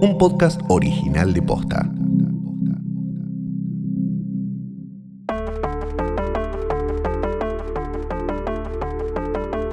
un 0.00 0.16
podcast 0.16 0.60
original 0.68 1.32
de 1.32 1.42
Posta. 1.42 1.90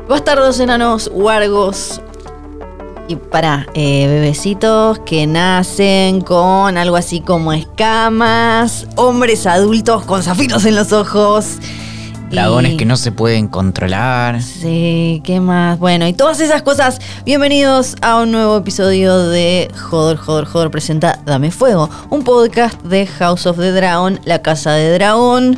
Bastardos 0.08 0.60
enanos, 0.60 1.10
huargos 1.14 2.02
y 3.08 3.16
para 3.16 3.68
eh, 3.76 4.08
bebecitos 4.08 5.00
que 5.00 5.28
nacen 5.28 6.22
con 6.22 6.78
algo 6.78 6.96
así 6.96 7.22
como 7.22 7.54
escamas, 7.54 8.88
hombres 8.96 9.46
adultos 9.46 10.06
con 10.06 10.24
zafiros 10.24 10.66
en 10.66 10.76
los 10.76 10.92
ojos. 10.92 11.60
Dragones 12.36 12.74
y- 12.74 12.78
que 12.78 12.86
no 12.86 12.98
se 12.98 13.12
pueden 13.12 13.48
controlar. 13.48 14.42
Sí, 14.42 15.22
¿qué 15.24 15.40
más? 15.40 15.80
Bueno, 15.80 16.06
y 16.08 16.14
todas 16.14 16.40
esas 16.40 16.62
cosas. 16.62 17.00
Bienvenidos 17.26 17.96
a 18.02 18.20
un 18.22 18.32
nuevo 18.32 18.58
episodio 18.58 19.18
de 19.30 19.70
Joder, 19.90 20.18
Joder, 20.18 20.46
Joder 20.46 20.70
presenta 20.70 21.20
Dame 21.26 21.52
Fuego, 21.52 21.90
un 22.10 22.24
podcast 22.24 22.82
de 22.84 23.08
House 23.08 23.46
of 23.46 23.58
the 23.58 23.72
Dragon, 23.72 24.20
la 24.26 24.42
casa 24.42 24.74
de 24.74 24.92
dragón, 24.94 25.58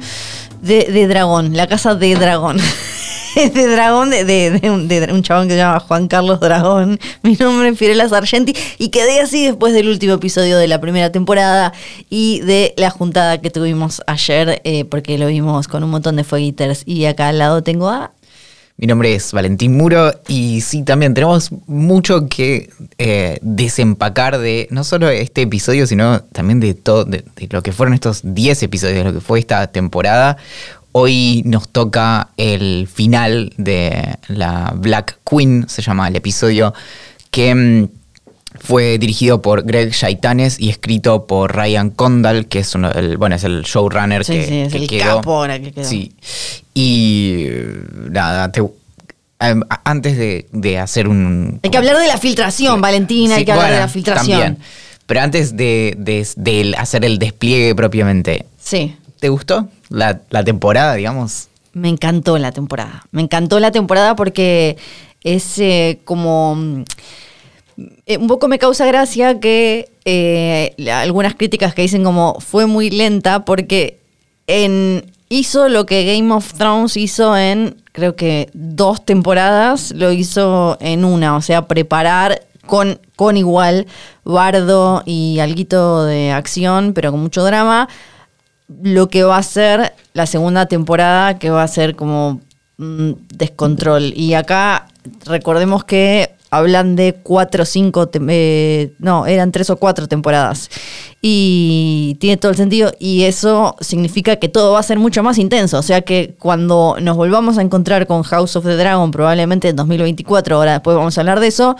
de, 0.61 0.83
de 0.91 1.07
dragón, 1.07 1.55
la 1.57 1.67
casa 1.67 1.95
de 1.95 2.15
dragón. 2.15 2.57
de 3.37 3.67
dragón, 3.67 4.09
de, 4.09 4.25
de- 4.25 4.51
de 4.59 5.11
un, 5.13 5.21
chabón 5.23 5.47
que 5.47 5.53
se 5.53 5.57
llama 5.59 5.79
Juan 5.79 6.07
Carlos 6.07 6.39
Dragón. 6.39 6.99
Mi 7.23 7.35
nombre 7.35 7.69
es 7.69 7.77
Fiorella 7.77 8.09
Sargenti 8.09 8.55
y 8.79 8.89
quedé 8.89 9.19
así 9.21 9.45
después 9.45 9.73
del 9.73 9.89
último 9.89 10.13
episodio 10.15 10.57
de 10.57 10.67
la 10.67 10.81
primera 10.81 11.11
temporada 11.11 11.71
y 12.09 12.39
de 12.41 12.73
la 12.77 12.89
juntada 12.89 13.39
que 13.39 13.51
tuvimos 13.51 14.01
ayer, 14.07 14.61
eh, 14.63 14.85
porque 14.85 15.17
lo 15.17 15.27
vimos 15.27 15.67
con 15.67 15.83
un 15.83 15.91
montón 15.91 16.15
de 16.15 16.23
fueguiters. 16.23 16.81
Y 16.85 17.05
acá 17.05 17.27
al 17.29 17.37
lado 17.37 17.61
tengo 17.61 17.89
a 17.89 18.11
Mi 18.77 18.87
nombre 18.87 19.13
es 19.13 19.31
Valentín 19.33 19.77
Muro 19.77 20.13
y 20.27 20.61
sí, 20.61 20.83
también 20.83 21.13
tenemos 21.13 21.51
mucho 21.67 22.27
que 22.27 22.69
eh, 22.97 23.37
desempacar 23.41 24.39
de 24.39 24.67
no 24.71 24.83
solo 24.83 25.09
este 25.09 25.43
episodio, 25.43 25.85
sino 25.85 26.21
también 26.21 26.59
de 26.59 26.73
todo, 26.73 27.05
de 27.05 27.23
lo 27.51 27.61
que 27.61 27.71
fueron 27.71 27.93
estos 27.93 28.21
10 28.23 28.63
episodios, 28.63 28.97
de 28.97 29.03
lo 29.03 29.13
que 29.13 29.21
fue 29.21 29.39
esta 29.39 29.67
temporada. 29.67 30.37
Hoy 30.91 31.43
nos 31.45 31.69
toca 31.69 32.29
el 32.37 32.87
final 32.91 33.53
de 33.57 34.15
la 34.27 34.73
Black 34.75 35.19
Queen, 35.29 35.65
se 35.67 35.81
llama 35.81 36.07
el 36.07 36.15
episodio, 36.15 36.73
que 37.29 37.53
mm, 37.53 37.87
fue 38.59 38.97
dirigido 38.97 39.41
por 39.43 39.63
Greg 39.63 39.91
Shaitanes 39.91 40.59
y 40.59 40.69
escrito 40.69 41.27
por 41.27 41.55
Ryan 41.55 41.91
Condal, 41.91 42.47
que 42.47 42.59
es 42.59 42.73
uno, 42.73 42.91
el, 42.91 43.17
bueno, 43.17 43.35
es 43.35 43.43
el 43.43 43.61
showrunner 43.61 44.25
Sí, 44.25 44.33
que, 44.33 44.45
sí, 44.47 44.59
es 44.61 44.71
que 44.71 44.77
el 44.79 44.87
quedó. 44.87 45.17
capo 45.17 45.35
ahora 45.35 45.59
que 45.59 45.71
quedó. 45.71 45.83
Sí. 45.87 46.13
Y 46.73 47.45
nada, 48.09 48.51
te- 48.51 48.63
antes 49.83 50.17
de, 50.17 50.47
de 50.51 50.79
hacer 50.79 51.07
un. 51.07 51.59
Hay 51.61 51.69
que 51.69 51.77
hablar 51.77 51.97
de 51.97 52.07
la 52.07 52.17
filtración, 52.17 52.81
Valentina, 52.81 53.35
hay 53.35 53.45
que 53.45 53.51
hablar 53.51 53.71
de 53.71 53.79
la 53.79 53.87
filtración. 53.87 54.39
También. 54.39 54.57
Pero 55.05 55.21
antes 55.21 55.55
de, 55.55 55.93
de- 55.97 56.27
de 56.35 56.73
hacer 56.77 57.05
el 57.05 57.19
despliegue 57.19 57.75
propiamente, 57.75 58.45
Sí. 58.59 58.95
¿Te 59.19 59.29
gustó 59.29 59.67
la, 59.89 60.19
temporada, 60.43 60.95
digamos? 60.95 61.49
Me 61.73 61.89
encantó 61.89 62.37
la 62.37 62.51
temporada. 62.51 63.05
Me 63.11 63.21
encantó 63.21 63.59
la 63.59 63.71
temporada 63.71 64.15
porque 64.15 64.77
es 65.23 65.59
eh, 65.59 65.99
como. 66.05 66.55
mm, 66.55 66.83
eh, 68.07 68.17
un 68.17 68.27
poco 68.27 68.47
me 68.47 68.57
causa 68.57 68.85
gracia 68.85 69.39
que 69.39 69.91
eh, 70.05 70.73
algunas 70.91 71.35
críticas 71.35 71.75
que 71.75 71.83
dicen 71.83 72.03
como 72.03 72.39
fue 72.39 72.65
muy 72.65 72.89
lenta 72.89 73.45
porque 73.45 73.99
en, 74.47 75.11
hizo 75.29 75.69
lo 75.69 75.85
que 75.85 76.05
Game 76.05 76.33
of 76.33 76.53
Thrones 76.53 76.97
hizo 76.97 77.37
en 77.37 77.75
creo 77.97 78.15
que 78.15 78.49
dos 78.53 79.03
temporadas, 79.03 79.91
lo 79.91 80.11
hizo 80.11 80.77
en 80.79 81.03
una, 81.03 81.35
o 81.35 81.41
sea, 81.41 81.67
preparar 81.67 82.43
con, 82.67 82.99
con 83.15 83.37
igual 83.37 83.87
bardo 84.23 85.01
y 85.03 85.39
alguito 85.39 86.05
de 86.05 86.31
acción, 86.31 86.93
pero 86.93 87.09
con 87.09 87.21
mucho 87.21 87.43
drama, 87.43 87.89
lo 88.67 89.07
que 89.09 89.23
va 89.23 89.37
a 89.37 89.43
ser 89.43 89.93
la 90.13 90.25
segunda 90.25 90.65
temporada, 90.65 91.39
que 91.39 91.49
va 91.49 91.63
a 91.63 91.67
ser 91.67 91.95
como 91.95 92.41
mm, 92.77 93.11
descontrol. 93.35 94.13
Y 94.15 94.33
acá 94.33 94.87
recordemos 95.25 95.83
que 95.83 96.31
hablan 96.49 96.95
de 96.95 97.13
cuatro 97.23 97.63
o 97.63 97.65
cinco, 97.65 98.09
eh, 98.29 98.93
no, 98.99 99.25
eran 99.25 99.51
tres 99.51 99.69
o 99.69 99.77
cuatro 99.77 100.07
temporadas. 100.07 100.69
Y 101.21 102.17
tiene 102.19 102.37
todo 102.37 102.51
el 102.51 102.57
sentido. 102.57 102.91
Y 102.99 103.23
eso 103.23 103.75
significa 103.81 104.35
que 104.37 104.49
todo 104.49 104.73
va 104.73 104.79
a 104.79 104.83
ser 104.83 104.99
mucho 104.99 105.23
más 105.23 105.37
intenso. 105.37 105.77
O 105.77 105.83
sea 105.83 106.01
que 106.01 106.35
cuando 106.39 106.97
nos 107.01 107.17
volvamos 107.17 107.57
a 107.57 107.61
encontrar 107.61 108.07
con 108.07 108.23
House 108.23 108.55
of 108.55 108.65
the 108.65 108.75
Dragon, 108.75 109.11
probablemente 109.11 109.69
en 109.69 109.75
2024, 109.75 110.55
ahora 110.57 110.73
después 110.73 110.95
vamos 110.95 111.17
a 111.17 111.21
hablar 111.21 111.39
de 111.39 111.47
eso, 111.47 111.75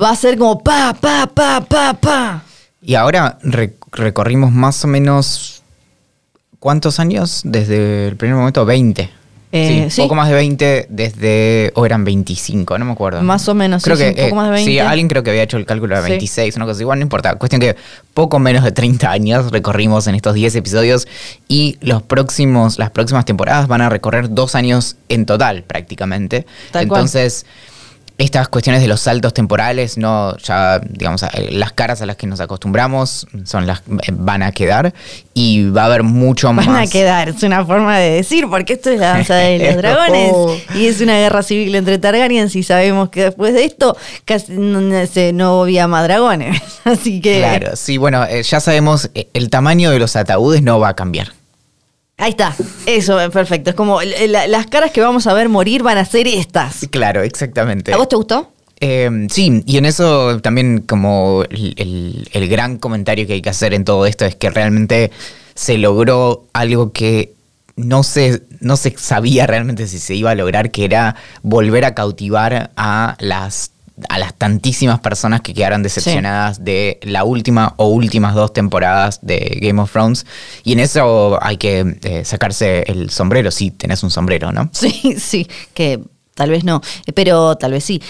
va 0.00 0.10
a 0.10 0.16
ser 0.16 0.36
como 0.38 0.58
pa, 0.62 0.94
pa, 0.98 1.26
pa, 1.32 1.60
pa, 1.60 1.94
pa. 1.94 2.42
Y 2.82 2.94
ahora 2.94 3.38
re- 3.42 3.76
recorrimos 3.92 4.52
más 4.52 4.84
o 4.84 4.88
menos. 4.88 5.57
¿Cuántos 6.60 6.98
años? 7.00 7.42
Desde 7.44 8.08
el 8.08 8.16
primer 8.16 8.36
momento, 8.36 8.64
20. 8.64 9.10
Eh, 9.50 9.84
sí, 9.84 9.90
sí. 9.96 10.02
poco 10.02 10.14
más 10.14 10.28
de 10.28 10.34
20 10.34 10.88
desde. 10.90 11.72
O 11.74 11.86
eran 11.86 12.04
25, 12.04 12.78
no 12.78 12.84
me 12.84 12.92
acuerdo. 12.92 13.22
Más 13.22 13.48
o 13.48 13.54
menos, 13.54 13.82
Creo 13.82 13.96
sí, 13.96 14.02
que, 14.02 14.08
sí, 14.10 14.14
un 14.24 14.28
poco 14.28 14.32
eh, 14.32 14.34
más 14.34 14.44
de 14.48 14.52
20. 14.52 14.70
Sí, 14.70 14.78
alguien 14.78 15.08
creo 15.08 15.22
que 15.22 15.30
había 15.30 15.42
hecho 15.42 15.56
el 15.56 15.64
cálculo 15.64 15.96
de 15.96 16.02
Sí. 16.02 16.10
26, 16.10 16.56
una 16.56 16.66
cosa 16.66 16.82
igual, 16.82 16.98
no 16.98 17.04
importa. 17.04 17.36
Cuestión 17.36 17.60
que 17.60 17.74
poco 18.12 18.38
menos 18.40 18.62
de 18.64 18.72
30 18.72 19.10
años 19.10 19.50
recorrimos 19.50 20.06
en 20.06 20.16
estos 20.16 20.34
10 20.34 20.54
episodios 20.56 21.08
y 21.48 21.78
los 21.80 22.02
próximos, 22.02 22.78
las 22.78 22.90
próximas 22.90 23.24
temporadas 23.24 23.68
van 23.68 23.80
a 23.80 23.88
recorrer 23.88 24.34
dos 24.34 24.54
años 24.54 24.96
en 25.08 25.24
total, 25.24 25.62
prácticamente. 25.62 26.44
Tal 26.70 26.86
cual. 26.86 27.08
Estas 28.18 28.48
cuestiones 28.48 28.82
de 28.82 28.88
los 28.88 29.00
saltos 29.00 29.32
temporales, 29.32 29.96
no, 29.96 30.36
ya, 30.38 30.80
digamos, 30.80 31.22
eh, 31.22 31.50
las 31.52 31.70
caras 31.72 32.02
a 32.02 32.06
las 32.06 32.16
que 32.16 32.26
nos 32.26 32.40
acostumbramos 32.40 33.28
son 33.44 33.64
las 33.68 33.78
eh, 33.78 34.10
van 34.12 34.42
a 34.42 34.50
quedar 34.50 34.92
y 35.34 35.70
va 35.70 35.82
a 35.82 35.86
haber 35.86 36.02
mucho 36.02 36.52
más. 36.52 36.66
Van 36.66 36.76
a 36.78 36.86
quedar, 36.88 37.28
es 37.28 37.42
una 37.44 37.64
forma 37.64 37.96
de 37.96 38.10
decir, 38.10 38.46
porque 38.50 38.72
esto 38.72 38.90
es 38.90 38.98
la 38.98 39.10
danza 39.10 39.36
de 39.36 39.60
los 39.60 39.76
dragones 39.82 40.32
y 40.74 40.86
es 40.86 41.00
una 41.00 41.16
guerra 41.16 41.44
civil 41.44 41.72
entre 41.76 41.98
Targaryens 41.98 42.56
y 42.56 42.64
sabemos 42.64 43.08
que 43.10 43.22
después 43.22 43.54
de 43.54 43.64
esto 43.64 43.96
casi 44.24 44.52
no, 44.54 44.80
no 44.80 45.06
se- 45.06 45.32
no 45.32 45.62
había 45.62 45.86
más 45.86 46.02
dragones. 46.02 46.60
Así 46.84 47.20
que 47.20 47.38
Claro, 47.38 47.76
sí, 47.76 47.98
bueno, 47.98 48.24
eh, 48.24 48.42
ya 48.42 48.58
sabemos, 48.58 49.10
el 49.32 49.48
tamaño 49.48 49.92
de 49.92 50.00
los 50.00 50.16
ataúdes 50.16 50.60
no 50.62 50.80
va 50.80 50.88
a 50.88 50.96
cambiar. 50.96 51.37
Ahí 52.18 52.30
está, 52.30 52.54
eso 52.86 53.18
es 53.20 53.30
perfecto. 53.30 53.70
Es 53.70 53.76
como 53.76 54.00
las 54.02 54.66
caras 54.66 54.90
que 54.90 55.00
vamos 55.00 55.26
a 55.26 55.32
ver 55.32 55.48
morir 55.48 55.82
van 55.82 55.96
a 55.98 56.04
ser 56.04 56.26
estas. 56.28 56.86
Claro, 56.90 57.22
exactamente. 57.22 57.92
¿A 57.92 57.96
vos 57.96 58.08
te 58.08 58.16
gustó? 58.16 58.52
Eh, 58.80 59.26
sí, 59.30 59.62
y 59.66 59.76
en 59.78 59.86
eso 59.86 60.40
también 60.40 60.82
como 60.82 61.42
el, 61.50 61.74
el- 61.78 62.28
el 62.32 62.48
gran 62.48 62.78
comentario 62.78 63.26
que 63.26 63.32
hay 63.32 63.42
que 63.42 63.50
hacer 63.50 63.74
en 63.74 63.84
todo 63.84 64.06
esto 64.06 64.24
es 64.24 64.36
que 64.36 64.50
realmente 64.50 65.10
se 65.54 65.78
logró 65.78 66.44
algo 66.52 66.92
que 66.92 67.32
no 67.74 68.02
se, 68.04 68.42
no 68.60 68.76
se 68.76 68.94
sabía 68.96 69.46
realmente 69.48 69.86
si 69.88 69.98
se 69.98 70.14
iba 70.14 70.30
a 70.30 70.34
lograr, 70.36 70.70
que 70.70 70.84
era 70.84 71.16
volver 71.42 71.84
a 71.84 71.94
cautivar 71.94 72.70
a 72.76 73.16
las 73.20 73.72
a 74.08 74.18
las 74.18 74.34
tantísimas 74.34 75.00
personas 75.00 75.40
que 75.40 75.54
quedaron 75.54 75.82
decepcionadas 75.82 76.64
de 76.64 76.98
la 77.02 77.24
última 77.24 77.74
o 77.76 77.88
últimas 77.88 78.34
dos 78.34 78.52
temporadas 78.52 79.20
de 79.22 79.58
Game 79.60 79.80
of 79.80 79.92
Thrones. 79.92 80.26
Y 80.64 80.72
en 80.72 80.80
eso 80.80 81.38
hay 81.42 81.56
que 81.56 81.98
eh, 82.02 82.24
sacarse 82.24 82.84
el 82.86 83.10
sombrero, 83.10 83.50
si 83.50 83.70
tenés 83.70 84.02
un 84.02 84.10
sombrero, 84.10 84.52
¿no? 84.52 84.68
Sí, 84.72 85.16
sí, 85.18 85.46
que 85.74 86.00
tal 86.34 86.50
vez 86.50 86.64
no, 86.64 86.80
pero 87.14 87.56
tal 87.56 87.72
vez 87.72 87.84
sí. 87.84 88.02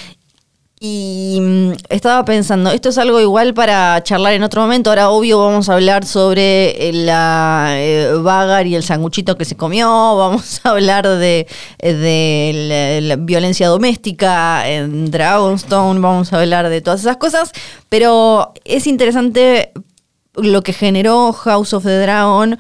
Y 0.81 1.39
mm, 1.41 1.73
estaba 1.89 2.25
pensando, 2.25 2.71
esto 2.71 2.91
es 2.91 2.99
algo 2.99 3.21
igual 3.21 3.53
para 3.53 4.01
charlar 4.05 4.35
en 4.35 4.45
otro 4.45 4.63
momento. 4.63 4.91
Ahora, 4.91 5.11
obvio, 5.11 5.41
vamos 5.41 5.69
a 5.69 5.75
hablar 5.75 6.05
sobre 6.05 6.89
eh, 6.89 6.93
la 6.93 7.71
eh, 7.73 8.13
Vagar 8.23 8.67
y 8.69 8.77
el 8.77 8.85
sanguchito 8.85 9.37
que 9.37 9.45
se 9.45 9.57
comió. 9.57 9.89
Vamos 9.89 10.61
a 10.63 10.71
hablar 10.71 11.09
de, 11.09 11.49
eh, 11.81 11.93
de 11.95 13.01
la, 13.03 13.17
violencia 13.17 13.67
doméstica 13.67 14.69
en 14.69 15.11
Dragonstone. 15.11 15.99
Vamos 15.99 16.33
a 16.33 16.41
hablar 16.41 16.69
de 16.69 16.81
todas 16.81 17.01
esas 17.01 17.17
cosas. 17.17 17.51
Pero 17.89 18.53
es 18.65 18.87
interesante 18.87 19.73
lo 20.35 20.63
que 20.63 20.73
generó 20.73 21.33
House 21.33 21.73
of 21.73 21.85
the 21.85 21.99
Dragon 21.99 22.57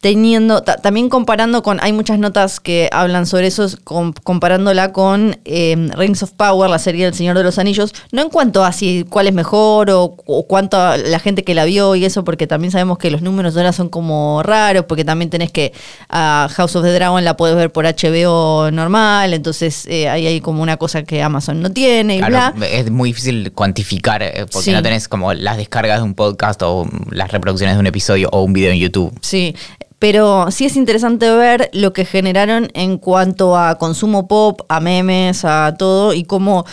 teniendo, 0.00 0.62
ta- 0.62 0.76
también 0.76 1.08
comparando 1.10 1.62
con, 1.62 1.78
hay 1.82 1.92
muchas 1.92 2.18
notas 2.18 2.58
que 2.58 2.88
hablan 2.90 3.26
sobre 3.26 3.48
eso, 3.48 3.66
com- 3.84 4.14
comparándola 4.24 4.92
con 4.92 5.36
eh, 5.44 5.76
Rings 5.94 6.22
of 6.22 6.30
Power, 6.32 6.70
la 6.70 6.78
serie 6.78 7.04
del 7.04 7.14
Señor 7.14 7.36
de 7.36 7.44
los 7.44 7.58
Anillos, 7.58 7.92
no 8.10 8.22
en 8.22 8.30
cuanto 8.30 8.64
a 8.64 8.72
si 8.72 9.04
cuál 9.08 9.26
es 9.26 9.34
mejor 9.34 9.90
o, 9.90 10.16
o 10.24 10.46
cuánto 10.46 10.78
a 10.80 10.96
la 10.96 11.18
gente 11.18 11.44
que 11.44 11.54
la 11.54 11.66
vio 11.66 11.94
y 11.96 12.04
eso, 12.06 12.24
porque 12.24 12.46
también 12.46 12.70
sabemos 12.70 12.96
que 12.96 13.10
los 13.10 13.20
números 13.20 13.56
ahora 13.58 13.72
son 13.72 13.90
como 13.90 14.42
raros, 14.42 14.86
porque 14.88 15.04
también 15.04 15.28
tenés 15.28 15.50
que 15.52 15.72
a 16.08 16.48
House 16.50 16.76
of 16.76 16.82
the 16.84 16.92
Dragon 16.92 17.22
la 17.22 17.36
puedes 17.36 17.54
ver 17.56 17.70
por 17.70 17.84
HBO 17.84 18.70
normal, 18.70 19.34
entonces 19.34 19.84
eh, 19.86 20.08
ahí 20.08 20.26
hay 20.26 20.40
como 20.40 20.62
una 20.62 20.78
cosa 20.78 21.02
que 21.02 21.22
Amazon 21.22 21.60
no 21.60 21.70
tiene 21.72 22.16
y 22.16 22.18
Claro, 22.20 22.56
bla. 22.56 22.66
es 22.68 22.90
muy 22.90 23.10
difícil 23.10 23.52
cuantificar 23.52 24.22
eh, 24.22 24.46
porque 24.50 24.60
Sí. 24.66 24.72
no 24.72 24.82
tenés 24.82 25.08
como 25.08 25.34
las 25.34 25.58
descargas 25.58 25.98
de 25.98 26.04
un 26.04 26.14
podcast 26.14 26.62
o 26.62 26.88
las 27.10 27.30
reproducciones 27.32 27.76
de 27.76 27.80
un 27.80 27.86
episodio 27.86 28.28
o 28.32 28.42
un 28.42 28.52
video 28.54 28.72
en 28.72 28.78
YouTube. 28.78 29.12
Sí, 29.20 29.54
pero 30.00 30.50
sí 30.50 30.64
es 30.64 30.76
interesante 30.76 31.30
ver 31.30 31.70
lo 31.74 31.92
que 31.92 32.06
generaron 32.06 32.70
en 32.72 32.96
cuanto 32.96 33.56
a 33.56 33.76
consumo 33.76 34.26
pop, 34.26 34.62
a 34.68 34.80
memes, 34.80 35.44
a 35.44 35.76
todo 35.78 36.14
y 36.14 36.24
cómo 36.24 36.64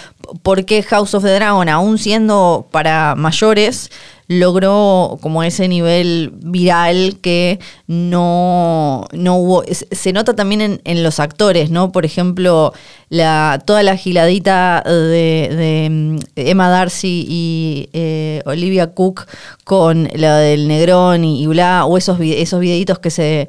porque 0.43 0.81
House 0.81 1.13
of 1.13 1.23
the 1.23 1.33
Dragon, 1.35 1.67
aún 1.67 1.97
siendo 1.97 2.67
para 2.71 3.15
mayores, 3.15 3.91
logró 4.27 5.17
como 5.21 5.43
ese 5.43 5.67
nivel 5.67 6.31
viral 6.33 7.17
que 7.21 7.59
no, 7.87 9.05
no 9.13 9.37
hubo. 9.37 9.63
Se 9.91 10.11
nota 10.11 10.35
también 10.35 10.81
en, 10.83 11.03
los 11.03 11.19
actores, 11.19 11.69
¿no? 11.69 11.91
Por 11.91 12.05
ejemplo, 12.05 12.73
la, 13.09 13.61
toda 13.65 13.83
la 13.83 13.95
giladita 13.95 14.83
de, 14.85 15.87
mm, 15.89 16.17
Emma 16.35 16.69
Darcy 16.69 17.25
y 17.27 17.89
eh, 17.93 18.41
Olivia 18.45 18.87
Cook 18.87 19.27
con 19.63 20.09
la 20.13 20.37
del 20.37 20.67
Negrón 20.67 21.23
y, 21.23 21.47
bla, 21.47 21.85
o 21.85 21.97
esos, 21.97 22.19
esos 22.19 22.59
videitos 22.59 22.99
que 22.99 23.11
se, 23.11 23.47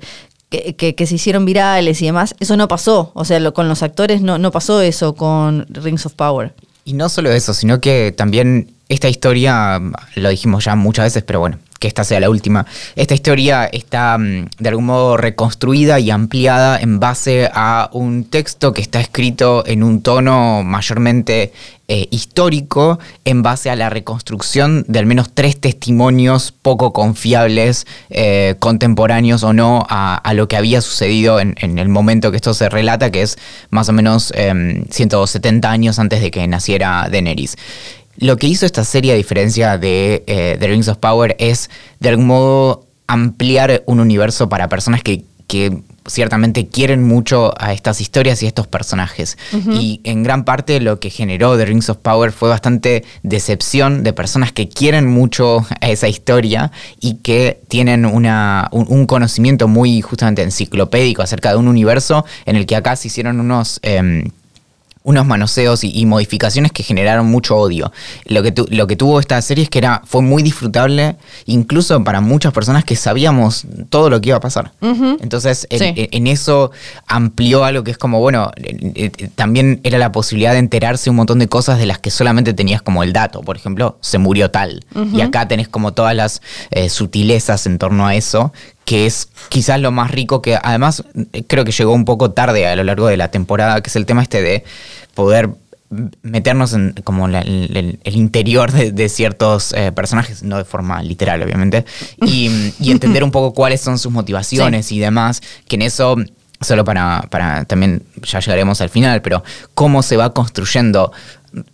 que, 0.48 1.06
se 1.06 1.14
hicieron 1.14 1.44
virales 1.44 2.00
y 2.02 2.06
demás, 2.06 2.36
eso 2.38 2.56
no 2.56 2.68
pasó. 2.68 3.10
O 3.14 3.24
sea, 3.24 3.50
con 3.50 3.68
los 3.68 3.82
actores 3.82 4.20
no, 4.22 4.38
no 4.38 4.52
pasó 4.52 4.80
eso 4.80 5.14
con 5.14 5.66
Rings 5.70 6.06
of 6.06 6.14
Power. 6.14 6.54
Y 6.84 6.92
no 6.94 7.08
solo 7.08 7.30
eso, 7.30 7.52
sino 7.52 7.80
que 7.80 8.14
también 8.16 8.77
esta 8.88 9.08
historia, 9.08 9.80
lo 10.14 10.28
dijimos 10.28 10.64
ya 10.64 10.74
muchas 10.74 11.06
veces, 11.06 11.22
pero 11.22 11.40
bueno, 11.40 11.58
que 11.78 11.88
esta 11.88 12.04
sea 12.04 12.20
la 12.20 12.30
última. 12.30 12.66
Esta 12.96 13.14
historia 13.14 13.66
está 13.66 14.18
mm, 14.18 14.46
de 14.58 14.68
algún 14.68 14.86
modo 14.86 15.16
reconstruida 15.16 16.00
y 16.00 16.10
ampliada 16.10 16.78
en 16.78 17.00
base 17.00 17.50
a 17.52 17.90
un 17.92 18.24
texto 18.24 18.72
que 18.72 18.82
está 18.82 19.00
escrito 19.00 19.64
en 19.66 19.82
un 19.82 20.02
tono 20.02 20.62
mayormente 20.64 21.52
eh, 21.90 22.06
histórico, 22.10 22.98
en 23.24 23.42
base 23.42 23.70
a 23.70 23.76
la 23.76 23.88
reconstrucción 23.88 24.84
de 24.88 24.98
al 24.98 25.06
menos 25.06 25.30
tres 25.32 25.58
testimonios 25.58 26.52
poco 26.52 26.92
confiables, 26.92 27.86
eh, 28.10 28.56
contemporáneos 28.58 29.42
o 29.42 29.54
no, 29.54 29.86
a, 29.88 30.20
lo 30.34 30.48
que 30.48 30.58
había 30.58 30.82
sucedido 30.82 31.40
en, 31.40 31.56
el 31.56 31.88
momento 31.88 32.30
que 32.30 32.36
esto 32.36 32.52
se 32.52 32.68
relata, 32.68 33.10
que 33.10 33.22
es 33.22 33.38
más 33.70 33.88
o 33.88 33.94
menos 33.94 34.34
170 34.90 35.66
em, 35.66 35.72
años 35.72 35.98
antes 35.98 36.20
de 36.20 36.30
que 36.30 36.46
naciera 36.46 37.08
Daenerys. 37.10 37.56
Lo 38.18 38.36
que 38.36 38.48
hizo 38.48 38.66
esta 38.66 38.84
serie, 38.84 39.12
a 39.12 39.16
diferencia 39.16 39.78
de 39.78 40.24
eh, 40.26 40.56
The 40.58 40.66
Rings 40.66 40.88
of 40.88 40.98
Power, 40.98 41.36
es 41.38 41.70
de 42.00 42.08
algún 42.08 42.26
modo 42.26 42.86
ampliar 43.06 43.82
un 43.86 44.00
universo 44.00 44.48
para 44.48 44.68
personas 44.68 45.02
que, 45.02 45.24
ciertamente 46.06 46.68
quieren 46.68 47.02
mucho 47.02 47.54
a 47.58 47.72
estas 47.72 48.02
historias 48.02 48.42
y 48.42 48.46
a 48.46 48.48
estos 48.48 48.66
personajes. 48.66 49.38
Y 49.70 50.00
en 50.04 50.22
gran 50.22 50.44
parte 50.44 50.78
lo 50.78 51.00
que 51.00 51.08
generó 51.08 51.56
The 51.56 51.64
Rings 51.64 51.88
of 51.88 51.98
Power 51.98 52.32
fue 52.32 52.50
bastante 52.50 53.04
decepción 53.22 54.02
de 54.02 54.12
personas 54.12 54.52
que 54.52 54.68
quieren 54.68 55.06
mucho 55.06 55.66
a 55.80 55.88
esa 55.88 56.06
historia 56.08 56.70
y 57.00 57.14
que 57.14 57.60
tienen 57.68 58.04
una, 58.04 58.68
un, 58.72 59.06
conocimiento 59.06 59.68
muy 59.68 60.02
justamente 60.02 60.42
enciclopédico 60.42 61.22
acerca 61.22 61.50
de 61.50 61.56
un 61.56 61.68
universo 61.68 62.26
en 62.44 62.56
el 62.56 62.66
que 62.66 62.76
acá 62.76 62.96
se 62.96 63.08
hicieron 63.08 63.40
unos... 63.40 63.80
Em, 63.82 64.30
unos 65.02 65.26
manoseos 65.26 65.84
y, 65.84 66.06
modificaciones 66.06 66.72
que 66.72 66.82
generaron 66.82 67.26
mucho 67.26 67.56
odio. 67.56 67.92
Lo 68.24 68.42
que, 68.42 68.54
lo 68.70 68.86
que 68.86 68.96
tuvo 68.96 69.20
esta 69.20 69.40
serie 69.42 69.64
es 69.64 69.70
que 69.70 69.78
era, 69.78 70.02
fue 70.06 70.22
muy 70.22 70.42
disfrutable, 70.42 71.16
incluso 71.46 72.02
para 72.04 72.20
muchas 72.20 72.52
personas 72.52 72.84
que 72.84 72.96
sabíamos 72.96 73.66
todo 73.90 74.10
lo 74.10 74.20
que 74.20 74.30
iba 74.30 74.38
a 74.38 74.40
pasar. 74.40 74.72
Entonces, 74.80 75.66
en, 75.70 76.26
eso 76.26 76.70
amplió 77.06 77.64
algo 77.64 77.84
que 77.84 77.90
es 77.90 77.98
como, 77.98 78.20
bueno, 78.20 78.50
eh, 78.56 79.10
eh, 79.18 79.28
también 79.34 79.80
era 79.82 79.98
la 79.98 80.12
posibilidad 80.12 80.52
de 80.52 80.58
enterarse 80.58 81.10
un 81.10 81.16
montón 81.16 81.38
de 81.38 81.48
cosas 81.48 81.78
de 81.78 81.86
las 81.86 81.98
que 81.98 82.10
solamente 82.10 82.52
tenías 82.54 82.82
como 82.82 83.02
el 83.02 83.12
dato. 83.12 83.42
Por 83.42 83.56
ejemplo, 83.56 83.98
se 84.00 84.18
murió 84.18 84.50
tal. 84.50 84.84
Y 85.12 85.20
acá 85.20 85.48
tenés 85.48 85.68
como 85.68 85.92
todas 85.92 86.14
las 86.14 86.42
eh, 86.70 86.88
sutilezas 86.88 87.66
en 87.66 87.78
torno 87.78 88.06
a 88.06 88.14
eso 88.14 88.52
que 88.88 89.04
es 89.04 89.28
quizás 89.50 89.78
lo 89.82 89.92
más 89.92 90.10
rico 90.10 90.40
que 90.40 90.56
además 90.56 91.04
creo 91.46 91.66
que 91.66 91.72
llegó 91.72 91.92
un 91.92 92.06
poco 92.06 92.30
tarde 92.30 92.66
a 92.66 92.74
lo 92.74 92.84
largo 92.84 93.06
de 93.06 93.18
la 93.18 93.30
temporada, 93.30 93.82
que 93.82 93.90
es 93.90 93.96
el 93.96 94.06
tema 94.06 94.22
este 94.22 94.40
de 94.40 94.64
poder 95.12 95.50
meternos 96.22 96.72
en 96.72 96.94
como 97.04 97.28
el, 97.28 97.98
interior 98.04 98.72
de, 98.72 99.08
ciertos 99.10 99.74
eh, 99.74 99.92
personajes, 99.92 100.42
no 100.42 100.56
de 100.56 100.64
forma 100.64 101.02
literal, 101.02 101.42
obviamente, 101.42 101.84
y, 102.24 102.72
entender 102.90 103.24
un 103.24 103.30
poco 103.30 103.52
cuáles 103.52 103.82
son 103.82 103.98
sus 103.98 104.10
motivaciones 104.10 104.90
y 104.90 104.98
demás, 104.98 105.42
que 105.66 105.76
en 105.76 105.82
eso, 105.82 106.16
solo 106.62 106.82
para, 106.86 107.26
para, 107.28 107.66
también, 107.66 108.04
ya 108.22 108.40
llegaremos 108.40 108.80
al 108.80 108.88
final, 108.88 109.20
pero 109.20 109.44
cómo 109.74 110.02
se 110.02 110.16
va 110.16 110.32
construyendo 110.32 111.12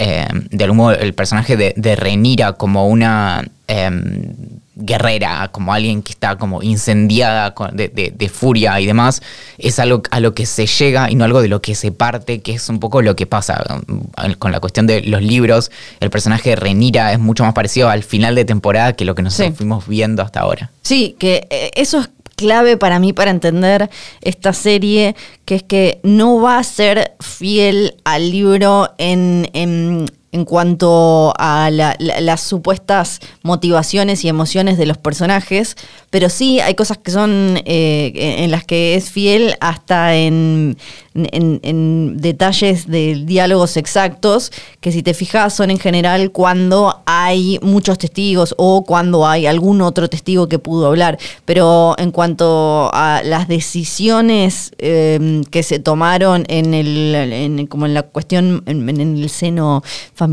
eh, 0.00 0.26
de 0.50 0.64
algún 0.64 0.78
modo 0.78 0.96
el 0.96 1.14
personaje 1.14 1.56
de, 1.56 1.74
de 1.76 1.94
Renira 1.94 2.54
como 2.54 2.88
una... 2.88 3.44
Em, 3.68 4.53
guerrera, 4.76 5.48
como 5.52 5.72
alguien 5.72 6.02
que 6.02 6.12
está 6.12 6.36
como 6.36 6.62
incendiada 6.62 7.54
de, 7.72 8.30
furia 8.32 8.80
y 8.80 8.86
demás, 8.86 9.22
es 9.58 9.78
algo 9.78 10.02
a 10.10 10.20
lo 10.20 10.34
que 10.34 10.46
se 10.46 10.66
llega 10.66 11.10
y 11.10 11.14
no 11.14 11.24
algo 11.24 11.42
de 11.42 11.48
lo 11.48 11.62
que 11.62 11.74
se 11.74 11.92
parte, 11.92 12.40
que 12.40 12.52
es 12.52 12.68
un 12.68 12.80
poco 12.80 13.02
lo 13.02 13.14
que 13.16 13.26
pasa 13.26 13.62
um, 13.88 14.34
con 14.38 14.52
la 14.52 14.60
cuestión 14.60 14.86
de 14.86 15.02
los 15.02 15.22
libros. 15.22 15.70
El 16.00 16.10
personaje 16.10 16.50
de 16.50 16.56
Renira 16.56 17.12
es 17.12 17.18
mucho 17.18 17.44
más 17.44 17.54
parecido 17.54 17.88
al 17.88 18.02
final 18.02 18.34
de 18.34 18.44
temporada 18.44 18.94
que 18.94 19.04
lo 19.04 19.14
que 19.14 19.22
nos 19.22 19.36
fuimos 19.56 19.86
viendo 19.86 20.22
hasta 20.22 20.40
ahora. 20.40 20.70
Sí, 20.82 21.16
que 21.18 21.46
eh, 21.50 21.70
eso 21.74 22.00
es 22.00 22.10
clave 22.36 22.76
para 22.76 22.98
mí 22.98 23.12
para 23.12 23.30
entender 23.30 23.88
esta 24.20 24.52
serie, 24.52 25.14
que 25.44 25.54
es 25.54 25.62
que 25.62 26.00
no 26.02 26.40
va 26.40 26.58
a 26.58 26.64
ser 26.64 27.14
fiel 27.20 27.94
al 28.04 28.30
libro 28.30 28.92
en 28.98 29.48
en 29.52 30.06
cuanto 30.44 31.32
a 31.38 31.70
las 31.70 32.40
supuestas 32.40 33.20
motivaciones 33.42 34.24
y 34.24 34.28
emociones 34.28 34.78
de 34.78 34.86
los 34.86 34.98
personajes, 34.98 35.76
pero 36.10 36.28
sí 36.28 36.60
hay 36.60 36.74
cosas 36.74 36.98
que 36.98 37.10
son 37.10 37.60
eh, 37.64 38.12
en 38.38 38.50
las 38.50 38.64
que 38.64 38.96
es 38.96 39.10
fiel 39.10 39.56
hasta 39.60 40.16
en, 40.16 40.76
en, 41.14 42.16
detalles 42.20 42.86
de 42.86 43.22
diálogos 43.24 43.76
exactos, 43.76 44.50
que 44.80 44.90
si 44.90 45.02
te 45.02 45.14
fijas 45.14 45.54
son 45.54 45.70
en 45.70 45.78
general 45.78 46.32
cuando 46.32 47.02
hay 47.06 47.58
muchos 47.62 47.98
testigos 47.98 48.54
o 48.58 48.84
cuando 48.84 49.26
hay 49.26 49.46
algún 49.46 49.80
otro 49.80 50.08
testigo 50.08 50.48
que 50.48 50.58
pudo 50.58 50.86
hablar. 50.86 51.18
Pero 51.44 51.94
en 51.98 52.10
cuanto 52.10 52.90
a 52.92 53.22
las 53.24 53.46
decisiones 53.48 54.72
em, 54.78 55.44
que 55.44 55.62
se 55.62 55.78
tomaron 55.78 56.44
en 56.48 56.74
el, 56.74 57.68
como 57.68 57.86
en 57.86 57.94
la 57.94 58.02
cuestión 58.02 58.62
en, 58.66 58.88
el 58.88 59.30
seno 59.30 59.82
familiar 60.14 60.23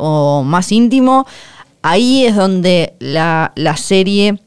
o 0.00 0.42
más 0.44 0.72
íntimo, 0.72 1.26
ahí 1.82 2.26
es 2.26 2.36
donde 2.36 2.94
la, 2.98 3.52
la 3.56 3.76
serie 3.76 4.40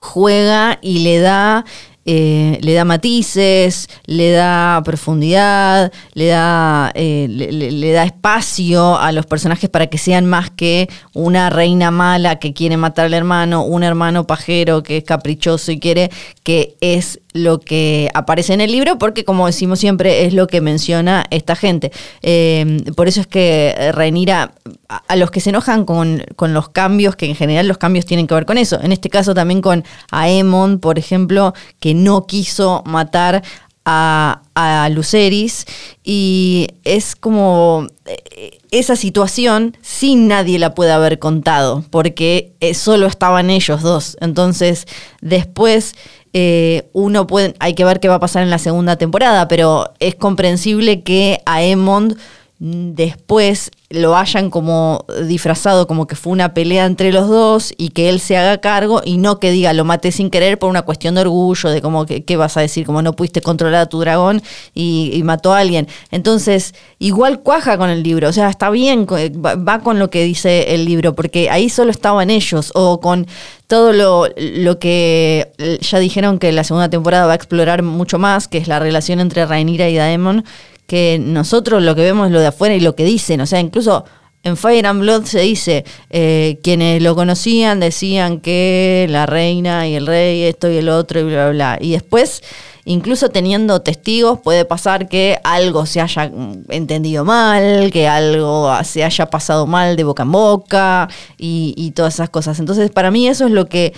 juega 0.00 0.78
y 0.82 1.00
le 1.00 1.18
da 1.18 1.64
eh, 2.08 2.60
le 2.62 2.74
da 2.74 2.84
matices, 2.84 3.88
le 4.04 4.30
da 4.30 4.80
profundidad, 4.84 5.92
le 6.14 6.26
da, 6.26 6.92
eh, 6.94 7.26
le, 7.28 7.92
da 7.92 8.04
espacio 8.04 8.96
a 8.96 9.10
los 9.10 9.26
personajes 9.26 9.68
para 9.68 9.88
que 9.88 9.98
sean 9.98 10.24
más 10.24 10.50
que 10.50 10.88
una 11.14 11.50
reina 11.50 11.90
mala 11.90 12.38
que 12.38 12.54
quiere 12.54 12.76
matar 12.76 13.06
al 13.06 13.14
hermano, 13.14 13.64
un 13.64 13.82
hermano 13.82 14.24
pajero 14.24 14.84
que 14.84 14.98
es 14.98 15.04
caprichoso 15.04 15.72
y 15.72 15.80
quiere 15.80 16.12
que 16.44 16.76
es 16.80 17.18
lo 17.36 17.60
que 17.60 18.10
aparece 18.14 18.54
en 18.54 18.60
el 18.60 18.72
libro, 18.72 18.98
porque 18.98 19.24
como 19.24 19.46
decimos 19.46 19.78
siempre, 19.78 20.24
es 20.24 20.34
lo 20.34 20.46
que 20.46 20.60
menciona 20.60 21.24
esta 21.30 21.56
gente. 21.56 21.92
Eh, 22.22 22.82
por 22.96 23.08
eso 23.08 23.20
es 23.20 23.26
que 23.26 23.92
Rhaenyra, 23.92 24.52
a, 24.88 25.16
los 25.16 25.30
que 25.30 25.40
se 25.40 25.50
enojan 25.50 25.84
con, 25.84 26.24
los 26.40 26.68
cambios, 26.68 27.16
que 27.16 27.26
en 27.26 27.34
general 27.34 27.68
los 27.68 27.78
cambios 27.78 28.06
tienen 28.06 28.26
que 28.26 28.34
ver 28.34 28.46
con 28.46 28.58
eso, 28.58 28.80
en 28.80 28.92
este 28.92 29.10
caso 29.10 29.34
también 29.34 29.60
con 29.60 29.84
Aemon, 30.10 30.78
por 30.78 30.98
ejemplo, 30.98 31.54
que 31.80 31.94
no 31.94 32.26
quiso 32.26 32.82
matar 32.86 33.42
a, 33.86 34.42
a 34.54 34.88
Luceris 34.90 35.64
y 36.02 36.66
es 36.82 37.14
como 37.14 37.86
eh, 38.04 38.58
esa 38.72 38.96
situación 38.96 39.76
sin 39.80 40.26
nadie 40.26 40.58
la 40.58 40.74
puede 40.74 40.90
haber 40.90 41.20
contado 41.20 41.84
porque 41.90 42.52
eh, 42.60 42.74
solo 42.74 43.06
estaban 43.06 43.48
ellos 43.48 43.82
dos. 43.82 44.18
Entonces 44.20 44.86
después 45.20 45.94
eh, 46.32 46.88
uno 46.92 47.28
puede, 47.28 47.54
hay 47.60 47.74
que 47.74 47.84
ver 47.84 48.00
qué 48.00 48.08
va 48.08 48.16
a 48.16 48.20
pasar 48.20 48.42
en 48.42 48.50
la 48.50 48.58
segunda 48.58 48.96
temporada, 48.96 49.46
pero 49.46 49.92
es 50.00 50.16
comprensible 50.16 51.02
que 51.02 51.40
a 51.46 51.62
Emond 51.62 52.18
después 52.58 53.70
lo 53.90 54.16
hayan 54.16 54.48
como 54.48 55.04
disfrazado 55.26 55.86
como 55.86 56.06
que 56.06 56.16
fue 56.16 56.32
una 56.32 56.54
pelea 56.54 56.86
entre 56.86 57.12
los 57.12 57.28
dos 57.28 57.74
y 57.76 57.90
que 57.90 58.08
él 58.08 58.18
se 58.18 58.36
haga 58.36 58.58
cargo 58.58 59.02
y 59.04 59.18
no 59.18 59.38
que 59.38 59.50
diga 59.50 59.74
lo 59.74 59.84
maté 59.84 60.10
sin 60.10 60.30
querer 60.30 60.58
por 60.58 60.70
una 60.70 60.82
cuestión 60.82 61.14
de 61.14 61.20
orgullo, 61.20 61.68
de 61.68 61.82
como 61.82 62.06
que, 62.06 62.36
vas 62.36 62.56
a 62.56 62.62
decir, 62.62 62.86
como 62.86 63.02
no 63.02 63.14
pudiste 63.14 63.42
controlar 63.42 63.82
a 63.82 63.86
tu 63.86 64.00
dragón 64.00 64.42
y, 64.74 65.20
mató 65.24 65.52
a 65.52 65.58
alguien. 65.58 65.88
Entonces, 66.10 66.74
igual 66.98 67.40
cuaja 67.40 67.76
con 67.78 67.90
el 67.90 68.02
libro, 68.02 68.28
o 68.28 68.32
sea, 68.32 68.48
está 68.48 68.70
bien, 68.70 69.06
va, 69.06 69.80
con 69.80 69.98
lo 69.98 70.08
que 70.08 70.24
dice 70.24 70.74
el 70.74 70.84
libro, 70.84 71.14
porque 71.14 71.50
ahí 71.50 71.68
solo 71.68 71.90
estaban 71.90 72.30
ellos, 72.30 72.70
o 72.74 73.00
con 73.00 73.26
todo 73.66 73.92
lo, 73.92 74.28
lo 74.36 74.78
que 74.78 75.50
ya 75.80 75.98
dijeron 75.98 76.38
que 76.38 76.52
la 76.52 76.62
segunda 76.62 76.88
temporada 76.88 77.26
va 77.26 77.32
a 77.32 77.36
explorar 77.36 77.82
mucho 77.82 78.18
más, 78.18 78.46
que 78.46 78.58
es 78.58 78.68
la 78.68 78.78
relación 78.78 79.18
entre 79.18 79.44
Rhaenyra 79.46 79.88
y 79.88 79.96
Daemon, 79.96 80.44
que 80.86 81.18
nosotros 81.20 81.82
lo 81.82 81.94
que 81.94 82.02
vemos 82.02 82.26
es 82.26 82.32
lo 82.32 82.40
de 82.40 82.46
afuera 82.46 82.74
y 82.74 82.80
lo 82.80 82.94
que 82.94 83.04
dicen. 83.04 83.40
O 83.40 83.46
sea, 83.46 83.60
incluso 83.60 84.04
en 84.42 84.56
Fire 84.56 84.86
and 84.86 85.00
Blood 85.00 85.24
se 85.24 85.40
dice, 85.40 85.84
eh, 86.10 86.58
quienes 86.62 87.02
lo 87.02 87.14
conocían 87.14 87.80
decían 87.80 88.40
que 88.40 89.06
la 89.10 89.26
reina 89.26 89.88
y 89.88 89.94
el 89.94 90.06
rey, 90.06 90.42
esto 90.42 90.70
y 90.70 90.76
el 90.76 90.88
otro, 90.88 91.20
y 91.20 91.24
bla, 91.24 91.50
bla, 91.50 91.50
bla. 91.50 91.78
Y 91.80 91.92
después 91.92 92.42
incluso 92.86 93.28
teniendo 93.28 93.82
testigos, 93.82 94.38
puede 94.38 94.64
pasar 94.64 95.08
que 95.08 95.38
algo 95.44 95.84
se 95.86 96.00
haya 96.00 96.30
entendido 96.68 97.24
mal, 97.24 97.90
que 97.92 98.08
algo 98.08 98.72
se 98.84 99.04
haya 99.04 99.26
pasado 99.26 99.66
mal 99.66 99.96
de 99.96 100.04
boca 100.04 100.22
en 100.22 100.32
boca 100.32 101.08
y, 101.36 101.74
y 101.76 101.90
todas 101.90 102.14
esas 102.14 102.30
cosas. 102.30 102.58
Entonces, 102.60 102.90
para 102.90 103.10
mí 103.10 103.28
eso 103.28 103.44
es 103.44 103.50
lo 103.50 103.66
que 103.66 103.92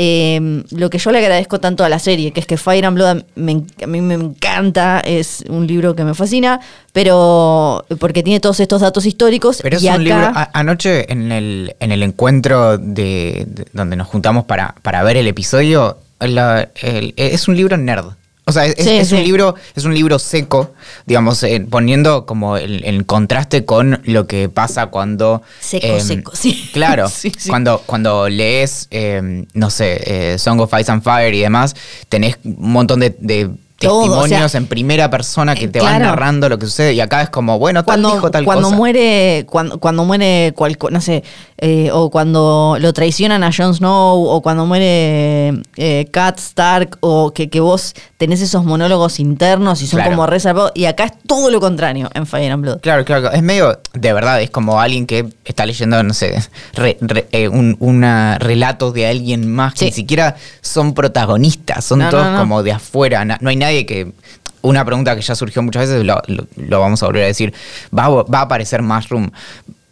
eh, 0.00 0.62
lo 0.70 0.88
que 0.90 0.98
yo 0.98 1.10
le 1.10 1.18
agradezco 1.18 1.58
tanto 1.58 1.84
a 1.84 1.88
la 1.88 1.98
serie, 1.98 2.30
que 2.32 2.38
es 2.40 2.46
que 2.46 2.56
Fire 2.56 2.86
and 2.86 2.94
Blood 2.96 3.22
me- 3.34 3.64
a 3.82 3.86
mí 3.88 4.00
me 4.00 4.14
encanta, 4.14 5.00
es 5.00 5.44
un 5.48 5.66
libro 5.66 5.94
que 5.96 6.04
me 6.04 6.14
fascina, 6.14 6.60
pero 6.92 7.84
porque 7.98 8.22
tiene 8.22 8.40
todos 8.40 8.60
estos 8.60 8.80
datos 8.80 9.06
históricos. 9.06 9.58
Pero 9.62 9.76
es 9.76 9.82
y 9.82 9.86
un 9.88 9.92
acá, 9.94 10.02
libro. 10.02 10.18
a- 10.34 10.50
anoche 10.54 11.12
en 11.12 11.32
el, 11.32 11.74
en 11.80 11.92
el 11.92 12.02
encuentro 12.02 12.78
de, 12.78 13.44
de- 13.48 13.66
donde 13.72 13.96
nos 13.96 14.06
juntamos 14.06 14.44
para, 14.44 14.74
para 14.82 15.02
ver 15.02 15.16
el 15.16 15.26
episodio, 15.26 15.98
la- 16.20 16.68
el- 16.80 17.12
es 17.16 17.48
un 17.48 17.56
libro 17.56 17.76
nerd. 17.76 18.06
O 18.48 18.52
sea, 18.52 18.64
es, 18.66 18.76
Sí, 18.82 18.90
es 18.96 19.12
un 19.12 19.22
libro, 19.22 19.54
es 19.76 19.84
un 19.84 19.94
libro 19.94 20.18
seco, 20.18 20.72
digamos, 21.06 21.42
eh, 21.42 21.60
poniendo 21.68 22.24
como 22.26 22.56
el, 22.56 22.82
el 22.84 23.04
contraste 23.06 23.64
con 23.64 24.00
lo 24.04 24.26
que 24.26 24.48
pasa 24.48 24.86
cuando. 24.86 25.42
Seco, 25.60 25.86
em, 25.86 26.00
seco, 26.00 26.32
sí. 26.34 26.70
Claro, 26.72 27.08
Sí, 27.08 27.30
sí. 27.36 27.48
cuando, 27.50 27.82
cuando 27.84 28.28
lees, 28.28 28.88
em, 28.90 29.46
no 29.54 29.68
sé, 29.70 30.00
eh, 30.32 30.38
Song 30.38 30.60
of 30.60 30.72
Ice 30.80 30.90
and 30.90 31.02
Fire 31.02 31.34
y 31.34 31.40
demás, 31.40 31.76
tenés 32.08 32.38
un 32.44 32.72
montón 32.72 33.00
de, 33.00 33.14
de 33.20 33.50
Todo, 33.80 34.00
o 34.00 34.02
sea, 34.02 34.10
testimonios 34.16 34.54
en 34.56 34.66
primera 34.66 35.08
persona 35.08 35.54
que 35.54 35.66
eh, 35.66 35.68
te 35.68 35.80
van 35.80 36.02
narrando 36.02 36.48
lo 36.48 36.58
que 36.58 36.66
sucede 36.66 36.94
y 36.94 37.00
acá 37.00 37.22
es 37.22 37.30
como, 37.30 37.58
bueno, 37.60 37.80
tal 37.84 37.86
cuando, 37.86 38.12
dijo 38.14 38.30
tal 38.30 38.44
cuando 38.44 38.64
cosa. 38.64 38.76
muere 38.76 39.46
cuando, 39.48 39.78
cuando 39.78 40.04
muere 40.04 40.52
cual, 40.56 40.76
no 40.90 41.00
sé 41.00 41.22
eh, 41.58 41.90
o 41.92 42.10
cuando 42.10 42.76
lo 42.80 42.92
traicionan 42.92 43.44
a 43.44 43.50
Jon 43.56 43.72
Snow 43.74 44.24
o 44.26 44.42
cuando 44.42 44.66
muere 44.66 45.62
eh, 45.76 46.08
Kat 46.10 46.38
Stark 46.40 46.98
o 47.00 47.32
que, 47.32 47.48
que 47.50 47.60
vos 47.60 47.94
tenés 48.18 48.40
esos 48.42 48.64
monólogos 48.64 49.20
internos 49.20 49.80
y 49.80 49.86
son 49.86 49.98
Claro. 49.98 50.10
como 50.10 50.26
reservados 50.26 50.72
y 50.74 50.84
acá 50.86 51.04
es 51.04 51.12
todo 51.26 51.50
lo 51.50 51.60
contrario 51.60 52.10
en 52.14 52.26
Fire 52.26 52.50
and 52.52 52.62
Blood 52.62 52.80
Claro, 52.80 53.04
claro, 53.04 53.30
es 53.32 53.42
medio, 53.42 53.78
de 53.94 54.12
verdad, 54.12 54.42
es 54.42 54.50
como 54.50 54.80
alguien 54.80 55.06
que 55.06 55.26
está 55.44 55.64
leyendo, 55.64 56.02
no 56.02 56.12
sé, 56.12 56.36
re- 56.74 56.98
re- 57.00 57.26
eh, 57.32 57.48
un 57.48 57.76
una 57.78 58.36
relatos 58.38 58.92
de 58.92 59.06
alguien 59.06 59.50
más 59.50 59.72
que 59.74 59.78
Sí. 59.78 59.84
ni 59.86 59.92
siquiera 59.92 60.36
son 60.60 60.94
protagonistas, 60.94 61.84
son 61.84 62.00
No, 62.00 62.10
todos 62.10 62.24
no, 62.24 62.32
no. 62.32 62.38
como 62.40 62.62
de 62.62 62.72
afuera, 62.72 63.24
no 63.24 63.48
hay 63.48 63.56
nadie 63.56 63.86
que... 63.86 64.12
Una 64.60 64.84
pregunta 64.84 65.14
que 65.14 65.22
ya 65.22 65.36
surgió 65.36 65.62
muchas 65.62 65.88
veces, 65.88 66.04
lo, 66.04 66.20
lo- 66.26 66.46
lo 66.56 66.80
vamos 66.80 67.00
a 67.04 67.06
volver 67.06 67.22
a 67.22 67.26
decir, 67.28 67.54
¿va, 67.96 68.06
a- 68.06 68.08
va 68.24 68.38
a 68.40 68.42
aparecer 68.42 68.82
Mushroom? 68.82 69.30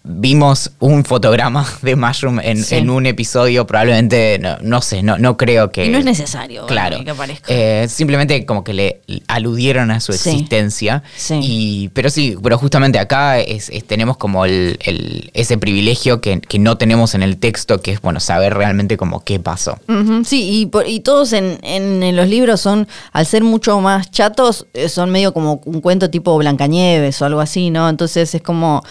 Vimos 0.09 0.71
un 0.79 1.05
fotograma 1.05 1.67
de 1.83 1.97
Mushroom 1.97 2.39
en, 2.41 2.63
Sí. 2.63 2.77
en 2.77 2.91
un 2.91 3.07
episodio, 3.07 3.67
probablemente, 3.67 4.39
no, 4.41 4.57
no 4.63 4.81
sé, 4.81 5.03
no, 5.03 5.19
no 5.19 5.37
creo 5.37 5.71
que... 5.73 5.87
y 5.87 5.89
no 5.89 5.99
es 5.99 6.05
necesario 6.05 6.65
Claro. 6.67 7.03
que 7.05 7.11
aparezca 7.11 7.47
Eh, 7.53 7.87
simplemente 7.89 8.47
como 8.47 8.63
que 8.63 8.73
le 8.73 9.01
aludieron 9.27 9.91
a 9.91 9.99
su 10.01 10.13
Sí. 10.13 10.31
existencia. 10.31 11.03
Sí. 11.17 11.41
Y, 11.43 11.89
pero 11.89 12.09
sí, 12.11 12.37
pero 12.43 12.57
justamente 12.57 12.99
acá 13.01 13.41
es, 13.41 13.69
es- 13.69 13.85
tenemos 13.85 14.17
como 14.17 14.45
el, 14.45 14.79
el- 14.85 15.31
ese 15.35 15.59
privilegio 15.59 16.21
que, 16.21 16.41
que 16.41 16.59
no 16.61 16.79
tenemos 16.79 17.15
en 17.15 17.23
el 17.23 17.37
texto, 17.39 17.81
que 17.83 17.91
es 17.93 18.01
bueno 18.01 18.21
saber 18.21 18.55
realmente 18.55 18.97
como 18.97 19.25
qué 19.25 19.41
pasó. 19.41 19.79
Sí, 20.25 20.61
y, 20.61 20.67
por- 20.67 20.87
y 20.87 21.01
todos 21.01 21.33
en, 21.33 21.59
en- 21.63 22.03
en 22.03 22.15
los 22.17 22.29
libros 22.29 22.61
son, 22.61 22.87
al 23.13 23.27
ser 23.27 23.43
mucho 23.43 23.81
más 23.81 24.11
chatos, 24.11 24.67
eh, 24.75 24.89
son 24.89 25.11
medio 25.11 25.33
como 25.35 25.61
un 25.65 25.81
cuento 25.81 26.11
tipo 26.11 26.37
Blancanieves 26.39 27.21
o 27.23 27.25
algo 27.27 27.41
así, 27.41 27.71
¿no? 27.71 27.89
Entonces 27.89 28.35
es 28.35 28.43
como, 28.43 28.83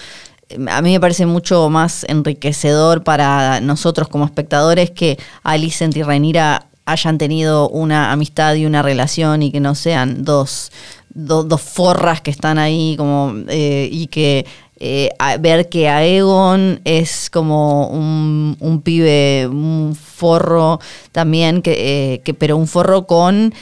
a 0.69 0.81
mí 0.81 0.91
me 0.93 0.99
parece 0.99 1.25
mucho 1.25 1.69
más 1.69 2.05
enriquecedor 2.07 3.03
para 3.03 3.59
nosotros 3.61 4.07
como 4.07 4.25
espectadores 4.25 4.91
que 4.91 5.17
Alicent 5.43 5.95
y 5.97 6.03
Rhaenyra 6.03 6.67
hayan 6.85 7.17
tenido 7.17 7.67
una 7.69 8.11
amistad 8.11 8.53
y 8.55 8.65
una 8.65 8.81
relación 8.83 9.41
y 9.41 9.51
que 9.51 9.59
no 9.59 9.73
sean 9.73 10.23
dos, 10.23 10.71
do- 11.09 11.43
dos 11.43 11.61
forras 11.61 12.21
que 12.21 12.29
están 12.29 12.59
ahí 12.59 12.95
como 12.95 13.33
eh, 13.47 13.89
y 13.91 14.05
que 14.07 14.45
eh, 14.79 15.09
ver 15.39 15.69
que 15.69 15.89
Aegon 15.89 16.81
es 16.83 17.29
como 17.31 17.87
un, 17.87 18.55
un 18.59 18.81
pibe, 18.81 19.47
un 19.47 19.95
forro 19.95 20.79
también, 21.11 21.61
que, 21.63 22.13
eh, 22.13 22.19
que, 22.19 22.33
pero 22.35 22.55
un 22.57 22.67
forro 22.67 23.07
con 23.07 23.53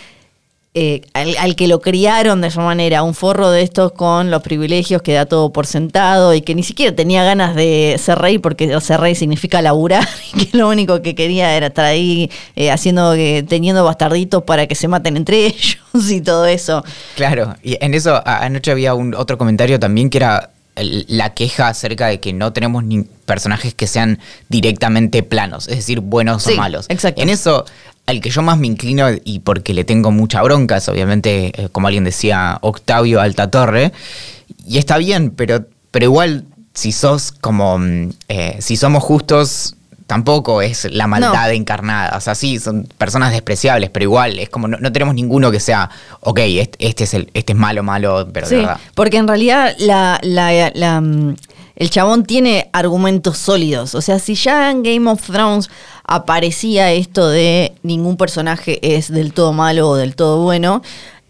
eh, 0.75 1.01
al, 1.13 1.35
al 1.37 1.55
que 1.55 1.67
lo 1.67 1.81
criaron 1.81 2.41
de 2.41 2.47
esa 2.47 2.61
manera, 2.61 3.03
un 3.03 3.13
forro 3.13 3.51
de 3.51 3.61
estos 3.61 3.91
con 3.91 4.31
los 4.31 4.41
privilegios 4.41 5.01
que 5.03 5.13
da 5.13 5.25
todo 5.27 5.53
por 5.53 5.67
sentado 5.67 6.33
y 6.33 6.41
que 6.41 6.55
ni 6.55 6.63
siquiera 6.63 6.95
tenía 6.95 7.23
ganas 7.23 7.55
de 7.55 7.95
ser 7.99 8.17
rey 8.17 8.39
porque 8.39 8.79
ser 8.81 8.99
rey 8.99 9.13
significa 9.13 9.61
laburar 9.61 10.07
y 10.33 10.45
que 10.45 10.57
lo 10.57 10.67
único 10.69 11.01
que 11.03 11.13
quería 11.13 11.55
era 11.55 11.67
estar 11.67 11.85
ahí 11.85 12.31
eh, 12.55 12.71
haciendo, 12.71 13.13
que 13.13 13.45
teniendo 13.47 13.83
bastarditos 13.85 14.43
para 14.43 14.65
que 14.65 14.73
se 14.75 14.87
maten 14.87 15.15
entre 15.17 15.45
ellos 15.45 15.77
y 16.09 16.21
todo 16.21 16.45
eso. 16.47 16.83
Claro, 17.15 17.55
y 17.61 17.77
en 17.79 17.93
eso 17.93 18.21
anoche 18.25 18.71
había 18.71 18.95
un 18.95 19.13
otro 19.13 19.37
comentario 19.37 19.79
también 19.79 20.09
que 20.09 20.17
era 20.17 20.49
la 20.75 21.35
queja 21.35 21.67
acerca 21.67 22.07
de 22.07 22.19
que 22.19 22.33
no 22.33 22.51
tenemos 22.51 22.83
ni 22.83 23.03
personajes 23.03 23.75
que 23.75 23.85
sean 23.85 24.17
directamente 24.49 25.21
planos, 25.21 25.67
es 25.67 25.75
decir, 25.77 25.99
buenos 25.99 26.41
Sí, 26.43 26.53
o 26.53 26.57
malos. 26.57 26.87
exacto. 26.89 27.21
En 27.21 27.29
eso, 27.29 27.65
al 28.05 28.19
que 28.21 28.29
yo 28.29 28.41
más 28.41 28.57
me 28.57 28.67
inclino 28.67 29.07
y 29.23 29.39
porque 29.39 29.73
le 29.73 29.83
tengo 29.85 30.11
mucha 30.11 30.41
bronca 30.41 30.77
es 30.77 30.89
obviamente, 30.89 31.51
eh, 31.63 31.69
como 31.71 31.87
alguien 31.87 32.03
decía, 32.03 32.57
Octavio 32.61 33.21
Altatorre, 33.21 33.91
y 34.67 34.77
está 34.77 34.97
bien, 34.97 35.31
pero, 35.31 35.65
pero 35.91 36.05
igual 36.05 36.45
si 36.73 36.91
sos 36.91 37.31
como, 37.31 37.77
mm, 37.77 38.09
eh, 38.29 38.57
si 38.59 38.75
somos 38.77 39.03
justos, 39.03 39.75
tampoco 40.07 40.61
es 40.61 40.85
la 40.91 41.07
maldad 41.07 41.45
No. 41.47 41.51
encarnada. 41.53 42.17
O 42.17 42.21
sea, 42.21 42.35
sí, 42.35 42.59
son 42.59 42.83
personas 42.97 43.31
despreciables, 43.31 43.89
pero 43.89 44.03
igual 44.03 44.37
es 44.37 44.49
como 44.49 44.67
no, 44.67 44.77
no 44.77 44.91
tenemos 44.91 45.15
ninguno 45.15 45.49
que 45.49 45.59
sea, 45.61 45.89
ok, 46.19 46.39
este, 46.43 46.87
este 46.87 47.03
es 47.05 47.13
el, 47.13 47.29
este 47.33 47.53
es 47.53 47.57
malo, 47.59 47.83
malo, 47.83 48.27
pero 48.33 48.45
Sí, 48.47 48.55
de 48.55 48.61
verdad. 48.61 48.79
porque 48.95 49.17
en 49.17 49.27
realidad 49.29 49.73
la, 49.79 50.19
la- 50.21 50.71
la, 50.75 50.99
mm, 51.01 51.35
el 51.75 51.89
chabón 51.89 52.23
tiene 52.23 52.69
argumentos 52.73 53.37
sólidos. 53.37 53.95
O 53.95 54.01
sea, 54.01 54.19
si 54.19 54.35
ya 54.35 54.71
en 54.71 54.83
Game 54.83 55.09
of 55.09 55.21
Thrones 55.21 55.69
aparecía 56.03 56.91
esto 56.91 57.29
de 57.29 57.73
ningún 57.81 58.17
personaje 58.17 58.79
es 58.95 59.11
del 59.11 59.33
todo 59.33 59.53
malo 59.53 59.89
o 59.89 59.95
del 59.95 60.15
todo 60.15 60.43
bueno, 60.43 60.81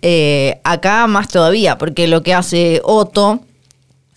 eh, 0.01 0.59
acá 0.63 1.07
más 1.07 1.29
todavía, 1.29 1.77
porque 1.77 2.07
lo 2.07 2.23
que 2.23 2.33
hace 2.33 2.81
Otto... 2.83 3.39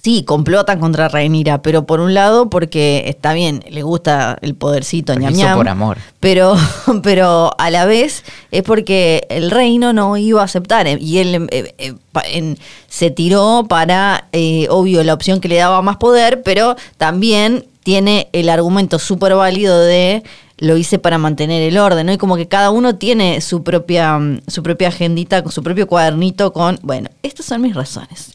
Sí, 0.06 0.22
complotan 0.22 0.78
contra 0.78 1.08
Rhaenyra, 1.08 1.62
pero 1.62 1.84
por 1.84 1.98
un 1.98 2.14
lado 2.14 2.48
porque 2.48 3.02
está 3.08 3.32
bien, 3.32 3.64
le 3.68 3.82
gusta 3.82 4.38
el 4.40 4.54
podercito 4.54 5.12
ñam 5.14 5.34
ñam, 5.34 5.56
por 5.56 5.68
amor. 5.68 5.98
pero, 6.20 6.54
pero 7.02 7.50
a 7.58 7.70
la 7.72 7.86
vez 7.86 8.22
es 8.52 8.62
porque 8.62 9.26
el 9.30 9.50
reino 9.50 9.92
no 9.92 10.16
iba 10.16 10.42
a 10.42 10.44
aceptar 10.44 10.86
eh, 10.86 10.96
y 11.00 11.18
él 11.18 11.48
eh, 11.50 11.75
eh, 11.78 11.94
en- 12.32 12.56
se 12.86 13.10
tiró 13.10 13.66
para, 13.68 14.28
eh, 14.30 14.68
obvio, 14.70 15.02
la 15.02 15.12
opción 15.12 15.40
que 15.40 15.48
le 15.48 15.56
daba 15.56 15.82
más 15.82 15.96
poder, 15.96 16.44
pero 16.44 16.76
también 16.98 17.66
tiene 17.82 18.28
el 18.32 18.48
argumento 18.48 19.00
súper 19.00 19.34
válido 19.34 19.80
de 19.80 20.22
lo 20.58 20.76
hice 20.76 21.00
para 21.00 21.18
mantener 21.18 21.62
el 21.64 21.78
orden, 21.78 22.06
¿no? 22.06 22.12
Y 22.12 22.16
como 22.16 22.36
que 22.36 22.46
cada 22.46 22.70
uno 22.70 22.94
tiene 22.94 23.40
su 23.40 23.64
propia, 23.64 24.16
mm, 24.20 24.42
su 24.46 24.62
propia 24.62 24.86
agendita, 24.86 25.42
con 25.42 25.50
su 25.50 25.64
propio 25.64 25.88
cuadernito 25.88 26.52
con, 26.52 26.78
bueno, 26.82 27.08
estas 27.25 27.46
son 27.46 27.60
mis 27.62 27.75
razones. 27.75 28.34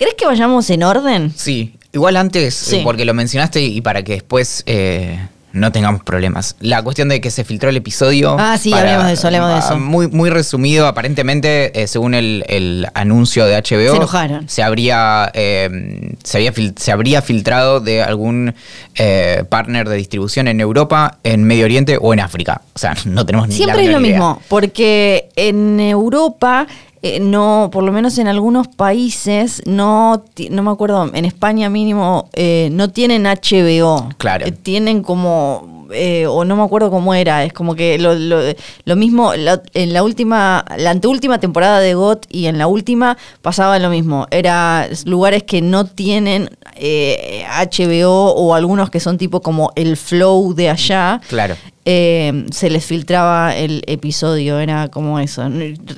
¿Crees 0.00 0.14
que 0.14 0.24
vayamos 0.24 0.68
en 0.70 0.82
orden? 0.82 1.30
Sí, 1.36 1.74
igual 1.92 2.16
antes, 2.16 2.54
Sí. 2.54 2.76
eh, 2.76 2.80
porque 2.82 3.04
lo 3.04 3.12
mencionaste 3.14 3.60
y 3.62 3.82
para 3.82 4.02
que 4.02 4.14
después 4.14 4.62
eh, 4.64 5.20
no 5.52 5.72
tengamos 5.72 6.02
problemas. 6.04 6.56
La 6.60 6.80
cuestión 6.82 7.08
de 7.10 7.20
que 7.20 7.30
se 7.30 7.44
filtró 7.44 7.68
el 7.68 7.76
episodio. 7.76 8.34
Ah, 8.38 8.56
sí, 8.56 8.72
hablemos 8.72 9.06
de 9.08 9.12
eso, 9.12 9.26
hablemos 9.26 9.48
de 9.50 9.54
ah, 9.56 9.58
eso. 9.58 9.76
Muy, 9.78 10.08
muy 10.08 10.30
resumido, 10.30 10.86
aparentemente, 10.86 11.82
eh, 11.82 11.86
según 11.86 12.14
el, 12.14 12.44
el 12.48 12.86
anuncio 12.94 13.44
de 13.44 13.56
HBO. 13.56 13.90
Se 13.90 13.96
enojaron. 13.96 14.48
Se 14.48 14.62
habría, 14.62 15.30
eh, 15.34 16.14
se 16.24 16.38
había 16.38 16.54
fil- 16.54 16.78
se 16.78 16.92
habría 16.92 17.20
filtrado 17.20 17.80
de 17.80 18.02
algún 18.02 18.54
eh, 18.94 19.44
partner 19.50 19.86
de 19.88 19.96
distribución 19.96 20.48
en 20.48 20.60
Europa, 20.60 21.18
en 21.24 21.44
Medio 21.44 21.66
Oriente 21.66 21.98
o 22.00 22.14
en 22.14 22.20
África. 22.20 22.62
O 22.74 22.78
sea, 22.78 22.94
no 23.04 23.26
tenemos 23.26 23.48
ni 23.48 23.54
la 23.54 23.56
Siempre 23.74 23.84
es 23.84 23.90
lo 23.90 24.00
idea. 24.00 24.08
mismo, 24.12 24.40
porque 24.48 25.28
en 25.36 25.78
Europa, 25.80 26.66
eh, 27.02 27.18
no, 27.18 27.70
por 27.72 27.82
lo 27.82 27.92
menos 27.92 28.18
en 28.18 28.28
algunos 28.28 28.68
países, 28.68 29.62
no, 29.64 30.24
no 30.50 30.62
me 30.62 30.70
acuerdo, 30.70 31.10
en 31.14 31.24
España 31.24 31.70
mínimo, 31.70 32.28
eh, 32.34 32.68
no 32.72 32.90
tienen 32.90 33.24
HBO. 33.24 34.10
Claro. 34.18 34.46
Eh, 34.46 34.52
tienen 34.52 35.02
como, 35.02 35.79
eh, 35.92 36.26
o 36.26 36.44
no 36.44 36.56
me 36.56 36.62
acuerdo 36.62 36.90
cómo 36.90 37.14
era, 37.14 37.44
es 37.44 37.52
como 37.52 37.74
que 37.74 37.98
lo, 37.98 38.14
lo- 38.14 38.40
lo 38.84 38.96
mismo, 38.96 39.34
la- 39.34 39.62
en 39.74 39.92
la 39.92 40.02
última, 40.02 40.64
la 40.76 40.90
anteúltima 40.90 41.38
temporada 41.40 41.80
de 41.80 41.94
GOT 41.94 42.26
y 42.30 42.46
en 42.46 42.58
la 42.58 42.66
última 42.66 43.16
pasaba 43.42 43.78
lo 43.78 43.90
mismo. 43.90 44.26
Era 44.30 44.88
lugares 45.04 45.42
que 45.42 45.62
no 45.62 45.84
tienen 45.86 46.50
eh, 46.76 47.44
HBO 47.48 48.32
o 48.34 48.54
algunos 48.54 48.90
que 48.90 49.00
son 49.00 49.18
tipo 49.18 49.40
como 49.42 49.72
el 49.76 49.96
flow 49.96 50.54
de 50.54 50.70
allá 50.70 51.20
Claro. 51.28 51.56
eh, 51.84 52.46
se 52.52 52.70
les 52.70 52.84
filtraba 52.84 53.54
el 53.56 53.82
episodio, 53.86 54.58
era 54.58 54.88
como 54.88 55.18
eso. 55.18 55.42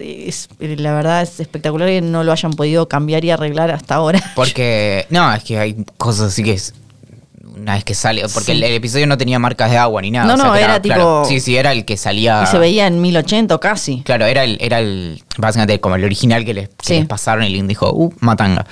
Es- 0.00 0.48
la 0.60 0.94
verdad 0.94 1.22
es 1.22 1.38
espectacular 1.40 1.88
que 1.88 2.00
no 2.00 2.24
lo 2.24 2.32
hayan 2.32 2.52
podido 2.52 2.88
cambiar 2.88 3.24
y 3.24 3.30
arreglar 3.30 3.70
hasta 3.70 3.96
ahora. 3.96 4.20
Porque, 4.34 5.06
no, 5.10 5.32
es 5.32 5.44
que 5.44 5.58
hay 5.58 5.76
cosas 5.98 6.28
así 6.32 6.42
que 6.42 6.52
es 6.52 6.74
una 7.56 7.74
vez 7.74 7.84
que 7.84 7.94
sale, 7.94 8.22
porque 8.32 8.52
el, 8.52 8.62
el 8.62 8.72
episodio 8.74 9.06
no 9.06 9.16
tenía 9.18 9.38
marcas 9.38 9.70
de 9.70 9.78
agua 9.78 10.00
ni 10.02 10.10
nada. 10.10 10.26
No, 10.26 10.34
o 10.34 10.36
sea 10.36 10.46
no, 10.46 10.54
era 10.56 10.80
claro, 10.80 11.22
tipo- 11.22 11.28
Sí, 11.28 11.40
sí, 11.40 11.56
era 11.56 11.72
el 11.72 11.84
que 11.84 11.96
salía. 11.96 12.42
Y 12.42 12.46
se 12.46 12.58
veía 12.58 12.86
en 12.86 13.00
1080 13.00 13.58
casi. 13.58 14.02
Claro, 14.02 14.26
era 14.26 14.44
el, 14.44 14.58
era 14.60 14.78
el. 14.80 15.22
Básicamente 15.38 15.80
como 15.80 15.96
el 15.96 16.04
original 16.04 16.44
que 16.44 16.54
les, 16.54 16.68
que 16.68 16.74
Sí. 16.82 16.94
les 16.94 17.06
pasaron 17.06 17.44
y 17.44 17.48
Link 17.50 17.66
dijo, 17.66 17.90
uh, 17.92 18.12
matanga. 18.20 18.66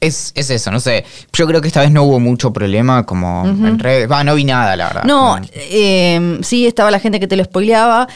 Es, 0.00 0.32
es 0.34 0.50
eso, 0.50 0.70
no 0.72 0.80
sé. 0.80 1.04
Yo 1.32 1.46
creo 1.46 1.60
que 1.60 1.68
esta 1.68 1.80
vez 1.80 1.92
no 1.92 2.02
hubo 2.02 2.18
mucho 2.18 2.52
problema 2.52 3.04
como 3.06 3.44
en 3.46 3.78
redes. 3.78 4.10
Va, 4.10 4.24
no 4.24 4.34
vi 4.34 4.44
nada, 4.44 4.74
la 4.74 4.86
verdad. 4.86 5.04
No, 5.04 5.34
Como- 5.34 5.46
eh, 5.54 6.38
sí 6.42 6.66
estaba 6.66 6.90
la 6.90 6.98
gente 6.98 7.20
que 7.20 7.28
te 7.28 7.36
lo 7.36 7.44
spoileaba. 7.44 8.08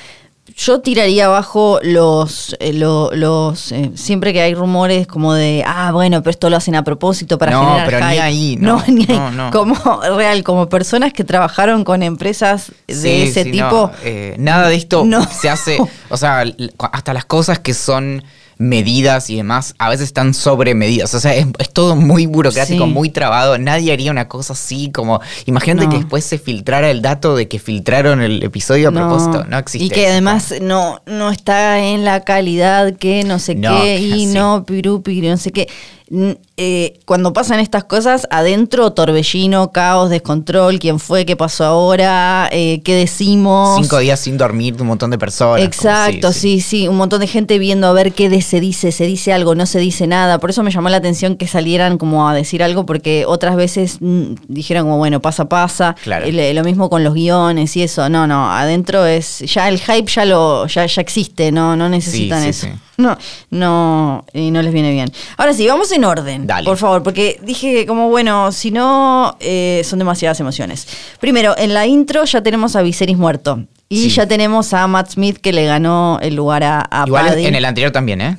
Yo 0.58 0.80
tiraría 0.80 1.26
abajo 1.26 1.80
los, 1.82 2.56
eh, 2.60 2.72
lo- 2.72 3.10
los 3.14 3.72
eh, 3.72 3.90
siempre 3.94 4.32
que 4.32 4.40
hay 4.40 4.54
rumores 4.54 5.06
como 5.06 5.34
de, 5.34 5.62
ah, 5.66 5.92
bueno, 5.92 6.22
pero 6.22 6.30
esto 6.30 6.48
lo 6.48 6.56
hacen 6.56 6.75
a 6.75 6.82
propósito 6.82 7.36
para 7.36 7.52
No, 7.52 7.60
generar 7.62 7.86
pero 7.86 8.00
ni 8.06 8.12
hype". 8.12 8.20
ahí, 8.22 8.56
no, 8.58 8.82
ni 8.88 9.02
ahí. 9.02 9.18
no, 9.18 9.30
no. 9.32 9.50
Como 9.50 9.75
real, 10.16 10.42
como 10.44 10.66
personas 10.70 11.12
que 11.12 11.25
trabajaron 11.25 11.84
con 11.84 12.02
empresas 12.02 12.72
de 12.86 12.94
Sí, 12.94 13.08
ese 13.25 13.44
sí, 13.44 13.50
tipo. 13.52 13.64
no, 13.70 13.92
eh, 14.02 14.34
nada 14.38 14.68
de 14.68 14.76
esto 14.76 15.04
No. 15.04 15.22
se 15.30 15.50
hace, 15.50 15.76
o 16.08 16.16
sea, 16.16 16.40
l- 16.40 16.56
hasta 16.90 17.12
las 17.12 17.26
cosas 17.26 17.58
que 17.58 17.75
son 17.75 18.25
medidas 18.58 19.28
y 19.30 19.36
demás, 19.36 19.75
a 19.78 19.88
veces 19.90 20.06
están 20.06 20.32
sobremedidas. 20.34 21.14
O 21.14 21.20
sea, 21.20 21.34
es, 21.34 21.46
es 21.58 21.70
todo 21.72 21.94
muy 21.96 22.26
burocrático, 22.26 22.84
Sí. 22.86 22.90
muy 22.90 23.10
trabado. 23.10 23.58
Nadie 23.58 23.92
haría 23.92 24.10
una 24.10 24.28
cosa 24.28 24.54
así 24.54 24.90
como. 24.90 25.20
Imagínate 25.46 25.84
No. 25.86 25.90
que 25.92 25.98
después 25.98 26.25
se 26.25 26.38
filtrara 26.38 26.90
el 26.90 27.02
dato 27.02 27.36
de 27.36 27.48
que 27.48 27.58
filtraron 27.58 28.22
el 28.22 28.42
episodio 28.42 28.88
a 28.88 28.92
propósito. 28.92 29.44
No 29.44 29.58
existe. 29.58 29.84
Y 29.86 29.90
que 29.90 30.04
eso. 30.04 30.12
además 30.12 30.54
no, 30.62 31.00
no 31.06 31.30
está 31.30 31.80
en 31.80 32.04
la 32.04 32.20
calidad 32.25 32.94
que 32.96 33.25
no 33.25 33.38
sé 33.38 33.54
No, 33.54 33.80
qué 33.82 33.98
y 34.00 34.26
sí. 34.28 34.34
no 34.34 34.64
piru, 34.64 35.02
piru, 35.02 35.28
no 35.28 35.36
sé 35.36 35.52
qué. 35.52 35.68
Eh, 36.08 37.00
cuando 37.04 37.32
pasan 37.32 37.58
estas 37.58 37.84
cosas, 37.84 38.26
adentro 38.30 38.92
torbellino, 38.92 39.72
caos, 39.72 40.08
descontrol, 40.08 40.78
quién 40.78 41.00
fue, 41.00 41.26
qué 41.26 41.34
pasó 41.36 41.64
ahora, 41.64 42.48
eh, 42.52 42.80
qué 42.84 42.94
decimos. 42.94 43.76
Cinco 43.80 43.98
días 43.98 44.20
sin 44.20 44.38
dormir 44.38 44.76
de 44.76 44.82
un 44.82 44.88
montón 44.88 45.10
de 45.10 45.18
personas. 45.18 45.62
Exacto, 45.64 46.32
sí, 46.32 46.60
sí, 46.60 46.86
un 46.86 46.96
montón 46.96 47.20
de 47.20 47.26
gente 47.26 47.58
viendo 47.58 47.88
a 47.88 47.92
ver 47.92 48.12
qué 48.12 48.28
de- 48.28 48.40
se 48.42 48.60
dice, 48.60 48.92
se 48.92 49.04
dice 49.06 49.32
algo, 49.32 49.54
no 49.54 49.66
se 49.66 49.80
dice 49.80 50.06
nada. 50.06 50.38
Por 50.38 50.50
eso 50.50 50.62
me 50.62 50.70
llamó 50.70 50.88
la 50.88 50.98
atención 50.98 51.36
que 51.36 51.48
salieran 51.48 51.98
como 51.98 52.28
a 52.28 52.34
decir 52.34 52.62
algo, 52.62 52.86
porque 52.86 53.25
otras 53.26 53.56
veces 53.56 53.98
mm, 54.00 54.34
dijeron 54.48 54.84
como, 54.84 54.98
bueno, 54.98 55.20
pasa, 55.20 55.46
pasa. 55.48 55.96
Claro. 56.04 56.25
El- 56.26 56.54
lo 56.56 56.62
mismo 56.62 56.88
con 56.88 57.02
los 57.02 57.14
guiones 57.14 57.76
y 57.76 57.82
eso. 57.82 58.08
No, 58.08 58.26
no, 58.26 58.50
adentro 58.50 59.04
es, 59.06 59.40
ya 59.40 59.68
el 59.68 59.80
hype 59.80 60.10
ya 60.10 60.25
lo, 60.25 60.66
ya, 60.68 60.86
ya 60.86 61.02
existe, 61.02 61.50
no, 61.50 61.75
no 61.76 61.88
necesitan 61.88 62.42
sí, 62.44 62.48
eso. 62.50 62.68
No, 62.98 63.18
no, 63.50 64.25
y 64.32 64.50
no 64.50 64.62
les 64.62 64.72
viene 64.72 64.90
bien. 64.90 65.12
Ahora 65.36 65.52
sí, 65.52 65.66
vamos 65.68 65.92
en 65.97 66.05
orden, 66.05 66.47
Dale. 66.47 66.65
por 66.65 66.76
favor, 66.79 67.03
porque 67.03 67.38
dije 67.43 67.85
como, 67.87 68.09
bueno, 68.09 68.53
si 68.53 68.71
no, 68.71 69.37
eh, 69.41 69.83
son 69.85 69.99
demasiadas 69.99 70.38
emociones. 70.41 70.87
Primero, 71.21 71.55
en 71.59 71.75
la 71.75 71.87
intro 71.87 72.25
ya 72.25 72.43
tenemos 72.43 72.76
a 72.76 72.83
Viserys 72.83 73.17
muerto. 73.19 73.65
Y 73.88 74.03
Sí. 74.05 74.11
ya 74.11 74.26
tenemos 74.26 74.73
a 74.75 74.87
Matt 74.87 75.11
Smith 75.12 75.38
que 75.38 75.53
le 75.53 75.65
ganó 75.65 76.19
el 76.23 76.35
lugar 76.35 76.65
a, 76.65 76.87
a 76.91 77.05
Igual 77.07 77.26
Paddy. 77.29 77.47
en 77.47 77.55
el 77.55 77.65
anterior 77.65 77.93
también, 77.93 78.21
¿eh? 78.21 78.37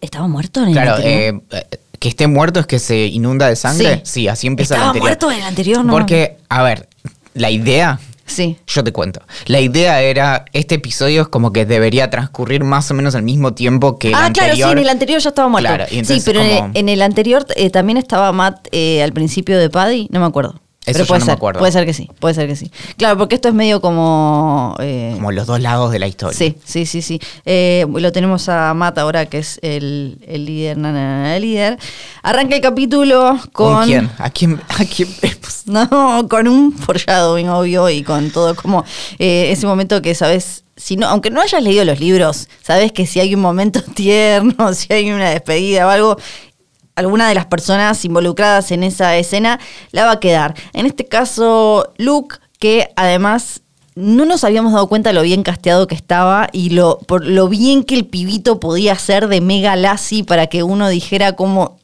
¿Estaba 0.00 0.26
muerto 0.28 0.60
en 0.62 0.68
el 0.68 0.72
Claro, 0.72 0.94
anterior? 0.96 1.42
eh, 1.52 1.58
eh, 1.70 1.78
que 1.98 2.08
esté 2.08 2.26
muerto 2.26 2.58
es 2.60 2.66
que 2.66 2.78
se 2.78 3.06
inunda 3.06 3.48
de 3.48 3.56
sangre. 3.56 3.96
Sí. 4.04 4.22
Sí, 4.22 4.28
así 4.28 4.46
empieza 4.46 4.74
el 4.74 4.78
¿Estaba 4.78 4.90
anterior. 4.90 5.08
muerto 5.08 5.30
en 5.30 5.38
el 5.38 5.44
anterior? 5.44 5.84
No. 5.84 5.92
Porque, 5.92 6.38
a 6.48 6.62
ver, 6.62 6.88
la 7.34 7.50
idea 7.50 8.00
Sí. 8.26 8.56
Yo 8.66 8.84
te 8.84 8.92
cuento. 8.92 9.20
La 9.46 9.60
idea 9.60 10.00
era, 10.00 10.44
este 10.52 10.76
episodio 10.76 11.22
es 11.22 11.28
como 11.28 11.52
que 11.52 11.66
debería 11.66 12.10
transcurrir 12.10 12.64
más 12.64 12.90
o 12.90 12.94
menos 12.94 13.14
al 13.14 13.22
mismo 13.22 13.54
tiempo 13.54 13.98
que 13.98 14.08
el 14.08 14.14
ah, 14.14 14.30
claro, 14.32 14.50
anterior. 14.50 14.68
sí, 14.68 14.72
en 14.72 14.78
el 14.78 14.88
anterior 14.88 15.20
ya 15.20 15.28
estaba 15.28 15.48
muerto. 15.48 15.68
Claro, 15.68 15.84
y 15.90 16.04
sí, 16.04 16.22
pero 16.24 16.40
en, 16.40 16.50
el, 16.50 16.70
en 16.74 16.88
el 16.88 17.02
anterior 17.02 17.46
eh, 17.56 17.70
también 17.70 17.98
estaba 17.98 18.32
Matt 18.32 18.68
eh, 18.72 19.02
al 19.02 19.12
principio 19.12 19.58
de 19.58 19.70
Paddy, 19.70 20.08
no 20.10 20.20
me 20.20 20.26
acuerdo. 20.26 20.60
Eso 20.84 20.94
pero 20.94 21.04
yo 21.04 21.06
puede 21.06 21.18
no 21.20 21.24
me 21.26 21.30
ser, 21.30 21.36
acuerdo. 21.36 21.58
puede 21.60 21.72
ser 21.72 21.86
que 21.86 21.94
sí, 21.94 22.10
puede 22.18 22.34
ser 22.34 22.48
que 22.48 22.56
sí. 22.56 22.70
Claro, 22.96 23.16
porque 23.16 23.36
esto 23.36 23.48
es 23.48 23.54
medio 23.54 23.80
como... 23.80 24.74
eh, 24.80 25.12
Como 25.14 25.30
los 25.30 25.46
dos 25.46 25.60
lados 25.60 25.92
de 25.92 26.00
la 26.00 26.08
historia. 26.08 26.36
Sí, 26.36 26.56
sí, 26.64 26.86
sí, 26.86 27.02
sí. 27.02 27.20
Eh, 27.44 27.86
lo 27.88 28.10
tenemos 28.10 28.48
a 28.48 28.74
Matt 28.74 28.98
ahora, 28.98 29.26
que 29.26 29.38
es 29.38 29.60
el, 29.62 30.18
el 30.26 30.44
líder, 30.44 30.78
na, 30.78 30.90
na, 30.90 31.22
na, 31.22 31.36
el 31.36 31.42
líder. 31.42 31.78
Arranca 32.24 32.56
el 32.56 32.60
capítulo 32.60 33.38
con... 33.52 33.74
¿Con 33.76 33.84
quién? 33.86 34.10
¿A 34.18 34.30
quién, 34.30 34.60
a 34.68 34.84
quién? 34.84 35.08
No, 35.66 36.26
con 36.28 36.48
un 36.48 36.72
foreshadowing, 36.72 37.48
obvio, 37.48 37.88
y 37.88 38.02
con 38.02 38.30
todo 38.30 38.56
como 38.56 38.84
eh, 39.20 39.52
ese 39.52 39.64
momento 39.66 40.02
que 40.02 40.12
sabes, 40.16 40.64
si 40.76 40.96
no, 40.96 41.06
aunque 41.06 41.30
no 41.30 41.40
hayas 41.40 41.62
leído 41.62 41.84
los 41.84 42.00
libros, 42.00 42.48
sabes 42.62 42.90
que 42.90 43.06
si 43.06 43.20
hay 43.20 43.32
un 43.36 43.40
momento 43.40 43.80
tierno, 43.94 44.74
si 44.74 44.92
hay 44.92 45.12
una 45.12 45.30
despedida 45.30 45.86
o 45.86 45.90
algo, 45.90 46.16
alguna 46.94 47.28
de 47.28 47.34
las 47.34 47.46
personas 47.46 48.04
involucradas 48.04 48.70
en 48.72 48.82
esa 48.82 49.16
escena 49.16 49.58
la 49.92 50.04
va 50.04 50.12
a 50.12 50.20
quedar. 50.20 50.54
En 50.72 50.86
este 50.86 51.06
caso, 51.06 51.92
Luke, 51.96 52.36
que 52.58 52.90
además 52.96 53.62
no 53.94 54.24
nos 54.24 54.44
habíamos 54.44 54.72
dado 54.72 54.88
cuenta 54.88 55.12
lo 55.12 55.22
bien 55.22 55.42
casteado 55.42 55.86
que 55.86 55.94
estaba 55.94 56.48
y 56.52 56.70
lo, 56.70 56.98
por 56.98 57.26
lo 57.26 57.48
bien 57.48 57.84
que 57.84 57.94
el 57.94 58.06
pibito 58.06 58.60
podía 58.60 58.94
ser 58.96 59.28
de 59.28 59.40
mega 59.40 59.76
lassi 59.76 60.22
para 60.22 60.46
que 60.46 60.62
uno 60.62 60.88
dijera 60.88 61.32
como... 61.32 61.81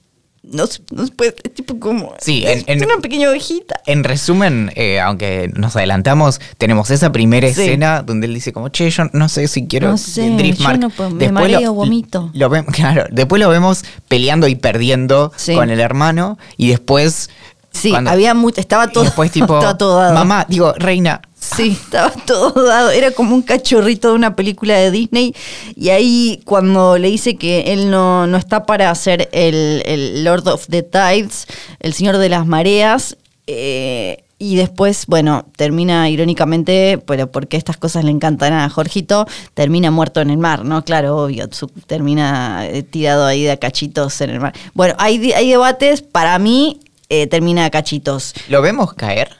No 0.51 0.67
se, 0.67 0.81
no 0.93 1.05
se 1.07 1.13
puede, 1.13 1.35
es 1.45 1.53
tipo 1.55 1.79
como... 1.79 2.15
Sí, 2.21 2.45
es 2.47 2.65
en- 2.67 2.79
en- 2.83 2.85
una 2.91 2.99
pequeña 3.03 3.29
ovejita. 3.29 3.81
En 3.87 4.03
resumen, 4.03 4.73
eh, 4.77 4.99
aunque 5.01 5.51
nos 5.55 5.77
adelantamos, 5.77 6.41
tenemos 6.57 6.91
esa 6.91 7.13
primera 7.13 7.47
Sí. 7.53 7.61
escena 7.63 8.03
donde 8.03 8.27
él 8.29 8.35
dice 8.35 8.53
como, 8.53 8.71
che, 8.71 8.89
yo 8.91 9.05
no 9.13 9.29
sé 9.29 9.47
si 9.49 9.67
quiero 9.67 9.89
No 9.91 9.99
sé, 9.99 10.31
Driftmark". 10.31 10.77
yo 10.77 10.89
no 10.89 10.91
puedo- 10.91 11.11
me 11.11 11.31
mareo, 11.31 11.75
vomito. 11.75 12.31
Lo, 12.33 12.51
claro, 12.73 13.05
después 13.11 13.41
lo 13.41 13.49
vemos 13.51 13.85
peleando 14.09 14.49
y 14.49 14.55
perdiendo 14.55 15.33
Sí. 15.37 15.55
con 15.55 15.71
el 15.71 15.81
hermano 15.81 16.39
y 16.57 16.69
después... 16.69 17.29
Sí, 17.71 17.91
cuando- 17.91 18.11
había 18.11 18.33
mucho, 18.33 18.61
estaba 18.61 18.89
todo, 18.89 19.05
después 19.05 19.31
tipo, 19.33 19.55
estaba 19.59 19.77
todo 19.77 19.99
dado. 20.01 20.15
mamá, 20.15 20.47
digo, 20.49 20.73
reina, 20.79 21.21
Sí, 21.40 21.70
estaba 21.83 22.11
todo 22.11 22.64
dado. 22.64 22.90
Era 22.90 23.11
como 23.11 23.35
un 23.35 23.42
cachorrito 23.42 24.09
de 24.09 24.14
una 24.14 24.37
película 24.37 24.74
de 24.77 24.90
Disney. 24.90 25.35
Y 25.77 25.90
ahí 25.90 26.40
cuando 26.44 26.98
le 26.98 27.09
dice 27.09 27.37
que 27.37 27.72
él 27.72 27.90
no, 27.90 28.27
no 28.27 28.37
está 28.37 28.66
para 28.66 28.94
ser 28.94 29.29
el, 29.33 29.83
el 29.87 30.24
Lord 30.24 30.48
of 30.48 30.66
the 30.68 30.83
Tides, 30.83 31.46
el 31.81 31.94
Señor 31.94 32.18
de 32.18 32.29
las 32.29 32.46
Mareas, 32.46 33.16
eh, 33.46 34.24
y 34.40 34.55
después, 34.55 35.07
bueno, 35.07 35.46
termina 35.57 36.09
irónicamente, 36.09 37.03
pero 37.07 37.31
porque 37.33 37.57
estas 37.57 37.77
cosas 37.77 38.05
le 38.05 38.12
encantan 38.12 38.53
a 38.53 38.68
Jorgito, 38.70 39.27
termina 39.55 39.90
muerto 39.90 40.20
en 40.20 40.31
el 40.31 40.38
mar, 40.38 40.64
¿no? 40.64 40.85
Claro, 40.85 41.16
obvio, 41.16 41.48
termina 41.87 42.64
eh, 42.66 42.85
tirado 42.85 43.27
ahí 43.27 43.42
de 43.42 43.59
cachitos 43.59 44.20
en 44.20 44.31
el 44.31 44.40
mar. 44.40 44.55
Bueno, 44.74 44.94
hay, 44.98 45.33
hay 45.33 45.51
debates, 45.51 46.03
para 46.03 46.38
mí 46.38 46.79
eh, 47.09 47.27
termina 47.27 47.64
a 47.64 47.70
cachitos. 47.70 48.35
¿lo 48.48 48.62
vemos 48.62 48.94
caer? 48.94 49.37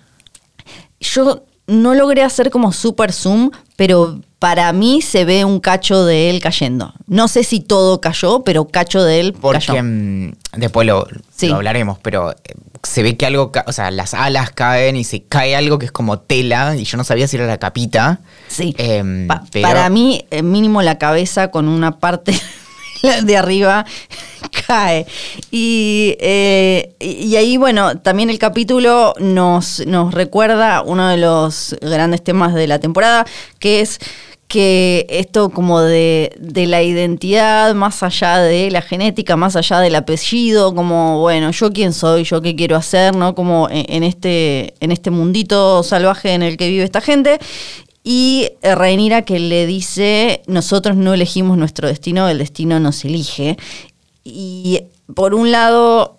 Yo 0.99 1.45
no 1.69 1.95
logré 1.95 2.23
hacer 2.25 2.51
como 2.51 2.73
super 2.73 3.13
zoom, 3.13 3.51
pero 3.77 4.19
para 4.41 4.73
mí 4.73 5.01
se 5.03 5.25
ve 5.25 5.45
un 5.45 5.61
cacho 5.61 6.05
de 6.05 6.31
él 6.31 6.41
cayendo. 6.41 6.93
No 7.07 7.29
sé 7.29 7.45
si 7.45 7.61
todo 7.61 8.01
cayó, 8.01 8.43
pero 8.43 8.67
cacho 8.67 9.03
de 9.05 9.21
él 9.21 9.33
Porque 9.41 9.67
cayó. 9.67 9.83
mm, 9.85 10.33
después 10.57 10.87
lo, 10.87 11.07
Sí. 11.37 11.47
lo 11.49 11.57
hablaremos, 11.57 11.99
pero 12.01 12.33
eh, 12.33 12.37
se 12.83 13.03
ve 13.03 13.17
que 13.17 13.27
algo, 13.27 13.53
o 13.67 13.73
sea, 13.73 13.91
las 13.91 14.15
alas 14.15 14.51
caen 14.53 14.97
y 14.97 15.05
se 15.05 15.23
cae 15.25 15.55
algo 15.57 15.79
que 15.79 15.87
es 15.87 15.93
como 15.93 16.19
tela 16.21 16.77
y 16.77 16.85
yo 16.85 16.97
no 16.97 17.05
sabía 17.05 17.27
si 17.29 17.37
era 17.37 17.47
la 17.47 17.59
capita. 17.59 18.21
Sí. 18.49 18.75
Em, 18.79 19.27
Pa- 19.27 19.45
pero- 19.53 19.67
Para 19.69 19.89
mí, 19.91 20.25
eh, 20.31 20.43
mínimo 20.43 20.81
la 20.83 20.99
cabeza 20.99 21.51
con 21.51 21.69
una 21.69 21.99
parte 21.99 22.33
de 23.23 23.37
arriba 23.37 23.85
cae. 24.67 25.07
Y, 25.51 26.17
eh, 26.21 26.95
y 27.01 27.37
ahí, 27.37 27.57
bueno, 27.57 27.99
también 27.99 28.31
el 28.31 28.39
capítulo 28.39 29.15
nos, 29.19 29.85
nos 29.87 30.15
recuerda 30.15 30.83
uno 30.83 31.09
de 31.09 31.17
los 31.17 31.77
grandes 31.81 32.23
temas 32.23 32.55
de 32.55 32.67
la 32.67 32.79
temporada, 32.79 33.27
que 33.59 33.81
es 33.81 33.99
que 34.49 35.07
esto 35.11 35.51
como 35.51 35.83
de, 35.83 36.33
de 36.39 36.67
la 36.67 36.83
identidad, 36.83 37.75
más 37.75 38.03
allá 38.03 38.39
de 38.39 38.71
la 38.71 38.81
genética, 38.81 39.37
más 39.37 39.57
allá 39.57 39.79
del 39.81 39.95
apellido, 39.95 40.75
como, 40.75 41.21
bueno, 41.21 41.51
yo 41.51 41.71
quién 41.71 41.93
soy, 41.93 42.25
yo 42.25 42.41
qué 42.41 42.57
quiero 42.57 42.75
hacer, 42.77 43.15
¿no? 43.15 43.35
Como 43.35 43.69
en 43.71 44.03
este, 44.03 44.73
en 44.81 44.91
este 44.91 45.11
mundito 45.11 45.83
salvaje 45.83 46.33
en 46.33 46.43
el 46.43 46.57
que 46.57 46.69
vive 46.69 46.83
esta 46.83 47.03
gente. 47.03 47.39
Y 48.11 48.53
eh, 48.63 48.75
Rhaenyra 48.75 49.21
que 49.21 49.39
le 49.39 49.67
dice, 49.67 50.41
nosotros 50.47 50.97
no 50.97 51.13
elegimos 51.13 51.59
nuestro 51.59 51.89
destino, 51.89 52.27
el 52.31 52.39
destino 52.39 52.81
nos 52.81 53.05
elige. 53.05 53.59
Y 54.25 54.81
por 55.15 55.35
un 55.35 55.51
lado, 55.53 56.17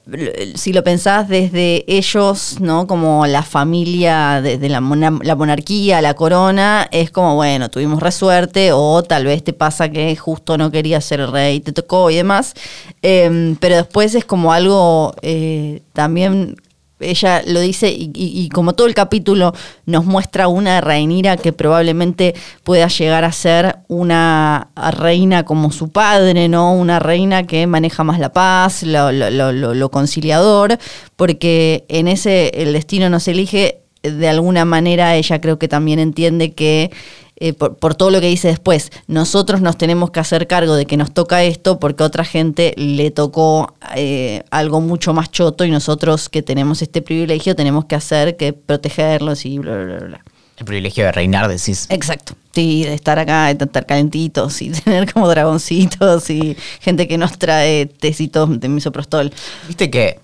si 0.54 0.72
lo 0.72 0.84
pensás 0.84 1.28
desde 1.28 1.86
ellos, 1.88 2.58
¿no? 2.60 2.86
Como 2.86 3.26
la 3.26 3.42
familia, 3.42 4.40
desde 4.40 4.70
la, 4.70 4.82
mona- 4.82 5.20
la 5.24 5.36
monarquía, 5.36 6.00
la 6.04 6.14
corona, 6.14 6.88
es 6.92 7.10
como, 7.10 7.34
bueno, 7.34 7.70
tuvimos 7.70 8.04
resuerte, 8.04 8.72
o 8.72 9.02
tal 9.02 9.26
vez 9.26 9.44
te 9.44 9.54
pasa 9.54 9.90
que 9.90 10.16
justo 10.16 10.60
no 10.60 10.70
querías 10.70 11.04
ser 11.04 11.28
rey, 11.32 11.60
te 11.60 11.72
tocó 11.72 12.12
y 12.12 12.18
demás. 12.18 12.54
Em, 13.02 13.56
pero 13.56 13.78
después 13.78 14.14
es 14.14 14.26
como 14.26 14.54
algo 14.54 15.16
eh, 15.24 15.82
también 15.94 16.56
ella 17.00 17.42
lo 17.46 17.60
dice 17.60 17.90
y, 17.96 18.50
como 18.50 18.74
todo 18.74 18.88
el 18.88 18.94
capítulo 18.94 19.54
nos 19.86 20.06
muestra 20.06 20.48
una 20.48 20.82
Rhaenyra 20.82 21.38
que 21.38 21.54
probablemente 21.54 22.36
pueda 22.64 22.88
llegar 22.88 23.24
a 23.26 23.32
ser 23.32 23.78
una 23.88 24.70
reina 24.92 25.44
como 25.46 25.72
su 25.72 25.90
padre, 25.90 26.48
¿no? 26.50 26.74
Una 26.74 27.00
reina 27.00 27.44
que 27.48 27.68
maneja 27.68 28.04
más 28.04 28.20
la 28.20 28.34
paz, 28.34 28.84
lo- 28.84 29.12
lo- 29.12 29.30
lo- 29.32 29.74
lo 29.74 29.92
conciliador, 29.92 30.78
porque 31.16 31.86
en 31.90 32.08
ese 32.08 32.50
el 32.62 32.74
destino 32.74 33.10
nos 33.10 33.28
elige, 33.28 33.82
de 34.04 34.28
alguna 34.30 34.66
manera 34.66 35.16
ella 35.16 35.42
creo 35.42 35.60
que 35.60 35.68
también 35.68 36.00
entiende 36.00 36.54
que 36.54 36.92
eh, 37.40 37.54
por, 37.54 37.78
por 37.78 37.96
todo 37.96 38.12
lo 38.12 38.20
que 38.20 38.28
dice 38.28 38.50
después, 38.50 38.92
nosotros 39.08 39.62
nos 39.62 39.78
tenemos 39.78 40.12
que 40.12 40.20
hacer 40.20 40.48
cargo 40.48 40.76
de 40.76 40.86
que 40.86 40.98
nos 40.98 41.14
toca 41.14 41.44
esto 41.44 41.80
porque 41.80 42.04
a 42.04 42.08
otra 42.08 42.26
gente 42.26 42.74
le 42.76 43.12
tocó 43.12 43.76
eh, 43.96 44.44
algo 44.52 44.82
mucho 44.82 45.14
más 45.14 45.32
choto 45.32 45.64
y 45.64 45.72
nosotros 45.72 46.30
que 46.30 46.42
tenemos 46.42 46.82
este 46.82 47.02
privilegio 47.02 47.56
tenemos 47.56 47.86
que 47.86 47.96
hacer 47.96 48.36
que 48.36 48.54
protegerlos 48.54 49.46
y 49.46 49.60
bla, 49.60 49.76
bla, 49.76 49.98
bla, 49.98 50.08
bla. 50.08 50.24
El 50.58 50.66
privilegio 50.66 51.06
de 51.06 51.14
reinar, 51.14 51.48
decís. 51.48 51.88
Exacto. 51.90 52.34
Sí, 52.54 52.84
de 52.84 52.94
estar 52.94 53.18
acá, 53.18 53.54
de 53.54 53.64
estar 53.64 53.86
calentitos 53.86 54.62
y 54.62 54.70
tener 54.84 55.12
como 55.12 55.30
dragoncitos 55.30 56.30
y 56.30 56.58
gente 56.82 57.08
que 57.08 57.18
nos 57.18 57.40
trae 57.40 57.86
tecitos 57.86 58.60
de 58.60 58.68
misoprostol. 58.68 59.32
Viste 59.68 59.90
que. 59.90 60.20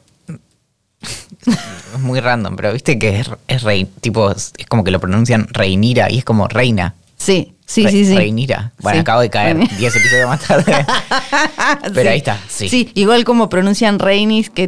Es 1.93 1.99
muy 2.01 2.19
random, 2.19 2.57
pero 2.57 2.73
viste 2.73 2.99
que 2.99 3.21
es, 3.21 3.29
es 3.47 3.63
rey. 3.63 3.85
Tipo, 4.01 4.31
es, 4.31 4.51
es 4.57 4.65
como 4.65 4.83
que 4.83 4.91
lo 4.91 4.99
pronuncian 4.99 5.47
Reinira 5.49 6.11
y 6.11 6.17
es 6.17 6.25
como 6.25 6.49
reina. 6.49 6.95
Sí, 7.25 7.53
sí, 7.65 7.83
Re- 7.83 7.91
sí, 7.91 8.05
sí. 8.05 8.15
Reinira. 8.15 8.71
Bueno, 8.81 8.97
Sí. 8.97 9.01
acabo 9.01 9.21
de 9.21 9.29
caer 9.29 9.55
Reinira. 9.57 9.77
10 9.77 9.95
episodios 9.95 10.27
más 10.29 10.41
tarde. 10.41 10.73
Pero 11.93 12.01
Sí. 12.01 12.07
ahí 12.07 12.17
está, 12.17 12.39
sí. 12.47 12.69
Sí, 12.69 12.91
igual 12.93 13.23
como 13.23 13.49
pronuncian 13.49 13.97
Rainis, 13.99 14.49
que 14.49 14.67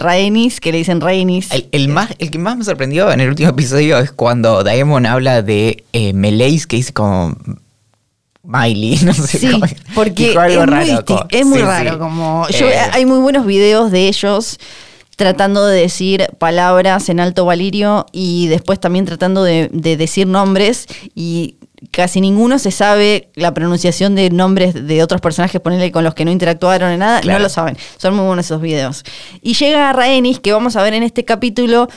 Rainis, 0.00 0.60
que 0.60 0.72
le 0.72 0.78
dicen 0.78 1.00
Rainis. 1.00 1.50
El, 1.52 1.68
el 1.72 1.88
más, 1.88 2.10
el 2.18 2.30
que 2.30 2.38
más 2.38 2.56
me 2.56 2.64
sorprendió 2.64 3.12
en 3.12 3.20
el 3.20 3.28
último 3.28 3.50
episodio 3.50 3.98
es 3.98 4.10
cuando 4.12 4.62
Daemon 4.64 5.04
habla 5.06 5.42
de 5.42 5.84
eh, 5.92 6.12
Meleis, 6.14 6.66
que 6.66 6.76
dice 6.76 6.92
como. 6.92 7.36
Miley, 8.42 8.96
no 9.04 9.12
sé 9.12 9.38
Sí, 9.38 9.50
cómo. 9.50 9.66
porque 9.94 10.28
dijo 10.28 10.40
es 10.42 10.58
algo 10.58 10.66
muy, 10.72 10.84
raro, 10.86 11.04
como- 11.04 11.26
es 11.28 11.44
muy 11.46 11.58
sí, 11.58 11.64
raro. 11.64 11.98
Como 11.98 12.48
yo, 12.48 12.66
Eh, 12.68 12.78
hay 12.92 13.04
muy 13.04 13.18
buenos 13.18 13.44
videos 13.44 13.90
de 13.90 14.08
ellos 14.08 14.58
tratando 15.16 15.66
de 15.66 15.80
decir 15.80 16.28
palabras 16.38 17.08
en 17.08 17.18
alto 17.20 17.44
valirio 17.44 18.06
y 18.12 18.46
después 18.46 18.78
también 18.80 19.04
tratando 19.04 19.42
de, 19.42 19.68
de 19.72 19.96
decir 19.98 20.26
nombres 20.28 20.86
y 21.14 21.56
casi 21.90 22.20
ninguno 22.20 22.58
se 22.58 22.70
sabe 22.70 23.30
la 23.34 23.54
pronunciación 23.54 24.14
de 24.14 24.30
nombres 24.30 24.74
de 24.86 25.02
otros 25.02 25.20
personajes, 25.20 25.60
ponerle 25.60 25.92
con 25.92 26.04
los 26.04 26.14
que 26.14 26.24
no 26.24 26.30
interactuaron 26.30 26.90
en 26.92 26.98
nada, 27.00 27.20
Claro. 27.20 27.38
no 27.38 27.42
lo 27.44 27.48
saben. 27.48 27.76
Son 27.98 28.14
muy 28.14 28.24
buenos 28.26 28.46
esos 28.46 28.60
videos. 28.60 29.04
Y 29.42 29.54
llega 29.54 29.92
Rhaenys, 29.92 30.40
que 30.40 30.52
vamos 30.52 30.76
a 30.76 30.82
ver 30.82 30.94
en 30.94 31.02
este 31.02 31.24
capítulo, 31.24 31.88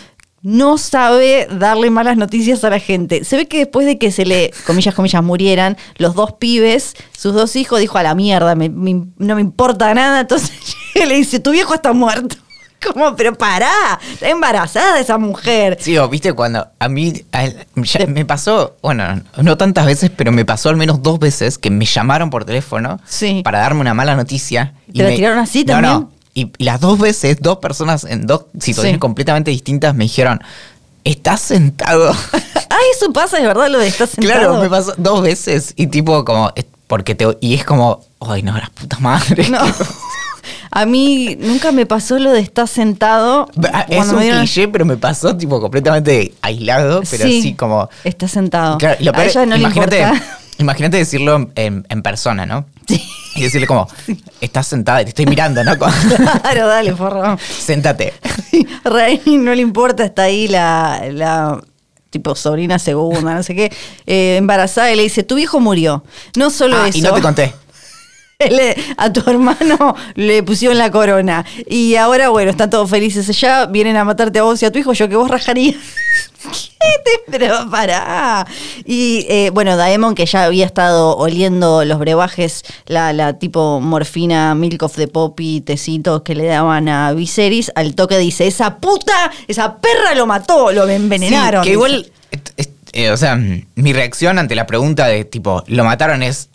no 0.43 0.79
sabe 0.79 1.47
darle 1.51 1.91
malas 1.91 2.17
noticias 2.17 2.63
a 2.63 2.69
la 2.71 2.79
gente. 2.79 3.23
Se 3.23 3.37
ve 3.37 3.47
que 3.47 3.59
después 3.59 3.85
de 3.85 3.99
que 3.99 4.11
se 4.11 4.25
le, 4.25 4.51
comillas, 4.65 4.95
comillas, 4.95 5.23
murieran 5.23 5.77
los 5.97 6.15
dos 6.15 6.33
pibes, 6.33 6.95
sus 7.15 7.33
dos 7.35 7.55
hijos, 7.55 7.79
dijo 7.79 7.99
a 7.99 8.03
la 8.03 8.15
mierda, 8.15 8.55
me- 8.55 8.69
me- 8.69 9.05
no 9.17 9.35
me 9.35 9.41
importa 9.41 9.93
nada. 9.93 10.21
Entonces 10.21 10.51
le 10.95 11.15
dice, 11.15 11.39
tu 11.39 11.51
viejo 11.51 11.73
está 11.75 11.93
muerto. 11.93 12.37
Como, 12.83 13.15
pero 13.15 13.35
pará, 13.35 13.99
está 14.11 14.29
embarazada 14.29 14.99
esa 14.99 15.17
mujer. 15.17 15.77
Sí, 15.79 15.97
o 15.97 16.09
viste 16.09 16.33
cuando 16.33 16.67
a 16.79 16.89
mí 16.89 17.13
a 17.31 17.47
me 18.07 18.25
pasó, 18.25 18.75
bueno, 18.81 19.21
no 19.37 19.57
tantas 19.57 19.85
veces, 19.85 20.09
pero 20.15 20.31
me 20.31 20.45
pasó 20.45 20.69
al 20.69 20.77
menos 20.77 21.01
dos 21.03 21.19
veces 21.19 21.57
que 21.57 21.69
me 21.69 21.85
llamaron 21.85 22.29
por 22.29 22.43
teléfono 22.45 22.99
Sí. 23.07 23.41
para 23.43 23.59
darme 23.59 23.81
una 23.81 23.93
mala 23.93 24.15
noticia. 24.15 24.73
¿Te 24.93 25.03
la 25.03 25.09
me- 25.09 25.15
tiraron 25.15 25.39
así 25.39 25.63
No, 25.63 25.73
también? 25.73 25.93
no. 25.93 26.11
Y, 26.33 26.51
y 26.57 26.63
las 26.63 26.79
dos 26.79 26.97
veces, 26.97 27.37
dos 27.41 27.57
personas 27.57 28.03
en 28.05 28.25
dos 28.25 28.45
situaciones 28.59 28.93
Sí. 28.95 28.99
completamente 28.99 29.51
distintas 29.51 29.93
me 29.93 30.05
dijeron, 30.05 30.41
¿estás 31.03 31.41
sentado? 31.41 32.15
Ah, 32.73 32.77
eso 32.95 33.11
pasa, 33.11 33.37
de 33.37 33.45
verdad, 33.45 33.67
lo 33.69 33.79
de 33.79 33.87
estar 33.89 34.07
sentado. 34.07 34.33
claro, 34.39 34.61
me 34.61 34.69
pasó 34.69 34.93
dos 34.97 35.21
veces 35.21 35.73
y 35.75 35.87
tipo 35.87 36.23
como, 36.23 36.51
es- 36.55 36.65
porque 36.87 37.15
te, 37.15 37.27
y 37.41 37.53
es 37.53 37.65
como, 37.65 38.05
ay 38.21 38.43
no, 38.43 38.53
la 38.57 38.71
puta 38.73 38.97
madre. 38.99 39.47
No. 39.49 39.59
A 40.71 40.85
mí 40.85 41.35
nunca 41.39 41.71
me 41.71 41.85
pasó 41.85 42.17
lo 42.17 42.31
de 42.31 42.39
estar 42.39 42.67
sentado. 42.67 43.47
Ah, 43.73 43.85
Es 43.89 44.07
un 44.07 44.19
dieron- 44.21 44.39
cliché, 44.39 44.67
pero 44.69 44.85
me 44.85 44.95
pasó 44.97 45.35
tipo 45.35 45.59
completamente 45.59 46.33
aislado, 46.41 47.01
pero 47.09 47.25
Sí, 47.25 47.39
así 47.39 47.53
como... 47.55 47.89
Está 48.05 48.27
sentado. 48.27 48.77
Claro, 48.77 48.97
lo 49.01 49.11
peor 49.11 49.27
ella 49.27 49.45
no 49.45 49.55
le 49.55 49.61
imagínate, 49.61 50.01
importa. 50.01 50.25
imagínate 50.59 50.97
decirlo 50.97 51.49
en, 51.55 51.85
en 51.89 52.01
persona, 52.01 52.45
¿no? 52.45 52.65
Sí. 52.87 53.03
Y 53.35 53.41
decirle 53.43 53.67
como, 53.67 53.87
estás 54.41 54.67
sentada 54.67 55.01
y 55.01 55.05
te 55.05 55.09
estoy 55.09 55.25
mirando, 55.25 55.63
¿no? 55.63 55.77
Como, 55.77 55.91
Claro, 56.41 56.67
dale, 56.67 56.95
forro. 56.95 57.37
Séntate. 57.39 58.13
Rainy 58.83 59.37
no 59.37 59.53
le 59.53 59.61
importa, 59.61 60.03
está 60.05 60.23
ahí 60.23 60.47
la, 60.47 61.01
la 61.11 61.61
tipo 62.09 62.35
sobrina 62.35 62.77
segunda, 62.77 63.33
no 63.33 63.41
sé 63.43 63.55
qué, 63.55 63.71
eh, 64.05 64.35
embarazada 64.37 64.91
y 64.91 64.95
le 64.97 65.03
dice, 65.03 65.23
tu 65.23 65.35
viejo 65.35 65.59
murió. 65.61 66.03
No 66.35 66.49
solo 66.49 66.75
Ah, 66.77 66.87
eso. 66.89 66.97
y 66.97 67.01
no 67.01 67.13
te 67.13 67.21
conté. 67.21 67.53
a 68.97 69.13
tu 69.13 69.29
hermano 69.29 69.95
le 70.15 70.43
pusieron 70.43 70.77
la 70.77 70.91
corona. 70.91 71.45
Y 71.67 71.95
ahora, 71.95 72.29
bueno, 72.29 72.51
están 72.51 72.69
todos 72.69 72.89
felices 72.89 73.27
allá, 73.29 73.65
vienen 73.65 73.97
a 73.97 74.03
matarte 74.03 74.39
a 74.39 74.43
vos 74.43 74.61
y 74.61 74.65
a 74.65 74.71
tu 74.71 74.79
hijo, 74.79 74.93
yo 74.93 75.09
que 75.09 75.15
vos 75.15 75.29
rajaría. 75.29 75.73
¿Qué 76.41 76.87
te 77.05 77.31
pero 77.37 77.69
pará? 77.69 78.47
Y 78.85 79.25
eh, 79.29 79.51
bueno, 79.53 79.77
Daemon, 79.77 80.15
que 80.15 80.25
ya 80.25 80.45
había 80.45 80.65
estado 80.65 81.15
oliendo 81.15 81.85
los 81.85 81.99
brebajes, 81.99 82.63
la, 82.87 83.37
tipo 83.37 83.79
morfina, 83.79 84.55
milk 84.55 84.81
of 84.81 84.95
the 84.95 85.07
poppy, 85.07 85.61
tecitos 85.61 86.23
que 86.23 86.33
le 86.33 86.45
daban 86.45 86.89
a 86.89 87.13
Viserys, 87.13 87.71
al 87.75 87.93
toque 87.93 88.17
dice, 88.17 88.47
esa 88.47 88.77
puta, 88.77 89.31
esa 89.47 89.77
perra 89.77 90.15
lo 90.15 90.25
mató, 90.25 90.71
lo 90.71 90.87
envenenaron. 90.89 91.63
Que 91.63 91.71
igual, 91.71 92.11
eh, 92.93 93.11
o 93.11 93.17
sea, 93.17 93.35
mi 93.35 93.93
reacción 93.93 94.39
ante 94.39 94.55
la 94.55 94.65
pregunta 94.65 95.05
de 95.07 95.23
tipo, 95.25 95.63
lo 95.67 95.83
mataron 95.83 96.23
es, 96.23 96.49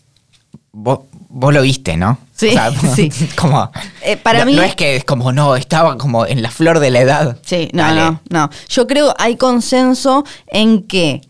vos 1.38 1.52
lo 1.52 1.60
viste, 1.62 1.96
¿no? 1.96 2.18
Sí, 2.34 2.48
O 2.48 2.52
sea, 2.52 2.70
sí. 2.96 3.10
Como, 3.36 3.70
Eh, 4.02 4.16
para 4.16 4.40
no, 4.40 4.46
mí- 4.46 4.54
No 4.56 4.62
es 4.62 4.74
que 4.74 4.96
es 4.96 5.04
como, 5.04 5.32
no, 5.32 5.54
estaba 5.56 5.96
como 5.98 6.26
en 6.26 6.42
la 6.42 6.50
flor 6.50 6.78
de 6.80 6.90
la 6.90 7.00
edad. 7.00 7.38
Sí, 7.44 7.68
no, 7.72 7.82
Dale. 7.82 8.00
no, 8.00 8.20
no. 8.30 8.50
Yo 8.68 8.86
creo 8.86 9.14
hay 9.18 9.36
consenso 9.36 10.24
en 10.48 10.82
que 10.84 11.20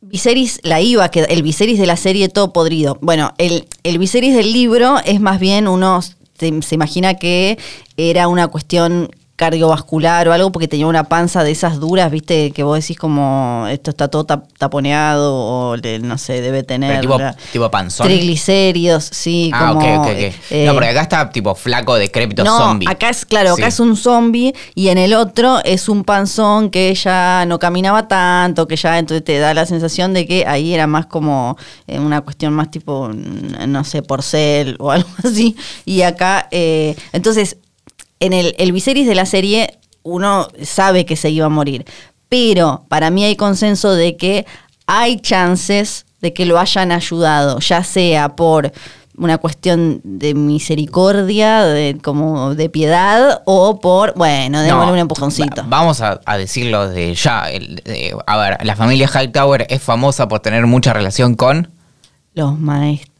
Viserys 0.00 0.60
la 0.62 0.80
iba 0.80 1.08
quedar, 1.10 1.30
el 1.30 1.42
Viserys 1.42 1.78
de 1.78 1.86
la 1.86 1.96
serie 1.96 2.28
todo 2.28 2.52
podrido. 2.52 2.98
Bueno, 3.00 3.32
el, 3.38 3.66
el 3.82 3.98
Viserys 3.98 4.34
del 4.34 4.52
libro 4.52 4.98
es 5.04 5.20
más 5.20 5.38
bien 5.40 5.68
uno, 5.68 6.02
se, 6.02 6.12
se 6.62 6.74
imagina 6.74 7.14
que 7.14 7.58
era 7.96 8.28
una 8.28 8.48
cuestión 8.48 9.10
cardiovascular 9.42 10.28
o 10.28 10.32
algo 10.32 10.52
porque 10.52 10.68
tenía 10.68 10.86
una 10.86 11.04
panza 11.04 11.42
de 11.42 11.50
esas 11.50 11.80
duras, 11.80 12.10
viste, 12.12 12.52
que 12.52 12.62
vos 12.62 12.78
decís 12.80 12.96
como 12.96 13.66
esto 13.68 13.90
está 13.90 14.06
todo 14.08 14.24
tap- 14.24 14.44
taponeado 14.56 15.34
o 15.34 15.76
le- 15.76 15.98
no 15.98 16.16
sé, 16.16 16.40
debe 16.40 16.62
tener 16.62 17.00
tipo, 17.50 17.68
panzón. 17.70 18.06
triglicéridos, 18.06 19.04
sí, 19.10 19.50
Ah, 19.52 19.68
como 19.74 19.80
ok, 19.80 19.98
ok, 19.98 20.06
ok. 20.06 20.34
eh, 20.50 20.64
no, 20.66 20.74
porque 20.74 20.88
acá 20.90 21.02
está 21.02 21.30
tipo 21.30 21.54
flaco, 21.56 21.96
decrépito, 21.96 22.44
no, 22.44 22.56
zombie. 22.56 22.88
acá 22.88 23.08
es, 23.10 23.24
claro, 23.26 23.54
acá 23.54 23.62
Sí. 23.64 23.68
es 23.68 23.80
un 23.80 23.96
zombie 23.96 24.54
y 24.76 24.88
en 24.88 24.98
el 24.98 25.12
otro 25.14 25.58
es 25.64 25.88
un 25.88 26.04
panzón 26.04 26.70
que 26.70 26.94
ya 26.94 27.44
no 27.48 27.58
caminaba 27.58 28.06
tanto, 28.06 28.68
que 28.68 28.76
ya 28.76 28.98
entonces 28.98 29.24
te 29.24 29.38
da 29.38 29.54
la 29.54 29.66
sensación 29.66 30.14
de 30.14 30.24
que 30.26 30.44
ahí 30.46 30.72
era 30.72 30.86
más 30.86 31.06
como 31.06 31.56
eh, 31.88 31.98
una 31.98 32.20
cuestión 32.20 32.52
más 32.52 32.70
tipo, 32.70 33.10
no 33.12 33.82
sé, 33.84 34.02
porcel 34.02 34.76
o 34.78 34.90
algo 34.92 35.08
así. 35.24 35.56
Y 35.84 36.02
acá, 36.02 36.46
eh, 36.52 36.94
entonces, 37.12 37.56
en 38.24 38.32
el, 38.32 38.54
el 38.58 38.72
Viserys 38.72 39.06
de 39.06 39.14
la 39.14 39.26
serie 39.26 39.78
uno 40.02 40.48
sabe 40.62 41.04
que 41.06 41.16
se 41.16 41.30
iba 41.30 41.46
a 41.46 41.50
morir, 41.50 41.84
pero 42.28 42.84
para 42.88 43.10
mí 43.10 43.24
hay 43.24 43.36
consenso 43.36 43.92
de 43.94 44.16
que 44.16 44.46
hay 44.86 45.18
chances 45.20 46.06
de 46.20 46.32
que 46.32 46.44
lo 46.46 46.58
hayan 46.58 46.92
ayudado, 46.92 47.58
ya 47.60 47.84
sea 47.84 48.30
por 48.36 48.72
una 49.16 49.38
cuestión 49.38 50.00
de 50.04 50.34
misericordia, 50.34 51.64
de 51.64 51.98
como 52.02 52.54
de 52.54 52.68
piedad, 52.70 53.42
o 53.44 53.78
por, 53.78 54.14
bueno, 54.14 54.60
démosle 54.62 54.86
No, 54.86 54.92
un 54.92 54.98
empujoncito. 54.98 55.62
va- 55.62 55.68
vamos 55.68 56.00
a, 56.00 56.20
a 56.24 56.36
decirlo 56.38 56.88
de 56.88 57.14
ya. 57.14 57.50
el- 57.50 57.82
a 58.26 58.36
ver, 58.38 58.64
la 58.64 58.74
familia 58.74 59.08
Hightower 59.12 59.66
es 59.68 59.82
famosa 59.82 60.28
por 60.28 60.40
tener 60.40 60.66
mucha 60.66 60.92
relación 60.92 61.34
con. 61.34 61.68
Los 62.34 62.58
maestros. 62.58 63.11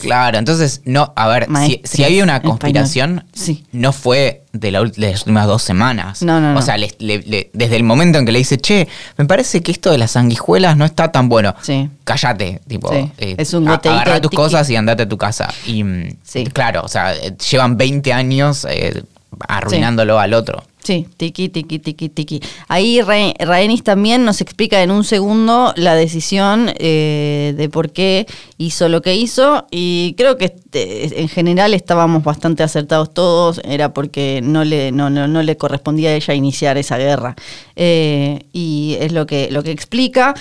Claro, 0.00 0.38
entonces, 0.38 0.82
no, 0.84 1.12
a 1.16 1.26
ver, 1.28 1.48
si, 1.84 2.04
había 2.04 2.22
una 2.22 2.40
conspiración. 2.42 3.24
Sí. 3.32 3.64
no 3.72 3.92
fue 3.92 4.44
de, 4.52 4.70
la 4.70 4.80
ul- 4.82 4.92
de 4.94 5.10
las 5.10 5.20
últimas 5.22 5.46
dos 5.46 5.62
semanas. 5.62 6.22
No, 6.22 6.40
no, 6.40 6.50
O 6.50 6.54
no. 6.54 6.62
sea, 6.62 6.76
le- 6.78 6.94
le- 6.98 7.22
le- 7.22 7.50
desde 7.52 7.76
el 7.76 7.84
momento 7.84 8.18
en 8.18 8.26
que 8.26 8.32
le 8.32 8.38
dice, 8.38 8.58
che, 8.58 8.88
me 9.16 9.24
parece 9.24 9.62
que 9.62 9.72
esto 9.72 9.90
de 9.90 9.98
las 9.98 10.12
sanguijuelas 10.12 10.76
no 10.76 10.84
está 10.84 11.10
tan 11.12 11.28
bueno. 11.28 11.54
Sí. 11.62 11.90
Cállate, 12.04 12.60
tipo, 12.68 12.92
Sí, 12.92 13.10
eh, 13.18 13.34
es 13.38 13.52
un 13.54 13.68
agarra 13.68 14.20
tus 14.20 14.30
tiki. 14.30 14.36
cosas 14.36 14.68
y 14.70 14.76
andate 14.76 15.02
a 15.04 15.08
tu 15.08 15.18
casa. 15.18 15.48
Y 15.66 15.84
mm, 15.84 16.16
Sí. 16.22 16.44
claro, 16.46 16.82
o 16.84 16.88
sea, 16.88 17.14
llevan 17.50 17.76
20 17.76 18.12
años 18.12 18.66
eh, 18.68 19.02
arruinándolo 19.48 20.18
al 20.18 20.34
otro. 20.34 20.62
Sí, 20.82 21.06
tiki, 21.18 21.50
tiki, 21.50 21.80
tiki, 21.80 22.08
tiki. 22.08 22.40
Ahí 22.66 23.02
Ra- 23.02 23.34
Rhaenys 23.38 23.82
también 23.82 24.24
nos 24.24 24.40
explica 24.40 24.82
en 24.82 24.90
un 24.90 25.04
segundo 25.04 25.74
la 25.76 25.94
decisión 25.94 26.70
eh, 26.78 27.52
de 27.56 27.68
por 27.68 27.90
qué 27.90 28.26
hizo 28.56 28.88
lo 28.88 29.02
que 29.02 29.14
hizo 29.14 29.66
y 29.70 30.14
creo 30.16 30.38
que 30.38 30.46
este, 30.46 31.20
en 31.20 31.28
general 31.28 31.74
estábamos 31.74 32.22
bastante 32.24 32.62
acertados 32.62 33.12
todos, 33.12 33.60
era 33.64 33.92
porque 33.92 34.40
no 34.42 34.64
le, 34.64 34.90
no, 34.92 35.10
no, 35.10 35.28
no 35.28 35.42
le 35.42 35.56
correspondía 35.58 36.10
a 36.10 36.14
ella 36.14 36.32
iniciar 36.32 36.78
esa 36.78 36.96
guerra. 36.96 37.36
Eh, 37.76 38.46
y 38.54 38.96
es 39.00 39.12
lo 39.12 39.26
que, 39.26 39.48
lo 39.50 39.62
que 39.62 39.72
explica. 39.72 40.34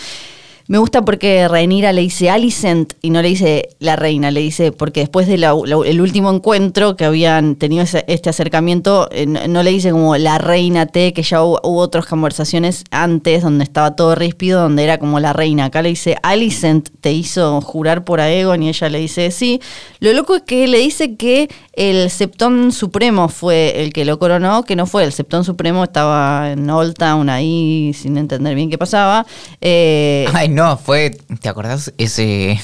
Me 0.70 0.80
gusta 0.80 1.04
porque 1.06 1.48
Rhaenyra 1.48 1.94
le 1.94 2.02
dice 2.02 2.30
Alicent 2.30 2.94
y 3.02 3.10
no 3.10 3.22
le 3.22 3.30
dice 3.30 3.70
la 3.80 3.96
reina, 3.96 4.32
le 4.32 4.42
dice 4.42 4.74
porque 4.74 5.00
después 5.00 5.26
del 5.26 6.02
último 6.02 6.30
encuentro 6.30 6.98
que 6.98 7.06
habían 7.06 7.56
tenido 7.56 7.84
ese- 7.84 8.04
este 8.10 8.30
acercamiento, 8.30 9.08
eh, 9.14 9.26
no, 9.26 9.64
le 9.64 9.72
dice 9.72 9.92
como 9.92 10.18
la 10.18 10.38
reina 10.40 10.86
T, 10.86 11.14
que 11.14 11.24
ya 11.24 11.42
hubo, 11.42 11.62
hubo 11.64 11.80
otras 11.80 12.06
conversaciones 12.06 12.84
antes 12.92 13.44
donde 13.44 13.64
estaba 13.64 13.96
todo 13.96 14.14
ríspido, 14.16 14.60
donde 14.62 14.84
era 14.84 14.98
como 14.98 15.22
la 15.22 15.32
reina. 15.32 15.66
Acá 15.66 15.82
le 15.82 15.88
dice 15.90 16.18
Alicent 16.22 16.90
te 17.00 17.14
hizo 17.14 17.62
jurar 17.62 18.04
por 18.04 18.20
Aegon 18.20 18.62
y 18.62 18.68
ella 18.68 18.90
le 18.90 19.00
dice 19.00 19.32
sí. 19.32 19.62
Lo 20.02 20.12
loco 20.12 20.36
es 20.36 20.42
que 20.42 20.68
le 20.68 20.80
dice 20.80 21.16
que 21.16 21.48
el 21.72 22.10
Septón 22.10 22.74
Supremo 22.74 23.30
fue 23.30 23.84
el 23.84 23.94
que 23.94 24.04
lo 24.04 24.20
coronó, 24.20 24.64
que 24.64 24.76
no 24.76 24.86
fue 24.86 25.06
el 25.06 25.14
Septón 25.14 25.46
Supremo, 25.46 25.86
estaba 25.86 26.52
en 26.52 26.70
Old 26.70 26.96
Town 26.96 27.30
ahí 27.30 27.94
sin 27.94 28.18
entender 28.18 28.54
bien 28.54 28.70
qué 28.70 28.78
pasaba. 28.78 29.26
Eh, 29.62 30.26
Ay, 30.34 30.50
fue. 30.78 31.18
¿Te 31.42 31.50
acordás 31.50 31.94
ese. 31.98 32.60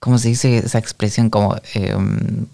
¿Cómo 0.00 0.18
se 0.18 0.28
dice 0.28 0.58
esa 0.58 0.78
expresión? 0.78 1.30
Como, 1.30 1.54
eh, 1.74 1.94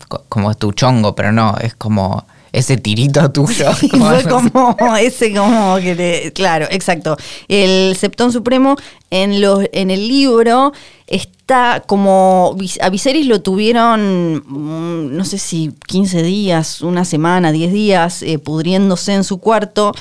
co- 0.08 0.22
como 0.28 0.54
tu 0.54 0.72
chongo, 0.72 1.14
pero 1.14 1.32
no, 1.32 1.56
es 1.60 1.74
como 1.74 2.24
ese 2.52 2.76
tirito 2.76 3.30
tuyo. 3.30 3.66
Como 3.90 4.06
fue 4.10 4.24
como 4.24 4.76
ese 5.00 5.34
como 5.34 5.76
que 5.76 5.94
le- 5.94 6.32
claro, 6.32 6.66
exacto. 6.70 7.16
El 7.48 7.94
Septón 7.96 8.32
Supremo 8.32 8.76
en 9.10 9.40
los 9.40 9.64
en 9.72 9.90
el 9.90 10.08
libro 10.08 10.72
está 11.06 11.82
como 11.86 12.56
a 12.80 12.88
Viserys 12.90 13.26
lo 13.26 13.40
tuvieron 13.42 14.42
mm, 14.46 15.16
no 15.16 15.24
sé 15.24 15.38
si 15.38 15.74
15 15.86 16.22
días, 16.22 16.80
una 16.82 17.04
semana, 17.04 17.52
10 17.52 17.72
días 17.72 18.22
eh, 18.22 18.38
pudriéndose 18.38 19.12
en 19.14 19.24
su 19.24 19.38
cuarto. 19.38 19.94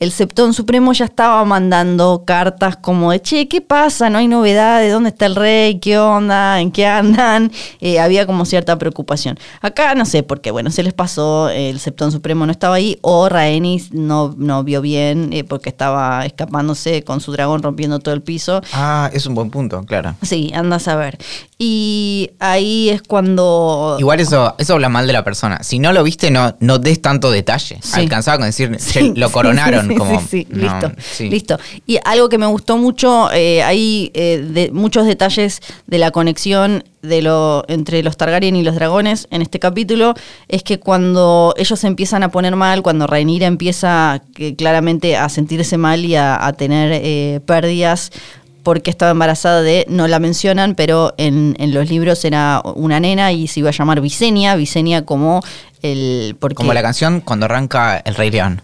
El 0.00 0.12
Septón 0.12 0.54
Supremo 0.54 0.94
ya 0.94 1.04
estaba 1.04 1.44
mandando 1.44 2.24
cartas 2.26 2.74
como 2.78 3.10
de, 3.12 3.20
che, 3.20 3.48
¿qué 3.48 3.60
pasa? 3.60 4.08
No 4.08 4.16
hay 4.16 4.28
novedades, 4.28 4.90
¿dónde 4.90 5.10
está 5.10 5.26
el 5.26 5.36
rey? 5.36 5.78
¿Qué 5.78 5.98
onda? 5.98 6.58
¿En 6.60 6.72
qué 6.72 6.86
andan? 6.86 7.52
Eh, 7.82 7.98
había 7.98 8.26
como 8.26 8.44
cierta 8.44 8.76
preocupación. 8.78 9.38
Acá 9.62 9.94
no 9.94 10.04
sé, 10.04 10.22
porque 10.22 10.50
bueno, 10.50 10.70
se 10.70 10.82
les 10.82 10.92
pasó, 10.92 11.48
el 11.48 11.78
Septón 11.80 12.12
Supremo 12.12 12.44
no 12.44 12.52
estaba 12.52 12.74
ahí, 12.74 12.98
o 13.00 13.28
Rhaenys 13.28 13.92
no, 13.92 14.34
no 14.36 14.64
vio 14.64 14.80
bien 14.82 15.30
eh, 15.32 15.44
porque 15.44 15.70
estaba 15.70 16.26
escapándose 16.26 17.02
con 17.04 17.20
su 17.22 17.32
dragón 17.32 17.62
rompiendo 17.62 17.98
todo 18.00 18.14
el 18.14 18.20
piso. 18.22 18.60
Ah, 18.74 19.08
es 19.14 19.24
un 19.26 19.34
buen 19.34 19.50
punto, 19.50 19.82
claro. 19.84 20.14
Sí, 20.22 20.50
anda 20.54 20.76
a 20.76 20.78
saber. 20.78 21.16
Y 21.58 22.30
ahí 22.38 22.88
es 22.90 23.02
cuando... 23.02 23.96
Igual 23.98 24.20
eso, 24.20 24.54
eso 24.58 24.74
habla 24.74 24.88
mal 24.90 25.06
de 25.06 25.12
la 25.14 25.24
persona. 25.24 25.62
Si 25.62 25.78
no 25.78 25.92
lo 25.92 26.02
viste, 26.02 26.30
no, 26.30 26.56
no 26.60 26.78
des 26.78 27.00
tanto 27.00 27.30
detalle. 27.30 27.78
Sí. 27.82 28.00
Alcanzaba 28.00 28.38
con 28.38 28.46
decir, 28.46 28.76
Sí, 28.78 28.92
"Che, 28.92 29.12
lo 29.16 29.30
coronaron. 29.30 29.88
sí, 29.88 29.89
sí, 29.94 29.98
como, 29.98 30.20
sí, 30.20 30.26
sí, 30.28 30.46
no, 30.50 30.62
listo, 30.62 30.92
sí. 30.98 31.30
listo. 31.30 31.58
Y 31.86 31.98
algo 32.04 32.28
que 32.28 32.38
me 32.38 32.46
gustó 32.46 32.76
mucho, 32.78 33.30
eh, 33.32 33.62
hay 33.62 34.10
eh, 34.14 34.44
de, 34.46 34.70
muchos 34.72 35.06
detalles 35.06 35.60
de 35.86 35.98
la 35.98 36.10
conexión 36.10 36.84
de 37.02 37.22
lo, 37.22 37.64
entre 37.68 38.02
los 38.02 38.16
Targaryen 38.16 38.56
y 38.56 38.62
los 38.62 38.74
dragones 38.74 39.26
en 39.30 39.42
este 39.42 39.58
capítulo, 39.58 40.14
es 40.48 40.62
que 40.62 40.78
cuando 40.78 41.54
ellos 41.56 41.82
empiezan 41.84 42.22
a 42.22 42.30
poner 42.30 42.56
mal, 42.56 42.82
cuando 42.82 43.06
Rhaenyra 43.06 43.46
empieza 43.46 44.22
que, 44.34 44.54
claramente 44.54 45.16
a 45.16 45.28
sentirse 45.28 45.78
mal 45.78 46.04
y 46.04 46.14
a, 46.16 46.44
a 46.46 46.52
tener 46.52 46.92
eh, 46.92 47.40
pérdidas 47.46 48.10
porque 48.62 48.90
estaba 48.90 49.12
embarazada 49.12 49.62
de, 49.62 49.86
no 49.88 50.06
la 50.06 50.18
mencionan, 50.18 50.74
pero 50.74 51.14
en, 51.16 51.56
en 51.58 51.72
los 51.72 51.88
libros 51.88 52.24
era 52.24 52.60
una 52.74 53.00
nena 53.00 53.32
y 53.32 53.46
se 53.46 53.60
iba 53.60 53.70
a 53.70 53.72
llamar 53.72 54.00
Visenya, 54.00 54.54
Visenya 54.56 55.04
como 55.04 55.42
el... 55.82 56.36
Porque, 56.38 56.56
Como 56.56 56.74
la 56.74 56.82
canción 56.82 57.20
cuando 57.20 57.46
arranca 57.46 57.98
El 57.98 58.14
Rey 58.14 58.30
León. 58.30 58.62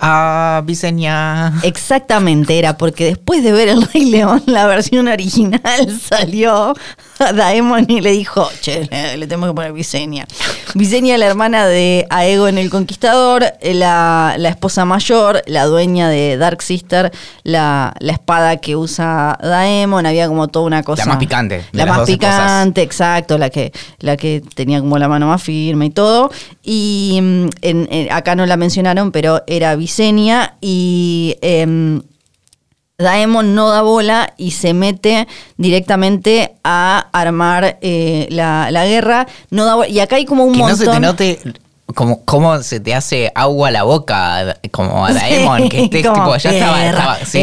Ah, 0.00 0.62
Viseña. 0.64 1.52
Exactamente, 1.62 2.58
era 2.58 2.76
porque 2.76 3.04
después 3.04 3.42
de 3.42 3.52
ver 3.52 3.68
El 3.68 3.82
Rey 3.86 4.04
León, 4.06 4.42
la 4.46 4.66
versión 4.66 5.08
original 5.08 6.00
salió 6.00 6.74
a 7.18 7.32
Daemon 7.32 7.86
y 7.88 8.00
le 8.00 8.12
dijo, 8.12 8.48
che, 8.60 8.88
le, 9.16 9.26
tenemos 9.26 9.48
que 9.50 9.54
poner 9.54 9.72
Visenya. 9.72 10.26
Visenya, 10.74 11.16
la 11.18 11.26
hermana 11.26 11.66
de 11.66 12.06
Aegon 12.10 12.58
el 12.58 12.70
Conquistador, 12.70 13.44
eh, 13.60 13.74
la, 13.74 14.34
la 14.38 14.48
esposa 14.48 14.84
mayor, 14.84 15.42
la 15.46 15.64
dueña 15.64 16.08
de 16.08 16.36
Dark 16.36 16.62
Sister, 16.62 17.10
la, 17.42 17.94
la 18.00 18.12
espada 18.12 18.58
que 18.58 18.76
usa 18.76 19.38
Daemon, 19.42 20.04
había 20.06 20.28
como 20.28 20.48
toda 20.48 20.66
una 20.66 20.82
cosa. 20.82 21.06
más 21.06 21.16
picante 21.18 21.56
de 21.56 21.64
La 21.72 21.86
las 21.86 21.96
más 21.98 22.08
esposas. 22.08 22.34
picante, 22.36 22.82
exacto, 22.82 23.38
la 23.38 23.50
que, 23.50 23.72
la 24.00 24.16
que 24.16 24.42
tenía 24.54 24.80
como 24.80 24.98
la 24.98 25.08
mano 25.08 25.28
más 25.28 25.42
firme 25.42 25.86
y 25.86 25.90
todo. 25.90 26.30
Y 26.62 27.18
mm, 27.22 27.46
en- 27.62 27.88
en- 27.90 28.12
acá 28.12 28.34
no 28.34 28.44
la 28.46 28.56
mencionaron, 28.56 29.12
pero 29.12 29.42
era 29.46 29.74
Visenya 29.76 30.56
y 30.60 31.36
em, 31.40 32.02
Daemon 32.98 33.54
no 33.54 33.68
da 33.70 33.82
bola 33.82 34.32
y 34.38 34.52
se 34.52 34.72
mete 34.72 35.28
directamente 35.58 36.54
a 36.64 37.08
armar 37.12 37.78
eh, 37.82 38.26
la, 38.30 38.70
la 38.70 38.86
guerra. 38.86 39.26
No 39.50 39.64
da 39.66 39.74
bola- 39.74 39.88
y 39.88 40.00
acá 40.00 40.16
hay 40.16 40.24
como 40.24 40.44
un 40.44 40.52
Que 40.54 40.58
no 40.60 40.68
montón. 40.68 40.78
se 40.86 40.90
te 40.92 41.00
note 41.00 41.38
como 41.94 42.24
cómo 42.24 42.60
se 42.62 42.80
te 42.80 42.94
hace 42.96 43.30
agua 43.34 43.68
a 43.68 43.70
la 43.70 43.84
boca, 43.84 44.58
como 44.72 45.06
a 45.06 45.12
Daemon, 45.12 45.62
Sí, 45.62 45.68
que 45.68 45.84
estés 45.84 46.02
tipo, 46.02 46.36
ya 46.36 46.50
estaba, 46.50 46.84
estaba- 46.84 47.18
sí. 47.24 47.42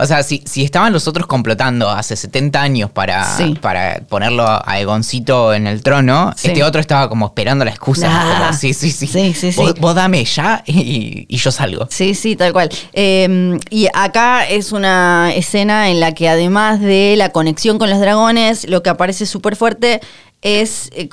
O 0.00 0.06
sea, 0.06 0.22
si, 0.24 0.42
si 0.44 0.64
estaban 0.64 0.92
los 0.92 1.06
otros 1.06 1.26
complotando 1.26 1.88
hace 1.88 2.16
70 2.16 2.60
años 2.60 2.90
para, 2.90 3.24
Sí. 3.36 3.54
para 3.60 4.00
ponerlo 4.08 4.44
a 4.46 4.80
Egoncito 4.80 5.54
en 5.54 5.68
el 5.68 5.82
trono, 5.82 6.34
este 6.42 6.64
otro 6.64 6.80
estaba 6.80 7.08
como 7.08 7.26
esperando 7.26 7.64
la 7.64 7.70
excusa. 7.70 8.08
Ah, 8.10 8.38
como, 8.48 8.52
sí, 8.58 8.74
sí, 8.74 8.90
sí. 8.90 9.06
sí, 9.06 9.32
sí, 9.34 9.52
sí. 9.52 9.60
Vos, 9.60 9.74
vos 9.78 9.94
dame 9.94 10.24
ya 10.24 10.64
y, 10.66 11.24
y 11.28 11.36
yo 11.36 11.52
salgo. 11.52 11.86
Sí, 11.88 12.14
sí, 12.14 12.34
tal 12.34 12.52
cual. 12.52 12.68
Eh, 12.92 13.56
y 13.70 13.86
acá 13.94 14.46
es 14.48 14.72
una 14.72 15.32
escena 15.32 15.90
en 15.90 16.00
la 16.00 16.12
que 16.12 16.28
además 16.28 16.80
de 16.80 17.14
la 17.16 17.28
conexión 17.30 17.78
con 17.78 17.88
los 17.88 18.00
dragones, 18.00 18.68
lo 18.68 18.82
que 18.82 18.90
aparece 18.90 19.26
súper 19.26 19.54
fuerte 19.54 20.00
es 20.46 20.90
eh, 20.92 21.08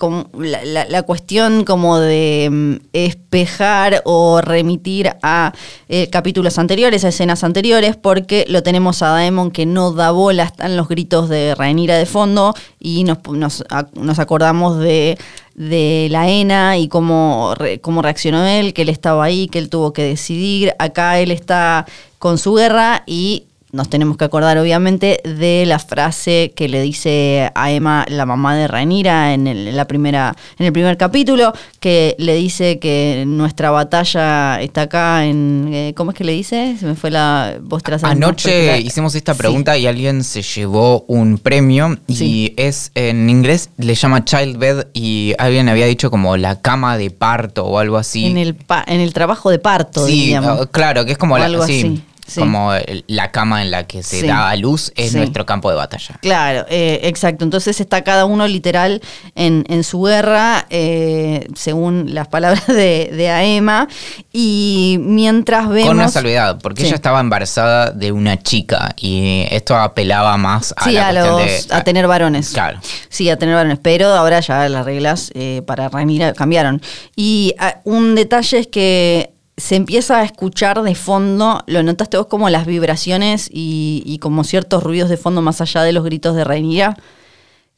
la, 0.90 1.02
cuestión 1.04 1.64
como 1.66 1.98
de 2.00 2.50
mm, 2.52 2.76
espejar 2.94 4.02
o 4.06 4.42
remitir 4.42 5.12
a 5.24 5.54
eh, 5.90 6.08
capítulos 6.12 6.60
anteriores, 6.60 7.04
a 7.04 7.08
escenas 7.10 7.44
anteriores, 7.44 7.96
porque 7.96 8.46
lo 8.48 8.62
tenemos 8.62 9.02
a 9.02 9.08
Daemon 9.10 9.50
que 9.50 9.66
no 9.66 9.92
da 9.92 10.12
bola, 10.12 10.44
están 10.44 10.78
los 10.78 10.88
gritos 10.88 11.30
de 11.30 11.56
Rhaenyra 11.56 11.98
de 11.98 12.06
fondo 12.06 12.54
y 12.80 13.04
nos, 13.06 13.18
nos, 13.30 13.64
ac- 13.66 13.92
nos 13.94 14.20
acordamos 14.20 14.78
de 14.80 15.18
de 15.56 16.08
la 16.10 16.28
ENA 16.30 16.80
y 16.80 16.88
cómo, 16.88 17.54
cómo 17.82 18.02
reaccionó 18.02 18.44
él, 18.48 18.74
que 18.74 18.82
él 18.82 18.90
estaba 18.90 19.24
ahí, 19.24 19.48
que 19.48 19.60
él 19.60 19.70
tuvo 19.70 19.94
que 19.94 20.02
decidir. 20.04 20.74
Acá 20.80 21.20
él 21.20 21.30
está 21.30 21.86
con 22.18 22.40
su 22.40 22.56
guerra 22.56 23.04
y 23.06 23.44
nos 23.74 23.90
tenemos 23.90 24.18
que 24.18 24.24
acordar 24.24 24.58
obviamente 24.60 25.20
de 25.26 25.66
la 25.66 25.80
frase 25.80 26.54
que 26.56 26.70
le 26.70 26.82
dice 26.82 27.52
a 27.56 27.72
Emma, 27.72 28.06
la 28.08 28.26
mamá 28.26 28.56
de 28.56 28.68
Rhaenyra, 28.68 29.34
en, 29.34 29.48
el, 29.48 29.68
en 29.68 29.76
la 29.76 29.86
primera, 29.86 30.36
en 30.60 30.68
el 30.68 30.72
primer 30.72 30.96
capítulo, 30.96 31.52
que 31.80 32.16
le 32.20 32.36
dice 32.36 32.78
que 32.80 33.24
nuestra 33.28 33.72
batalla 33.72 34.62
está 34.62 34.84
acá 34.84 35.26
en... 35.26 35.70
eh, 35.74 35.94
¿Cómo 35.98 36.12
es 36.12 36.18
que 36.18 36.24
le 36.24 36.34
dice? 36.34 36.78
Se 36.80 36.86
me 36.86 36.96
fue 36.96 37.12
la... 37.12 37.56
Más 37.70 38.04
Anoche 38.04 38.80
hicimos 38.82 39.16
esta 39.16 39.34
Sí. 39.34 39.40
pregunta 39.40 39.78
y 39.78 39.88
alguien 39.88 40.24
se 40.24 40.42
llevó 40.44 41.04
un 41.08 41.38
premio 41.40 41.98
y 42.08 42.14
Sí. 42.16 42.54
es 42.58 42.92
en 42.96 43.30
inglés 43.30 43.72
le 43.78 43.96
llama 43.96 44.24
child 44.24 44.58
bed 44.58 44.88
y 44.94 45.34
alguien 45.40 45.68
había 45.68 45.88
dicho 45.88 46.12
como 46.12 46.38
la 46.38 46.62
cama 46.62 46.98
de 46.98 47.10
parto 47.10 47.66
o 47.66 47.80
algo 47.80 47.98
así. 47.98 48.26
En, 48.28 48.38
el 48.38 48.54
pa- 48.54 48.84
en 48.88 49.00
el 49.02 49.14
trabajo 49.14 49.50
de 49.50 49.58
parto, 49.60 50.06
sí, 50.06 50.36
uh, 50.38 50.68
claro, 50.72 51.06
que 51.06 51.14
es 51.14 51.18
como 51.18 51.34
O 51.36 51.38
la, 51.40 51.46
algo 51.46 51.66
sí, 51.66 51.80
así, 51.80 52.04
sí. 52.26 52.40
como 52.40 52.74
el- 52.74 53.04
la 53.08 53.32
cama 53.32 53.62
en 53.62 53.72
la 53.72 53.86
que 53.88 54.04
se 54.04 54.22
Sí. 54.22 54.28
da 54.28 54.50
a 54.50 54.56
luz 54.56 54.92
es 54.96 55.12
Sí. 55.12 55.18
nuestro 55.18 55.46
campo 55.46 55.70
de 55.70 55.76
batalla. 55.76 56.18
Claro, 56.22 56.66
eh, 56.70 57.02
exacto. 57.04 57.44
Entonces 57.44 57.80
está 57.80 58.04
cada 58.04 58.26
uno 58.26 58.48
literal 58.48 59.02
en, 59.36 59.66
en 59.70 59.84
su 59.84 60.02
guerra, 60.02 60.66
eh, 60.70 61.48
según 61.56 62.14
las 62.14 62.28
palabras 62.34 62.68
de, 62.68 63.10
de 63.14 63.30
Aema. 63.30 63.88
Y 64.32 64.98
mientras 65.02 65.68
vemos. 65.70 65.88
Con 65.88 65.98
una 65.98 66.10
salvedad, 66.10 66.60
porque 66.62 66.86
ella 66.86 66.96
estaba 66.96 67.20
embarazada 67.20 67.92
de 67.92 68.12
una 68.12 68.42
chica 68.42 68.94
y 69.00 69.46
esto 69.52 69.76
apelaba 69.78 70.38
más 70.38 70.74
a 70.78 70.90
la 70.92 71.08
a, 71.10 71.14
los, 71.14 71.38
de 71.38 71.76
a 71.76 71.84
tener 71.84 72.08
varones. 72.08 72.50
Claro. 72.52 72.80
Sí, 73.10 73.30
a 73.30 73.38
tener 73.38 73.56
varones. 73.56 73.80
Pero 73.82 74.08
ahora 74.08 74.40
ya 74.40 74.68
las 74.70 74.86
reglas 74.86 75.32
eh, 75.36 75.62
para 75.68 75.90
Rhaenyra 75.90 76.34
cambiaron. 76.34 76.82
Y 77.16 77.54
ah, 77.60 77.80
un 77.84 78.16
detalle 78.16 78.60
es 78.60 78.68
que 78.68 79.33
se 79.58 79.76
empieza 79.76 80.20
a 80.20 80.24
escuchar 80.24 80.82
de 80.82 80.96
fondo, 80.96 81.64
lo 81.68 81.84
notaste 81.84 82.18
vos 82.18 82.28
como 82.28 82.50
las 82.50 82.66
vibraciones 82.66 83.50
y, 83.52 84.02
y 84.06 84.18
como 84.20 84.44
ciertos 84.44 84.84
ruidos 84.84 85.10
de 85.10 85.18
fondo 85.18 85.42
más 85.42 85.62
allá 85.62 85.84
de 85.84 85.92
los 85.94 86.04
gritos 86.04 86.36
de 86.36 86.44
Rhaenyra. 86.44 86.98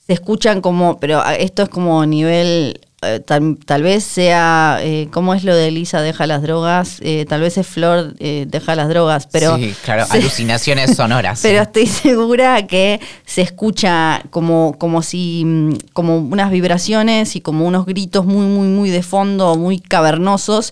Se 0.08 0.14
escuchan 0.14 0.62
como, 0.62 1.00
pero 1.00 1.22
ah, 1.24 1.36
esto 1.36 1.64
es 1.64 1.70
como 1.70 2.06
nivel 2.06 2.80
eh, 3.02 3.20
tal, 3.20 3.58
tal 3.66 3.84
vez 3.84 4.04
sea, 4.04 4.78
eh, 4.82 5.10
¿cómo 5.12 5.34
es 5.34 5.44
lo 5.44 5.54
de 5.56 5.68
Elisa 5.68 6.02
deja 6.02 6.28
las 6.28 6.42
drogas? 6.44 7.00
Eh, 7.02 7.26
tal 7.28 7.42
vez 7.42 7.58
es 7.58 7.68
Flor 7.68 8.14
deja 8.16 8.76
las 8.76 8.88
drogas, 8.88 9.28
pero... 9.32 9.58
sí, 9.58 9.76
claro, 9.84 10.06
se- 10.10 10.18
alucinaciones 10.18 10.96
sonoras. 10.96 11.40
Pero 11.44 11.62
estoy 11.64 11.88
segura 11.88 12.66
que 12.68 13.00
se 13.26 13.42
escucha 13.42 14.24
como, 14.30 14.78
como 14.78 15.02
si, 15.02 15.44
mm, 15.44 15.74
como 15.94 16.20
unas 16.20 16.52
vibraciones 16.52 17.36
y 17.36 17.42
como 17.42 17.66
unos 17.66 17.86
gritos 17.86 18.26
muy, 18.26 18.46
muy, 18.46 18.68
muy 18.68 18.90
de 18.92 19.04
fondo, 19.04 19.56
muy 19.58 19.80
cavernosos. 19.80 20.72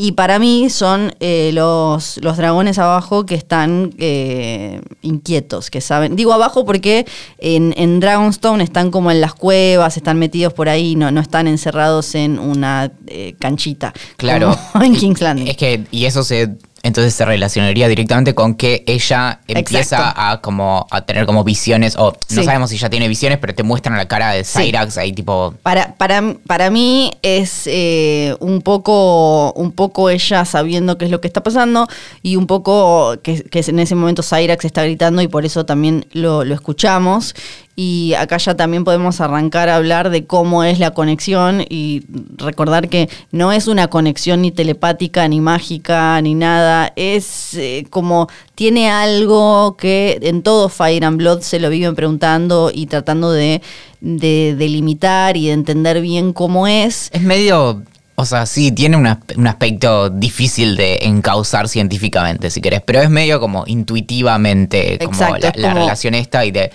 Y 0.00 0.12
para 0.12 0.38
mí 0.38 0.70
son 0.70 1.12
eh, 1.18 1.50
los, 1.52 2.18
los 2.22 2.36
dragones 2.36 2.78
abajo 2.78 3.26
que 3.26 3.34
están 3.34 3.92
eh, 3.98 4.80
inquietos, 5.02 5.70
que 5.70 5.80
saben. 5.80 6.14
Digo 6.14 6.32
abajo 6.32 6.64
porque 6.64 7.04
en, 7.38 7.74
en 7.76 7.98
Dragonstone 7.98 8.62
están 8.62 8.92
como 8.92 9.10
en 9.10 9.20
las 9.20 9.34
cuevas, 9.34 9.96
están 9.96 10.16
metidos 10.20 10.52
por 10.52 10.68
ahí, 10.68 10.94
no, 10.94 11.10
no 11.10 11.20
están 11.20 11.48
encerrados 11.48 12.14
en 12.14 12.38
una 12.38 12.92
eh, 13.08 13.34
canchita. 13.40 13.92
Claro. 14.16 14.56
en 14.80 14.94
King's 14.94 15.20
Landing. 15.20 15.48
Es 15.48 15.56
que, 15.56 15.82
y 15.90 16.04
eso 16.04 16.22
se 16.22 16.56
entonces 16.82 17.12
se 17.14 17.24
relacionaría 17.24 17.88
directamente 17.88 18.34
con 18.34 18.54
que 18.54 18.84
ella 18.86 19.40
empieza 19.48 19.96
Exacto. 19.96 20.20
a 20.20 20.40
como 20.40 20.86
a 20.90 21.00
tener 21.02 21.26
como 21.26 21.44
visiones, 21.44 21.96
o 21.96 22.12
no 22.12 22.18
Sí. 22.28 22.44
sabemos 22.44 22.70
si 22.70 22.76
ella 22.76 22.88
tiene 22.90 23.08
visiones, 23.08 23.38
pero 23.38 23.54
te 23.54 23.62
muestran 23.62 23.96
la 23.96 24.06
cara 24.06 24.32
de 24.32 24.44
Sí. 24.44 24.58
Cyrax 24.64 24.96
ahí 24.98 25.12
tipo. 25.12 25.54
Para, 25.62 25.94
para, 25.96 26.34
para 26.46 26.70
mí 26.70 27.10
es 27.22 27.62
eh, 27.66 28.34
un, 28.40 28.62
poco, 28.62 29.52
un 29.52 29.72
poco 29.72 30.10
ella 30.10 30.44
sabiendo 30.44 30.98
qué 30.98 31.06
es 31.06 31.10
lo 31.10 31.20
que 31.20 31.26
está 31.28 31.42
pasando 31.42 31.86
y 32.22 32.36
un 32.36 32.46
poco 32.46 33.16
que, 33.22 33.42
que 33.42 33.60
en 33.66 33.78
ese 33.80 33.94
momento 33.94 34.22
Cyrax 34.22 34.64
está 34.64 34.82
gritando 34.84 35.20
y 35.22 35.28
por 35.28 35.44
eso 35.44 35.66
también 35.66 36.06
lo, 36.12 36.44
lo 36.44 36.54
escuchamos. 36.54 37.34
Y 37.80 38.14
acá 38.14 38.38
ya 38.38 38.56
también 38.56 38.82
podemos 38.82 39.20
arrancar 39.20 39.68
a 39.68 39.76
hablar 39.76 40.10
de 40.10 40.24
cómo 40.26 40.64
es 40.64 40.80
la 40.80 40.90
conexión 40.94 41.64
y 41.68 42.02
recordar 42.36 42.88
que 42.88 43.08
no 43.30 43.52
es 43.52 43.68
una 43.68 43.86
conexión 43.86 44.42
ni 44.42 44.50
telepática, 44.50 45.28
ni 45.28 45.40
mágica, 45.40 46.20
ni 46.20 46.34
nada. 46.34 46.92
Es 46.96 47.54
eh, 47.54 47.86
como 47.88 48.26
tiene 48.56 48.90
algo 48.90 49.76
que 49.76 50.18
en 50.22 50.42
todo 50.42 50.68
Fire 50.68 51.04
and 51.04 51.18
Blood 51.18 51.42
se 51.42 51.60
lo 51.60 51.70
viven 51.70 51.94
preguntando 51.94 52.72
y 52.74 52.86
tratando 52.86 53.30
de, 53.30 53.62
de 54.00 54.56
delimitar 54.58 55.36
y 55.36 55.46
de 55.46 55.52
entender 55.52 56.00
bien 56.00 56.32
cómo 56.32 56.66
es. 56.66 57.10
Es 57.12 57.22
medio. 57.22 57.84
O 58.16 58.24
sea, 58.24 58.46
sí, 58.46 58.72
tiene 58.72 58.96
un, 58.96 59.04
aspe- 59.04 59.36
un 59.36 59.46
aspecto 59.46 60.10
difícil 60.10 60.76
de 60.76 60.98
encauzar 61.02 61.68
científicamente, 61.68 62.50
si 62.50 62.60
querés, 62.60 62.82
pero 62.84 63.00
es 63.00 63.08
medio 63.10 63.38
como 63.38 63.62
intuitivamente 63.68 64.98
como 64.98 65.12
Exacto, 65.12 65.38
la, 65.42 65.48
es 65.50 65.56
la 65.56 65.68
como- 65.68 65.80
relación 65.82 66.14
esta 66.16 66.44
y 66.44 66.50
de 66.50 66.72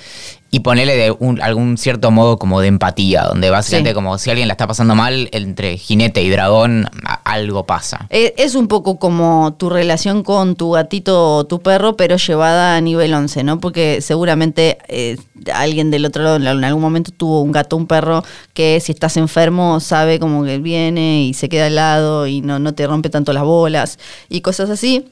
y 0.54 0.60
ponerle 0.60 0.96
de 0.96 1.10
un- 1.18 1.42
algún 1.42 1.80
cierto 1.80 2.12
modo 2.12 2.38
como 2.38 2.62
de 2.62 2.68
empatía, 2.68 3.24
donde 3.24 3.50
básicamente 3.50 3.90
Sí. 3.90 3.94
como 3.96 4.20
si 4.20 4.30
alguien 4.30 4.48
la 4.48 4.54
está 4.54 4.68
pasando 4.68 4.94
mal, 4.94 5.28
entre 5.32 5.78
jinete 5.80 6.22
y 6.22 6.30
dragón, 6.30 6.88
algo 7.24 7.66
pasa. 7.66 8.06
Eh, 8.12 8.36
Es 8.38 8.54
un 8.54 8.68
poco 8.68 9.00
como 9.00 9.56
tu 9.58 9.72
relación 9.72 10.22
con 10.22 10.56
tu 10.56 10.70
gatito 10.74 11.38
o 11.38 11.44
tu 11.46 11.60
perro, 11.62 11.98
pero 11.98 12.18
llevada 12.18 12.76
a 12.76 12.82
nivel 12.82 13.16
11, 13.16 13.44
¿no? 13.44 13.60
Porque 13.60 14.00
seguramente 14.02 14.78
eh, 14.90 15.18
alguien 15.56 15.90
del 15.90 16.06
otro 16.06 16.22
lado 16.22 16.36
en 16.36 16.64
algún 16.64 16.84
momento 16.84 17.10
tuvo 17.18 17.42
un 17.42 17.52
gato 17.52 17.76
o 17.76 17.80
un 17.80 17.88
perro 17.88 18.24
que 18.54 18.80
si 18.80 18.92
estás 18.92 19.18
enfermo 19.18 19.80
sabe 19.80 20.20
como 20.20 20.44
que 20.44 20.60
viene 20.60 21.24
y 21.24 21.34
se 21.34 21.50
queda 21.50 21.66
al 21.66 21.76
lado 21.76 22.28
y 22.28 22.42
no, 22.42 22.60
no 22.60 22.76
te 22.76 22.86
rompe 22.86 23.10
tanto 23.10 23.34
las 23.34 23.44
bolas 23.44 23.98
y 24.30 24.42
cosas 24.42 24.70
así. 24.70 25.08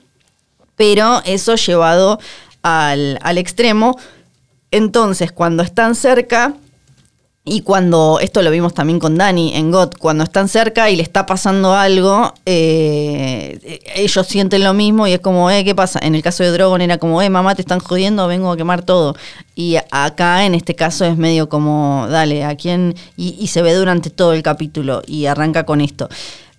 Pero 0.76 1.22
eso 1.26 1.56
llevado 1.56 2.20
al, 2.62 3.18
al 3.24 3.38
extremo. 3.40 3.98
Entonces, 4.72 5.32
cuando 5.32 5.64
están 5.64 5.96
cerca, 5.96 6.56
y 7.44 7.62
cuando, 7.62 8.20
esto 8.22 8.44
lo 8.44 8.52
vimos 8.52 8.76
también 8.76 9.00
con 9.00 9.18
Dani 9.18 9.56
en 9.56 9.72
GOT, 9.72 9.98
cuando 9.98 10.24
están 10.24 10.48
cerca 10.48 10.92
y 10.92 10.96
le 10.96 11.02
está 11.02 11.26
pasando 11.26 11.74
algo, 11.74 12.36
eh, 12.46 13.80
ellos 13.96 14.28
sienten 14.28 14.64
lo 14.64 14.76
mismo 14.76 15.08
y 15.08 15.14
es 15.14 15.20
como, 15.22 15.50
eh, 15.50 15.64
¿qué 15.64 15.74
pasa? 15.74 16.00
En 16.04 16.14
el 16.14 16.22
caso 16.22 16.44
de 16.44 16.52
Drogon 16.52 16.82
era 16.82 17.00
como, 17.00 17.20
eh, 17.20 17.32
mamá, 17.32 17.56
te 17.56 17.64
están 17.64 17.80
jodiendo, 17.80 18.28
vengo 18.28 18.52
a 18.52 18.58
quemar 18.58 18.84
todo. 18.84 19.16
Y 19.56 19.78
acá 19.90 20.46
en 20.46 20.54
este 20.54 20.76
caso 20.76 21.04
es 21.04 21.18
medio 21.18 21.50
como, 21.50 22.06
dale, 22.12 22.44
¿a 22.44 22.56
quién? 22.56 22.94
Y, 23.18 23.36
y 23.40 23.48
se 23.48 23.64
ve 23.64 23.74
durante 23.74 24.12
todo 24.12 24.34
el 24.34 24.44
capítulo 24.44 25.02
y 25.08 25.26
arranca 25.26 25.66
con 25.66 25.82
esto. 25.82 26.10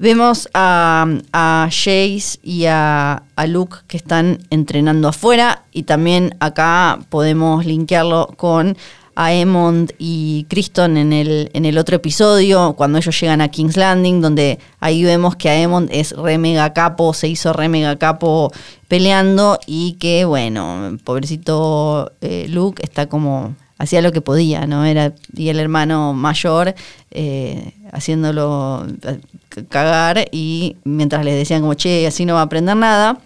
Vemos 0.00 0.48
a, 0.52 1.06
a 1.32 1.68
Jace 1.70 2.40
y 2.42 2.64
a, 2.66 3.22
a 3.36 3.46
Luke 3.46 3.76
que 3.86 3.96
están 3.96 4.40
entrenando 4.50 5.06
afuera 5.06 5.62
y 5.70 5.84
también 5.84 6.34
acá 6.40 6.98
podemos 7.08 7.64
linkearlo 7.66 8.34
con 8.36 8.76
a 9.14 9.32
Emond 9.32 9.92
y 9.98 10.46
Criston 10.48 10.96
en 10.96 11.12
el, 11.12 11.50
en 11.52 11.64
el 11.64 11.78
otro 11.78 11.96
episodio, 11.96 12.74
cuando 12.74 12.98
ellos 12.98 13.18
llegan 13.20 13.40
a 13.40 13.48
King's 13.48 13.76
Landing, 13.76 14.20
donde 14.20 14.58
ahí 14.80 15.04
vemos 15.04 15.36
que 15.36 15.48
a 15.50 15.60
Emond 15.60 15.88
es 15.92 16.12
re 16.12 16.38
mega 16.38 16.72
capo, 16.72 17.12
se 17.14 17.28
hizo 17.28 17.52
re 17.52 17.68
mega 17.68 17.96
capo 17.98 18.52
peleando 18.88 19.58
y 19.66 19.94
que, 19.94 20.24
bueno, 20.24 20.98
pobrecito 21.04 22.12
eh, 22.20 22.46
Luke 22.48 22.82
está 22.82 23.08
como 23.08 23.54
hacía 23.78 24.00
lo 24.00 24.12
que 24.12 24.20
podía, 24.20 24.66
¿no? 24.66 24.84
Era, 24.84 25.12
y 25.34 25.48
el 25.48 25.58
hermano 25.58 26.12
mayor 26.12 26.74
eh, 27.10 27.72
haciéndolo 27.90 28.86
eh, 29.02 29.20
cagar 29.68 30.28
y 30.30 30.76
mientras 30.84 31.24
les 31.24 31.34
decían 31.34 31.62
como, 31.62 31.74
che, 31.74 32.06
así 32.06 32.24
no 32.24 32.34
va 32.34 32.40
a 32.40 32.44
aprender 32.44 32.76
nada. 32.76 33.18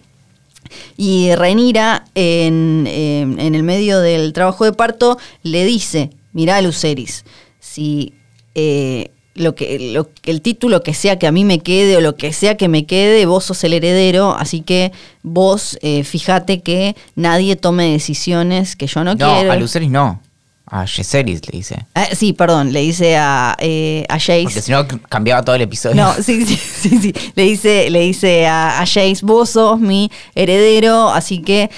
Y 0.97 1.33
Renira, 1.35 2.05
en, 2.15 2.85
eh, 2.87 3.21
en 3.21 3.55
el 3.55 3.63
medio 3.63 3.99
del 3.99 4.33
trabajo 4.33 4.65
de 4.65 4.73
parto, 4.73 5.17
le 5.43 5.65
dice, 5.65 6.11
mirá 6.33 6.61
Luceris, 6.61 7.25
si 7.59 8.13
eh, 8.55 9.11
lo 9.35 9.53
que, 9.55 9.91
lo, 9.93 10.09
el 10.23 10.41
título 10.41 10.81
que 10.81 10.93
sea 10.95 11.19
que 11.19 11.27
a 11.27 11.31
mí 11.31 11.45
me 11.45 11.59
quede 11.59 11.97
o 11.97 12.01
lo 12.01 12.15
que 12.15 12.33
sea 12.33 12.57
que 12.57 12.67
me 12.67 12.85
quede, 12.85 13.25
vos 13.25 13.45
sos 13.45 13.63
el 13.63 13.73
heredero, 13.73 14.35
así 14.35 14.61
que 14.61 14.91
vos 15.21 15.77
eh, 15.81 16.03
fíjate 16.03 16.61
que 16.61 16.95
nadie 17.15 17.55
tome 17.55 17.91
decisiones 17.91 18.75
que 18.75 18.87
yo 18.87 19.03
no, 19.03 19.13
No, 19.13 19.33
quiero. 19.35 19.51
a 19.51 19.55
Luceris 19.55 19.91
no. 19.91 20.21
A 20.69 20.83
Yeseris 20.85 21.41
le 21.49 21.57
dice. 21.59 21.85
Ah, 21.95 22.07
sí, 22.13 22.33
perdón, 22.33 22.73
le 22.73 22.81
dice 22.81 23.15
a, 23.15 23.55
eh, 23.59 24.05
a 24.09 24.15
Jace. 24.19 24.43
Porque 24.43 24.61
si 24.61 24.71
no 24.71 24.85
cambiaba 24.85 25.41
todo 25.41 25.55
el 25.55 25.61
episodio. 25.61 25.95
No, 25.95 26.13
sí, 26.15 26.45
sí, 26.45 26.57
sí, 26.81 26.99
sí. 27.01 27.13
Le 27.35 27.43
dice, 27.43 27.89
le 27.89 28.01
dice 28.01 28.47
a, 28.47 28.81
a 28.81 28.85
Jace, 28.85 29.19
vos 29.23 29.51
sos 29.51 29.79
mi 29.79 30.11
heredero, 30.35 31.09
así 31.09 31.39
que 31.41 31.69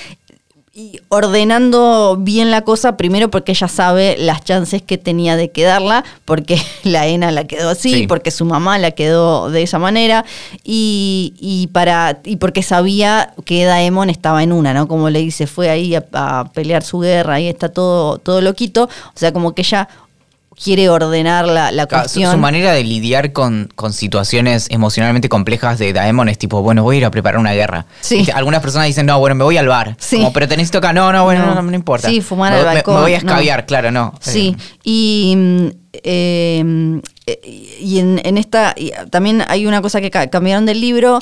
y 0.80 1.02
ordenando 1.10 2.16
bien 2.18 2.52
la 2.52 2.62
cosa, 2.62 2.96
primero 2.96 3.30
porque 3.30 3.52
ella 3.52 3.68
sabe 3.68 4.16
las 4.18 4.46
chances 4.46 4.82
que 4.82 4.98
tenía 4.98 5.36
de 5.36 5.52
quedarla, 5.52 6.06
porque 6.24 6.58
la 6.84 7.06
ENA 7.08 7.32
la 7.32 7.44
quedó 7.44 7.72
así, 7.72 7.94
Sí. 7.94 8.08
porque 8.08 8.32
su 8.32 8.46
mamá 8.46 8.78
la 8.78 8.92
quedó 8.92 9.50
de 9.50 9.62
esa 9.62 9.78
manera, 9.78 10.24
y, 10.64 11.34
y 11.40 11.68
para, 11.68 12.22
y 12.24 12.38
porque 12.38 12.64
sabía 12.64 13.34
que 13.44 13.66
Daemon 13.66 14.10
estaba 14.10 14.42
en 14.42 14.54
una, 14.54 14.74
¿no? 14.74 14.88
Como 14.88 15.10
le 15.10 15.20
dice, 15.20 15.48
fue 15.48 15.70
ahí 15.70 15.96
a, 15.96 16.06
a 16.14 16.46
pelear 16.54 16.82
su 16.84 17.00
guerra, 17.00 17.34
ahí 17.36 17.50
está 17.50 17.68
todo, 17.70 18.18
todo 18.18 18.40
loquito. 18.40 18.86
O 18.86 19.18
sea, 19.20 19.34
como 19.34 19.54
que 19.54 19.64
ella 19.64 19.90
quiere 20.62 20.90
ordenar 20.90 21.48
la, 21.48 21.72
la 21.72 21.84
su, 21.84 21.90
cuestión. 21.90 22.32
su 22.32 22.38
manera 22.38 22.74
de 22.74 22.84
lidiar 22.84 23.32
con, 23.32 23.70
con 23.76 23.94
situaciones 23.94 24.68
emocionalmente 24.70 25.30
complejas 25.30 25.80
de 25.80 25.94
Daemon 25.94 26.28
es 26.30 26.38
tipo, 26.38 26.62
bueno, 26.62 26.84
voy 26.84 26.96
a 26.96 27.00
ir 27.00 27.06
a 27.06 27.12
preparar 27.12 27.40
una 27.40 27.54
guerra. 27.54 27.86
Sí. 28.02 28.28
Algunas 28.34 28.62
personas 28.62 28.88
dicen, 28.88 29.06
no, 29.06 29.18
bueno, 29.20 29.36
me 29.36 29.44
voy 29.46 29.58
al 29.58 29.68
bar. 29.68 29.96
Sí. 30.00 30.18
Como, 30.18 30.34
pero 30.34 30.48
te 30.48 30.58
necesito 30.58 30.80
acá. 30.80 30.92
No, 30.92 31.14
no, 31.14 31.24
bueno, 31.24 31.46
no, 31.46 31.56
no, 31.56 31.62
no 31.62 31.76
importa. 31.76 32.10
Sí, 32.10 32.20
fumar 32.22 32.52
me, 32.52 32.60
al 32.60 32.66
balcón, 32.66 32.96
Me, 32.96 33.02
voy 33.02 33.14
a 33.14 33.18
escabiar, 33.18 33.66
claro, 33.66 33.92
no. 33.92 34.14
Sí, 34.20 34.56
Eh, 34.60 34.64
y, 34.84 35.38
eh, 36.04 37.40
y 37.82 38.00
en, 38.00 38.22
en 38.24 38.38
esta 38.38 38.74
y 38.78 38.92
también 39.10 39.44
hay 39.48 39.66
una 39.66 39.82
cosa 39.82 40.02
que 40.02 40.12
ca- 40.12 40.30
cambiaron 40.30 40.66
del 40.66 40.82
libro 40.82 41.20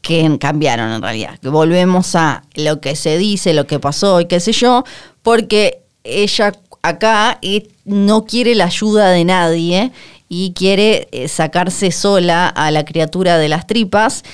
que 0.00 0.36
cambiaron 0.40 0.92
en 0.92 1.02
realidad, 1.02 1.38
que 1.40 1.48
volvemos 1.48 2.14
a 2.14 2.42
lo 2.54 2.80
que 2.80 2.94
se 2.96 3.18
dice, 3.18 3.52
lo 3.52 3.66
que 3.66 3.78
pasó 3.80 4.20
y 4.20 4.26
qué 4.26 4.38
sé 4.40 4.52
yo, 4.52 4.84
porque 5.22 5.80
ella 6.04 6.52
acá 6.82 7.38
no 7.84 8.24
quiere 8.24 8.54
la 8.54 8.66
ayuda 8.66 9.10
de 9.10 9.24
nadie 9.24 9.92
y 10.28 10.52
quiere 10.52 11.08
eh, 11.12 11.28
sacarse 11.28 11.90
sola 11.90 12.48
a 12.48 12.70
la 12.70 12.84
criatura 12.84 13.38
de 13.38 13.48
las 13.48 13.66
tripas. 13.66 14.24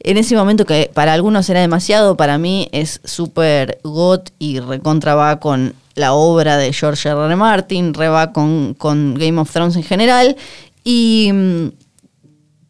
En 0.00 0.16
ese 0.16 0.36
momento 0.36 0.64
que 0.64 0.90
para 0.92 1.12
algunos 1.12 1.48
era 1.50 1.60
demasiado, 1.60 2.16
para 2.16 2.38
mí 2.38 2.68
es 2.72 3.00
súper 3.04 3.78
got 3.82 4.30
y 4.38 4.60
recontra 4.60 5.14
va 5.14 5.40
con 5.40 5.74
la 5.94 6.12
obra 6.12 6.56
de 6.56 6.72
George 6.72 7.08
R. 7.08 7.26
R. 7.26 7.36
Martin, 7.36 7.94
re 7.94 8.08
va 8.08 8.32
con, 8.32 8.74
con 8.74 9.14
Game 9.14 9.40
of 9.40 9.50
Thrones 9.50 9.76
en 9.76 9.82
general. 9.82 10.36
Y 10.84 11.30
mm, 11.32 11.68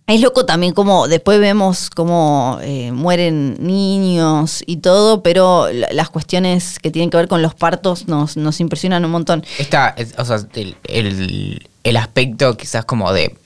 es 0.08 0.20
loco 0.20 0.44
también 0.46 0.72
como 0.74 1.06
después 1.06 1.38
vemos 1.38 1.90
cómo 1.90 2.58
eh, 2.62 2.90
mueren 2.92 3.56
niños 3.60 4.62
y 4.66 4.78
todo, 4.78 5.22
pero 5.22 5.68
la- 5.72 5.88
las 5.92 6.08
cuestiones 6.10 6.78
que 6.80 6.90
tienen 6.90 7.10
que 7.10 7.16
ver 7.18 7.28
con 7.28 7.42
los 7.42 7.54
partos 7.54 8.08
nos, 8.08 8.36
nos 8.36 8.58
impresionan 8.60 9.04
un 9.04 9.10
montón. 9.12 9.44
Esta, 9.58 9.90
es- 9.90 10.14
o 10.18 10.24
sea, 10.24 10.38
el, 10.54 10.74
el- 10.84 11.68
el 11.84 11.96
aspecto 11.96 12.56
quizás 12.56 12.84
como 12.84 13.12
de... 13.12 13.36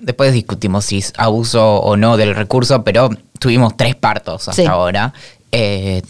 Después 0.00 0.32
discutimos 0.32 0.84
si 0.86 0.98
es 0.98 1.12
abuso 1.16 1.76
o 1.76 1.96
no 1.96 2.16
del 2.16 2.34
recurso, 2.34 2.82
pero 2.84 3.10
tuvimos 3.38 3.76
tres 3.76 3.94
partos 3.94 4.48
hasta 4.48 4.62
Sí. 4.62 4.66
ahora. 4.66 5.12
Eh, 5.52 6.02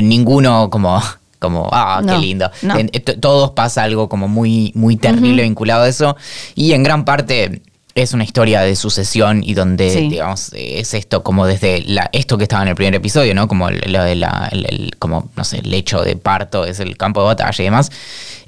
ninguno 0.00 0.70
como, 0.70 1.02
como, 1.40 1.68
ah, 1.72 2.00
No, 2.04 2.12
qué 2.14 2.18
lindo. 2.20 2.50
no. 2.62 2.76
En- 2.78 2.90
todos 3.20 3.50
pasa 3.50 3.82
algo 3.82 4.08
como 4.08 4.28
muy, 4.28 4.70
muy 4.76 4.96
terrible 4.96 5.42
vinculado 5.42 5.82
a 5.82 5.88
eso. 5.88 6.16
Y 6.54 6.72
en 6.72 6.82
gran 6.84 7.04
parte 7.04 7.62
es 7.94 8.12
una 8.14 8.24
historia 8.24 8.62
de 8.62 8.74
sucesión 8.74 9.42
y 9.44 9.54
donde, 9.54 9.90
Sí. 9.90 10.08
digamos, 10.08 10.50
es 10.54 10.94
esto 10.94 11.22
como 11.22 11.46
desde 11.46 11.82
la, 11.82 12.08
esto 12.12 12.38
que 12.38 12.44
estaba 12.44 12.62
en 12.62 12.68
el 12.70 12.74
primer 12.74 12.94
episodio, 12.94 13.34
¿no? 13.34 13.48
Como 13.48 13.70
lo 13.70 14.04
de 14.04 14.14
la, 14.14 14.48
el, 14.50 14.64
el- 14.66 14.96
como, 14.98 15.30
no 15.36 15.44
sé, 15.44 15.58
el 15.58 15.72
hecho 15.74 16.02
de 16.02 16.16
parto, 16.16 16.64
es 16.64 16.80
el 16.80 16.96
campo 16.96 17.20
de 17.20 17.26
batalla 17.26 17.62
y 17.62 17.64
demás, 17.64 17.90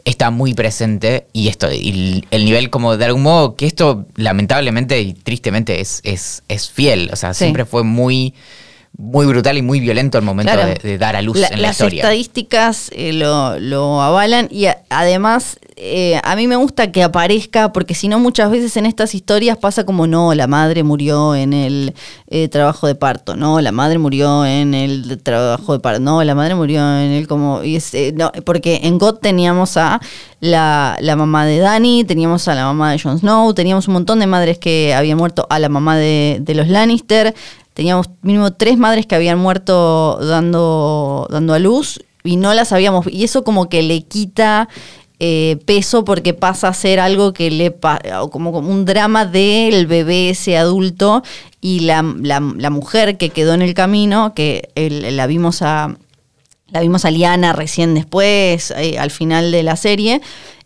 está 0.04 0.30
muy 0.30 0.54
presente 0.54 1.26
y 1.32 1.48
esto, 1.48 1.70
y 1.72 1.90
el, 1.90 2.26
el 2.30 2.44
nivel 2.46 2.70
como 2.70 2.96
de 2.96 3.04
algún 3.04 3.22
modo, 3.22 3.54
que 3.56 3.66
esto 3.66 4.06
lamentablemente 4.16 5.00
y 5.00 5.12
tristemente 5.14 5.80
es, 5.80 6.00
es, 6.04 6.42
es 6.48 6.70
fiel, 6.70 7.10
o 7.12 7.16
sea, 7.16 7.34
Sí. 7.34 7.38
siempre 7.44 7.64
fue 7.66 7.82
muy, 7.84 8.34
muy 8.96 9.26
brutal 9.26 9.58
y 9.58 9.62
muy 9.62 9.80
violento 9.80 10.18
el 10.18 10.24
momento 10.24 10.52
Claro. 10.52 10.68
de, 10.68 10.74
de 10.88 10.98
dar 10.98 11.16
a 11.16 11.22
luz 11.22 11.36
La- 11.38 11.48
en 11.48 11.60
la 11.62 11.68
las 11.68 11.72
historia. 11.76 12.00
estadísticas 12.02 12.90
eh, 12.94 13.12
lo, 13.12 13.58
lo 13.58 14.00
avalan 14.00 14.48
y 14.50 14.66
a- 14.66 14.78
además 14.88 15.58
eh, 15.76 16.20
a 16.22 16.36
mí 16.36 16.46
me 16.46 16.54
gusta 16.54 16.92
que 16.92 17.02
aparezca 17.02 17.72
porque 17.72 17.94
si 17.94 18.06
no 18.06 18.20
muchas 18.20 18.48
veces 18.50 18.76
en 18.76 18.86
estas 18.86 19.14
historias 19.14 19.56
pasa 19.56 19.84
como 19.84 20.06
no, 20.06 20.32
la 20.32 20.46
madre 20.46 20.84
murió 20.84 21.34
en 21.34 21.52
el 21.52 21.94
eh, 22.28 22.48
trabajo 22.48 22.86
de 22.86 22.94
parto, 22.94 23.34
no, 23.34 23.60
la 23.60 23.72
madre 23.72 23.98
murió 23.98 24.46
en 24.46 24.72
el 24.72 25.20
trabajo 25.22 25.72
de 25.72 25.80
parto, 25.80 26.00
no, 26.00 26.22
la 26.22 26.34
madre 26.36 26.54
murió 26.54 26.80
en 26.80 27.10
el 27.10 27.26
como... 27.26 27.64
Y 27.64 27.76
eh, 27.92 28.14
no, 28.16 28.30
porque 28.44 28.82
en 28.84 28.98
God 28.98 29.16
teníamos 29.16 29.76
a 29.76 30.00
la, 30.38 30.96
la 31.00 31.16
mamá 31.16 31.44
de 31.44 31.58
Dani, 31.58 32.04
teníamos 32.04 32.46
a 32.46 32.54
la 32.54 32.66
mamá 32.66 32.92
de 32.92 33.00
Jon 33.00 33.18
Snow, 33.18 33.52
teníamos 33.52 33.88
un 33.88 33.94
montón 33.94 34.20
de 34.20 34.28
madres 34.28 34.58
que 34.58 34.94
habían 34.94 35.18
muerto, 35.18 35.46
a 35.50 35.58
la 35.58 35.68
mamá 35.68 35.96
de, 35.96 36.38
de 36.40 36.54
los 36.54 36.68
Lannister, 36.68 37.34
teníamos 37.72 38.10
mínimo 38.22 38.52
tres 38.52 38.78
madres 38.78 39.06
que 39.06 39.16
habían 39.16 39.40
muerto 39.40 40.18
dando, 40.20 41.26
dando 41.30 41.52
a 41.52 41.58
luz 41.58 42.00
y 42.22 42.36
no 42.36 42.54
las 42.54 42.72
habíamos 42.72 43.06
y 43.06 43.22
eso 43.22 43.44
como 43.44 43.68
que 43.68 43.82
le 43.82 44.02
quita 44.02 44.68
eh, 45.26 45.56
peso 45.64 46.04
porque 46.04 46.34
pasa 46.34 46.68
a 46.68 46.74
ser 46.74 47.00
algo 47.00 47.32
que 47.32 47.50
le 47.50 47.74
como, 48.30 48.52
como 48.52 48.68
un 48.70 48.84
drama 48.84 49.24
del 49.24 49.86
bebé 49.86 50.28
ese 50.28 50.58
adulto 50.58 51.22
y 51.62 51.80
la, 51.80 52.02
la- 52.20 52.68
mujer 52.68 53.16
que 53.16 53.30
quedó 53.30 53.54
en 53.54 53.62
el 53.62 53.72
camino 53.72 54.34
que 54.34 54.68
la 54.74 55.26
vimos 55.26 55.62
a 55.62 55.96
la 56.72 56.80
vimos 56.80 57.06
a 57.06 57.10
Liana 57.10 57.54
recién 57.54 57.94
después, 57.94 58.70
eh, 58.76 58.98
al 58.98 59.10
final 59.10 59.50
de 59.50 59.62
la 59.62 59.76
serie, 59.76 60.20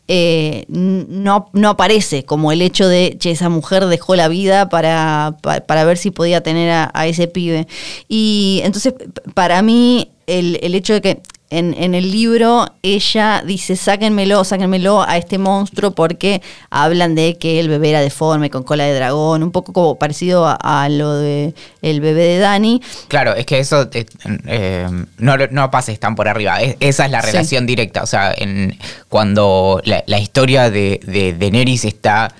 eh, 0.08 0.64
no, 0.68 1.50
no 1.52 1.68
aparece 1.68 2.24
como 2.24 2.50
el 2.50 2.60
hecho 2.62 2.88
de, 2.88 3.14
che, 3.20 3.30
esa 3.30 3.50
mujer 3.50 3.86
dejó 3.86 4.16
la 4.16 4.26
vida 4.26 4.68
para, 4.70 5.36
pa- 5.40 5.60
para, 5.60 5.84
ver 5.84 5.98
si 5.98 6.10
podía 6.10 6.40
tener 6.42 6.70
a, 6.70 6.90
a 6.94 7.06
ese 7.06 7.28
pibe. 7.28 7.68
Y 8.08 8.60
entonces, 8.64 8.94
para 9.34 9.62
mí, 9.62 10.10
el, 10.26 10.58
el 10.62 10.74
hecho 10.74 10.94
de 10.94 11.00
que 11.02 11.20
en, 11.50 11.74
en 11.78 11.94
el 11.94 12.10
libro 12.10 12.66
ella 12.82 13.42
dice, 13.46 13.76
sáquenmelo, 13.76 14.44
sáquenmelo 14.44 15.02
a 15.02 15.16
este 15.16 15.38
monstruo 15.38 15.92
porque 15.92 16.42
hablan 16.70 17.14
de 17.14 17.38
que 17.38 17.58
el 17.60 17.68
bebé 17.68 17.90
era 17.90 18.00
deforme, 18.00 18.50
con 18.50 18.62
cola 18.64 18.84
de 18.84 18.94
dragón, 18.94 19.42
un 19.42 19.50
poco 19.50 19.72
como 19.72 19.98
parecido 19.98 20.46
a, 20.46 20.54
a 20.60 20.88
lo 20.88 21.14
de 21.14 21.54
el 21.82 22.00
bebé 22.00 22.22
de 22.24 22.38
Dani. 22.38 22.82
Claro, 23.08 23.34
es 23.34 23.46
que 23.46 23.58
eso 23.58 23.88
eh, 23.92 24.06
eh, 24.46 24.86
no, 25.18 25.36
no 25.50 25.70
pases 25.70 25.98
tan 25.98 26.14
por 26.14 26.28
arriba. 26.28 26.60
Es- 26.60 26.76
esa 26.80 27.06
es 27.06 27.10
la 27.10 27.22
Sí. 27.22 27.26
relación 27.32 27.66
directa. 27.66 28.02
O 28.02 28.06
sea, 28.06 28.32
en, 28.36 28.76
cuando 29.08 29.80
la, 29.84 30.02
la 30.06 30.18
historia 30.18 30.70
de, 30.70 31.00
de 31.04 31.32
Daenerys 31.32 31.84
está, 31.84 32.32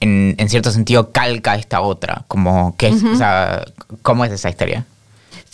en, 0.00 0.34
en 0.38 0.48
cierto 0.48 0.70
sentido, 0.70 1.10
calca 1.12 1.54
esta 1.56 1.80
otra. 1.80 2.24
Como 2.28 2.76
que 2.76 2.88
es, 2.88 3.02
o 3.04 3.16
sea, 3.16 3.64
¿cómo 4.02 4.24
es 4.24 4.32
esa 4.32 4.48
historia? 4.50 4.84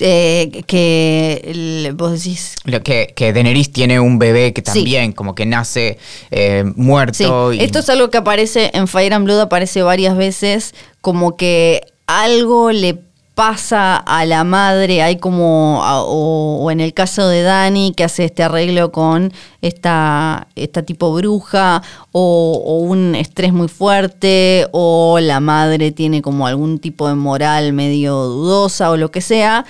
Eh, 0.05 0.63
que 0.67 1.93
vos 1.97 2.11
decís 2.13 2.57
Lo 2.65 2.83
que, 2.83 3.13
que 3.15 3.33
Daenerys 3.33 3.71
tiene 3.73 4.01
un 4.01 4.19
bebé 4.19 4.53
que 4.53 4.61
Sí. 4.61 4.65
también 4.65 5.13
como 5.13 5.37
que 5.37 5.47
nace 5.47 5.97
eh, 6.33 6.65
Sí, 6.67 6.73
muerto. 6.81 7.53
y- 7.53 7.61
esto 7.61 7.79
es 7.79 7.89
algo 7.89 8.11
que 8.11 8.19
aparece 8.19 8.73
en 8.75 8.89
Fire 8.89 9.15
and 9.15 9.25
Blood, 9.27 9.41
aparece 9.43 9.83
varias 9.83 10.17
veces, 10.17 10.75
como 11.01 11.37
que 11.37 11.83
algo 12.09 12.73
le 12.73 12.99
pasa 13.35 13.97
a 13.97 14.25
la 14.27 14.45
madre, 14.45 15.03
hay 15.03 15.17
como, 15.17 15.81
o, 15.83 16.59
o 16.63 16.71
en 16.71 16.81
el 16.81 16.93
caso 16.93 17.29
de 17.29 17.43
Dani, 17.43 17.95
que 17.97 18.05
hace 18.05 18.25
este 18.27 18.43
arreglo 18.43 18.93
con 18.93 19.33
esta, 19.63 20.49
esta 20.55 20.83
tipo 20.83 21.13
bruja, 21.15 21.83
o, 22.13 22.63
o 22.65 22.79
un 22.81 23.15
estrés 23.15 23.53
muy 23.53 23.69
fuerte, 23.69 24.67
o 24.73 25.19
la 25.21 25.41
madre 25.41 25.93
tiene 25.93 26.21
como 26.21 26.47
algún 26.47 26.79
tipo 26.79 27.09
de 27.09 27.15
moral 27.15 27.73
medio 27.73 28.15
dudosa 28.15 28.91
o 28.91 28.97
lo 28.97 29.11
que 29.11 29.23
sea, 29.23 29.65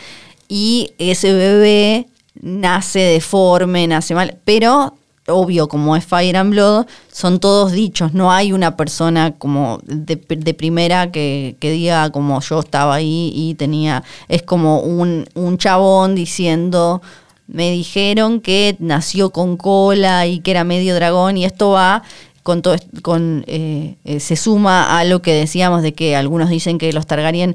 y 0.49 0.93
ese 0.99 1.33
bebé 1.33 2.09
nace 2.41 2.99
deforme, 2.99 3.87
nace 3.87 4.15
mal, 4.15 4.39
pero 4.45 4.95
obvio, 5.29 5.69
como 5.69 5.97
es 5.97 6.05
Fire 6.05 6.37
and 6.37 6.51
Blood, 6.51 6.87
son 7.11 7.39
todos 7.39 7.73
dichos, 7.73 8.13
no 8.13 8.33
hay 8.33 8.53
una 8.53 8.77
persona 8.77 9.33
como 9.33 9.79
de, 9.85 10.17
de 10.17 10.55
primera 10.55 11.13
que, 11.13 11.57
diga 11.61 12.11
como 12.11 12.41
yo 12.41 12.61
estaba 12.61 12.95
ahí 12.95 13.33
y 13.35 13.55
tenía, 13.55 14.03
es 14.29 14.43
como 14.43 14.81
un, 14.81 15.27
un 15.35 15.59
chabón 15.59 16.15
diciendo, 16.15 17.03
me 17.47 17.71
dijeron 17.71 18.41
que 18.41 18.77
nació 18.81 19.31
con 19.31 19.57
cola 19.57 20.27
y 20.27 20.41
que 20.41 20.51
era 20.51 20.65
medio 20.65 20.95
dragón 20.95 21.37
y 21.37 21.45
esto 21.45 21.71
va 21.71 22.03
con 22.43 22.61
todo 22.61 22.77
con 23.03 23.45
eh, 23.47 23.97
eh, 24.05 24.19
se 24.19 24.35
suma 24.35 24.99
a 24.99 25.05
lo 25.05 25.23
que 25.23 25.33
decíamos 25.33 25.83
de 25.83 25.95
que 25.95 26.17
algunos 26.17 26.51
dicen 26.51 26.79
que 26.79 26.93
los 26.93 27.07
Targaryen 27.07 27.55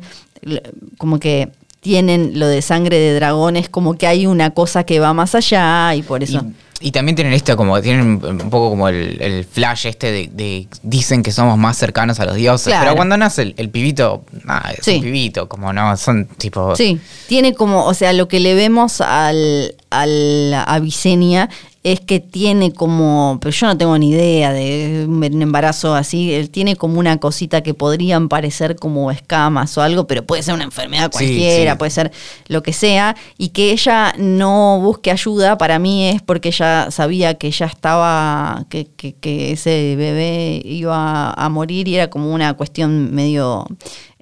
como 0.98 1.20
que 1.20 1.52
tienen 1.82 2.40
lo 2.40 2.48
de 2.48 2.62
sangre 2.62 2.98
de 3.00 3.14
dragones, 3.16 3.70
como 3.70 3.98
que 3.98 4.08
hay 4.08 4.28
una 4.28 4.52
cosa 4.52 4.84
que 4.84 5.00
va 5.00 5.14
más 5.14 5.36
allá 5.36 5.94
y 5.96 6.02
por 6.02 6.24
eso. 6.24 6.46
Y 6.80 6.92
también 6.92 7.16
tienen 7.16 7.34
esto 7.34 7.58
como, 7.58 7.82
tienen 7.82 8.24
un 8.24 8.50
poco 8.52 8.70
como 8.70 8.88
el, 8.88 9.20
el 9.22 9.46
flash 9.46 9.88
este 9.88 10.12
de, 10.12 10.30
de- 10.32 10.68
dicen 10.84 11.24
que 11.24 11.32
somos 11.32 11.58
más 11.58 11.76
cercanos 11.78 12.20
a 12.20 12.26
los 12.26 12.36
dioses. 12.36 12.68
Claro. 12.68 12.84
Pero 12.86 12.96
cuando 12.96 13.18
nace 13.18 13.42
el, 13.42 13.54
el 13.58 13.70
pibito, 13.70 14.24
nada, 14.46 14.72
es 14.78 14.86
Sí. 14.86 14.96
un 14.98 15.02
pibito, 15.02 15.50
como 15.50 15.74
no, 15.74 15.98
son 15.98 16.26
tipo. 16.26 16.76
Sí, 16.76 17.00
tiene 17.28 17.54
como, 17.54 17.86
o 17.86 17.94
sea, 17.94 18.14
lo 18.14 18.28
que 18.28 18.40
le 18.40 18.54
vemos 18.54 19.02
al, 19.02 19.76
al 19.90 20.54
a 20.54 20.80
es 21.92 22.02
que 22.02 22.20
tiene 22.20 22.74
como, 22.74 23.38
pero 23.42 23.52
yo 23.52 23.68
no 23.68 23.78
tengo 23.78 23.98
ni 23.98 24.10
idea 24.10 24.52
de 24.52 25.06
un 25.08 25.24
embarazo 25.42 25.96
así, 25.96 26.34
él 26.34 26.50
tiene 26.50 26.76
como 26.76 27.00
una 27.00 27.18
cosita 27.18 27.62
que 27.64 27.74
podrían 27.74 28.28
parecer 28.28 28.76
como 28.76 29.10
escamas 29.10 29.78
o 29.78 29.82
algo, 29.82 30.06
pero 30.06 30.26
puede 30.26 30.44
ser 30.44 30.54
una 30.54 30.66
enfermedad 30.66 31.10
Sí, 31.14 31.18
cualquiera, 31.18 31.72
sí. 31.74 31.78
puede 31.78 31.92
ser 31.92 32.12
lo 32.48 32.62
que 32.62 32.74
sea, 32.74 33.16
y 33.38 33.50
que 33.50 33.72
ella 33.72 34.14
no 34.18 34.82
busque 34.82 35.12
ayuda, 35.12 35.58
para 35.58 35.80
mí 35.80 36.10
es 36.10 36.22
porque 36.22 36.50
ella 36.50 36.92
sabía 36.92 37.36
que 37.36 37.52
ya 37.52 37.68
estaba, 37.68 38.66
que, 38.70 38.88
que, 38.98 39.14
que 39.16 39.54
ese 39.54 39.96
bebé 39.96 40.62
iba 40.66 41.32
a 41.32 41.50
morir 41.50 41.88
y 41.88 41.96
era 41.96 42.10
como 42.10 42.34
una 42.34 42.54
cuestión 42.56 43.16
medio 43.16 43.66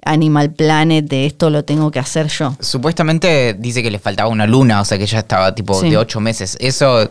Animal 0.06 0.50
Planet 0.52 1.04
de 1.06 1.26
esto 1.26 1.50
lo 1.50 1.64
tengo 1.64 1.90
que 1.90 1.98
hacer 1.98 2.28
yo. 2.28 2.56
Supuestamente 2.60 3.54
dice 3.58 3.82
que 3.82 3.90
le 3.90 3.98
faltaba 3.98 4.28
una 4.28 4.46
luna, 4.46 4.80
o 4.80 4.84
sea 4.84 4.98
que 4.98 5.06
ya 5.06 5.18
estaba 5.18 5.54
tipo 5.54 5.80
Sí. 5.80 5.90
de 5.90 5.96
ocho 5.98 6.20
meses. 6.20 6.56
Eso 6.60 7.02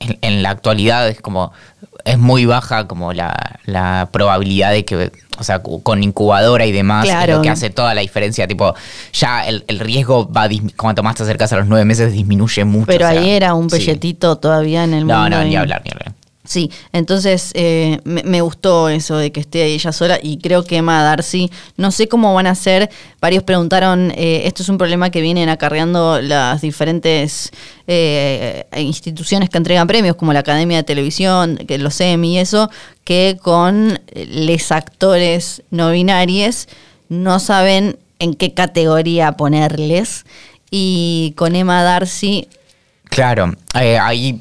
en, 0.00 0.18
en 0.20 0.42
la 0.42 0.50
actualidad 0.50 1.08
es 1.08 1.20
como, 1.20 1.52
es 2.04 2.18
muy 2.18 2.44
baja 2.46 2.86
como 2.86 3.12
la, 3.12 3.58
la 3.64 4.08
probabilidad 4.12 4.70
de 4.72 4.84
que, 4.84 5.10
o 5.38 5.44
sea, 5.44 5.60
con 5.62 6.02
incubadora 6.04 6.66
y 6.66 6.72
demás, 6.72 7.04
es 7.06 7.10
Claro. 7.10 7.36
lo 7.36 7.42
que 7.42 7.50
hace 7.50 7.70
toda 7.70 7.94
la 7.94 8.00
diferencia. 8.00 8.46
Tipo, 8.46 8.74
ya 9.12 9.46
el, 9.46 9.64
el 9.68 9.78
riesgo 9.80 10.30
va, 10.30 10.48
más 11.02 11.14
te 11.16 11.22
acercas 11.22 11.52
a 11.52 11.56
los 11.56 11.66
nueve 11.66 11.84
meses, 11.84 12.12
disminuye 12.12 12.64
mucho. 12.64 12.86
Pero 12.86 13.06
o 13.06 13.10
sea, 13.10 13.20
ahí 13.20 13.30
era 13.30 13.54
un 13.54 13.70
sí. 13.70 13.78
pelletito 13.78 14.36
todavía 14.38 14.84
en 14.84 14.94
el 14.94 15.06
No, 15.06 15.20
mundo. 15.22 15.38
no, 15.38 15.44
ni 15.44 15.52
y- 15.52 15.56
hablar, 15.56 15.82
ni 15.84 15.90
hablar. 15.90 16.11
Sí, 16.52 16.70
entonces 16.92 17.50
eh, 17.54 17.98
me, 18.04 18.42
gustó 18.42 18.90
eso 18.90 19.16
de 19.16 19.32
que 19.32 19.40
esté 19.40 19.64
ella 19.64 19.90
sola 19.90 20.18
y 20.22 20.36
creo 20.36 20.64
que 20.64 20.76
Emma 20.76 21.02
Darcy, 21.02 21.50
no 21.78 21.90
sé 21.90 22.08
cómo 22.08 22.34
van 22.34 22.46
a 22.46 22.54
ser, 22.54 22.90
varios 23.22 23.42
preguntaron, 23.42 24.12
eh, 24.14 24.42
esto 24.44 24.62
es 24.62 24.68
un 24.68 24.76
problema 24.76 25.08
que 25.08 25.22
vienen 25.22 25.48
acarreando 25.48 26.20
las 26.20 26.60
diferentes 26.60 27.52
eh, 27.86 28.66
instituciones 28.76 29.48
que 29.48 29.56
entregan 29.56 29.86
premios, 29.86 30.14
como 30.14 30.34
la 30.34 30.40
Academia 30.40 30.76
de 30.76 30.82
Televisión, 30.82 31.56
que 31.56 31.78
los 31.78 31.98
Emmy 32.02 32.34
y 32.34 32.38
eso, 32.40 32.68
que 33.02 33.38
con 33.40 33.98
les 34.14 34.72
actores 34.72 35.62
no 35.70 35.90
binarios 35.90 36.68
no 37.08 37.40
saben 37.40 37.98
en 38.18 38.34
qué 38.34 38.52
categoría 38.52 39.32
ponerles. 39.38 40.26
Y 40.70 41.32
con 41.38 41.56
Emma 41.56 41.82
Darcy 41.82 42.46
Claro, 43.12 43.52
eh, 43.80 43.98
ahí, 43.98 44.40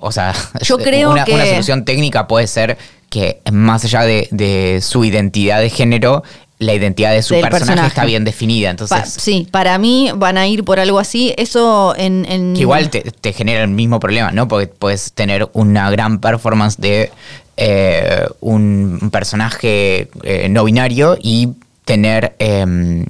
o 0.00 0.12
sea, 0.12 0.34
Yo 0.62 0.76
creo 0.78 1.10
una, 1.12 1.24
que- 1.24 1.34
una 1.34 1.46
solución 1.46 1.84
técnica 1.84 2.26
puede 2.26 2.46
ser 2.46 2.76
que 3.10 3.40
más 3.52 3.84
allá 3.84 4.02
de, 4.02 4.28
de 4.30 4.80
su 4.82 5.04
identidad 5.04 5.60
de 5.60 5.70
género, 5.70 6.22
la 6.58 6.74
identidad 6.74 7.12
de 7.12 7.22
su 7.22 7.34
personaje, 7.34 7.58
personaje. 7.58 7.88
está 7.88 8.04
bien 8.04 8.24
definida. 8.24 8.66
Pa- 8.66 8.70
Entonces, 8.72 9.14
sí, 9.22 9.46
para 9.50 9.78
mí 9.78 10.10
van 10.16 10.36
a 10.36 10.46
ir 10.48 10.64
por 10.64 10.80
algo 10.80 10.98
así. 10.98 11.32
Eso 11.38 11.94
en. 11.96 12.26
en- 12.28 12.54
que 12.54 12.60
igual 12.62 12.90
te, 12.90 13.00
te 13.02 13.32
genera 13.32 13.62
el 13.62 13.68
mismo 13.70 14.00
problema, 14.00 14.32
¿no? 14.32 14.48
Porque 14.48 14.66
puedes 14.66 15.12
tener 15.12 15.48
una 15.52 15.88
gran 15.90 16.18
performance 16.18 16.76
de 16.78 17.12
eh, 17.56 18.26
un, 18.40 18.98
un 19.00 19.10
personaje 19.10 20.08
eh, 20.24 20.48
no 20.50 20.64
binario 20.64 21.16
y 21.22 21.50
tener 21.84 22.34
em, 22.40 23.06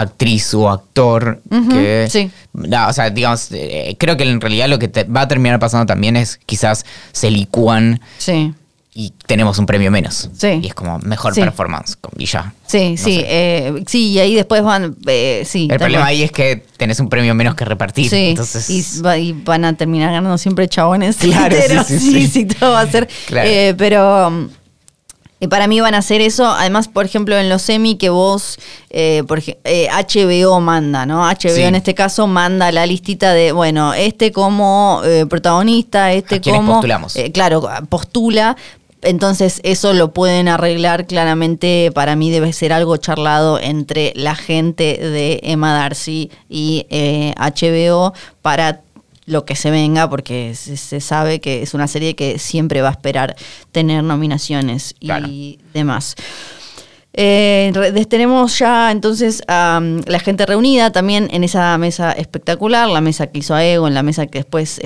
actriz 0.00 0.52
o 0.54 0.68
actor 0.68 1.40
que... 1.70 2.06
sí. 2.10 2.30
No, 2.52 2.88
o 2.88 2.92
sea, 2.92 3.10
digamos, 3.10 3.48
eh, 3.52 3.94
creo 3.98 4.16
que 4.16 4.24
en 4.24 4.40
realidad 4.40 4.68
lo 4.68 4.78
que 4.78 4.88
te 4.88 5.04
va 5.04 5.22
a 5.22 5.28
terminar 5.28 5.58
pasando 5.60 5.86
también 5.86 6.16
es 6.16 6.38
quizás 6.46 6.84
se 7.12 7.30
licúan 7.30 8.00
Sí. 8.18 8.52
y 8.94 9.12
tenemos 9.26 9.58
un 9.58 9.66
premio 9.66 9.90
menos. 9.92 10.28
Sí. 10.36 10.58
Y 10.62 10.66
es 10.68 10.74
como 10.74 10.98
mejor 11.00 11.34
Sí. 11.34 11.40
performance. 11.40 11.96
Y 12.16 12.26
ya. 12.26 12.52
Sí, 12.66 12.96
No 12.98 13.04
sí, 13.04 13.22
eh, 13.24 13.84
sí, 13.86 14.08
y 14.10 14.18
ahí 14.18 14.34
después 14.34 14.62
van, 14.62 14.96
eh, 15.06 15.44
sí. 15.46 15.68
El 15.70 15.78
problema 15.78 16.06
ahí 16.06 16.22
es 16.22 16.32
que 16.32 16.64
tenés 16.76 16.98
un 17.00 17.08
premio 17.08 17.34
menos 17.34 17.54
que 17.54 17.64
repartir. 17.64 18.10
Sí, 18.10 18.30
Entonces, 18.30 18.68
y, 18.70 19.00
va- 19.00 19.18
y 19.18 19.32
van 19.32 19.64
a 19.64 19.74
terminar 19.76 20.10
ganando 20.12 20.36
siempre 20.38 20.68
chabones. 20.68 21.16
Claro, 21.16 21.56
sí, 21.86 22.26
sí, 22.26 22.44
todo 22.46 22.72
va 22.72 22.80
a 22.80 22.90
ser. 22.90 23.08
Claro. 23.26 23.48
eh, 23.48 23.74
pero 23.78 24.48
eh, 25.40 25.48
para 25.48 25.66
mí 25.66 25.80
van 25.80 25.94
a 25.94 25.98
hacer 25.98 26.20
eso. 26.20 26.46
Además, 26.46 26.88
por 26.88 27.04
ejemplo, 27.04 27.36
en 27.38 27.48
los 27.48 27.62
semi 27.62 27.96
que 27.96 28.10
vos, 28.10 28.58
eh, 28.90 29.22
por 29.28 29.40
eh, 29.64 29.88
HBO 29.90 30.60
manda, 30.60 31.06
¿no? 31.06 31.22
HBO 31.24 31.54
Sí. 31.54 31.62
en 31.62 31.74
este 31.74 31.94
caso 31.94 32.26
manda 32.26 32.70
la 32.72 32.86
listita 32.86 33.32
de, 33.32 33.52
bueno, 33.52 33.94
este 33.94 34.32
como 34.32 35.02
eh, 35.04 35.26
protagonista, 35.26 36.12
este 36.12 36.36
¿A 36.36 36.40
como. 36.40 36.72
postulamos? 36.74 37.16
eh, 37.16 37.30
claro, 37.32 37.66
postula. 37.88 38.56
Entonces 39.00 39.60
eso 39.62 39.92
lo 39.94 40.12
pueden 40.12 40.48
arreglar 40.48 41.06
claramente, 41.06 41.92
para 41.94 42.16
mí 42.16 42.32
debe 42.32 42.52
ser 42.52 42.72
algo 42.72 42.96
charlado 42.96 43.60
entre 43.60 44.12
la 44.16 44.34
gente 44.34 44.98
de 44.98 45.38
Emma 45.44 45.72
Darcy 45.72 46.32
y 46.48 46.84
eh, 46.90 47.32
HBO 47.38 48.12
para 48.42 48.80
lo 49.28 49.44
que 49.44 49.54
se 49.54 49.70
venga, 49.70 50.08
porque 50.08 50.54
se, 50.54 50.76
se 50.76 51.00
sabe 51.00 51.40
que 51.40 51.62
es 51.62 51.74
una 51.74 51.86
serie 51.86 52.16
que 52.16 52.38
siempre 52.38 52.82
va 52.82 52.88
a 52.88 52.92
esperar 52.92 53.36
tener 53.72 54.02
nominaciones 54.02 54.94
y 55.00 55.06
Claro. 55.06 55.28
demás. 55.74 56.16
Eh, 57.20 57.72
tenemos 58.08 58.56
ya 58.60 58.92
entonces 58.92 59.42
a 59.48 59.80
mm, 59.82 60.02
la 60.06 60.20
gente 60.20 60.46
reunida 60.46 60.92
también 60.92 61.26
en 61.32 61.42
esa 61.42 61.76
mesa 61.76 62.12
espectacular, 62.12 62.88
la 62.88 63.00
mesa 63.00 63.26
que 63.26 63.40
hizo 63.40 63.56
Aegon, 63.56 63.92
la 63.92 64.04
mesa 64.04 64.26
que 64.26 64.38
después 64.38 64.80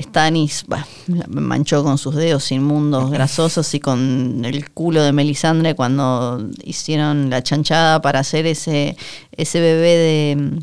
bah, 0.65 0.87
la 1.07 1.25
manchó 1.27 1.83
con 1.83 1.99
sus 1.99 2.15
dedos 2.15 2.51
inmundos, 2.51 3.11
grasosos 3.11 3.71
y 3.75 3.79
con 3.79 4.41
el 4.45 4.71
culo 4.71 5.03
de 5.03 5.11
Melisandre 5.11 5.75
cuando 5.75 6.43
hicieron 6.63 7.29
la 7.29 7.43
chanchada 7.43 8.01
para 8.01 8.21
hacer 8.21 8.47
ese, 8.47 8.97
ese 9.37 9.59
bebé 9.59 9.97
de, 9.97 10.35
mm, 10.35 10.57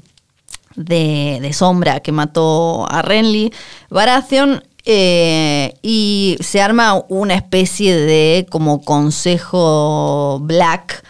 de, 0.77 1.51
sombra 1.53 2.01
que 2.01 2.13
mató 2.13 2.87
a 2.91 3.03
Renly. 3.03 3.53
Baratheon 3.91 4.63
eh, 4.85 5.75
y 5.83 6.37
se 6.41 6.61
arma 6.61 7.05
una 7.09 7.35
especie 7.35 7.97
de 7.97 8.47
como 8.51 8.83
consejo 8.83 10.39
black 10.43 11.05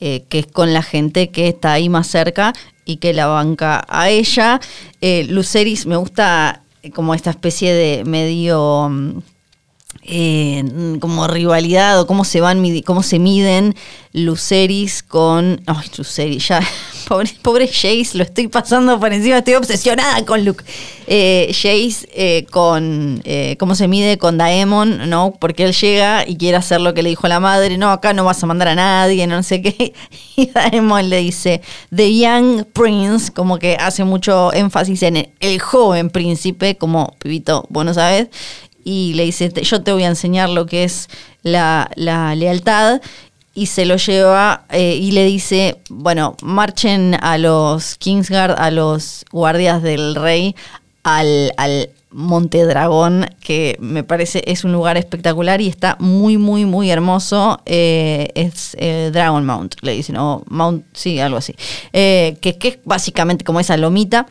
eh, 0.00 0.24
que 0.28 0.38
es 0.40 0.46
con 0.46 0.72
la 0.72 0.82
gente 0.82 1.30
que 1.30 1.48
está 1.48 1.72
ahí 1.72 1.88
más 1.88 2.06
cerca 2.06 2.52
y 2.84 2.98
que 2.98 3.12
la 3.12 3.26
banca 3.26 3.84
a 3.88 4.08
ella. 4.08 4.60
Eh, 5.00 5.26
Luceris 5.28 5.86
me 5.86 5.96
gusta 5.96 6.62
como 6.94 7.14
esta 7.14 7.30
especie 7.30 7.74
de 7.74 8.04
medio 8.04 8.88
mm, 8.88 9.18
mm, 10.04 10.98
como 11.00 11.26
rivalidad 11.26 12.00
o 12.00 12.06
cómo 12.06 12.24
se 12.24 12.40
van 12.40 12.62
cómo 12.82 13.02
se 13.02 13.18
miden 13.18 13.74
Luceris 14.12 15.02
con 15.02 15.60
ay 15.66 15.90
Luceris 15.98 16.48
ya 16.48 16.60
pobre 17.08 17.30
pobre 17.42 17.66
Jace 17.66 18.10
lo 18.14 18.22
estoy 18.22 18.48
pasando 18.48 19.00
por 19.00 19.12
encima 19.12 19.38
estoy 19.38 19.54
obsesionada 19.54 20.24
con 20.24 20.44
Luke. 20.44 20.64
Eh, 21.06 21.48
Jace 21.52 22.06
eh, 22.12 22.44
con 22.50 23.22
eh, 23.24 23.56
cómo 23.58 23.74
se 23.74 23.88
mide 23.88 24.18
con 24.18 24.36
Daemon 24.36 25.08
no 25.08 25.32
porque 25.40 25.64
él 25.64 25.72
llega 25.72 26.24
y 26.28 26.36
quiere 26.36 26.58
hacer 26.58 26.80
lo 26.82 26.92
que 26.92 27.02
le 27.02 27.08
dijo 27.08 27.26
la 27.28 27.40
madre 27.40 27.78
no 27.78 27.90
acá 27.90 28.12
no 28.12 28.24
vas 28.24 28.42
a 28.42 28.46
mandar 28.46 28.68
a 28.68 28.74
nadie 28.74 29.26
no 29.26 29.42
sé 29.42 29.62
qué. 29.62 29.94
Y 30.36 30.46
Daemon 30.50 31.08
le 31.08 31.16
dice 31.18 31.62
the 31.94 32.16
young 32.16 32.64
prince 32.72 33.32
como 33.32 33.58
que 33.58 33.76
hace 33.80 34.04
mucho 34.04 34.52
énfasis 34.52 35.02
en 35.02 35.32
el, 35.40 35.60
joven 35.60 36.10
príncipe 36.10 36.76
como 36.76 37.16
pibito 37.18 37.66
vos 37.70 37.84
no 37.84 37.92
sabes 37.94 38.28
y 38.84 39.12
le 39.14 39.24
dice, 39.24 39.50
"Te- 39.50 39.64
yo 39.64 39.82
te 39.82 39.92
voy 39.92 40.04
a 40.04 40.08
enseñar 40.08 40.48
lo 40.48 40.64
que 40.64 40.84
es 40.84 41.08
la, 41.42 41.90
la 41.94 42.34
lealtad. 42.34 43.00
Y 43.58 43.66
se 43.66 43.86
lo 43.86 43.96
lleva 43.96 44.66
eh, 44.70 44.94
y 44.94 45.10
le 45.10 45.24
dice, 45.24 45.78
bueno, 45.90 46.36
marchen 46.42 47.16
a 47.20 47.38
los 47.38 47.96
Kingsguard, 47.96 48.54
a 48.56 48.70
los 48.70 49.24
guardias 49.32 49.82
del 49.82 50.14
rey, 50.14 50.54
al, 51.02 51.52
al 51.56 51.90
Monte 52.12 52.64
Dragón, 52.64 53.28
que 53.40 53.76
me 53.80 54.04
parece 54.04 54.44
es 54.46 54.62
un 54.62 54.70
lugar 54.70 54.96
espectacular 54.96 55.60
y 55.60 55.66
está 55.66 55.96
muy, 55.98 56.38
muy, 56.38 56.66
muy 56.66 56.88
hermoso. 56.88 57.60
Eh, 57.66 58.30
es 58.36 58.76
eh, 58.78 59.10
Dragon 59.12 59.44
Mount, 59.44 59.74
le 59.82 59.90
dicen, 59.90 60.16
o 60.18 60.44
Mount, 60.46 60.84
sí, 60.92 61.18
algo 61.18 61.38
así. 61.38 61.56
Que, 61.92 62.38
que 62.40 62.68
es 62.68 62.78
básicamente 62.84 63.44
como 63.44 63.58
esa 63.58 63.76
lomita. 63.76 64.28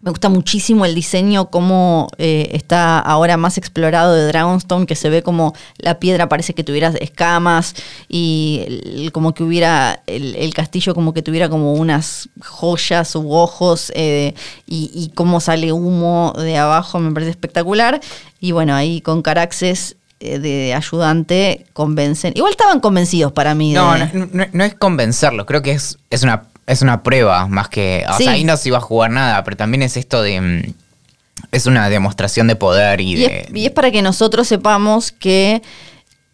Me 0.00 0.10
gusta 0.10 0.28
muchísimo 0.28 0.84
el 0.84 0.94
diseño, 0.94 1.50
cómo 1.50 2.06
eh, 2.18 2.50
está 2.52 3.00
ahora 3.00 3.36
más 3.36 3.58
explorado 3.58 4.14
de 4.14 4.26
Dragonstone, 4.28 4.86
que 4.86 4.94
se 4.94 5.10
ve 5.10 5.24
como 5.24 5.54
la 5.76 5.98
piedra 5.98 6.28
parece 6.28 6.54
que 6.54 6.62
tuviera 6.62 6.88
escamas 7.00 7.74
y 8.08 8.62
el- 8.68 9.10
como 9.12 9.34
que 9.34 9.42
hubiera, 9.42 10.02
el, 10.06 10.36
el 10.36 10.54
castillo 10.54 10.94
como 10.94 11.12
que 11.12 11.22
tuviera 11.22 11.48
como 11.48 11.72
unas 11.74 12.28
joyas 12.40 13.16
u 13.16 13.32
ojos 13.32 13.90
eh, 13.96 14.34
y, 14.68 14.90
y 14.94 15.08
cómo 15.16 15.40
sale 15.40 15.72
humo 15.72 16.32
de 16.36 16.56
abajo, 16.58 17.00
me 17.00 17.10
parece 17.10 17.30
espectacular. 17.32 18.00
Y 18.38 18.52
bueno, 18.52 18.76
ahí 18.76 19.00
con 19.00 19.20
Caraxes 19.22 19.96
eh, 20.20 20.38
de 20.38 20.74
ayudante 20.74 21.66
convencen. 21.72 22.34
Igual 22.36 22.52
estaban 22.52 22.78
convencidos 22.78 23.32
para 23.32 23.52
mí. 23.56 23.72
No, 23.72 23.98
no, 23.98 24.08
no- 24.32 24.46
no 24.52 24.64
es 24.64 24.74
convencerlos, 24.74 25.44
creo 25.44 25.60
que 25.62 25.72
es, 25.72 25.98
es, 26.10 26.22
una, 26.22 26.44
es 26.68 26.82
una 26.82 27.02
prueba 27.02 27.46
más 27.48 27.68
que... 27.68 28.04
O 28.08 28.16
Sí. 28.16 28.24
sea, 28.24 28.32
ahí 28.34 28.44
no 28.44 28.56
se 28.56 28.68
iba 28.68 28.78
a 28.78 28.80
jugar 28.80 29.10
nada, 29.10 29.42
pero 29.42 29.56
también 29.56 29.82
es 29.82 29.96
esto 29.96 30.22
de... 30.22 30.40
mm, 30.40 30.62
Es 31.50 31.66
una 31.66 31.88
demostración 31.88 32.46
de 32.46 32.56
poder 32.56 33.00
y 33.00 33.12
Y 33.12 33.16
de... 33.16 33.26
es, 33.48 33.54
y 33.56 33.66
es 33.66 33.72
para 33.72 33.90
que 33.90 34.02
nosotros 34.02 34.46
sepamos 34.46 35.10
que 35.12 35.62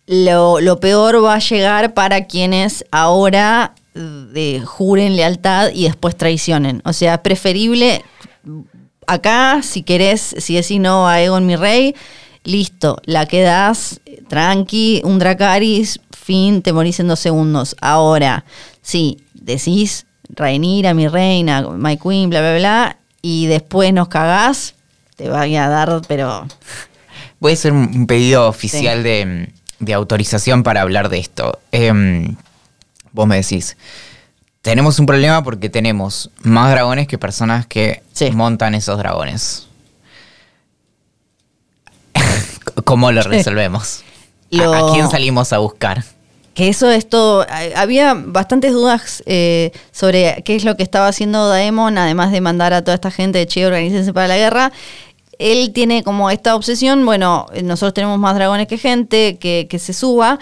lo, 0.07 0.61
lo 0.61 0.81
peor 0.81 1.25
va 1.25 1.35
a 1.37 1.39
llegar 1.39 1.95
para 1.95 2.27
quienes 2.27 2.85
ahora 2.91 3.75
eh, 3.95 4.61
juren 4.65 5.17
lealtad 5.17 5.71
y 5.73 5.85
después 5.85 6.17
traicionen. 6.17 6.83
O 6.85 6.93
sea, 6.93 7.15
es 7.15 7.21
preferible 7.21 8.05
acá, 9.07 9.61
si 9.63 9.83
querés, 9.83 10.35
si 10.39 10.55
decís 10.55 10.81
no 10.81 11.09
a 11.09 11.21
Egon 11.23 11.47
mi 11.47 11.57
rey, 11.57 11.95
listo, 12.43 12.99
la 13.05 13.27
quedás 13.27 14.01
tranqui, 14.29 15.01
un 15.05 15.19
Dracaris, 15.19 16.01
fin, 16.11 16.63
te 16.63 16.73
morís 16.73 17.01
en 17.01 17.09
dos 17.09 17.21
segundos. 17.21 17.77
Ahora, 17.81 18.45
sí, 18.83 19.19
decís 19.35 20.07
Rhaenyra, 20.31 20.95
mi 20.95 21.09
reina, 21.09 21.63
my 21.63 21.97
queen, 21.97 22.31
bla, 22.31 22.41
bla, 22.41 22.57
bla, 22.57 22.97
y 23.23 23.47
después 23.47 23.93
nos 23.93 24.09
cagás, 24.09 24.75
te 25.17 25.29
va 25.29 25.43
a 25.43 25.69
dar, 25.69 26.01
pero... 26.09 26.47
Voy 27.41 27.53
a 27.53 27.55
hacer 27.55 27.73
un 27.73 28.07
pedido 28.07 28.49
oficial 28.49 29.03
de, 29.03 29.53
de 29.79 29.93
autorización 29.95 30.63
para 30.63 30.81
hablar 30.81 31.11
de 31.11 31.19
esto. 31.19 31.59
Em, 31.73 32.37
vos 33.13 33.27
me 33.27 33.37
decís, 33.37 33.77
tenemos 34.63 34.99
un 34.99 35.05
problema 35.05 35.43
porque 35.45 35.69
tenemos 35.69 36.31
más 36.43 36.71
dragones 36.71 37.07
que 37.07 37.19
personas 37.19 37.67
que 37.67 38.03
Sí. 38.15 38.31
montan 38.31 38.75
esos 38.75 38.97
dragones. 38.97 39.67
¿Cómo 42.85 43.13
lo 43.13 43.23
resolvemos? 43.23 44.05
¿A- 44.53 44.57
Lo- 44.57 44.73
¿A, 44.75 44.93
quién 44.93 45.11
salimos 45.11 45.53
a 45.53 45.59
buscar? 45.59 46.03
Que 46.55 46.69
eso 46.69 46.89
es 46.91 47.09
todo. 47.09 47.43
ha- 47.49 47.81
Había 47.81 48.15
bastantes 48.15 48.73
dudas 48.73 49.23
eh, 49.27 49.73
sobre 49.93 50.43
qué 50.45 50.55
es 50.57 50.65
lo 50.65 50.77
que 50.77 50.83
estaba 50.85 51.09
haciendo 51.09 51.49
Daemon, 51.49 51.99
además 51.99 52.31
de 52.33 52.41
mandar 52.41 52.73
a 52.73 52.83
toda 52.83 52.95
esta 52.95 53.11
gente 53.11 53.39
de 53.39 53.47
Che, 53.47 53.67
organícense 53.67 54.13
para 54.13 54.29
la 54.29 54.37
guerra. 54.37 54.73
Él 55.39 55.73
tiene 55.75 56.05
como 56.05 56.31
esta 56.31 56.55
obsesión, 56.55 57.05
bueno, 57.05 57.47
nosotros 57.65 57.93
tenemos 57.95 58.19
más 58.21 58.37
dragones 58.37 58.69
que 58.69 58.79
gente, 58.79 59.37
que, 59.39 59.67
que 59.69 59.81
se 59.81 59.93
suba, 59.93 60.39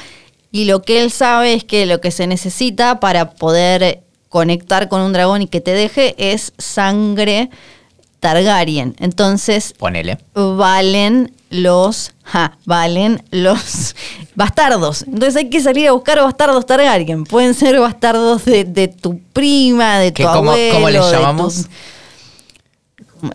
y 0.50 0.66
lo 0.66 0.82
que 0.82 1.00
él 1.02 1.10
sabe 1.10 1.54
es 1.54 1.64
que 1.64 1.86
lo 1.86 2.02
que 2.02 2.10
se 2.10 2.26
necesita 2.26 3.00
para 3.00 3.30
poder 3.30 4.00
conectar 4.28 4.88
con 4.90 5.00
un 5.00 5.14
dragón 5.14 5.40
y 5.40 5.46
que 5.46 5.62
te 5.62 5.72
deje 5.72 6.14
es 6.18 6.52
sangre 6.58 7.48
Targaryen. 8.22 8.94
Entonces, 9.00 9.74
Ponele. 9.76 10.16
valen 10.34 11.32
los 11.50 12.12
ja, 12.22 12.56
valen 12.64 13.20
los 13.32 13.96
bastardos. 14.36 15.02
Entonces 15.02 15.34
hay 15.34 15.50
que 15.50 15.60
salir 15.60 15.88
a 15.88 15.92
buscar 15.92 16.20
bastardos 16.22 16.64
Targaryen. 16.64 17.24
Pueden 17.24 17.52
ser 17.54 17.80
bastardos 17.80 18.44
de, 18.44 18.62
de 18.62 18.86
tu 18.86 19.18
prima, 19.32 19.98
de 19.98 20.12
tu 20.12 20.18
¿Qué- 20.22 20.22
cómo- 20.22 20.52
abuelo. 20.52 20.74
cómo 20.74 20.88
les 20.88 21.04
de 21.04 21.12
llamamos? 21.12 21.62
tu- 21.64 21.68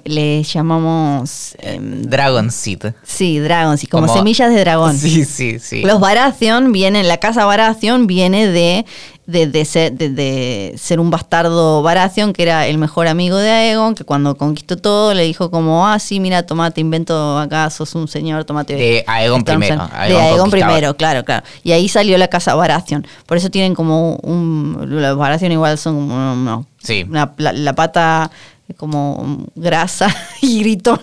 Le 0.04 0.44
llamamos 0.44 1.56
em, 1.60 2.02
Dragon 2.04 2.52
Seed. 2.52 2.94
sí, 3.04 3.40
dragons, 3.40 3.84
y 3.84 3.88
como, 3.88 4.08
Como- 4.08 4.18
semillas 4.20 4.50
de 4.54 4.60
dragón. 4.60 4.98
Sí, 4.98 5.24
sí, 5.26 5.60
sí. 5.60 5.82
Los 5.84 6.00
Baratheon 6.00 6.72
vienen, 6.72 7.08
la 7.08 7.18
casa 7.18 7.46
Baratheon 7.46 8.06
viene 8.08 8.48
de, 8.48 8.86
de, 9.28 9.48
de 9.48 9.66
ser, 9.66 9.94
de- 9.94 10.10
de 10.10 10.76
ser 10.78 11.00
un 11.00 11.10
bastardo 11.10 11.82
Baratheon, 11.84 12.34
que 12.34 12.44
era 12.44 12.68
el 12.68 12.78
mejor 12.78 13.08
amigo 13.08 13.38
de 13.38 13.50
Aegon, 13.50 13.96
que 13.96 14.04
cuando 14.04 14.36
conquistó 14.38 14.76
todo 14.78 15.14
le 15.14 15.24
dijo 15.24 15.50
como, 15.52 15.88
ah, 15.88 16.00
sí, 16.00 16.20
mira, 16.20 16.44
toma, 16.46 16.72
te 16.72 16.82
invento 16.82 17.38
acá, 17.40 17.70
sos 17.70 17.96
un 17.96 18.08
señor, 18.08 18.44
tomate. 18.46 18.76
De 18.76 19.04
Aegon 19.08 19.40
Estamos 19.40 19.66
primero, 19.68 19.86
en- 19.86 19.96
Aegon 19.96 20.22
de 20.22 20.28
Aegon 20.30 20.50
primero, 20.52 20.98
claro, 20.98 21.24
claro. 21.24 21.46
Y 21.64 21.72
ahí 21.72 21.88
salió 21.88 22.18
la 22.18 22.28
casa 22.28 22.56
Baratheon. 22.56 23.06
Por 23.26 23.38
eso 23.38 23.50
tienen 23.50 23.74
como 23.74 24.16
un... 24.18 24.78
Los 24.88 25.18
Baratheon 25.18 25.52
igual 25.54 25.78
son 25.78 25.96
como... 25.96 26.36
no, 26.36 26.66
Sí. 26.84 27.06
una- 27.10 27.34
la, 27.38 27.52
la 27.54 27.74
pata 27.74 28.32
como 28.76 29.46
grasa 29.56 30.14
y 30.42 30.60
gritona 30.62 31.02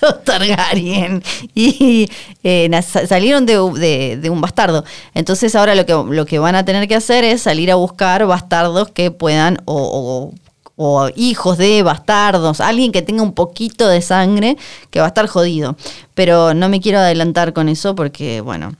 los 0.00 0.22
Targaryen 0.24 1.22
y 1.54 2.08
eh, 2.42 2.68
salieron 3.08 3.46
de, 3.46 3.54
de- 3.78 4.16
de 4.20 4.28
un 4.30 4.40
bastardo. 4.40 4.84
Entonces 5.14 5.54
ahora 5.54 5.74
lo 5.74 5.86
que, 5.86 5.92
lo 5.94 6.26
que 6.26 6.38
van 6.38 6.56
a 6.56 6.64
tener 6.64 6.88
que 6.88 6.96
hacer 6.96 7.24
es 7.24 7.42
salir 7.42 7.70
a 7.70 7.76
buscar 7.76 8.26
bastardos 8.26 8.90
que 8.90 9.10
puedan 9.10 9.58
o, 9.64 10.32
o- 10.34 10.34
o 10.76 11.08
hijos 11.14 11.56
de 11.56 11.82
bastardos, 11.84 12.60
alguien 12.60 12.90
que 12.90 13.00
tenga 13.00 13.22
un 13.22 13.32
poquito 13.32 13.86
de 13.88 14.02
sangre 14.02 14.56
que 14.90 14.98
va 14.98 15.06
a 15.06 15.08
estar 15.08 15.26
jodido. 15.28 15.76
Pero 16.14 16.52
no 16.52 16.68
me 16.68 16.80
quiero 16.80 16.98
adelantar 16.98 17.52
con 17.52 17.68
eso 17.68 17.94
porque, 17.94 18.40
bueno, 18.40 18.74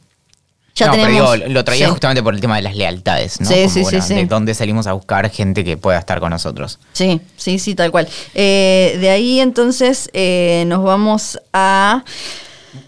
ya 0.75 0.87
no, 0.87 0.93
tenemos... 0.93 1.31
pero 1.31 1.33
digo, 1.45 1.53
lo 1.53 1.65
traía 1.65 1.87
Sí. 1.87 1.93
justamente 1.93 2.23
por 2.23 2.35
el 2.35 2.41
tema 2.41 2.57
de 2.57 2.63
las 2.63 2.75
lealtades, 2.77 3.41
¿no? 3.41 3.47
Sí, 3.49 3.55
Como, 3.55 3.69
sí, 3.71 3.81
bueno, 3.83 4.03
sí. 4.03 4.15
De 4.15 4.27
dónde 4.27 4.55
salimos 4.55 4.87
a 4.87 4.93
buscar 4.93 5.31
gente 5.31 5.65
que 5.65 5.77
pueda 5.77 5.99
estar 5.99 6.19
con 6.21 6.31
nosotros. 6.31 6.79
Sí, 6.93 7.21
sí, 7.37 7.59
sí, 7.59 7.75
tal 7.75 7.91
cual. 7.91 8.09
Eh, 8.35 8.97
de 9.01 9.11
ahí 9.11 9.41
entonces 9.41 10.11
eh, 10.13 10.65
nos 10.67 10.83
vamos 10.83 11.39
a... 11.53 12.03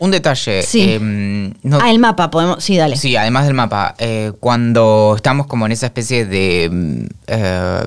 Un 0.00 0.10
detalle. 0.10 0.62
Sí. 0.64 0.94
em, 0.94 1.52
no- 1.62 1.78
ah, 1.80 1.90
el 1.92 2.00
mapa, 2.00 2.28
podemos... 2.30 2.62
Sí, 2.64 2.76
dale. 2.76 2.96
Sí, 2.96 3.14
además 3.14 3.44
del 3.46 3.54
mapa, 3.54 3.94
eh, 3.98 4.32
cuando 4.40 5.12
estamos 5.14 5.46
como 5.46 5.64
en 5.66 5.72
esa 5.72 5.86
especie 5.86 6.26
de... 6.26 6.68
mm, 6.72 7.04
eh, 7.28 7.80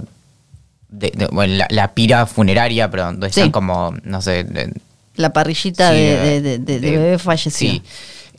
de- 0.91 1.11
de- 1.13 1.27
bueno, 1.27 1.55
la, 1.55 1.67
la 1.69 1.93
pira 1.93 2.25
funeraria, 2.25 2.89
pero 2.89 3.03
donde 3.03 3.29
Sí. 3.31 3.41
están 3.41 3.51
como, 3.51 3.93
no 4.03 4.21
sé... 4.21 4.45
de- 4.45 4.73
La 5.15 5.33
parrillita 5.33 5.91
sí, 5.91 5.97
de- 5.97 6.57
bebé 6.79 7.19
fallecido. 7.19 7.73
Sí. 7.73 7.81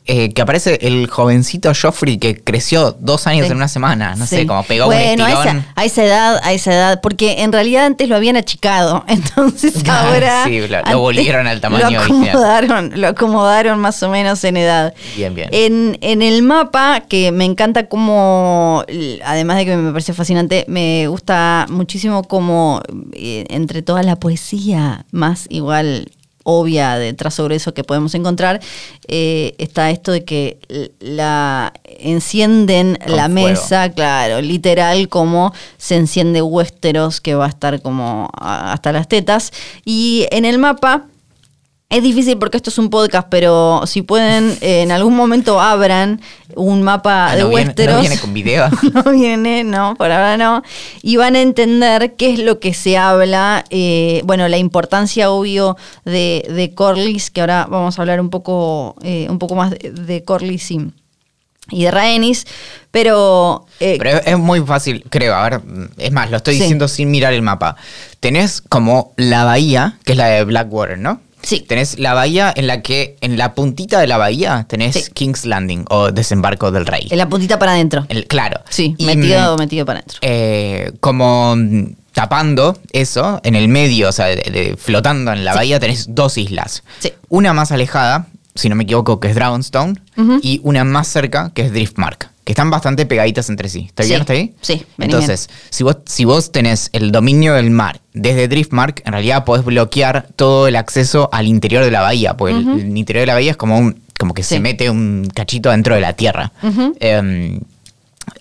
Eh, 0.07 0.33
que 0.33 0.41
aparece 0.41 0.79
el 0.81 1.07
jovencito 1.07 1.71
Joffrey 1.79 2.17
que 2.17 2.35
creció 2.41 2.97
dos 2.99 3.27
años 3.27 3.45
Sí. 3.45 3.51
en 3.51 3.57
una 3.57 3.67
semana. 3.67 4.15
No 4.15 4.25
Sí. 4.25 4.37
sé, 4.37 4.47
como 4.47 4.63
pegó 4.63 4.87
bueno, 4.87 5.23
un 5.25 5.29
a 5.29 5.33
esa, 5.43 5.65
a 5.75 5.85
esa 5.85 6.03
edad, 6.03 6.39
a 6.43 6.53
esa 6.53 6.73
edad, 6.73 7.01
porque 7.01 7.43
en 7.43 7.51
realidad 7.51 7.85
antes 7.85 8.09
lo 8.09 8.15
habían 8.15 8.35
achicado, 8.35 9.05
entonces 9.07 9.75
Ah, 9.87 10.07
ahora 10.07 10.43
sí, 10.45 10.59
lo- 10.67 10.81
lo 10.91 10.99
volvieron 10.99 11.45
al 11.45 11.61
tamaño 11.61 11.91
lo 11.91 11.99
original. 12.01 12.29
acomodaron, 12.29 12.91
lo 12.99 13.07
acomodaron 13.09 13.79
más 13.79 14.01
o 14.01 14.09
menos 14.09 14.43
en 14.43 14.57
edad. 14.57 14.93
Bien, 15.15 15.35
bien. 15.35 15.49
En, 15.51 15.97
en 16.01 16.23
el 16.23 16.41
mapa, 16.41 17.01
que 17.07 17.31
me 17.31 17.45
encanta 17.45 17.87
como, 17.87 18.83
además 19.23 19.57
de 19.57 19.65
que 19.65 19.77
me 19.77 19.91
parece 19.91 20.13
fascinante, 20.13 20.65
me 20.67 21.07
gusta 21.09 21.67
muchísimo 21.69 22.23
como 22.23 22.81
eh, 23.13 23.45
entre 23.49 23.83
toda 23.83 24.01
la 24.01 24.15
poesía 24.15 25.05
más 25.11 25.45
igual 25.49 26.09
obvia 26.43 26.97
de 26.97 27.13
grueso 27.43 27.73
que 27.73 27.83
podemos 27.83 28.15
encontrar, 28.15 28.59
eh, 29.07 29.55
está 29.57 29.89
esto 29.89 30.11
de 30.11 30.23
que 30.23 30.57
la 30.99 31.73
encienden 31.85 32.97
Con 33.03 33.15
la 33.15 33.29
fuego. 33.29 33.47
mesa, 33.49 33.89
claro, 33.91 34.41
literal 34.41 35.09
como 35.09 35.53
se 35.77 35.95
enciende 35.95 36.41
Westeros, 36.41 37.21
que 37.21 37.35
va 37.35 37.45
a 37.45 37.49
estar 37.49 37.81
como 37.81 38.29
hasta 38.39 38.91
las 38.91 39.07
tetas. 39.07 39.51
Y 39.85 40.27
en 40.31 40.45
el 40.45 40.57
mapa 40.57 41.05
es 41.91 42.01
difícil 42.01 42.37
porque 42.37 42.57
esto 42.57 42.69
es 42.71 42.77
un 42.79 42.89
podcast, 42.89 43.27
pero 43.29 43.81
si 43.85 44.01
pueden, 44.01 44.57
eh, 44.61 44.81
en 44.81 44.91
algún 44.91 45.15
momento 45.15 45.59
abran 45.61 46.21
un 46.55 46.81
mapa 46.81 47.31
Ah, 47.31 47.35
de 47.35 47.41
no 47.43 47.49
viene- 47.49 47.65
Westeros. 47.67 47.95
no 47.95 48.01
viene 48.01 48.17
con 48.19 48.33
video. 48.33 48.69
no 48.93 49.11
viene, 49.11 49.63
no, 49.63 49.95
por 49.95 50.11
ahora 50.11 50.37
no. 50.37 50.63
Y 51.03 51.17
van 51.17 51.35
a 51.35 51.41
entender 51.41 52.15
qué 52.15 52.31
es 52.33 52.39
lo 52.39 52.59
que 52.59 52.73
se 52.73 52.97
habla. 52.97 53.63
eh, 53.69 54.21
bueno, 54.25 54.47
la 54.47 54.57
importancia, 54.57 55.29
obvio, 55.31 55.77
de, 56.05 56.45
de 56.49 56.73
Corlys, 56.73 57.29
que 57.29 57.41
ahora 57.41 57.67
vamos 57.69 57.99
a 57.99 58.01
hablar 58.01 58.19
un 58.21 58.29
poco, 58.29 58.95
eh, 59.03 59.27
un 59.29 59.37
poco 59.39 59.55
más 59.55 59.71
de, 59.71 59.91
de 59.91 60.23
Corlys 60.23 60.71
y, 60.71 60.91
y 61.69 61.83
de 61.83 61.91
Rhaenys. 61.91 62.45
Pero, 62.91 63.65
eh, 63.79 63.95
Pero 63.97 64.09
es, 64.19 64.27
es 64.27 64.37
muy 64.37 64.61
fácil, 64.61 65.05
creo. 65.09 65.33
A 65.35 65.49
ver, 65.49 65.61
es 65.97 66.11
más, 66.11 66.29
lo 66.31 66.37
estoy 66.37 66.55
Sí. 66.55 66.61
diciendo 66.61 66.87
sin 66.87 67.11
mirar 67.11 67.33
el 67.33 67.41
mapa. 67.41 67.75
Tenés 68.19 68.61
como 68.61 69.13
la 69.17 69.43
bahía, 69.45 69.97
que 70.03 70.11
es 70.13 70.17
la 70.17 70.27
de 70.27 70.43
Blackwater, 70.43 70.97
¿no? 70.97 71.21
Sí. 71.43 71.61
Tenés 71.61 71.97
la 71.99 72.13
bahía 72.13 72.53
en 72.55 72.67
la 72.67 72.81
que, 72.81 73.17
en 73.21 73.37
la 73.37 73.53
puntita 73.55 73.99
de 73.99 74.07
la 74.07 74.17
bahía, 74.17 74.65
tenés 74.69 74.95
Sí. 74.95 75.11
King's 75.13 75.45
Landing 75.45 75.85
o 75.89 76.11
Desembarco 76.11 76.71
del 76.71 76.85
Rey. 76.85 77.07
en 77.09 77.17
la 77.17 77.27
puntita 77.29 77.57
para 77.59 77.73
adentro. 77.73 78.05
El- 78.09 78.27
claro. 78.27 78.61
Sí, 78.69 78.95
Y, 78.97 79.05
metido, 79.05 79.55
mm, 79.55 79.59
metido 79.59 79.85
para 79.85 79.99
adentro. 79.99 80.19
eh, 80.21 80.91
como 80.99 81.55
mm, 81.55 81.95
tapando 82.13 82.77
eso, 82.91 83.39
en 83.43 83.55
el 83.55 83.67
medio, 83.69 84.09
o 84.09 84.11
sea, 84.11 84.25
de- 84.27 84.35
de- 84.35 84.75
flotando 84.77 85.31
en 85.31 85.45
la 85.45 85.53
Sí. 85.53 85.57
bahía, 85.57 85.79
tenés 85.79 86.07
dos 86.09 86.37
islas. 86.37 86.83
Sí. 86.99 87.13
Una 87.29 87.53
más 87.53 87.71
alejada, 87.71 88.27
si 88.53 88.67
no 88.69 88.75
me 88.75 88.83
equivoco, 88.83 89.19
que 89.19 89.29
es 89.29 89.35
Dragonstone, 89.35 89.93
y 90.41 90.59
una 90.63 90.83
más 90.83 91.07
cerca, 91.07 91.51
que 91.53 91.61
es 91.63 91.71
Driftmark, 91.71 92.29
que 92.43 92.53
están 92.53 92.69
bastante 92.71 93.05
pegaditas 93.05 93.49
entre 93.49 93.69
sí. 93.69 93.85
¿Está 93.87 94.03
bien 94.03 94.15
Sí. 94.17 94.21
hasta 94.21 94.33
ahí? 94.33 94.55
Sí, 94.61 94.85
Entonces, 94.99 95.49
si 95.69 95.83
vos, 95.83 95.97
si 96.05 96.25
vos 96.25 96.51
tenés 96.51 96.89
el 96.93 97.11
dominio 97.11 97.53
del 97.53 97.69
mar 97.69 98.01
desde 98.13 98.47
Driftmark, 98.47 99.03
en 99.05 99.13
realidad 99.13 99.45
podés 99.45 99.63
bloquear 99.63 100.27
todo 100.35 100.67
el 100.67 100.75
acceso 100.75 101.29
al 101.31 101.47
interior 101.47 101.83
de 101.83 101.91
la 101.91 102.01
bahía, 102.01 102.35
porque 102.35 102.55
el- 102.55 102.97
interior 102.97 103.21
de 103.21 103.27
la 103.27 103.33
bahía 103.35 103.51
es 103.51 103.57
como 103.57 103.77
un 103.77 104.01
como 104.19 104.35
que 104.35 104.43
Sí. 104.43 104.55
se 104.55 104.59
mete 104.59 104.87
un 104.91 105.27
cachito 105.33 105.71
dentro 105.71 105.95
de 105.95 106.01
la 106.01 106.13
tierra. 106.13 106.51
Em, 106.99 107.59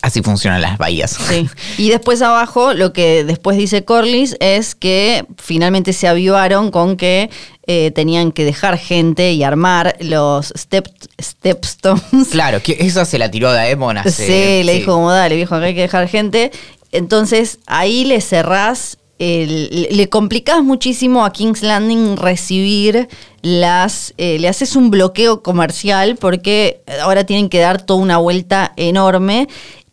así 0.02 0.22
funcionan 0.22 0.60
las 0.62 0.78
bahías. 0.78 1.18
Sí. 1.28 1.48
Y 1.78 1.88
después 1.90 2.22
abajo, 2.22 2.74
lo 2.74 2.92
que 2.92 3.24
después 3.24 3.56
dice 3.56 3.84
Corlys 3.84 4.36
es 4.40 4.74
que 4.74 5.24
finalmente 5.38 5.92
se 5.92 6.08
avivaron 6.08 6.70
con 6.70 6.96
que 6.96 7.30
eh, 7.66 7.90
tenían 7.92 8.32
que 8.32 8.44
dejar 8.44 8.78
gente 8.78 9.32
y 9.32 9.42
armar 9.44 9.96
los 10.00 10.52
step, 10.56 10.88
stepstones. 11.20 12.28
Claro, 12.30 12.62
que 12.62 12.76
esa 12.80 13.04
se 13.04 13.18
la 13.18 13.30
tiró 13.30 13.52
Daemon 13.52 13.98
hace... 13.98 14.26
sí, 14.26 14.64
le 14.64 14.72
sí. 14.72 14.78
dijo 14.80 14.92
como 14.94 15.10
dale, 15.12 15.36
viejo, 15.36 15.54
acá 15.54 15.66
hay 15.66 15.74
que 15.74 15.82
dejar 15.82 16.08
gente. 16.08 16.50
Entonces 16.92 17.58
ahí 17.66 18.04
le 18.04 18.20
cerrás, 18.20 18.98
el- 19.18 19.88
le 19.90 20.08
complicás 20.08 20.62
muchísimo 20.62 21.24
a 21.24 21.32
King's 21.32 21.62
Landing 21.62 22.16
recibir 22.16 23.08
las, 23.42 24.14
eh, 24.18 24.38
le 24.38 24.48
haces 24.48 24.76
un 24.76 24.90
bloqueo 24.90 25.42
comercial 25.42 26.16
porque 26.16 26.82
ahora 27.02 27.24
tienen 27.24 27.48
que 27.48 27.58
dar 27.60 27.82
toda 27.82 28.00
una 28.00 28.18
vuelta 28.18 28.72
enorme. 28.76 29.48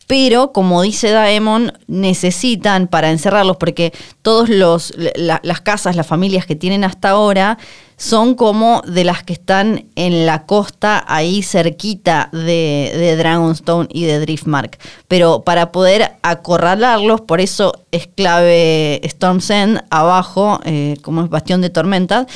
Pero, 0.06 0.52
como 0.52 0.80
dice 0.80 1.10
Daemon, 1.10 1.74
necesitan 1.86 2.88
para 2.88 3.10
encerrarlos, 3.10 3.58
porque 3.58 3.92
todos 4.22 4.48
los 4.48 4.94
la- 4.96 5.40
las 5.42 5.60
casas, 5.60 5.96
las 5.96 6.06
familias 6.06 6.46
que 6.46 6.56
tienen 6.56 6.82
hasta 6.82 7.10
ahora, 7.10 7.58
son 7.98 8.34
como 8.34 8.80
de 8.86 9.04
las 9.04 9.22
que 9.22 9.34
están 9.34 9.84
en 9.96 10.24
la 10.24 10.46
costa, 10.46 11.04
ahí 11.08 11.42
cerquita 11.42 12.30
de, 12.32 12.90
de 12.96 13.16
Dragonstone 13.16 13.88
y 13.92 14.04
de 14.04 14.18
Driftmark. 14.20 14.78
Pero 15.08 15.42
para 15.42 15.72
poder 15.72 16.12
acorralarlos, 16.22 17.20
por 17.20 17.42
eso 17.42 17.72
es 17.90 18.06
clave 18.06 19.00
Storm's 19.04 19.50
End 19.50 19.82
abajo, 19.90 20.60
eh, 20.64 20.96
como 21.02 21.22
es 21.22 21.28
Bastión 21.28 21.60
de 21.60 21.68
Tormentas, 21.68 22.26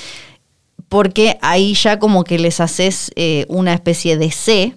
porque 0.92 1.38
ahí 1.40 1.74
ya 1.74 1.98
como 1.98 2.22
que 2.22 2.38
les 2.38 2.60
haces 2.60 3.10
eh, 3.16 3.46
una 3.48 3.72
especie 3.74 4.16
de 4.16 4.30
C. 4.30 4.74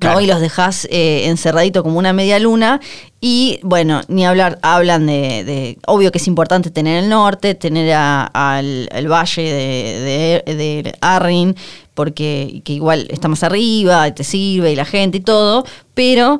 ¿no? 0.00 0.20
Y 0.20 0.26
los 0.28 0.40
dejas 0.40 0.86
eh, 0.92 1.24
encerradito 1.26 1.82
como 1.82 1.98
una 1.98 2.12
media 2.12 2.38
luna. 2.38 2.80
Y 3.20 3.58
bueno, 3.64 4.00
ni 4.06 4.24
hablar, 4.24 4.58
hablan 4.62 5.06
de, 5.06 5.42
de- 5.44 5.78
Obvio 5.86 6.12
que 6.12 6.18
es 6.18 6.28
importante 6.28 6.70
tener 6.70 7.02
el 7.02 7.08
norte, 7.10 7.54
tener 7.56 7.92
a- 7.94 8.24
al, 8.26 8.88
el 8.92 9.08
valle 9.10 9.42
de, 9.42 10.42
de, 10.46 10.54
de 10.54 10.94
Arryn, 11.00 11.56
porque 11.94 12.62
que 12.64 12.74
igual 12.74 13.08
está 13.10 13.26
más 13.26 13.42
arriba, 13.42 14.08
te 14.14 14.22
sirve 14.22 14.70
y 14.72 14.76
la 14.76 14.84
gente 14.84 15.18
y 15.18 15.20
todo. 15.20 15.64
Pero 15.94 16.38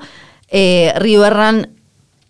eh, 0.51 0.93
Riverrun 0.97 1.69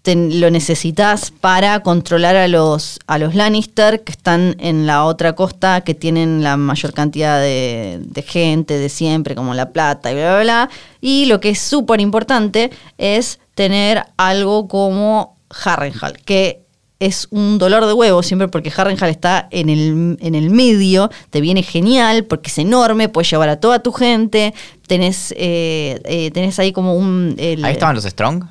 ten- 0.02 0.40
lo 0.40 0.50
necesitas 0.50 1.30
para 1.30 1.80
controlar 1.80 2.36
a 2.36 2.48
los, 2.48 2.98
a 3.06 3.18
los 3.18 3.34
Lannister 3.34 4.02
que 4.04 4.12
están 4.12 4.56
en 4.58 4.86
la 4.86 5.04
otra 5.04 5.34
costa, 5.34 5.82
que 5.82 5.94
tienen 5.94 6.42
la 6.42 6.56
mayor 6.56 6.92
cantidad 6.92 7.40
de, 7.40 8.00
de 8.02 8.22
gente 8.22 8.78
de 8.78 8.88
siempre, 8.88 9.34
como 9.34 9.54
La 9.54 9.70
Plata 9.72 10.10
y 10.10 10.14
bla, 10.14 10.34
bla, 10.34 10.42
bla. 10.42 10.70
Y 11.00 11.26
lo 11.26 11.40
que 11.40 11.50
es 11.50 11.58
súper 11.58 12.00
importante 12.00 12.70
es 12.96 13.38
tener 13.54 14.04
algo 14.16 14.68
como 14.68 15.36
Harrenhal, 15.64 16.18
que 16.24 16.62
es 17.00 17.28
un 17.30 17.58
dolor 17.58 17.86
de 17.86 17.92
huevo 17.92 18.24
siempre 18.24 18.48
porque 18.48 18.72
Harrenhal 18.76 19.08
está 19.10 19.46
en 19.52 19.68
el, 19.68 20.16
en 20.20 20.34
el 20.34 20.50
medio, 20.50 21.10
te 21.30 21.40
viene 21.40 21.62
genial 21.62 22.24
porque 22.24 22.50
es 22.50 22.58
enorme, 22.58 23.08
puedes 23.08 23.30
llevar 23.30 23.48
a 23.48 23.60
toda 23.60 23.78
tu 23.80 23.92
gente, 23.92 24.52
tenés, 24.88 25.32
eh, 25.36 26.00
eh, 26.04 26.30
tenés 26.32 26.58
ahí 26.58 26.72
como 26.72 26.94
un... 26.96 27.36
Ahí 27.38 27.72
estaban 27.72 27.94
los 27.94 28.04
Strong. 28.04 28.44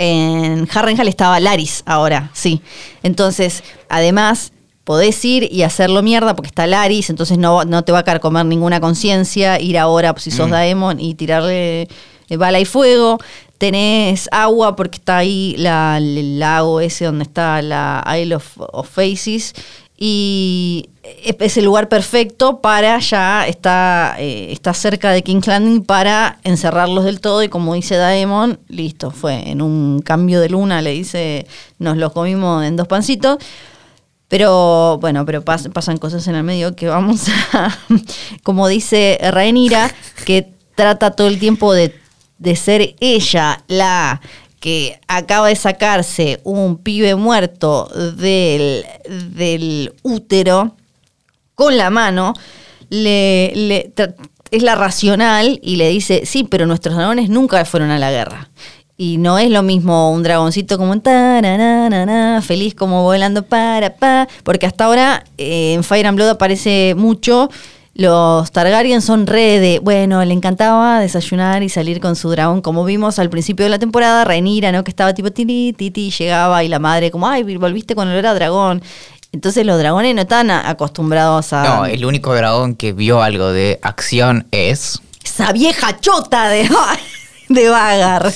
En 0.00 0.66
Harrenhal 0.72 1.08
estaba 1.08 1.38
Laris 1.40 1.82
ahora, 1.84 2.30
sí. 2.32 2.62
Entonces, 3.02 3.62
además, 3.90 4.52
podés 4.84 5.22
ir 5.26 5.46
y 5.52 5.62
hacerlo 5.62 6.02
mierda 6.02 6.34
porque 6.34 6.48
está 6.48 6.66
Laris, 6.66 7.10
entonces 7.10 7.36
no, 7.36 7.64
no 7.66 7.82
te 7.84 7.92
va 7.92 7.98
a 7.98 8.02
carcomer 8.04 8.46
ninguna 8.46 8.80
conciencia. 8.80 9.60
Ir 9.60 9.76
ahora, 9.78 10.14
pues, 10.14 10.24
si 10.24 10.30
sos 10.30 10.48
Mm. 10.48 10.52
Daemon, 10.52 11.00
y 11.00 11.14
tirarle 11.14 11.82
eh, 12.30 12.36
bala 12.36 12.58
y 12.60 12.64
fuego. 12.64 13.18
Tenés 13.58 14.26
agua 14.32 14.74
porque 14.74 14.96
está 14.96 15.18
ahí 15.18 15.54
la- 15.58 15.98
el 15.98 16.38
lago 16.38 16.80
ese 16.80 17.04
donde 17.04 17.24
está 17.24 17.60
la 17.60 18.02
Isle 18.20 18.36
of, 18.36 18.46
of 18.56 18.88
Faces. 18.88 19.52
Y 20.02 20.88
es 21.12 21.58
el 21.58 21.66
lugar 21.66 21.90
perfecto 21.90 22.62
para 22.62 22.98
ya 23.00 23.46
está, 23.46 24.16
eh, 24.18 24.50
está 24.50 24.72
cerca 24.72 25.10
de 25.10 25.22
King's 25.22 25.46
Landing 25.46 25.84
para 25.84 26.38
encerrarlos 26.42 27.04
del 27.04 27.20
todo. 27.20 27.42
Y 27.42 27.50
como 27.50 27.74
dice 27.74 27.96
Daemon, 27.96 28.58
listo, 28.68 29.10
fue 29.10 29.50
en 29.50 29.60
un 29.60 30.00
cambio 30.00 30.40
de 30.40 30.48
luna, 30.48 30.80
le 30.80 30.92
dice, 30.92 31.46
nos 31.78 31.98
los 31.98 32.12
comimos 32.12 32.64
en 32.64 32.76
dos 32.76 32.88
pancitos. 32.88 33.36
Pero 34.28 34.96
bueno, 35.02 35.26
pero 35.26 35.44
pas- 35.44 35.70
pasan 35.70 35.98
cosas 35.98 36.26
en 36.28 36.34
el 36.36 36.44
medio 36.44 36.74
que 36.74 36.86
vamos 36.86 37.26
a, 37.52 37.76
como 38.42 38.68
dice 38.68 39.18
Rhaenyra, 39.20 39.92
que 40.24 40.50
trata 40.76 41.10
todo 41.10 41.26
el 41.26 41.38
tiempo 41.38 41.74
de, 41.74 41.94
de 42.38 42.56
ser 42.56 42.94
ella 43.00 43.62
la 43.68 44.22
que 44.60 45.00
acaba 45.08 45.48
de 45.48 45.56
sacarse 45.56 46.40
un 46.44 46.76
pibe 46.76 47.14
muerto 47.14 47.90
del, 48.16 48.84
del 49.34 49.94
útero 50.02 50.76
con 51.54 51.76
la 51.76 51.90
mano, 51.90 52.34
le, 52.90 53.92
es 54.50 54.62
la 54.62 54.74
racional 54.74 55.58
y 55.62 55.76
le 55.76 55.88
dice, 55.88 56.22
sí, 56.26 56.44
pero 56.44 56.66
nuestros 56.66 56.94
dragones 56.94 57.30
nunca 57.30 57.64
fueron 57.64 57.90
a 57.90 57.98
la 57.98 58.10
guerra. 58.10 58.50
Y 58.96 59.16
no 59.16 59.38
es 59.38 59.50
lo 59.50 59.62
mismo 59.62 60.12
un 60.12 60.22
dragoncito 60.22 60.76
como 60.76 61.00
taranana, 61.00 62.42
feliz 62.42 62.74
como 62.74 63.02
volando 63.02 63.42
para 63.42 63.94
pa, 63.94 64.28
porque 64.44 64.66
hasta 64.66 64.84
ahora 64.84 65.24
eh, 65.38 65.72
en 65.72 65.84
Fire 65.84 66.06
and 66.06 66.16
Blood 66.16 66.28
aparece 66.28 66.94
mucho. 66.96 67.48
Los 67.94 68.52
Targaryen 68.52 69.02
son 69.02 69.26
re 69.26 69.58
de, 69.58 69.80
bueno, 69.80 70.24
le 70.24 70.32
encantaba 70.32 71.00
desayunar 71.00 71.62
y 71.62 71.68
salir 71.68 72.00
con 72.00 72.14
su 72.16 72.30
dragón, 72.30 72.62
como 72.62 72.84
vimos 72.84 73.18
al 73.18 73.30
principio 73.30 73.64
de 73.64 73.70
la 73.70 73.78
temporada, 73.78 74.24
Rhaenyra, 74.24 74.72
¿no? 74.72 74.84
Que 74.84 74.90
estaba 74.90 75.12
tipo 75.12 75.32
tiri, 75.32 75.72
titi, 75.72 76.10
llegaba 76.10 76.62
y 76.62 76.68
la 76.68 76.78
madre 76.78 77.10
como, 77.10 77.28
ay, 77.28 77.42
volviste 77.56 77.94
con 77.94 78.08
olor 78.08 78.26
a 78.26 78.34
dragón. 78.34 78.82
Entonces 79.32 79.64
los 79.66 79.78
dragones 79.78 80.14
no 80.14 80.22
están 80.22 80.50
acostumbrados 80.50 81.52
a... 81.52 81.62
No, 81.64 81.86
el 81.86 82.04
único 82.04 82.34
dragón 82.34 82.74
que 82.74 82.92
vio 82.92 83.22
algo 83.22 83.52
de 83.52 83.78
acción 83.82 84.46
es. 84.50 85.00
esa 85.24 85.52
vieja 85.52 86.00
chota 86.00 86.48
de, 86.48 86.68
de 87.50 87.68
Vagar. 87.68 88.32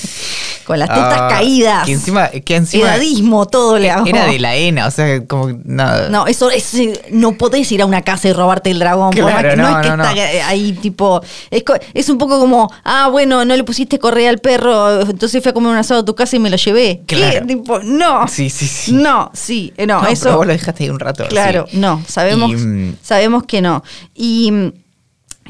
Con 0.65 0.79
las 0.79 0.89
tetas 0.89 1.15
Ah, 1.21 1.29
caídas. 1.29 1.85
Que 1.85 1.93
encima. 1.93 2.29
Que 2.29 2.57
encima 2.57 2.87
Edadismo, 2.87 3.45
todo 3.47 3.79
le 3.79 3.91
hago. 3.91 4.07
Era 4.07 4.25
de 4.27 4.39
la 4.39 4.57
ENA, 4.57 4.87
o 4.87 4.91
sea, 4.91 5.23
como 5.27 5.53
nada. 5.63 6.09
No, 6.09 6.27
eso 6.27 6.51
es. 6.51 6.75
No 7.11 7.33
podés 7.37 7.71
ir 7.71 7.83
a 7.83 7.87
una 7.87 8.01
casa 8.01 8.29
y 8.29 8.33
robarte 8.33 8.71
el 8.71 8.79
dragón. 8.79 9.11
por 9.11 9.25
Claro, 9.25 9.57
no, 9.57 9.71
no, 9.71 9.81
es 9.81 9.87
que 9.87 9.97
no, 9.97 10.05
está 10.05 10.49
ahí, 10.49 10.73
tipo. 10.73 11.21
Es, 11.51 11.63
es 11.93 12.09
un 12.09 12.17
poco 12.17 12.41
como, 12.41 12.73
ah, 12.83 13.09
bueno, 13.11 13.45
no 13.45 13.55
le 13.55 13.63
pusiste 13.63 13.99
correa 13.99 14.31
al 14.31 14.39
perro, 14.39 15.03
entonces 15.03 15.43
fui 15.43 15.51
a 15.51 15.53
comer 15.53 15.71
un 15.73 15.77
asado 15.77 16.01
a 16.01 16.05
tu 16.05 16.15
casa 16.15 16.37
y 16.37 16.39
me 16.39 16.49
lo 16.49 16.57
llevé. 16.57 17.03
¿Qué? 17.07 17.17
Claro. 17.17 17.47
Tipo, 17.47 17.81
no. 17.81 18.27
Sí, 18.27 18.49
sí, 18.49 18.67
sí. 18.67 18.93
No, 18.93 19.31
sí, 19.35 19.73
eh, 19.77 19.87
no, 19.87 20.01
No, 20.01 20.09
eso. 20.09 20.25
pero 20.25 20.37
vos 20.39 20.47
lo 20.47 20.53
dejaste 20.55 20.85
ahí 20.85 20.91
un 20.91 20.99
rato. 20.99 21.27
Claro, 21.29 21.67
sí. 21.71 21.77
no, 21.77 22.03
sabemos, 22.09 22.51
Y, 22.51 22.55
mm, 22.57 22.97
sabemos 23.03 23.43
que 23.45 23.61
no. 23.61 23.85
Y, 24.15 24.51
mm, 24.51 24.73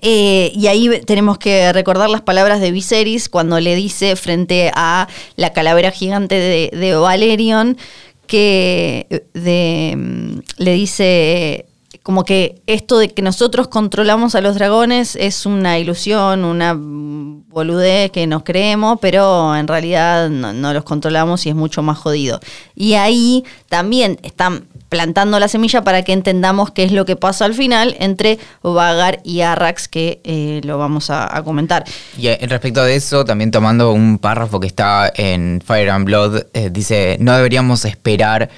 eh, 0.06 0.52
y 0.54 0.66
ahí 0.66 1.00
tenemos 1.06 1.38
que 1.38 1.72
recordar 1.72 2.10
las 2.10 2.20
palabras 2.20 2.60
de 2.60 2.70
Viserys 2.72 3.30
cuando 3.30 3.58
le 3.58 3.74
dice 3.74 4.16
frente 4.16 4.70
a 4.74 5.08
la 5.36 5.54
calavera 5.54 5.90
gigante 5.92 6.34
de, 6.34 6.94
Valerion 6.94 7.78
que 8.26 9.06
eh, 9.34 9.96
mm, 9.96 10.40
le 10.58 10.72
dice 10.74 11.64
como 12.04 12.26
que 12.26 12.60
esto 12.66 12.98
de 12.98 13.08
que 13.08 13.22
nosotros 13.22 13.66
controlamos 13.68 14.34
a 14.34 14.42
los 14.42 14.56
dragones 14.56 15.16
es 15.16 15.46
una 15.46 15.78
ilusión, 15.78 16.44
una 16.44 16.74
boludez 16.76 18.10
que 18.10 18.26
nos 18.26 18.42
creemos, 18.42 18.98
pero 19.00 19.56
en 19.56 19.66
realidad 19.66 20.28
no, 20.28 20.74
los 20.74 20.84
controlamos 20.84 21.46
y 21.46 21.48
es 21.48 21.54
mucho 21.54 21.82
más 21.82 21.96
jodido. 21.96 22.40
Y 22.74 22.92
ahí 22.92 23.42
también 23.70 24.18
están 24.22 24.66
plantando 24.90 25.40
la 25.40 25.48
semilla 25.48 25.82
para 25.82 26.02
que 26.02 26.12
entendamos 26.12 26.70
qué 26.72 26.84
es 26.84 26.92
lo 26.92 27.06
que 27.06 27.16
pasa 27.16 27.46
al 27.46 27.54
final 27.54 27.96
entre 27.98 28.38
Vagar 28.62 29.20
y 29.24 29.40
Arrax, 29.40 29.88
que 29.88 30.20
eh, 30.24 30.60
lo 30.62 30.76
vamos 30.76 31.08
a, 31.08 31.42
comentar. 31.42 31.84
Y 32.18 32.26
eh, 32.26 32.38
respecto 32.42 32.84
de 32.84 32.96
eso, 32.96 33.24
también 33.24 33.50
tomando 33.50 33.92
un 33.92 34.18
párrafo 34.18 34.60
que 34.60 34.66
está 34.66 35.10
en 35.16 35.62
Fire 35.64 35.88
and 35.88 36.04
Blood, 36.04 36.42
eh, 36.52 36.68
dice, 36.70 37.16
no 37.18 37.34
deberíamos 37.34 37.86
esperar 37.86 38.50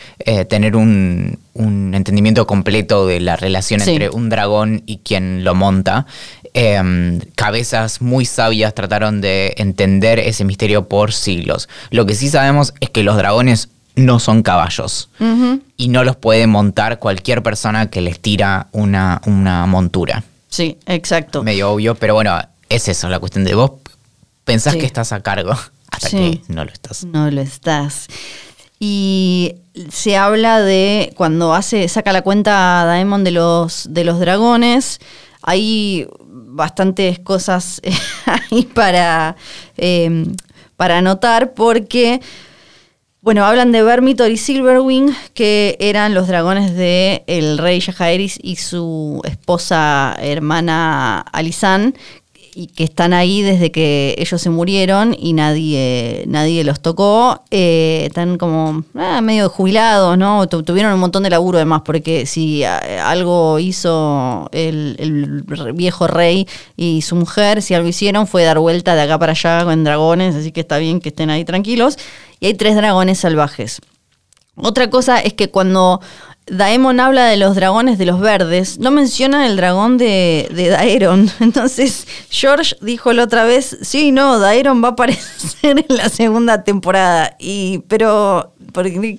tener 0.49 0.75
un, 0.75 1.39
un 1.59 1.95
entendimiento 1.95 2.47
completo 2.47 3.07
de 3.07 3.21
la 3.21 3.37
relación 3.37 3.81
Sí. 3.81 3.91
entre 3.93 4.11
un 4.11 4.29
dragón 4.29 4.83
y 4.87 4.99
quien 4.99 5.45
lo 5.45 5.55
monta. 5.55 6.07
Eh, 6.55 7.19
cabezas 7.35 8.01
muy 8.01 8.25
sabias 8.25 8.75
trataron 8.75 9.21
de 9.21 9.55
entender 9.59 10.19
ese 10.19 10.45
misterio 10.45 10.89
por 10.89 11.13
siglos. 11.13 11.69
Lo 11.91 12.07
que 12.07 12.15
sí 12.15 12.29
sabemos 12.31 12.73
es 12.81 12.91
que 12.91 13.03
los 13.03 13.17
dragones 13.17 13.69
no 13.95 14.19
son 14.21 14.43
caballos 14.43 15.09
y 15.79 15.89
no 15.89 16.05
los 16.05 16.17
puede 16.17 16.47
montar 16.47 16.99
cualquier 16.99 17.43
persona 17.43 17.89
que 17.89 18.01
les 18.03 18.21
tira 18.21 18.69
una, 18.73 19.23
una 19.25 19.65
montura 19.67 20.23
Sí, 20.51 20.77
exacto. 20.87 21.43
medio 21.43 21.71
obvio, 21.71 21.95
pero 21.95 22.13
bueno, 22.15 22.39
es 22.69 22.89
eso 22.89 23.09
la 23.09 23.19
cuestión 23.19 23.45
de 23.45 23.55
vos 23.55 23.73
pensás 24.45 24.75
Sí. 24.75 24.81
que 24.81 24.87
estás 24.87 25.13
a 25.13 25.21
cargo 25.21 25.53
hasta 25.91 26.09
Sí. 26.11 26.43
que 26.47 26.53
no 26.53 26.65
lo 26.67 26.71
estás. 26.73 27.05
No 27.05 27.31
lo 27.31 27.41
estás. 27.41 28.07
Y 28.79 29.57
se 29.91 30.17
habla 30.17 30.61
de 30.61 31.13
cuando 31.17 31.55
hace, 31.55 31.89
saca 31.89 32.13
la 32.13 32.23
cuenta 32.23 32.85
Daemon 32.85 33.25
de 33.25 33.31
los, 33.31 33.87
de 33.93 34.05
los 34.05 34.21
dragones. 34.21 35.01
Hay 35.43 36.07
bastantes 36.29 37.19
cosas 37.19 37.81
ahí 38.27 38.65
para, 38.65 39.37
eh, 39.77 40.27
para 40.77 40.99
anotar 40.99 41.55
porque. 41.55 42.21
Bueno, 43.23 43.45
hablan 43.45 43.73
de 43.73 43.83
Vermitor 43.83 44.31
y 44.31 44.37
Silverwing, 44.37 45.13
que 45.35 45.77
eran 45.81 46.15
los 46.15 46.29
dragones 46.29 46.77
de 46.77 47.25
el 47.27 47.59
rey 47.59 47.81
Jaehaerys 47.81 48.39
y 48.41 48.55
su 48.55 49.21
esposa 49.25 50.15
hermana 50.21 51.23
Alisan, 51.33 51.97
y 52.59 52.69
que 52.69 52.85
están 52.85 53.13
ahí 53.13 53.43
desde 53.43 53.71
que 53.71 54.15
ellos 54.17 54.41
se 54.41 54.49
murieron 54.49 55.15
y 55.19 55.35
nadie, 55.35 56.25
nadie 56.27 56.65
los 56.65 56.81
tocó. 56.81 57.43
Eh, 57.51 58.05
están 58.07 58.39
como 58.39 58.83
ah, 58.95 59.21
medio 59.21 59.51
jubilados, 59.51 60.17
¿no? 60.17 60.49
Tu- 60.49 60.63
Tuvieron 60.63 60.95
un 60.95 61.01
montón 61.01 61.23
de 61.23 61.29
laburo 61.29 61.59
además, 61.59 61.83
porque 61.85 62.25
si 62.25 62.65
algo 62.65 63.59
hizo 63.59 64.49
el, 64.53 64.97
el 64.99 65.73
viejo 65.75 66.07
rey 66.07 66.49
y 66.79 67.03
su 67.03 67.15
mujer, 67.15 67.61
si 67.61 67.75
algo 67.75 67.89
hicieron 67.89 68.27
fue 68.27 68.43
dar 68.45 68.59
vuelta 68.59 68.95
de 68.95 69.03
acá 69.03 69.19
para 69.19 69.33
allá 69.33 69.63
con 69.65 69.85
dragones, 69.85 70.35
así 70.35 70.51
que 70.51 70.61
está 70.61 70.79
bien 70.79 71.01
que 71.01 71.11
estén 71.11 71.29
ahí 71.29 71.45
tranquilos. 71.45 71.99
Y 72.41 72.47
hay 72.47 72.55
tres 72.55 72.75
dragones 72.75 73.19
salvajes. 73.19 73.83
Otra 74.57 74.89
cosa 74.89 75.19
es 75.21 75.35
que 75.35 75.51
cuando 75.51 76.01
Daemon 76.49 77.01
habla 77.01 77.27
de 77.27 77.37
los 77.37 77.57
dragones 77.57 77.99
de 77.99 78.07
los 78.07 78.21
verdes, 78.21 78.79
no 78.79 78.93
menciona 78.93 79.47
el 79.47 79.57
dragón 79.57 79.99
de, 79.99 80.49
de 80.55 80.69
Daeron. 80.69 81.29
Entonces, 81.41 82.07
George 82.31 82.77
dijo 82.81 83.13
la 83.13 83.25
otra 83.25 83.45
vez, 83.45 83.77
sí, 83.83 84.13
no, 84.13 84.39
Daeron 84.39 84.83
va 84.83 84.89
a 84.89 84.91
aparecer 84.93 85.85
en 85.89 85.97
la 85.97 86.09
segunda 86.09 86.63
temporada. 86.63 87.37
Y, 87.41 87.79
pero, 87.89 88.55
porque, 88.77 89.19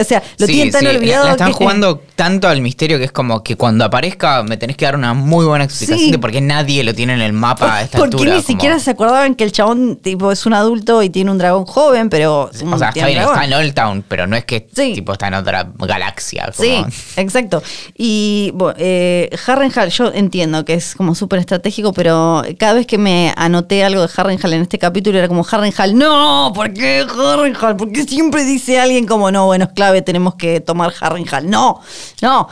o 0.00 0.04
sea, 0.04 0.22
lo 0.38 0.46
Sí, 0.46 0.52
tienen 0.52 0.70
tan 0.72 0.80
sí, 0.80 0.86
la- 0.86 0.92
olvidado 0.92 1.24
la 1.26 1.30
están 1.32 1.48
que- 1.48 1.54
jugando 1.54 2.02
tanto 2.14 2.46
al 2.48 2.60
misterio 2.60 2.98
que 2.98 3.04
es 3.04 3.12
como 3.12 3.42
que 3.42 3.56
cuando 3.56 3.84
aparezca 3.84 4.42
me 4.42 4.56
tenés 4.56 4.76
que 4.76 4.84
dar 4.84 4.94
una 4.96 5.14
muy 5.14 5.46
buena 5.46 5.64
explicación 5.64 6.06
Sí. 6.06 6.12
de 6.12 6.18
por 6.18 6.30
qué 6.30 6.40
nadie 6.40 6.84
lo 6.84 6.94
tiene 6.94 7.14
en 7.14 7.20
el 7.22 7.32
mapa 7.32 7.76
a 7.76 7.82
esta 7.82 7.98
Porque 7.98 8.16
altura. 8.16 8.30
ni 8.34 8.42
como- 8.42 8.46
siquiera 8.46 8.78
se 8.78 8.90
acordaban 8.90 9.34
que 9.34 9.44
el 9.44 9.52
chabón 9.52 9.96
tipo 9.96 10.30
es 10.30 10.44
un 10.46 10.52
adulto 10.54 11.02
y 11.02 11.10
tiene 11.10 11.30
un 11.30 11.38
dragón 11.38 11.64
joven, 11.64 12.10
pero 12.10 12.50
O 12.50 12.78
sea, 12.78 12.88
está 12.90 13.06
bien, 13.06 13.22
en 13.42 13.52
Old 13.54 13.74
Town, 13.74 14.04
pero 14.06 14.26
no 14.26 14.36
es 14.36 14.44
que 14.44 14.60
tipo 14.60 15.12
está 15.12 15.28
en 15.28 15.34
otra 15.34 15.68
galaxia. 15.78 16.52
Sí, 16.56 16.84
exacto. 17.16 17.62
Y 17.96 18.50
bueno, 18.54 18.74
eh, 18.78 19.30
Harrenhal, 19.46 19.90
yo 19.90 20.12
entiendo 20.12 20.64
que 20.64 20.74
es 20.74 20.94
como 20.94 21.14
súper 21.14 21.38
estratégico, 21.40 21.92
pero 21.92 22.42
cada 22.58 22.74
vez 22.74 22.86
que 22.86 22.98
me 22.98 23.32
anoté 23.36 23.84
algo 23.84 24.02
de 24.06 24.08
Harrenhal 24.16 24.52
en 24.52 24.62
este 24.62 24.78
capítulo 24.78 25.18
era 25.18 25.28
como 25.28 25.46
Harrenhal, 25.50 25.96
no, 25.96 26.52
¿por 26.54 26.72
qué 26.74 27.06
Harrenhal? 27.08 27.76
Porque 27.76 28.04
siempre 28.04 28.44
dice 28.44 28.78
alguien 28.80 28.97
como, 29.06 29.30
no, 29.30 29.46
bueno, 29.46 29.64
es 29.66 29.72
clave, 29.72 30.02
tenemos 30.02 30.34
que 30.36 30.60
tomar 30.60 30.92
Harrenhal. 31.00 31.48
No, 31.48 31.80
no. 32.22 32.48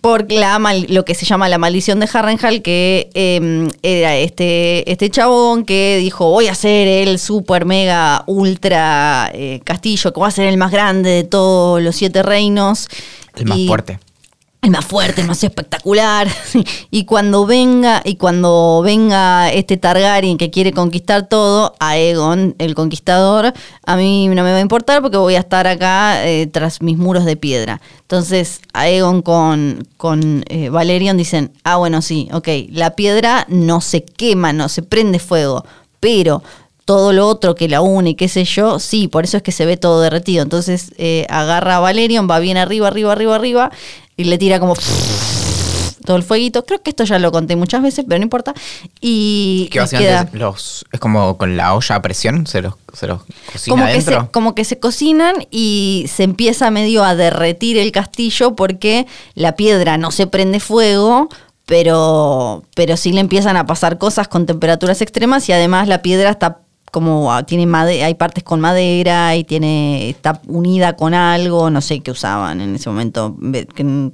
Por 0.00 0.32
la 0.32 0.58
mal- 0.58 0.86
lo 0.88 1.04
que 1.04 1.14
se 1.14 1.26
llama 1.26 1.50
la 1.50 1.58
maldición 1.58 2.00
de 2.00 2.08
Harrenhal, 2.10 2.62
que 2.62 3.10
eh, 3.12 3.68
era 3.82 4.16
este, 4.16 4.90
este 4.90 5.10
chabón 5.10 5.66
que 5.66 5.98
dijo: 5.98 6.30
Voy 6.30 6.46
a 6.48 6.54
ser 6.54 6.88
el 6.88 7.18
super 7.18 7.66
mega 7.66 8.24
ultra 8.26 9.30
eh, 9.34 9.60
castillo, 9.64 10.12
que 10.14 10.20
va 10.20 10.28
a 10.28 10.30
ser 10.30 10.46
el 10.46 10.56
más 10.56 10.70
grande 10.72 11.10
de 11.10 11.24
todos 11.24 11.82
los 11.82 11.94
siete 11.94 12.22
reinos. 12.22 12.88
El 13.36 13.44
más 13.46 13.58
Y- 13.58 13.66
fuerte. 13.66 13.98
El 14.62 14.70
más 14.70 14.84
fuerte, 14.84 15.20
el 15.20 15.26
más 15.26 15.42
espectacular. 15.42 16.28
y 16.90 17.04
cuando 17.04 17.46
venga, 17.46 18.00
y 18.04 18.14
cuando 18.14 18.80
venga 18.84 19.50
este 19.52 19.76
Targaryen 19.76 20.38
que 20.38 20.50
quiere 20.50 20.72
conquistar 20.72 21.28
todo, 21.28 21.74
Aegon, 21.80 22.54
el 22.58 22.76
conquistador, 22.76 23.52
a 23.84 23.96
mí 23.96 24.28
no 24.28 24.44
me 24.44 24.52
va 24.52 24.58
a 24.58 24.60
importar 24.60 25.02
porque 25.02 25.16
voy 25.16 25.34
a 25.34 25.40
estar 25.40 25.66
acá 25.66 26.24
eh, 26.28 26.46
tras 26.46 26.80
mis 26.80 26.96
muros 26.96 27.24
de 27.24 27.36
piedra. 27.36 27.80
Entonces, 28.02 28.60
Aegon 28.72 29.22
con, 29.22 29.88
con 29.96 30.44
eh, 30.48 30.68
Valerion 30.68 31.16
dicen, 31.16 31.50
ah, 31.64 31.76
bueno, 31.76 32.00
sí, 32.00 32.28
ok, 32.32 32.48
la 32.70 32.94
piedra 32.94 33.46
no 33.48 33.80
se 33.80 34.04
quema, 34.04 34.52
no 34.52 34.68
se 34.68 34.82
prende 34.82 35.18
fuego, 35.18 35.64
pero 35.98 36.42
todo 36.84 37.12
lo 37.12 37.28
otro 37.28 37.54
que 37.54 37.68
la 37.68 37.80
une 37.80 38.16
qué 38.16 38.28
sé 38.28 38.44
yo, 38.44 38.78
sí, 38.78 39.08
por 39.08 39.24
eso 39.24 39.36
es 39.36 39.42
que 39.42 39.52
se 39.52 39.66
ve 39.66 39.76
todo 39.76 40.00
derretido. 40.00 40.42
Entonces 40.42 40.92
eh, 40.98 41.26
agarra 41.30 41.76
a 41.76 41.80
Valerion, 41.80 42.28
va 42.30 42.38
bien 42.38 42.56
arriba, 42.56 42.88
arriba, 42.88 43.12
arriba, 43.12 43.34
arriba, 43.34 43.70
y 44.16 44.24
le 44.24 44.38
tira 44.38 44.60
como... 44.60 44.74
todo 46.04 46.16
el 46.16 46.22
fueguito. 46.22 46.64
Creo 46.64 46.82
que 46.82 46.90
esto 46.90 47.04
ya 47.04 47.18
lo 47.18 47.32
conté 47.32 47.56
muchas 47.56 47.82
veces, 47.82 48.04
pero 48.08 48.18
no 48.18 48.24
importa. 48.24 48.54
Y, 49.00 49.68
Que 49.70 49.80
básicamente 49.80 50.30
queda- 50.32 50.38
los, 50.38 50.84
es 50.92 51.00
como 51.00 51.38
con 51.38 51.56
la 51.56 51.74
olla 51.74 51.94
a 51.94 52.02
presión, 52.02 52.46
se 52.46 52.60
los, 52.62 52.74
se 52.92 53.06
los 53.06 53.22
cocina 53.52 53.76
como 53.76 53.86
que, 53.92 54.00
se, 54.00 54.18
como 54.32 54.54
que 54.54 54.64
se 54.64 54.78
cocinan 54.78 55.46
y 55.50 56.06
se 56.12 56.24
empieza 56.24 56.70
medio 56.70 57.04
a 57.04 57.14
derretir 57.14 57.78
el 57.78 57.92
castillo 57.92 58.56
porque 58.56 59.06
la 59.34 59.54
piedra 59.56 59.96
no 59.96 60.10
se 60.10 60.26
prende 60.26 60.60
fuego, 60.60 61.28
pero, 61.66 62.64
pero 62.74 62.96
sí 62.96 63.12
le 63.12 63.20
empiezan 63.20 63.56
a 63.56 63.66
pasar 63.66 63.98
cosas 63.98 64.28
con 64.28 64.46
temperaturas 64.46 65.00
extremas 65.00 65.48
y 65.48 65.52
además 65.52 65.88
la 65.88 66.02
piedra 66.02 66.30
está 66.30 66.58
como 66.92 67.32
ah, 67.32 67.42
tiene 67.44 67.66
made- 67.66 68.04
hay 68.04 68.14
partes 68.14 68.44
con 68.44 68.60
madera 68.60 69.34
y 69.34 69.44
tiene 69.44 70.10
está 70.10 70.40
unida 70.46 70.94
con 70.94 71.14
algo, 71.14 71.70
no 71.70 71.80
sé 71.80 72.00
qué 72.00 72.10
usaban 72.12 72.60
en 72.60 72.74
ese 72.76 72.88
momento, 72.90 73.34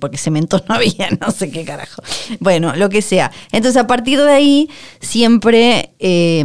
porque 0.01 0.17
cemento 0.17 0.63
no 0.69 0.75
había, 0.77 1.11
no 1.21 1.31
sé 1.33 1.51
qué 1.51 1.65
carajo. 1.65 2.01
Bueno, 2.41 2.75
lo 2.77 2.89
que 2.89 3.03
sea. 3.03 3.31
Entonces 3.53 3.83
a 3.83 3.87
partir 3.89 4.21
de 4.23 4.31
ahí 4.33 4.71
siempre 5.01 5.93
eh, 5.99 6.45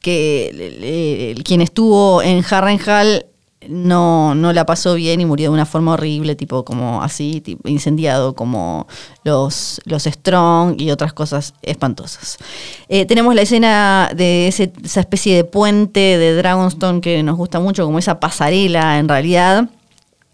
que 0.00 1.34
quien 1.44 1.60
estuvo 1.60 2.22
en 2.22 2.42
Harrenhal 2.50 3.26
no, 3.68 4.34
no 4.34 4.52
la 4.52 4.64
pasó 4.66 4.94
bien 4.94 5.20
y 5.20 5.26
murió 5.26 5.50
de 5.50 5.54
una 5.54 5.66
forma 5.66 5.92
horrible, 5.92 6.34
tipo 6.36 6.64
como 6.64 7.02
así, 7.02 7.40
tipo, 7.40 7.68
incendiado 7.68 8.34
como 8.34 8.86
los, 9.24 9.80
los 9.84 10.04
Strong 10.04 10.80
y 10.80 10.90
otras 10.90 11.12
cosas 11.12 11.54
espantosas. 11.62 12.38
Eh, 12.88 13.04
tenemos 13.06 13.34
la 13.34 13.42
escena 13.42 14.10
de 14.14 14.48
ese- 14.48 14.72
esa 14.84 15.00
especie 15.00 15.36
de 15.36 15.44
puente 15.44 16.00
de 16.18 16.34
Dragonstone 16.34 17.00
que 17.00 17.22
nos 17.22 17.36
gusta 17.36 17.60
mucho, 17.60 17.84
como 17.84 17.98
esa 17.98 18.18
pasarela 18.20 18.98
en 18.98 19.08
realidad, 19.08 19.68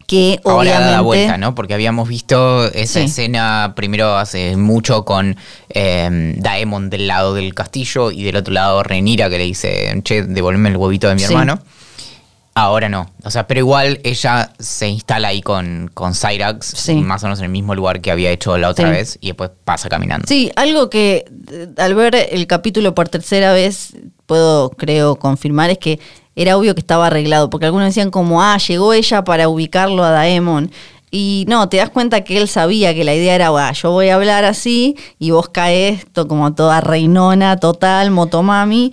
que 0.07 0.39
Ahora 0.45 0.59
obviamente... 0.59 0.85
da 0.85 0.91
la 0.93 1.01
vuelta, 1.01 1.39
¿no? 1.39 1.55
Porque 1.55 1.73
habíamos 1.73 2.09
visto 2.09 2.67
esa 2.73 3.01
Sí. 3.01 3.07
escena 3.07 3.73
primero 3.75 4.19
hace 4.19 4.55
mucho 4.57 5.05
con 5.07 5.37
eh, 5.71 6.35
Daemon 6.37 6.91
del 6.91 7.07
lado 7.07 7.33
del 7.33 7.55
castillo 7.55 8.11
y 8.11 8.23
del 8.23 8.37
otro 8.37 8.53
lado 8.53 8.83
Renira 8.83 9.31
que 9.31 9.39
le 9.39 9.45
dice, 9.45 9.99
che, 10.05 10.23
devolveme 10.23 10.69
el 10.69 10.77
huevito 10.77 11.09
de 11.09 11.15
mi 11.15 11.21
Sí. 11.21 11.27
hermano. 11.33 11.59
Ahora 12.57 12.89
no. 12.89 13.11
O 13.25 13.31
sea, 13.31 13.49
pero 13.49 13.59
igual 13.61 14.01
ella 14.05 14.53
se 14.61 14.89
instala 14.89 15.29
ahí 15.29 15.43
con, 15.43 15.91
con 15.93 16.15
Cyrax, 16.15 16.67
Sí. 16.67 16.95
más 16.95 17.23
o 17.25 17.27
menos 17.27 17.41
en 17.41 17.47
el 17.47 17.51
mismo 17.51 17.75
lugar 17.75 18.01
que 18.01 18.13
había 18.13 18.31
hecho 18.31 18.57
la 18.59 18.69
otra 18.69 18.87
Sí. 18.89 18.93
vez, 18.93 19.19
y 19.21 19.27
después 19.29 19.51
pasa 19.65 19.89
caminando. 19.89 20.27
Sí, 20.29 20.53
algo 20.55 20.89
que 20.89 21.25
eh, 21.51 21.69
al 21.79 21.95
ver 21.97 22.15
el 22.15 22.47
capítulo 22.47 22.95
por 22.95 23.09
tercera 23.09 23.53
vez 23.53 23.95
puedo, 24.27 24.71
creo, 24.71 25.17
confirmar 25.17 25.71
es 25.71 25.79
que 25.79 25.99
era 26.37 26.57
obvio 26.57 26.75
que 26.75 26.81
estaba 26.81 27.09
arreglado, 27.09 27.51
porque 27.51 27.67
algunos 27.67 27.87
decían 27.89 28.11
como, 28.13 28.41
ah, 28.43 28.57
llegó 28.59 28.93
ella 28.93 29.25
para 29.25 29.49
ubicarlo 29.49 30.05
a 30.05 30.11
Daemon. 30.11 30.71
Y 31.11 31.45
no, 31.49 31.69
te 31.69 31.77
das 31.79 31.91
cuenta 31.91 32.23
que 32.25 32.39
él 32.39 32.49
sabía 32.49 32.93
que 32.95 33.05
la 33.05 33.15
idea 33.15 33.35
era, 33.37 33.49
"Ah, 33.49 33.73
yo 33.73 33.91
voy 33.91 34.09
a 34.09 34.15
hablar 34.17 34.45
así 34.45 34.97
y 35.19 35.31
vos 35.31 35.49
caes 35.49 36.07
como 36.29 36.55
toda 36.55 36.81
reinona, 36.81 37.57
total, 37.59 38.11
motomami, 38.11 38.93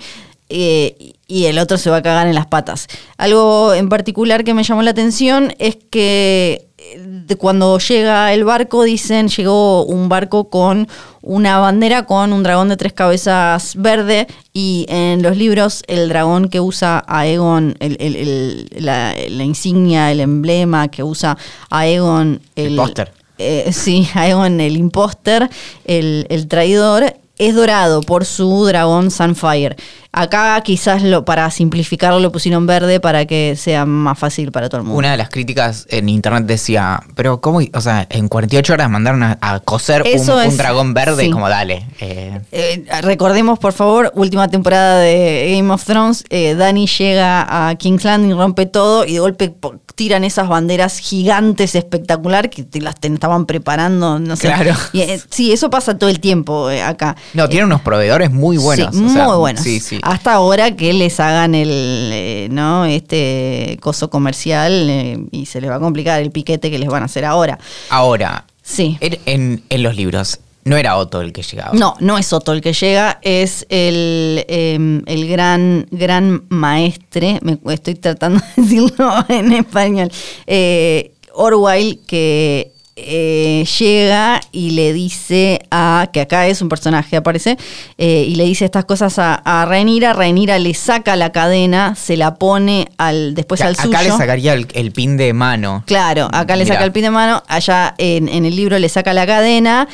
eh, 0.50 1.14
y 1.32 1.46
el 1.46 1.58
otro 1.60 1.78
se 1.78 1.90
va 1.90 1.98
a 1.98 2.02
cagar 2.02 2.28
en 2.28 2.36
las 2.36 2.48
patas. 2.48 2.88
Algo 3.18 3.74
en 3.74 3.88
particular 3.88 4.44
que 4.44 4.54
me 4.54 4.64
llamó 4.64 4.82
la 4.82 4.92
atención 4.92 5.54
es 5.60 5.78
que 5.90 6.68
eh, 6.78 7.36
cuando 7.38 7.78
llega 7.80 8.34
el 8.34 8.44
barco, 8.44 8.84
dicen, 8.84 9.30
llegó 9.30 9.86
un 9.86 10.10
barco 10.10 10.50
con 10.50 10.88
una 11.22 11.60
bandera 11.60 12.06
con 12.06 12.34
un 12.34 12.44
dragón 12.44 12.68
de 12.70 12.76
tres 12.78 12.92
cabezas 12.94 13.76
verde 13.78 14.28
y 14.52 14.86
en 14.90 15.22
los 15.22 15.38
libros 15.38 15.84
el 15.88 16.10
dragón 16.10 16.50
que 16.50 16.60
usa 16.60 17.04
Aegon, 17.08 17.76
el, 17.80 17.96
el- 18.02 18.16
el- 18.18 18.68
la, 18.86 19.14
la 19.30 19.44
insignia, 19.44 20.12
el 20.12 20.20
emblema 20.20 20.88
que 20.90 21.04
usa 21.04 21.38
Aegon, 21.70 22.42
El 22.56 22.76
póster. 22.76 23.14
eh, 23.38 23.70
sí, 23.72 24.08
Aegon 24.16 24.60
el 24.60 24.76
impóster, 24.76 25.50
el, 25.86 26.26
el 26.30 26.48
traidor, 26.48 27.14
es 27.48 27.56
dorado 27.56 28.02
por 28.02 28.26
su 28.26 28.66
dragón 28.66 29.10
Sunfire. 29.12 29.76
Acá 30.14 30.60
quizás 30.62 31.04
lo, 31.04 31.24
para 31.24 31.50
simplificarlo 31.52 32.20
lo 32.20 32.34
pusieron 32.34 32.68
verde 32.68 33.00
para 33.00 33.26
que 33.26 33.56
sea 33.58 33.86
más 33.86 34.20
fácil 34.20 34.52
para 34.52 34.68
todo 34.68 34.82
el 34.82 34.84
mundo. 34.88 35.00
Una 35.00 35.12
de 35.12 35.18
las 35.18 35.30
críticas 35.30 35.88
en 35.90 36.10
internet 36.10 36.44
decía, 36.46 37.02
pero 37.16 37.40
¿cómo? 37.40 37.62
O 37.74 37.82
sea, 37.82 38.06
en 38.10 38.28
48 38.28 38.74
horas 38.74 38.90
mandaron 38.90 39.24
a, 39.24 39.38
a 39.40 39.62
coser 39.62 40.04
un, 40.04 40.58
dragón 40.58 40.94
verde, 40.94 41.24
sí. 41.26 41.32
como 41.32 41.48
dale. 41.48 41.86
eh, 42.02 42.42
Eh, 42.52 42.86
recordemos, 43.02 43.58
por 43.58 43.72
favor, 43.72 44.12
última 44.16 44.50
temporada 44.50 45.00
de 45.00 45.54
Game 45.56 45.72
of 45.74 45.84
Thrones. 45.86 46.26
eh, 46.30 46.56
Dani 46.56 46.88
llega 46.88 47.70
a 47.70 47.76
King's 47.76 48.04
Landing, 48.04 48.36
rompe 48.38 48.66
todo 48.66 49.06
y 49.06 49.14
de 49.14 49.20
golpe 49.20 49.56
tiran 50.02 50.24
esas 50.24 50.48
banderas 50.50 50.98
gigantes 50.98 51.76
espectacular 51.76 52.50
que 52.50 52.64
te 52.64 52.82
las 52.82 52.96
te 53.00 53.08
estaban 53.08 53.46
preparando, 53.46 54.18
no 54.18 54.36
sé. 54.36 54.48
Claro. 54.48 54.74
Y, 54.94 55.02
eh, 55.02 55.22
sí, 55.30 55.52
eso 55.52 55.70
pasa 55.70 55.96
todo 56.00 56.10
el 56.10 56.20
tiempo 56.20 56.72
eh, 56.72 56.82
acá. 56.82 57.16
no, 57.36 57.48
tiene 57.48 57.66
unos 57.68 57.82
proveedores 57.82 58.32
muy 58.32 58.58
buenos. 58.58 58.96
Sí, 58.96 59.04
o 59.06 59.10
sea, 59.10 59.28
muy 59.28 59.38
buenos. 59.38 59.62
Sí, 59.64 59.80
sí. 59.80 60.00
Hasta 60.02 60.34
ahora 60.34 60.76
que 60.76 60.92
les 60.94 61.20
hagan 61.20 61.54
el, 61.54 61.70
eh, 61.70 62.48
¿no? 62.50 62.86
Este 62.86 63.78
coso 63.80 64.10
comercial 64.10 64.90
eh, 64.90 65.20
y 65.30 65.46
se 65.46 65.62
les 65.62 65.70
va 65.70 65.76
a 65.76 65.80
complicar 65.80 66.20
el 66.20 66.32
piquete 66.32 66.72
que 66.72 66.80
les 66.80 66.90
van 66.90 67.04
a 67.04 67.06
hacer 67.06 67.24
ahora. 67.24 67.60
Ahora, 67.92 68.46
Sí. 68.64 68.98
en, 69.02 69.20
en- 69.28 69.64
en 69.70 69.84
los 69.84 69.96
libros, 69.96 70.40
no 70.64 70.78
era 70.78 70.98
Otto 70.98 71.22
el 71.22 71.34
que 71.34 71.42
llegaba. 71.42 71.72
No, 71.74 71.96
no 72.00 72.18
es 72.18 72.32
Otto 72.34 72.54
el 72.54 72.62
que 72.62 72.74
llega, 72.74 73.20
es 73.22 73.66
el, 73.70 74.46
eh, 74.48 75.02
el 75.06 75.28
gran, 75.28 75.88
gran 75.92 76.44
maestre, 76.50 77.40
me 77.42 77.58
estoy 77.74 77.96
tratando 77.96 78.42
de 78.56 78.62
decirlo 78.62 79.26
en 79.30 79.52
español, 79.54 80.12
eh, 80.48 81.14
Orwell, 81.34 82.00
que 82.06 82.72
eh, 82.98 83.66
llega 83.80 84.42
y 84.52 84.72
le 84.72 84.92
dice 84.94 85.62
a, 85.72 86.10
que 86.12 86.22
acá 86.22 86.48
es 86.48 86.62
un 86.62 86.70
personaje, 86.70 87.16
aparece, 87.16 87.58
eh, 87.98 88.26
y 88.28 88.36
le 88.36 88.44
dice 88.44 88.66
estas 88.66 88.86
cosas 88.86 89.18
a, 89.18 89.36
a 89.36 89.66
Rhaenyra 89.66 90.60
le 90.60 90.74
saca 90.74 91.16
la 91.16 91.32
cadena, 91.32 91.96
se 91.96 92.18
la 92.18 92.36
pone 92.36 92.90
al, 92.98 93.34
después 93.34 93.62
al 93.62 93.76
suyo. 93.76 93.90
acá 93.90 94.04
le 94.04 94.12
sacaría 94.12 94.54
el, 94.54 94.68
el 94.74 94.92
pin 94.92 95.18
de 95.18 95.34
mano. 95.34 95.84
Claro, 95.88 96.28
acá 96.32 96.56
le 96.56 96.66
saca 96.66 96.84
el 96.84 96.92
pin 96.92 97.04
de 97.04 97.12
mano, 97.12 97.42
allá 97.48 97.96
en, 97.98 98.28
en 98.28 98.46
el 98.46 98.56
libro 98.56 98.78
le 98.78 98.90
saca 98.90 99.14
la 99.14 99.26
cadena 99.26 99.88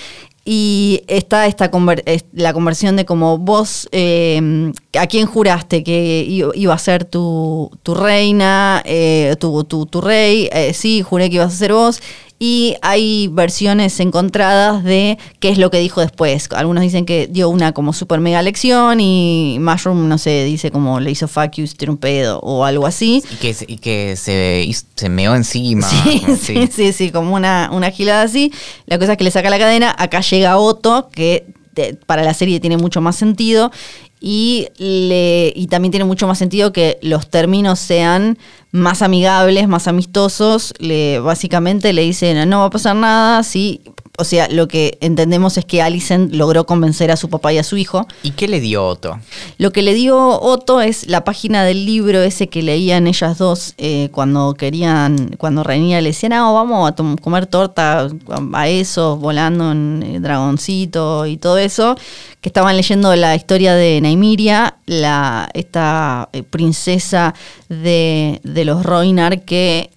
y 0.49 1.03
está 1.07 1.45
esta 1.45 1.69
conver- 1.69 2.23
la 2.31 2.53
conversión 2.53 2.95
de 2.95 3.03
como 3.03 3.37
vos, 3.37 3.89
eh, 3.91 4.71
¿a 4.97 5.05
quién 5.07 5.25
juraste 5.25 5.83
que 5.83 6.25
iba 6.55 6.73
a 6.73 6.77
ser 6.77 7.03
tu, 7.03 7.69
tu 7.83 7.93
reina, 7.93 8.81
eh, 8.85 9.35
tu, 9.41 9.65
tu, 9.65 9.85
tu 9.87 9.99
rey? 9.99 10.47
Eh, 10.53 10.73
sí, 10.73 11.01
juré 11.01 11.29
que 11.29 11.35
ibas 11.35 11.53
a 11.53 11.57
ser 11.57 11.73
vos. 11.73 11.99
Y 12.39 12.75
hay 12.83 13.29
versiones 13.29 13.99
encontradas 13.99 14.83
de 14.83 15.17
qué 15.39 15.49
es 15.49 15.57
lo 15.57 15.71
que 15.71 15.79
dijo 15.79 16.01
después. 16.01 16.47
Algunos 16.55 16.83
dicen 16.83 17.05
que 17.05 17.25
dio 17.25 17.49
una 17.49 17.71
como 17.71 17.93
super 17.93 18.19
mega 18.19 18.43
lección 18.43 18.99
y 18.99 19.57
Mushroom, 19.59 20.07
no 20.07 20.19
sé, 20.19 20.43
dice 20.45 20.69
como 20.69 20.99
le 20.99 21.09
hizo 21.09 21.27
fuck 21.27 21.53
you, 21.53 21.65
tiene 21.75 21.93
un 21.93 21.97
pedo 21.97 22.39
o 22.41 22.63
algo 22.63 22.85
así. 22.85 23.23
Y 23.31 23.35
que, 23.37 23.53
se- 23.55 23.65
y 23.67 23.77
que 23.77 24.15
se, 24.15 24.69
se 24.95 25.09
meó 25.09 25.33
encima. 25.33 25.89
Sí, 25.89 26.21
sí, 26.39 26.69
sí, 26.71 26.93
sí, 26.93 27.09
como 27.09 27.33
una, 27.33 27.69
una 27.73 27.89
gilada 27.89 28.21
así. 28.21 28.51
La 28.85 28.99
cosa 28.99 29.13
es 29.13 29.17
que 29.17 29.23
le 29.23 29.31
saca 29.31 29.49
la 29.49 29.57
cadena. 29.57 29.95
Acá 29.97 30.21
llega 30.21 30.57
Otto, 30.59 31.09
que 31.11 31.47
te- 31.73 31.95
para 31.95 32.23
la 32.23 32.35
serie 32.35 32.59
tiene 32.59 32.77
mucho 32.77 33.01
más 33.01 33.15
sentido. 33.15 33.71
Y, 34.19 34.67
le, 34.77 35.53
y 35.55 35.67
también 35.67 35.91
tiene 35.91 36.05
mucho 36.05 36.27
más 36.27 36.39
sentido 36.39 36.73
que 36.73 36.97
los 37.01 37.29
términos 37.29 37.79
sean 37.79 38.37
más 38.71 39.01
amigables, 39.01 39.67
más 39.67 39.87
amistosos. 39.87 40.73
Le, 40.79 41.19
básicamente 41.19 41.93
le 41.93 42.03
dicen, 42.03 42.49
no 42.49 42.59
va 42.59 42.65
a 42.65 42.69
pasar 42.69 42.95
nada. 42.95 43.43
Sí. 43.43 43.81
O 44.19 44.23
sea, 44.23 44.47
lo 44.49 44.67
que 44.67 44.97
entendemos 44.99 45.59
es 45.59 45.65
que 45.65 45.83
Alicent 45.83 46.33
logró 46.33 46.65
convencer 46.65 47.11
a 47.11 47.17
su 47.17 47.29
papá 47.29 47.53
y 47.53 47.59
a 47.59 47.63
su 47.63 47.77
hijo. 47.77 48.07
¿Y 48.23 48.31
qué 48.31 48.47
le 48.47 48.59
dio 48.59 48.83
Otto? 48.83 49.19
Lo 49.59 49.71
que 49.71 49.83
le 49.83 49.93
dio 49.93 50.17
Otto 50.41 50.81
es 50.81 51.07
la 51.07 51.23
página 51.23 51.63
del 51.63 51.85
libro 51.85 52.23
ese 52.23 52.49
que 52.49 52.63
leían 52.63 53.05
ellas 53.05 53.37
dos 53.37 53.75
eh, 53.77 54.09
cuando 54.11 54.55
querían, 54.55 55.35
cuando 55.37 55.61
Rhaenyra 55.63 56.01
le 56.01 56.09
decían, 56.09 56.31
no, 56.31 56.51
vamos 56.51 56.89
a 56.89 56.95
comer 57.21 57.45
torta 57.45 58.07
a 58.53 58.67
eso, 58.67 59.17
volando 59.17 59.71
en 59.71 60.01
eh, 60.01 60.19
dragoncito 60.19 61.27
y 61.27 61.37
todo 61.37 61.59
eso, 61.59 61.95
que 62.41 62.49
estaban 62.49 62.75
leyendo 62.75 63.15
la 63.15 63.35
historia 63.35 63.75
de 63.75 64.01
Naimiria, 64.07 64.77
la, 64.85 65.49
esta 65.53 66.29
eh, 66.31 66.41
princesa 66.43 67.33
de, 67.67 68.39
de 68.43 68.63
los 68.63 68.83
Roinar 68.83 69.43
que 69.43 69.89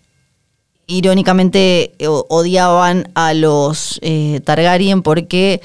irónicamente 0.91 1.93
eh, 1.99 2.07
odiaban 2.09 3.09
a 3.15 3.33
los 3.35 3.99
eh, 4.03 4.41
Targaryen 4.45 5.03
porque 5.03 5.61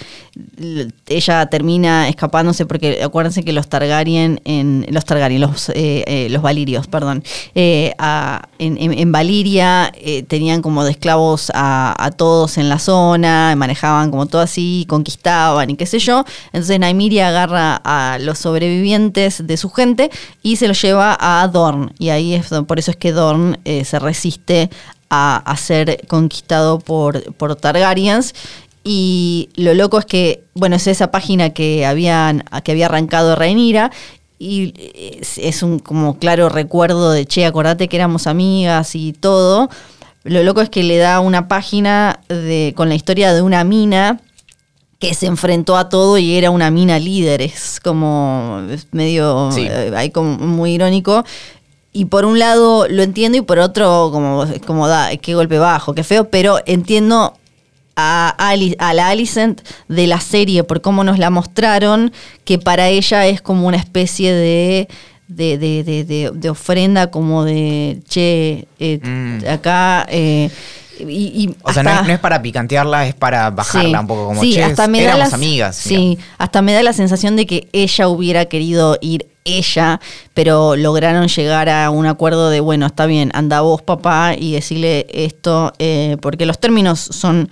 ella 1.07 1.45
termina 1.47 2.09
escapándose 2.09 2.65
porque 2.65 3.01
acuérdense 3.03 3.43
que 3.43 3.53
los 3.53 3.67
Targaryen 3.69 4.41
en 4.45 4.85
los 4.89 5.05
Targaryen 5.05 5.41
los 5.41 5.69
eh, 5.69 6.03
eh, 6.07 6.27
los 6.29 6.41
Valirios 6.41 6.87
perdón 6.87 7.23
en, 7.55 8.77
en- 8.77 8.93
en 8.93 9.11
Valiria 9.11 9.91
tenían 10.27 10.61
como 10.61 10.83
de 10.83 10.91
esclavos 10.91 11.51
a, 11.53 11.95
a 11.97 12.11
todos 12.11 12.57
en 12.57 12.69
la 12.69 12.79
zona 12.79 13.53
manejaban 13.57 14.11
como 14.11 14.25
todo 14.25 14.41
así 14.41 14.85
conquistaban 14.87 15.69
y 15.69 15.75
qué 15.75 15.85
sé 15.85 15.99
yo. 15.99 16.23
Entonces 16.53 16.79
Naimiria 16.79 17.29
agarra 17.29 17.81
a 17.83 18.17
los 18.19 18.37
sobrevivientes 18.39 19.45
de 19.47 19.57
su 19.57 19.69
gente 19.69 20.09
y 20.43 20.57
se 20.57 20.67
los 20.67 20.81
lleva 20.81 21.17
a 21.19 21.47
Dorn 21.47 21.93
y 21.97 22.09
ahí 22.09 22.33
es 22.33 22.47
por 22.67 22.77
eso 22.79 22.91
es 22.91 22.97
que 22.97 23.11
Dorn 23.11 23.57
se 23.63 23.99
resiste 23.99 24.69
a, 25.09 25.37
a 25.37 25.57
ser 25.57 26.05
conquistado 26.07 26.79
por, 26.79 27.33
por 27.35 27.55
Targaryens 27.55 28.33
Y 28.83 29.49
lo 29.55 29.73
loco 29.73 29.97
es 29.99 30.05
que, 30.05 30.43
bueno, 30.53 30.75
es 30.75 30.87
esa 30.87 31.09
página 31.11 31.49
que, 31.51 31.85
habían, 31.85 32.43
que 32.63 32.71
había 32.71 32.85
arrancado 32.85 33.35
Reinira 33.35 33.91
y 34.37 34.73
es, 35.21 35.37
es 35.37 35.63
un 35.63 35.79
como 35.79 36.19
claro 36.19 36.49
recuerdo 36.49 37.11
de, 37.11 37.25
che, 37.25 37.45
acordate 37.45 37.87
que 37.87 37.95
éramos 37.95 38.27
amigas 38.27 38.93
y 38.95 39.13
todo. 39.13 39.69
Lo 40.23 40.43
loco 40.43 40.61
es 40.61 40.69
que 40.69 40.83
le 40.83 40.97
da 40.97 41.19
una 41.19 41.47
página 41.47 42.19
de, 42.27 42.73
con 42.75 42.89
la 42.89 42.95
historia 42.95 43.33
de 43.33 43.41
una 43.41 43.63
mina 43.63 44.19
que 44.99 45.13
se 45.13 45.25
enfrentó 45.27 45.77
a 45.77 45.87
todo 45.89 46.17
y 46.17 46.35
era 46.35 46.51
una 46.51 46.69
mina 46.71 46.99
líder. 46.99 47.41
Es 47.41 47.79
como 47.83 48.61
es 48.71 48.87
medio, 48.91 49.51
Sí. 49.51 49.67
eh, 49.69 49.91
ahí 49.95 50.09
como 50.09 50.37
muy 50.37 50.73
irónico. 50.73 51.23
Y 51.97 52.05
por 52.05 52.25
un 52.25 52.39
lado 52.39 52.87
lo 52.89 53.03
entiendo 53.03 53.37
y 53.37 53.41
por 53.41 53.57
otro 53.59 54.09
como, 54.11 54.45
como 54.67 54.87
da, 54.89 55.15
qué 55.15 55.33
golpe 55.33 55.57
bajo, 55.59 55.93
qué 55.95 56.03
feo, 56.03 56.29
pero 56.29 56.59
entiendo 56.65 57.33
a, 57.95 58.35
Ali- 58.37 58.75
a 58.79 58.93
la 58.93 59.07
Alicent 59.07 59.61
de 59.87 60.05
la 60.05 60.19
serie 60.19 60.65
por 60.65 60.81
cómo 60.81 61.05
nos 61.05 61.19
la 61.19 61.29
mostraron, 61.29 62.11
que 62.43 62.59
para 62.59 62.89
ella 62.89 63.25
es 63.27 63.41
como 63.41 63.65
una 63.65 63.77
especie 63.77 64.33
de, 64.33 64.89
de, 65.29 65.57
de- 65.57 65.83
de- 65.85 66.03
de- 66.03 66.31
de 66.33 66.49
ofrenda, 66.49 67.09
como 67.11 67.45
de, 67.45 68.01
che, 68.09 68.67
eh, 68.79 68.99
Mm. 69.01 69.47
acá... 69.47 70.05
eh, 70.09 70.49
y, 70.99 71.03
y 71.43 71.55
O 71.63 71.73
sea, 71.73 71.83
no 71.83 71.89
es, 71.91 72.07
no 72.07 72.13
es 72.13 72.19
para 72.19 72.41
picantearla, 72.41 73.07
es 73.07 73.13
para 73.15 73.49
bajarla 73.51 73.89
Sí, 73.89 74.01
un 74.01 74.07
poco 74.07 74.25
como 74.27 74.41
sí, 74.41 74.53
che, 74.53 74.63
hasta 74.63 74.87
me 74.87 74.99
da 74.99 75.03
éramos 75.05 75.19
las- 75.19 75.33
amigas. 75.33 75.75
Sí, 75.75 76.17
hasta 76.37 76.61
me 76.61 76.73
da 76.73 76.83
la 76.83 76.93
sensación 76.93 77.35
de 77.35 77.45
que 77.45 77.67
ella 77.73 78.07
hubiera 78.07 78.45
querido 78.45 78.97
ir 79.01 79.27
ella, 79.47 79.99
pero 80.33 80.75
lograron 80.75 81.27
llegar 81.27 81.69
a 81.69 81.89
un 81.91 82.07
acuerdo 82.07 82.49
de, 82.49 82.59
bueno, 82.61 82.85
está 82.87 83.05
bien, 83.05 83.29
anda 83.35 83.61
vos 83.61 83.81
papá 83.83 84.33
y 84.37 84.53
decirle 84.53 85.05
esto, 85.11 85.71
eh, 85.77 86.17
porque 86.21 86.45
los 86.47 86.57
términos 86.59 86.99
son 86.99 87.49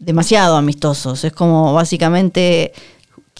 demasiado 0.00 0.56
amistosos. 0.56 1.22
Es 1.24 1.32
como 1.32 1.72
básicamente 1.74 2.72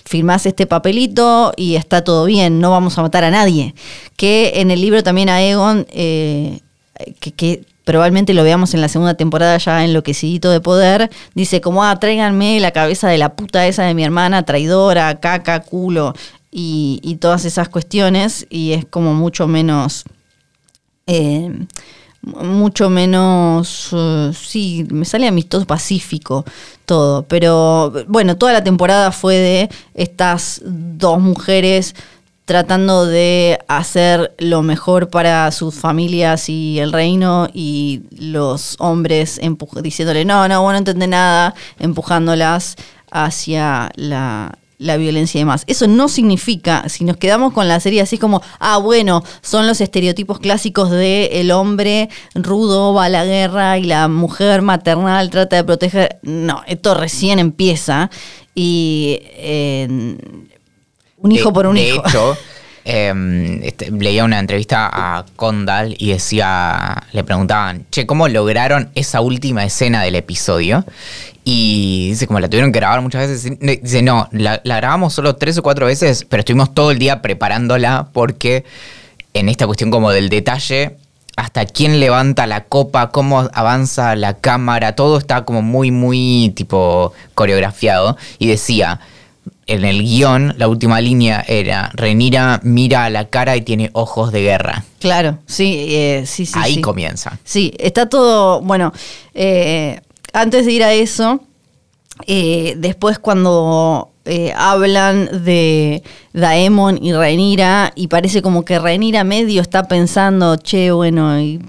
firmás 0.05 0.47
este 0.47 0.67
papelito 0.67 1.53
y 1.57 1.75
está 1.77 2.05
todo 2.05 2.25
bien, 2.25 2.61
no 2.61 2.71
vamos 2.71 2.97
a 2.99 3.03
matar 3.03 3.25
a 3.25 3.31
nadie. 3.31 3.75
Que 4.17 4.53
en 4.57 4.71
el 4.71 4.81
libro 4.81 5.03
también 5.03 5.29
a 5.29 5.43
Egon, 5.43 5.87
eh, 5.91 6.61
que, 7.19 7.33
que 7.33 7.65
probablemente 7.85 8.35
lo 8.35 8.45
veamos 8.45 8.75
en 8.75 8.81
la 8.81 8.89
segunda 8.89 9.15
temporada 9.15 9.59
ya 9.59 9.85
enloquecidito 9.85 10.51
de 10.51 10.61
poder, 10.61 11.11
dice 11.35 11.61
como, 11.61 11.85
ah, 11.85 11.99
tráiganme 11.99 12.61
la 12.61 12.71
cabeza 12.71 13.09
de 13.09 13.19
la 13.19 13.35
puta 13.35 13.67
esa 13.67 13.85
de 13.85 13.95
mi 13.95 14.05
hermana, 14.05 14.45
traidora, 14.45 15.21
caca, 15.21 15.61
culo, 15.61 16.15
y, 16.51 17.17
todas 17.21 17.45
esas 17.45 17.69
cuestiones, 17.69 18.47
y 18.51 18.73
es 18.73 18.85
como 18.85 19.15
mucho 19.15 19.49
menos... 19.49 20.05
eh, 21.07 21.51
mucho 22.23 22.89
menos, 22.89 23.89
eh, 23.93 24.31
sí, 24.33 24.87
me 24.91 25.05
sale 25.05 25.27
amistoso, 25.27 25.67
pacífico, 25.67 26.45
todo. 26.87 27.25
Pero 27.25 27.93
bueno, 28.07 28.37
toda 28.37 28.53
la 28.53 28.65
temporada 28.65 29.11
fue 29.11 29.37
de 29.37 29.71
estas 29.95 30.61
dos 30.65 31.21
mujeres 31.21 31.95
tratando 32.45 33.07
de 33.07 33.59
hacer 33.69 34.35
lo 34.39 34.63
mejor 34.63 35.09
para 35.09 35.51
sus 35.53 35.75
familias 35.75 36.49
y 36.49 36.79
el 36.81 36.93
reino 36.93 37.49
y 37.53 38.03
los 38.11 38.77
hombres 38.79 39.41
diciéndole, 39.83 40.25
no, 40.25 40.49
no, 40.49 40.63
vos 40.63 40.73
no 40.73 40.79
entendés 40.79 41.09
nada, 41.09 41.55
empujándolas 41.79 42.77
hacia 43.11 43.91
la, 43.95 44.59
la 44.79 44.97
violencia 44.97 45.39
y 45.39 45.43
demás. 45.43 45.65
Eso 45.67 45.87
no 45.87 46.09
significa, 46.09 46.89
si 46.89 47.05
nos 47.05 47.17
quedamos 47.17 47.53
con 47.53 47.69
la 47.69 47.79
serie 47.79 48.01
así 48.01 48.19
como, 48.19 48.43
ah, 48.59 48.79
bueno, 48.79 49.23
son 49.41 49.67
los 49.67 49.81
estereotipos 49.81 50.41
clásicos 50.41 50.91
de 50.91 51.41
el 51.41 51.53
hombre 51.53 52.09
rudo 52.35 52.93
va 52.93 53.05
a 53.05 53.09
la 53.09 53.25
guerra 53.25 53.79
y 53.79 53.85
la 53.85 54.09
mujer 54.09 54.63
maternal 54.63 55.31
trata 55.31 55.57
de 55.57 55.65
proteger. 55.65 56.19
No, 56.23 56.63
esto 56.67 56.95
recién 56.95 57.39
empieza 57.39 58.11
y 58.55 59.19
eh, 59.23 60.17
un 61.23 61.33
hijo 61.33 61.49
De- 61.49 61.55
por 61.55 61.67
un 61.67 61.75
de 61.77 61.89
hijo. 61.89 62.03
hecho, 62.07 62.37
eh, 62.85 63.61
este, 63.63 63.91
leía 63.91 64.25
una 64.25 64.39
entrevista 64.41 64.91
a 64.93 65.25
Condal 65.37 65.95
y 65.99 66.11
decía, 66.11 67.05
le 67.13 67.25
preguntaban, 67.25 67.87
che, 67.91 68.07
¿cómo 68.07 68.29
lograron 68.29 68.91
esa 68.95 69.21
última 69.21 69.65
escena 69.65 70.03
del 70.03 70.17
episodio? 70.17 70.85
Y 71.45 72.09
dice, 72.11 72.27
como 72.27 72.41
la 72.41 72.49
tuvieron 72.49 72.71
que 72.73 72.79
grabar 72.79 73.01
muchas 73.01 73.29
veces. 73.29 73.59
Dice, 73.83 74.03
no, 74.03 74.29
la, 74.33 74.61
la 74.65 74.77
grabamos 74.77 75.13
solo 75.13 75.37
tres 75.37 75.59
o 75.59 75.63
cuatro 75.63 75.87
veces, 75.87 76.25
pero 76.29 76.41
estuvimos 76.41 76.73
todo 76.75 76.91
el 76.93 76.99
día 76.99 77.23
preparándola 77.23 78.09
porque 78.13 78.65
en 79.35 79.49
esta 79.49 79.67
cuestión 79.67 79.91
como 79.91 80.11
del 80.13 80.29
detalle, 80.29 80.97
hasta 81.37 81.65
quién 81.65 81.99
levanta 81.99 82.47
la 82.47 82.65
copa, 82.65 83.11
cómo 83.11 83.49
avanza 83.55 84.15
la 84.17 84.35
cámara, 84.35 84.95
todo 84.95 85.19
está 85.19 85.45
como 85.45 85.63
muy, 85.63 85.91
muy 85.91 86.53
tipo 86.55 87.13
coreografiado. 87.35 88.17
Y 88.39 88.47
decía, 88.49 89.01
en 89.67 89.85
el 89.85 90.03
guion, 90.03 90.55
la 90.59 90.69
última 90.69 91.01
línea 91.01 91.45
era, 91.47 91.91
Renira 91.95 92.61
mira 92.63 93.05
a 93.05 93.11
la 93.11 93.29
cara 93.29 93.57
y 93.57 93.63
tiene 93.63 93.91
ojos 93.93 94.33
de 94.33 94.43
guerra. 94.43 94.85
Claro, 94.99 95.39
sí, 95.47 95.87
eh, 95.89 96.25
sí, 96.27 96.47
sí. 96.47 96.55
Ahí 96.57 96.75
sí. 96.75 96.81
comienza. 96.81 97.39
Sí, 97.45 97.73
está 97.79 98.09
todo, 98.09 98.61
bueno, 98.61 98.93
eh, 99.35 100.01
antes 100.33 100.67
de 100.67 100.73
ir 100.73 100.83
a 100.83 100.93
eso, 100.93 101.41
eh, 102.27 102.75
después 102.77 103.19
cuando 103.19 104.09
hablan 104.57 105.45
de 105.45 106.03
Daemon 106.33 107.05
y 107.05 107.13
Rhaenyra 107.13 107.93
y 107.97 108.07
parece 108.07 108.41
como 108.41 108.65
que 108.65 108.79
Rhaenyra 108.79 109.25
medio 109.25 109.61
está 109.61 109.89
pensando, 109.89 110.57
che, 110.57 110.93
bueno, 110.93 111.41
y 111.41 111.61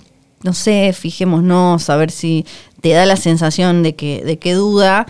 no 0.44 0.54
sé, 0.54 0.94
fijémonos, 0.94 1.89
a 1.89 1.96
ver 1.96 2.12
si 2.12 2.46
te 2.82 2.89
da 2.89 3.06
la 3.06 3.16
sensación 3.16 3.82
de 3.82 3.96
que, 3.96 4.24
de 4.24 4.38
que 4.38 4.54
duda 4.54 5.08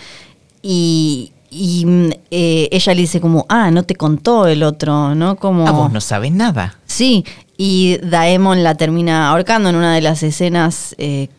y, 0.61 1.32
y, 1.53 1.85
mm, 1.85 2.09
eh, 2.31 2.69
ella 2.71 2.93
le 2.93 3.01
dice 3.01 3.21
como, 3.21 3.45
ah, 3.49 3.69
no 3.71 3.83
te 3.83 3.95
contó 3.95 4.47
el 4.47 4.63
otro, 4.63 5.15
¿no? 5.15 5.35
Como... 5.35 5.67
Ah, 5.67 5.71
vos 5.71 5.91
no 5.91 6.01
sabés 6.01 6.31
nada. 6.31 6.77
Sí, 6.85 7.23
y 7.57 7.97
Daemon 8.03 8.63
la 8.63 8.75
termina 8.75 9.29
ahorcando 9.29 9.69
en 9.69 9.75
una 9.75 9.93
de 9.93 10.01
las 10.01 10.23
escenas 10.23 10.95
eh, 10.97 11.29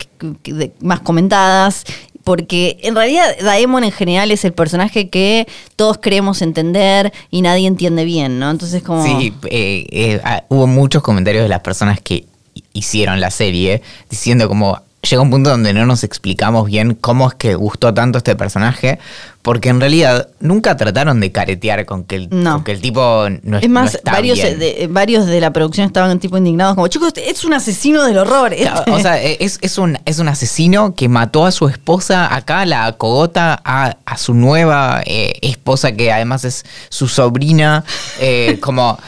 más 0.81 1.01
comentadas. 1.01 1.85
Porque 2.23 2.79
en 2.83 2.95
realidad 2.95 3.27
Daemon 3.43 3.85
en 3.85 3.93
general 3.93 4.31
es 4.31 4.47
el 4.47 4.55
personaje 4.55 5.11
que 5.11 5.47
todos 5.77 5.99
creemos 6.01 6.41
entender 6.41 7.13
y 7.31 7.43
nadie 7.43 7.67
entiende 7.67 8.07
bien, 8.07 8.39
¿no? 8.39 8.51
Entonces 8.51 8.83
como... 8.83 9.05
Sí, 9.05 9.35
eh, 9.51 9.85
eh, 9.91 10.21
ah, 10.25 10.43
hubo 10.49 10.67
muchos 10.67 11.03
comentarios 11.03 11.43
de 11.43 11.51
las 11.51 11.61
personas 11.61 12.01
que 12.01 12.25
hi- 12.55 12.65
hicieron 12.73 13.21
la 13.21 13.31
serie 13.31 13.83
diciendo 14.09 14.49
como 14.49 14.81
llega 15.05 15.23
un 15.23 15.31
punto 15.31 15.51
donde 15.51 15.73
no 15.73 15.87
nos 15.87 16.05
explicamos 16.05 16.67
bien 16.67 16.95
cómo 16.95 17.29
es 17.29 17.35
que 17.35 17.55
gustó 17.55 17.93
tanto 17.95 18.19
este 18.19 18.37
personaje, 18.37 18.99
porque 19.43 19.69
en 19.69 19.79
realidad 19.79 20.29
nunca 20.41 20.77
trataron 20.77 21.21
de 21.21 21.31
caretear 21.31 21.85
con 21.85 22.05
que 22.05 22.17
el, 22.17 22.29
No. 22.31 22.55
con 22.55 22.65
que 22.65 22.73
el 22.73 22.81
tipo 22.81 23.27
no, 23.43 23.59
Es 23.59 23.69
más, 23.69 23.93
no 23.93 23.99
está 23.99 24.13
varios, 24.13 24.39
bien. 24.39 24.59
de, 24.59 24.89
varios 24.91 25.27
de 25.27 25.41
la 25.41 25.53
producción 25.53 25.87
estaban 25.87 26.19
tipo 26.19 26.39
indignados, 26.39 26.75
como, 26.75 26.89
chicos, 26.89 27.13
es 27.17 27.45
un 27.45 27.53
asesino 27.55 28.05
del 28.05 28.19
horror. 28.19 28.55
Claro, 28.57 28.79
este". 28.79 28.91
O 28.93 28.99
sea, 29.01 29.21
es, 29.23 29.59
es 29.61 29.77
un, 29.79 29.99
es 30.07 30.19
un 30.19 30.29
asesino 30.29 30.95
que 30.95 31.09
mató 31.09 31.45
a 31.47 31.53
su 31.53 31.69
esposa, 31.69 32.35
acá 32.35 32.65
la 32.65 32.87
acogota 32.87 33.61
a, 33.65 33.97
a 34.07 34.17
su 34.17 34.33
nueva 34.35 35.03
eh, 35.05 35.35
esposa, 35.43 35.93
que 35.93 36.11
además 36.11 36.45
es 36.45 36.65
su 36.89 37.09
sobrina, 37.09 37.85
eh, 38.21 38.59
como... 38.61 38.99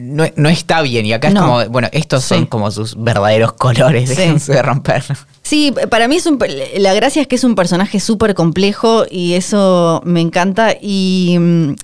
No, 0.00 0.24
no 0.36 0.48
está 0.48 0.82
bien 0.82 1.06
y 1.06 1.12
acá 1.12 1.28
es 1.28 1.34
No. 1.34 1.40
como, 1.42 1.66
bueno, 1.68 1.88
estos 1.92 2.24
son 2.24 2.46
como 2.46 2.70
sus 2.70 2.94
verdaderos 3.02 3.52
colores, 3.52 4.08
Sí. 4.10 4.16
déjense 4.16 4.52
de 4.52 4.62
romper. 4.62 5.04
Sí, 5.42 5.72
para 5.90 6.06
mí 6.08 6.16
es 6.16 6.26
un, 6.26 6.38
la 6.78 6.94
gracia 6.94 7.22
es 7.22 7.28
que 7.28 7.36
es 7.36 7.44
un 7.44 7.54
personaje 7.54 8.00
súper 8.00 8.34
complejo 8.34 9.04
y 9.10 9.34
eso 9.34 10.00
me 10.04 10.20
encanta 10.20 10.74
y 10.80 11.36
mm, 11.38 11.74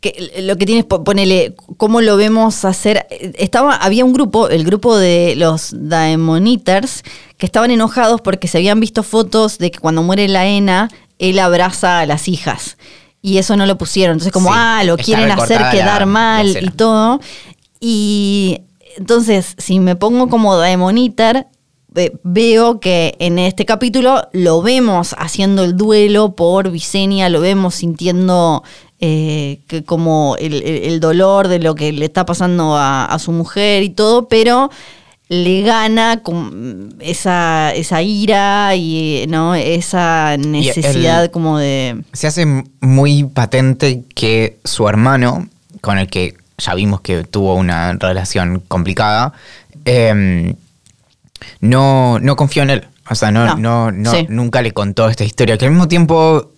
que 0.00 0.32
lo 0.42 0.56
que 0.56 0.66
tienes, 0.66 0.84
po- 0.84 1.04
ponele, 1.04 1.54
cómo 1.76 2.00
lo 2.00 2.16
vemos 2.16 2.64
hacer. 2.64 3.06
Estaba, 3.38 3.76
había 3.76 4.04
un 4.04 4.12
grupo, 4.12 4.48
el 4.48 4.64
grupo 4.64 4.96
de 4.96 5.34
los 5.36 5.70
Daemon 5.74 6.46
Eaters, 6.48 7.02
que 7.38 7.46
estaban 7.46 7.70
enojados 7.70 8.20
porque 8.20 8.48
se 8.48 8.58
habían 8.58 8.80
visto 8.80 9.02
fotos 9.04 9.58
de 9.58 9.70
que 9.70 9.78
cuando 9.78 10.02
muere 10.02 10.26
la 10.28 10.46
Ena, 10.46 10.90
él 11.18 11.38
abraza 11.38 12.00
a 12.00 12.06
las 12.06 12.26
hijas. 12.26 12.76
Y 13.22 13.38
eso 13.38 13.56
no 13.56 13.64
lo 13.66 13.78
pusieron. 13.78 14.14
Entonces, 14.14 14.32
como, 14.32 14.48
Sí, 14.48 14.54
ah, 14.58 14.82
lo 14.84 14.96
quieren 14.96 15.28
hacer 15.44 15.58
quedar 15.70 15.86
la- 15.94 15.98
la 16.00 16.06
mal 16.06 16.46
y 16.60 16.68
todo. 16.70 17.20
Y 17.80 18.62
entonces, 18.96 19.54
si 19.58 19.80
me 19.80 19.96
pongo 19.96 20.28
como 20.28 20.56
Daemon 20.56 20.98
Eater, 20.98 21.46
ve- 21.88 22.18
veo 22.24 22.80
que 22.80 23.14
en 23.18 23.38
este 23.38 23.64
capítulo 23.64 24.28
lo 24.32 24.60
vemos 24.62 25.14
haciendo 25.18 25.62
el 25.64 25.76
duelo 25.76 26.34
por 26.34 26.70
Visenya, 26.70 27.28
lo 27.28 27.40
vemos 27.40 27.74
sintiendo 27.76 28.62
eh, 29.04 29.60
que 29.66 29.82
como 29.82 30.36
el, 30.38 30.54
el- 30.62 30.84
el 30.84 31.00
dolor 31.00 31.48
de 31.48 31.58
lo 31.58 31.74
que 31.74 31.90
le 31.92 32.04
está 32.04 32.24
pasando 32.24 32.76
a, 32.76 33.04
a 33.04 33.18
su 33.18 33.32
mujer 33.32 33.82
y 33.82 33.90
todo, 33.90 34.28
pero 34.28 34.70
le 35.32 35.62
gana 35.62 36.22
con 36.22 36.94
esa, 37.00 37.72
esa 37.72 38.02
ira 38.02 38.76
y 38.76 39.24
¿no? 39.30 39.54
esa 39.54 40.36
necesidad 40.36 41.24
el- 41.24 41.30
como 41.30 41.56
de... 41.56 42.02
Se 42.12 42.26
hace 42.26 42.44
muy 42.82 43.24
patente 43.24 44.02
que 44.14 44.58
su 44.62 44.86
hermano, 44.88 45.48
con 45.80 45.96
el 45.98 46.08
que 46.08 46.34
ya 46.58 46.74
vimos 46.74 47.00
que 47.00 47.24
tuvo 47.24 47.54
una 47.54 47.94
relación 47.94 48.62
complicada, 48.68 49.32
eh, 49.86 50.54
no, 51.60 52.18
no 52.18 52.36
confió 52.36 52.62
en 52.62 52.70
él. 52.70 52.88
O 53.08 53.14
sea, 53.14 53.30
no, 53.30 53.46
No, 53.56 53.56
no, 53.56 53.90
no, 53.90 54.10
sí. 54.12 54.26
nunca 54.28 54.60
le 54.60 54.72
contó 54.72 55.08
esta 55.08 55.24
historia. 55.24 55.56
Que 55.56 55.64
al 55.64 55.70
mismo 55.70 55.88
tiempo 55.88 56.50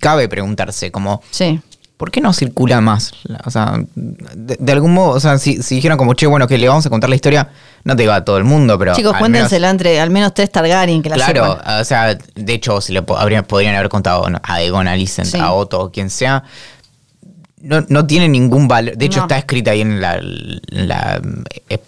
cabe 0.00 0.26
preguntarse, 0.28 0.90
como, 0.90 1.22
Sí. 1.30 1.60
¿Por 2.00 2.10
qué 2.10 2.22
no 2.22 2.32
circula 2.32 2.80
más? 2.80 3.12
O 3.44 3.50
sea, 3.50 3.74
de, 3.94 4.56
de 4.58 4.72
algún 4.72 4.94
modo, 4.94 5.10
o 5.10 5.20
sea, 5.20 5.36
si, 5.36 5.62
si 5.62 5.74
dijeron 5.74 5.98
como, 5.98 6.14
che, 6.14 6.26
bueno, 6.26 6.48
que 6.48 6.56
le 6.56 6.66
vamos 6.66 6.86
a 6.86 6.88
contar 6.88 7.10
la 7.10 7.14
historia, 7.16 7.50
no 7.84 7.94
te 7.94 8.06
va 8.06 8.14
a 8.16 8.24
todo 8.24 8.38
el 8.38 8.44
mundo, 8.44 8.78
pero... 8.78 8.94
Chicos, 8.94 9.14
cuéntensela 9.18 9.68
entre 9.68 10.00
al 10.00 10.08
menos 10.08 10.32
tres 10.32 10.50
Targaryen 10.50 11.02
que 11.02 11.10
la 11.10 11.16
Claro, 11.16 11.58
sepan. 11.58 11.80
o 11.82 11.84
sea, 11.84 12.14
de 12.34 12.52
hecho, 12.54 12.80
si 12.80 12.94
le 12.94 13.04
habrían- 13.18 13.44
podrían 13.44 13.74
haber 13.74 13.90
contado 13.90 14.26
a 14.42 14.62
Egon, 14.62 14.88
a 14.88 14.92
Alicent, 14.92 15.28
Sí. 15.28 15.36
a 15.38 15.52
Otto, 15.52 15.78
o 15.78 15.90
quien 15.92 16.08
sea. 16.08 16.42
No, 17.62 17.84
no 17.90 18.06
tiene 18.06 18.26
ningún 18.26 18.68
valor. 18.68 18.96
De 18.96 19.04
hecho, 19.04 19.18
No. 19.18 19.24
está 19.24 19.36
escrita 19.36 19.72
ahí 19.72 19.82
en 19.82 20.00
la, 20.00 20.14
en 20.14 20.88
la, 20.88 21.20
eh, 21.68 21.78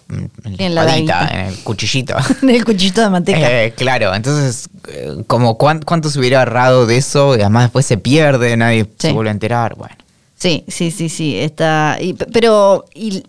en 0.59 0.75
la 0.75 0.95
En 0.95 1.07
la 1.07 1.27
en 1.31 1.39
el 1.47 1.57
cuchillito. 1.63 2.13
De 2.43 3.09
manteca. 3.09 3.39
Eh, 3.63 3.73
claro, 3.75 4.13
entonces, 4.13 4.69
eh, 4.89 5.23
como 5.25 5.57
cuán- 5.57 5.81
cuánto 5.83 6.11
se 6.11 6.19
hubiera 6.19 6.37
ahorrado 6.39 6.85
de 6.85 6.97
eso, 6.97 7.35
y 7.35 7.41
además 7.41 7.63
después 7.63 7.87
se 7.87 7.97
pierde, 7.97 8.55
nadie 8.55 8.87
se 8.99 9.13
vuelve 9.13 9.31
a 9.31 9.33
enterar, 9.33 9.73
bueno. 9.75 9.95
Sí, 10.35 10.63
sí, 10.67 10.91
sí, 10.91 11.09
sí. 11.09 11.37
Está. 11.37 11.97
y- 12.01 12.13
pero. 12.13 12.85
y- 12.93 13.23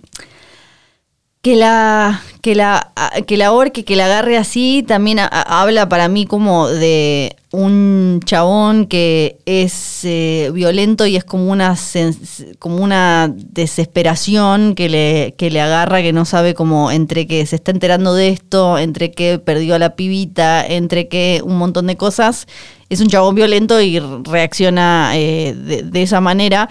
que 1.44 1.54
la. 1.56 2.22
Que 2.42 2.54
la, 2.54 2.92
que 3.26 3.38
la 3.38 3.52
orque, 3.52 3.86
que 3.86 3.96
la 3.96 4.04
agarre 4.04 4.36
así, 4.36 4.84
también 4.86 5.18
a- 5.18 5.28
habla 5.28 5.88
para 5.88 6.08
mí 6.08 6.26
como 6.26 6.68
de 6.68 7.36
un 7.52 8.20
chabón 8.22 8.84
que 8.84 9.38
es 9.46 10.00
eh, 10.04 10.50
violento 10.52 11.06
y 11.06 11.16
es 11.16 11.24
como 11.24 11.50
una 11.50 11.74
como 12.58 12.84
una 12.84 13.32
desesperación 13.34 14.74
que 14.74 14.90
le, 14.90 15.34
que 15.38 15.48
le 15.50 15.62
agarra, 15.62 16.02
que 16.02 16.12
no 16.12 16.26
sabe 16.26 16.52
como 16.52 16.90
entre 16.90 17.26
que 17.26 17.46
se 17.46 17.56
está 17.56 17.70
enterando 17.70 18.12
de 18.12 18.28
esto, 18.28 18.76
entre 18.76 19.10
que 19.10 19.38
perdió 19.38 19.76
a 19.76 19.78
la 19.78 19.96
pibita, 19.96 20.66
entre 20.66 21.08
que 21.08 21.40
un 21.42 21.56
montón 21.56 21.86
de 21.86 21.96
cosas. 21.96 22.46
Es 22.90 23.00
un 23.00 23.08
chabón 23.08 23.34
violento 23.34 23.80
y 23.80 23.98
reacciona 23.98 25.12
eh, 25.14 25.54
de 25.54 26.02
esa 26.02 26.20
manera. 26.20 26.68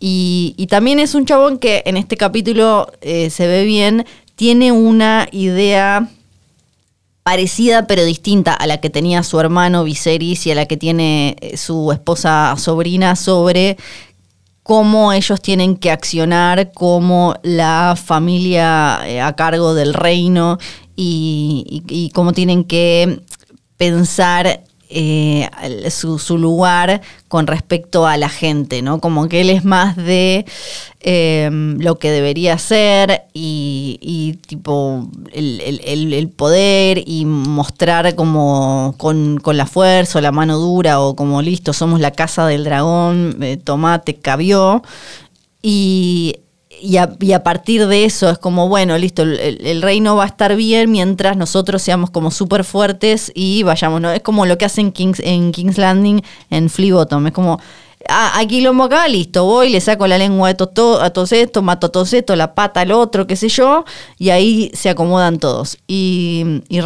Y, 0.00 0.66
también 0.70 1.00
es 1.00 1.14
un 1.14 1.26
chabón 1.26 1.58
que 1.58 1.82
en 1.86 1.96
este 1.96 2.16
capítulo 2.16 2.92
eh, 3.00 3.30
se 3.30 3.46
ve 3.46 3.64
bien, 3.64 4.06
tiene 4.36 4.70
una 4.70 5.28
idea 5.32 6.08
parecida 7.24 7.86
pero 7.86 8.04
distinta 8.04 8.54
a 8.54 8.66
la 8.66 8.80
que 8.80 8.90
tenía 8.90 9.22
su 9.22 9.38
hermano 9.40 9.84
Viserys 9.84 10.46
y 10.46 10.52
a 10.52 10.54
la 10.54 10.66
que 10.66 10.76
tiene 10.76 11.36
eh, 11.40 11.56
su 11.56 11.92
esposa 11.92 12.54
sobrina 12.56 13.16
sobre 13.16 13.76
cómo 14.62 15.12
ellos 15.12 15.40
tienen 15.42 15.76
que 15.76 15.90
accionar 15.90 16.72
como 16.72 17.34
la 17.42 17.96
familia 18.02 19.00
eh, 19.04 19.20
a 19.20 19.34
cargo 19.34 19.74
del 19.74 19.94
reino 19.94 20.58
y 21.00 22.10
cómo 22.12 22.32
tienen 22.32 22.64
que 22.64 23.20
pensar 23.76 24.64
eh, 24.90 25.48
su, 25.90 26.38
lugar 26.38 27.02
con 27.28 27.46
respecto 27.46 28.06
a 28.06 28.16
la 28.16 28.28
gente, 28.28 28.82
¿no? 28.82 29.00
Como 29.00 29.28
que 29.28 29.42
él 29.42 29.50
es 29.50 29.64
más 29.64 29.96
de 29.96 30.46
eh, 31.00 31.50
lo 31.78 31.98
que 31.98 32.10
debería 32.10 32.56
ser 32.58 33.24
y, 33.34 34.38
tipo 34.46 35.08
el, 35.32 36.28
poder 36.36 37.02
y 37.06 37.24
mostrar 37.26 38.14
como 38.14 38.94
con, 38.96 39.38
con 39.38 39.56
la 39.56 39.66
fuerza 39.66 40.18
o 40.18 40.22
la 40.22 40.32
mano 40.32 40.58
dura 40.58 41.00
o 41.00 41.14
como 41.14 41.42
listo, 41.42 41.72
somos 41.72 42.00
la 42.00 42.12
casa 42.12 42.46
del 42.46 42.64
dragón, 42.64 43.36
eh, 43.42 43.56
tomate, 43.56 44.14
cabió. 44.16 44.82
Y, 45.62 46.36
y, 46.80 46.96
a, 46.96 47.14
y 47.20 47.32
a 47.32 47.42
partir 47.42 47.86
de 47.86 48.04
eso 48.04 48.30
es 48.30 48.38
como, 48.38 48.68
bueno, 48.68 48.96
listo, 48.98 49.22
el, 49.22 49.38
el- 49.64 49.82
reino 49.82 50.16
va 50.16 50.24
a 50.24 50.26
estar 50.26 50.54
bien 50.56 50.90
mientras 50.90 51.36
nosotros 51.36 51.82
seamos 51.82 52.10
como 52.10 52.30
súper 52.30 52.64
fuertes 52.64 53.30
y 53.34 53.62
vayamos, 53.62 54.00
¿no? 54.00 54.10
Es 54.10 54.22
como 54.22 54.46
lo 54.46 54.58
que 54.58 54.64
hacen 54.64 54.92
Kings, 54.92 55.20
en 55.20 55.52
King's 55.52 55.78
Landing 55.78 56.22
en 56.50 56.68
Flea 56.70 56.94
Bottom. 56.94 57.26
Es 57.28 57.32
como, 57.32 57.58
ah, 58.08 58.32
hay 58.34 58.46
quilombo 58.46 58.84
acá, 58.84 59.06
listo, 59.08 59.44
voy, 59.44 59.70
le 59.70 59.80
saco 59.80 60.06
la 60.06 60.18
lengua 60.18 60.50
a 60.50 60.54
todos 60.54 61.32
estos, 61.32 61.62
mato 61.62 61.86
a 61.88 61.90
todos 61.92 62.12
estos, 62.12 62.36
la 62.36 62.54
pata 62.54 62.80
al 62.80 62.92
otro, 62.92 63.26
qué 63.26 63.36
sé 63.36 63.48
yo, 63.48 63.84
y 64.18 64.30
ahí 64.30 64.70
se 64.74 64.88
acomodan 64.90 65.38
todos. 65.38 65.78
Y, 65.86 66.62
y 66.68 66.78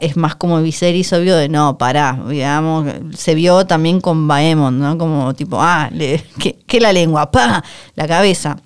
es 0.00 0.16
más 0.16 0.36
como 0.36 0.60
Viserys, 0.62 1.12
obvio, 1.12 1.36
de 1.36 1.48
no, 1.48 1.78
pará, 1.78 2.20
digamos, 2.28 2.86
se 3.16 3.34
vio 3.34 3.66
también 3.66 4.00
con 4.00 4.26
Baemon, 4.28 4.78
¿no? 4.78 4.98
Como 4.98 5.34
tipo, 5.34 5.58
ah, 5.60 5.88
le, 5.92 6.22
¿qué, 6.38 6.58
qué 6.66 6.80
la 6.80 6.92
lengua? 6.92 7.30
¡Pa! 7.30 7.62
La 7.94 8.06
cabeza. 8.08 8.56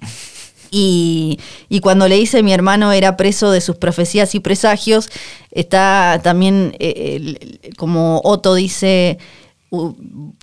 Y, 0.70 1.38
y 1.68 1.80
cuando 1.80 2.06
le 2.08 2.16
dice 2.16 2.42
mi 2.42 2.52
hermano 2.52 2.92
era 2.92 3.16
preso 3.16 3.50
de 3.50 3.60
sus 3.60 3.76
profecías 3.76 4.34
y 4.34 4.40
presagios, 4.40 5.10
está 5.50 6.20
también 6.22 6.76
eh, 6.78 7.34
como 7.76 8.20
Otto 8.24 8.54
dice, 8.54 9.18
"U- 9.70 9.94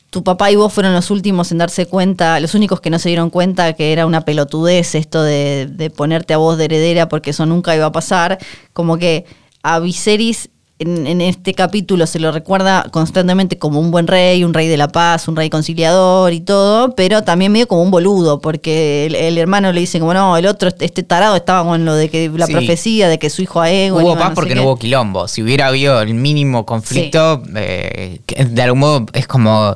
tu 0.10 0.24
papá 0.24 0.52
y 0.52 0.56
vos 0.56 0.74
fueron 0.74 0.94
los 0.94 1.12
últimos 1.12 1.52
en 1.52 1.58
darse 1.60 1.86
cuenta, 1.86 2.40
los 2.40 2.56
únicos 2.56 2.82
que 2.82 2.90
no 2.90 3.00
se 3.00 3.10
dieron 3.10 3.30
cuenta 3.30 3.74
que 3.74 3.92
era 3.94 4.06
una 4.06 4.22
pelotudez 4.22 4.96
esto 4.96 5.22
de, 5.24 5.68
de 5.70 5.90
ponerte 5.90 6.34
a 6.34 6.38
vos 6.38 6.58
de 6.58 6.66
heredera 6.66 7.08
porque 7.10 7.30
eso 7.32 7.46
nunca 7.46 7.76
iba 7.76 7.86
a 7.86 7.92
pasar, 7.92 8.38
como 8.74 8.98
que 8.98 9.26
a 9.64 9.80
Viserys 9.80 10.50
en, 10.80 11.08
en 11.08 11.22
este 11.22 11.54
capítulo 11.56 12.06
se 12.06 12.20
lo 12.20 12.32
recuerda 12.32 12.86
constantemente 12.92 13.58
como 13.58 13.80
un 13.80 13.90
buen 13.90 14.06
rey, 14.06 14.44
un 14.44 14.54
rey 14.54 14.68
de 14.68 14.78
la 14.78 14.88
paz, 14.88 15.28
un 15.28 15.36
rey 15.36 15.50
conciliador 15.50 16.34
y 16.34 16.40
todo, 16.42 16.94
pero 16.96 17.24
también 17.24 17.52
medio 17.52 17.68
como 17.68 17.82
un 17.82 17.90
boludo, 17.90 18.40
porque 18.42 19.08
el, 19.08 19.16
el 19.16 19.38
hermano 19.40 19.72
le 19.74 19.80
dice 19.80 20.00
como 20.00 20.14
no, 20.14 20.38
el 20.38 20.46
otro, 20.46 20.70
este 20.80 21.02
tarado 21.02 21.36
estaba 21.36 21.64
con 21.68 21.84
lo 21.84 21.96
de 21.96 22.10
que 22.10 22.30
la 22.30 22.46
Sí. 22.46 22.52
profecía 22.54 23.10
de 23.10 23.18
que 23.18 23.30
su 23.32 23.42
hijo 23.42 23.60
a 23.60 23.72
Ego 23.72 24.00
Hubo 24.00 24.16
paz 24.18 24.34
porque 24.36 24.54
no 24.54 24.64
hubo 24.64 24.78
quilombo. 24.78 25.28
Si 25.28 25.42
hubiera 25.42 25.68
habido 25.68 26.00
el 26.02 26.14
mínimo 26.14 26.66
conflicto, 26.66 27.42
eh, 27.56 28.20
de 28.48 28.62
algún 28.62 28.80
modo 28.80 29.06
es 29.14 29.26
como 29.28 29.76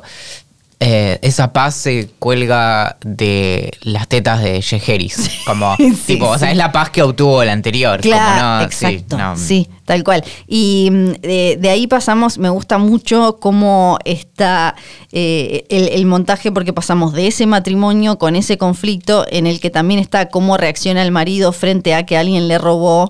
eh, 0.84 1.20
esa 1.22 1.52
paz 1.52 1.76
se 1.76 2.08
cuelga 2.18 2.96
de 3.04 3.70
las 3.82 4.08
tetas 4.08 4.42
de 4.42 4.60
Yeheris. 4.60 5.30
Como, 5.46 5.76
Sí, 5.78 5.94
tipo, 6.06 6.26
o 6.28 6.36
sea, 6.36 6.50
es 6.50 6.56
la 6.56 6.72
paz 6.72 6.90
que 6.90 7.02
obtuvo 7.02 7.40
el 7.40 7.50
anterior. 7.50 8.00
Claro, 8.00 8.40
como 8.40 8.64
no, 8.64 8.70
sí, 8.70 8.86
exacto. 8.86 9.16
no. 9.16 9.36
Sí, 9.36 9.68
tal 9.84 10.02
cual. 10.02 10.24
Y 10.48 10.88
mm, 10.90 11.12
de, 11.20 11.58
de 11.60 11.68
ahí 11.70 11.86
pasamos, 11.86 12.36
me 12.38 12.48
gusta 12.48 12.78
mucho 12.78 13.38
cómo 13.40 13.96
está 14.04 14.74
eh, 15.12 15.66
el, 15.68 15.88
el 15.88 16.04
montaje, 16.04 16.50
porque 16.50 16.72
pasamos 16.72 17.12
de 17.12 17.28
ese 17.28 17.46
matrimonio 17.46 18.18
con 18.18 18.34
ese 18.34 18.58
conflicto 18.58 19.24
en 19.30 19.46
el 19.46 19.60
que 19.60 19.70
también 19.70 20.00
está 20.00 20.30
cómo 20.30 20.56
reacciona 20.56 21.02
el 21.02 21.12
marido 21.12 21.52
frente 21.52 21.94
a 21.94 22.04
que 22.06 22.16
alguien 22.16 22.48
le 22.48 22.58
robó 22.58 23.08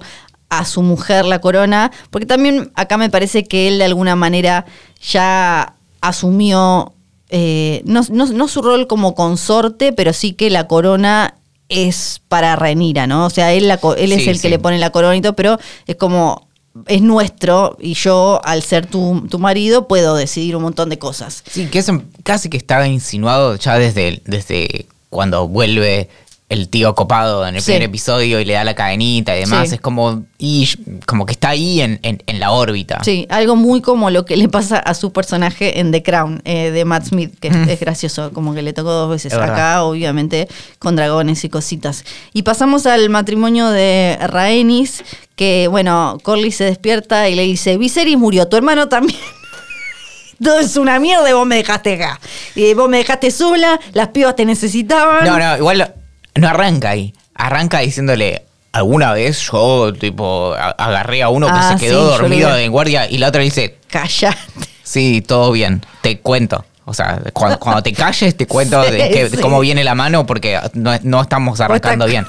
a 0.50 0.66
su 0.66 0.82
mujer 0.82 1.24
la 1.24 1.40
corona, 1.40 1.90
porque 2.10 2.26
también 2.26 2.70
acá 2.74 2.98
me 2.98 3.08
parece 3.08 3.44
que 3.44 3.68
él 3.68 3.78
de 3.78 3.86
alguna 3.86 4.14
manera 4.14 4.66
ya 5.00 5.76
asumió, 6.02 6.92
eh, 7.32 7.82
no, 7.86 8.02
no- 8.10 8.26
no 8.26 8.46
su 8.46 8.62
rol 8.62 8.86
como 8.86 9.14
consorte, 9.16 9.92
pero 9.92 10.12
sí 10.12 10.34
que 10.34 10.50
la 10.50 10.68
corona 10.68 11.34
es 11.68 12.20
para 12.28 12.54
Renira, 12.56 13.06
¿no? 13.06 13.24
O 13.26 13.30
sea, 13.30 13.52
él, 13.54 13.66
la 13.66 13.80
él 13.96 14.12
es 14.12 14.22
Sí, 14.24 14.28
el 14.28 14.36
sí. 14.36 14.42
que 14.42 14.48
le 14.50 14.58
pone 14.58 14.78
la 14.78 14.90
corona 14.90 15.16
y 15.16 15.22
todo, 15.22 15.34
pero 15.34 15.58
es 15.86 15.96
como, 15.96 16.46
es 16.86 17.00
nuestro 17.02 17.76
y 17.80 17.94
yo, 17.94 18.40
al 18.44 18.62
ser 18.62 18.84
tu, 18.86 19.26
tu 19.30 19.38
marido, 19.38 19.88
puedo 19.88 20.14
decidir 20.14 20.54
un 20.56 20.62
montón 20.62 20.90
de 20.90 20.98
cosas. 20.98 21.42
Sí, 21.50 21.66
que 21.68 21.78
eso 21.78 22.02
casi 22.22 22.50
que 22.50 22.58
estaba 22.58 22.86
insinuado 22.86 23.56
ya 23.56 23.78
desde, 23.78 24.20
desde 24.26 24.84
cuando 25.08 25.48
vuelve 25.48 26.10
el 26.53 26.68
tío 26.68 26.94
copado 26.94 27.46
en 27.46 27.55
el 27.57 27.62
Sí. 27.62 27.72
primer 27.72 27.82
episodio 27.88 28.40
y 28.40 28.44
le 28.44 28.53
da 28.55 28.64
la 28.64 28.74
cadenita 28.74 29.36
y 29.36 29.40
demás. 29.40 29.68
Sí. 29.70 29.74
Es 29.76 29.80
como, 29.80 30.24
y, 30.38 30.68
como 31.07 31.26
que 31.26 31.32
está 31.32 31.50
ahí 31.50 31.80
en, 31.80 31.98
en- 32.03 32.22
en 32.26 32.40
la 32.40 32.50
órbita. 32.53 33.00
Sí, 33.05 33.26
algo 33.30 33.57
muy 33.57 33.80
como 33.80 34.11
lo 34.11 34.24
que 34.24 34.36
le 34.36 34.48
pasa 34.48 34.78
a 34.78 34.94
su 34.94 35.12
personaje 35.12 35.80
en 35.80 35.90
The 35.92 36.03
Crown 36.03 36.42
eh, 36.44 36.70
de 36.70 36.84
Matt 36.84 37.07
Smith, 37.07 37.34
que 37.40 37.48
es, 37.48 37.57
es 37.68 37.80
gracioso, 37.80 38.32
como 38.32 38.55
que 38.55 38.62
le 38.62 38.72
tocó 38.72 38.90
dos 38.92 39.11
veces. 39.11 39.32
Es 39.32 39.38
verdad. 39.38 39.55
Acá, 39.55 39.82
obviamente, 39.84 40.48
con 40.78 40.94
dragones 40.96 41.42
y 41.44 41.48
cositas. 41.48 42.05
Y 42.32 42.42
pasamos 42.42 42.86
al 42.86 43.09
matrimonio 43.11 43.70
de 43.70 44.18
Rhaenys, 44.20 45.03
que, 45.36 45.68
bueno, 45.68 46.18
Corlys 46.22 46.57
se 46.57 46.64
despierta 46.64 47.28
y 47.28 47.34
le 47.34 47.42
dice, 47.42 47.76
Viserys 47.78 48.18
murió, 48.18 48.46
tu 48.48 48.57
hermano 48.57 48.88
también. 48.88 49.18
Todo 50.42 50.59
es 50.59 50.76
una 50.76 50.98
mierda 50.98 51.30
y 51.30 51.32
vos 51.32 51.46
me 51.46 51.57
dejaste 51.57 51.94
acá. 51.94 52.20
Y 52.57 52.74
vos 52.74 52.88
me 52.88 52.98
dejaste 52.98 53.30
sola, 53.30 53.78
las 53.92 54.09
pibas 54.09 54.34
te 54.34 54.44
necesitaban. 54.44 55.24
No, 55.24 55.38
no, 55.38 55.57
igual 55.57 55.94
no 56.34 56.48
arranca 56.48 56.90
ahí. 56.90 57.12
Arranca 57.34 57.80
diciéndole, 57.80 58.42
alguna 58.72 59.12
vez 59.12 59.40
yo, 59.50 59.92
tipo, 59.92 60.54
agarré 60.54 61.22
a 61.22 61.28
uno 61.28 61.46
que 61.46 61.52
Ah, 61.54 61.74
se 61.76 61.84
quedó 61.84 62.12
sí, 62.14 62.18
dormido 62.22 62.56
en 62.56 62.70
guardia 62.72 63.10
y 63.10 63.18
la 63.18 63.28
otra 63.28 63.42
dice, 63.42 63.76
Callate. 63.88 64.38
sí, 64.82 65.22
todo 65.26 65.52
bien, 65.52 65.84
te 66.02 66.18
cuento. 66.20 66.64
O 66.84 66.94
sea, 66.94 67.22
cuando, 67.32 67.58
cuando 67.60 67.82
te 67.82 67.92
calles 67.92 68.36
te 68.36 68.46
cuento 68.46 68.82
Sí, 68.84 68.90
de, 68.92 69.28
sí. 69.30 69.36
cómo 69.38 69.60
viene 69.60 69.84
la 69.84 69.94
mano 69.94 70.26
porque 70.26 70.58
no, 70.74 70.92
no 71.02 71.22
estamos 71.22 71.60
arrancando 71.60 72.04
Vos 72.06 72.10
bien. 72.10 72.26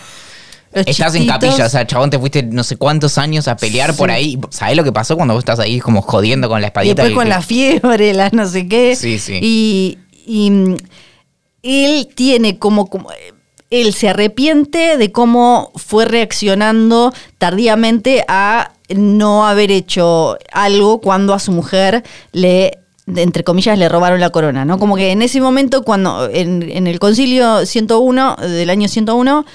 Los 0.76 0.88
Estás 0.88 1.14
en 1.14 1.28
capilla, 1.28 1.66
o 1.68 1.70
sea, 1.70 1.86
chabón, 1.86 2.10
te 2.10 2.18
fuiste 2.18 2.42
no 2.42 2.64
sé 2.64 2.78
cuántos 2.78 3.20
años 3.20 3.48
a 3.48 3.56
pelear 3.56 3.92
Sí. 3.92 3.98
por 3.98 4.10
ahí. 4.10 4.40
¿Sabés 4.50 4.76
lo 4.76 4.84
que 4.84 4.92
pasó 4.92 5.16
cuando 5.16 5.36
vos 5.36 5.42
estás 5.42 5.60
ahí 5.60 5.80
como 5.80 6.02
jodiendo 6.02 6.50
con 6.50 6.62
la 6.62 6.68
Y 6.68 6.70
espadita? 6.70 7.04
después 7.04 7.14
con 7.16 7.28
Y- 7.28 7.30
la 7.30 7.42
fiebre, 7.44 8.14
las 8.14 8.34
no 8.34 8.48
sé 8.48 8.68
qué. 8.68 8.96
Sí, 8.96 9.20
sí. 9.20 9.38
Y, 9.40 10.00
y, 10.26 10.50
mm, 10.50 10.78
él 11.62 12.10
tiene 12.16 12.58
como, 12.58 12.90
como- 12.90 13.10
Él 13.74 13.94
se 13.94 14.10
arrepiente 14.10 14.98
de 14.98 15.12
cómo 15.12 15.72
fue 15.76 16.06
reaccionando 16.06 17.12
tardíamente 17.40 18.24
a 18.28 18.72
no 18.90 19.48
haber 19.48 19.72
hecho 19.72 20.38
algo 20.52 21.02
cuando 21.02 21.34
a 21.34 21.40
su 21.40 21.52
mujer 21.52 22.04
le 22.32 22.80
entre 23.06 23.44
comillas, 23.44 23.78
le 23.78 23.90
robaron 23.90 24.22
la 24.22 24.30
corona, 24.30 24.64
¿no? 24.64 24.80
Como 24.80 24.96
que 24.96 25.12
en 25.12 25.22
ese 25.22 25.42
momento, 25.42 25.84
cuando 25.84 26.30
en, 26.30 26.64
en 26.64 26.88
el 26.88 27.00
concilio 27.00 27.66
101, 27.66 28.38
del 28.38 28.70
año 28.70 28.88
101, 28.88 29.46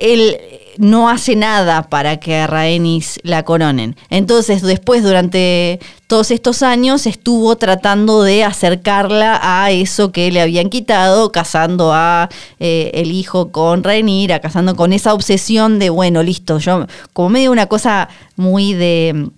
él 0.00 0.38
no 0.78 1.08
hace 1.10 1.36
nada 1.36 1.82
para 1.88 2.18
que 2.18 2.36
a 2.36 2.46
Rhaenys 2.46 3.20
la 3.22 3.44
coronen. 3.44 3.96
Entonces, 4.08 4.62
después, 4.62 5.02
durante 5.02 5.78
todos 6.06 6.30
estos 6.30 6.62
años, 6.62 7.06
estuvo 7.06 7.56
tratando 7.56 8.22
de 8.22 8.44
acercarla 8.44 9.38
a 9.42 9.70
eso 9.70 10.10
que 10.10 10.32
le 10.32 10.40
habían 10.40 10.70
quitado, 10.70 11.32
casando 11.32 11.92
a 11.92 12.28
eh, 12.58 12.90
el 12.94 13.12
hijo 13.12 13.52
con 13.52 13.84
Rhaenyra, 13.84 14.40
casando 14.40 14.74
con 14.74 14.92
esa 14.92 15.12
obsesión 15.12 15.78
de, 15.78 15.90
bueno, 15.90 16.22
listo, 16.22 16.58
yo, 16.58 16.86
como 17.12 17.28
medio 17.28 17.52
una 17.52 17.66
cosa 17.66 18.08
muy 18.36 18.72
de 18.72 19.30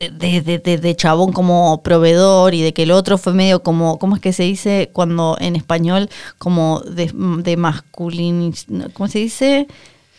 de, 0.00 0.40
de, 0.42 0.58
de- 0.58 0.78
de 0.78 0.96
chabón 0.96 1.32
como 1.32 1.82
proveedor 1.82 2.54
y 2.54 2.62
de 2.62 2.72
que 2.72 2.84
el 2.84 2.92
otro 2.92 3.18
fue 3.18 3.32
medio 3.32 3.62
como, 3.62 3.98
¿cómo 3.98 4.14
es 4.16 4.22
que 4.22 4.32
se 4.32 4.44
dice 4.44 4.90
cuando 4.92 5.36
en 5.40 5.56
español? 5.56 6.08
Como 6.38 6.80
de, 6.80 7.10
de 7.14 7.56
masculin... 7.56 8.54
¿Cómo 8.94 9.08
se 9.08 9.18
dice? 9.18 9.66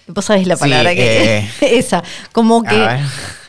Vos 0.07 0.25
sabés 0.25 0.47
la 0.47 0.55
Sí, 0.55 0.61
palabra 0.61 0.93
que... 0.95 1.37
eh, 1.37 1.49
esa, 1.61 2.03
como 2.33 2.63
que... 2.63 2.75
A 2.75 2.87
ver, 2.95 2.99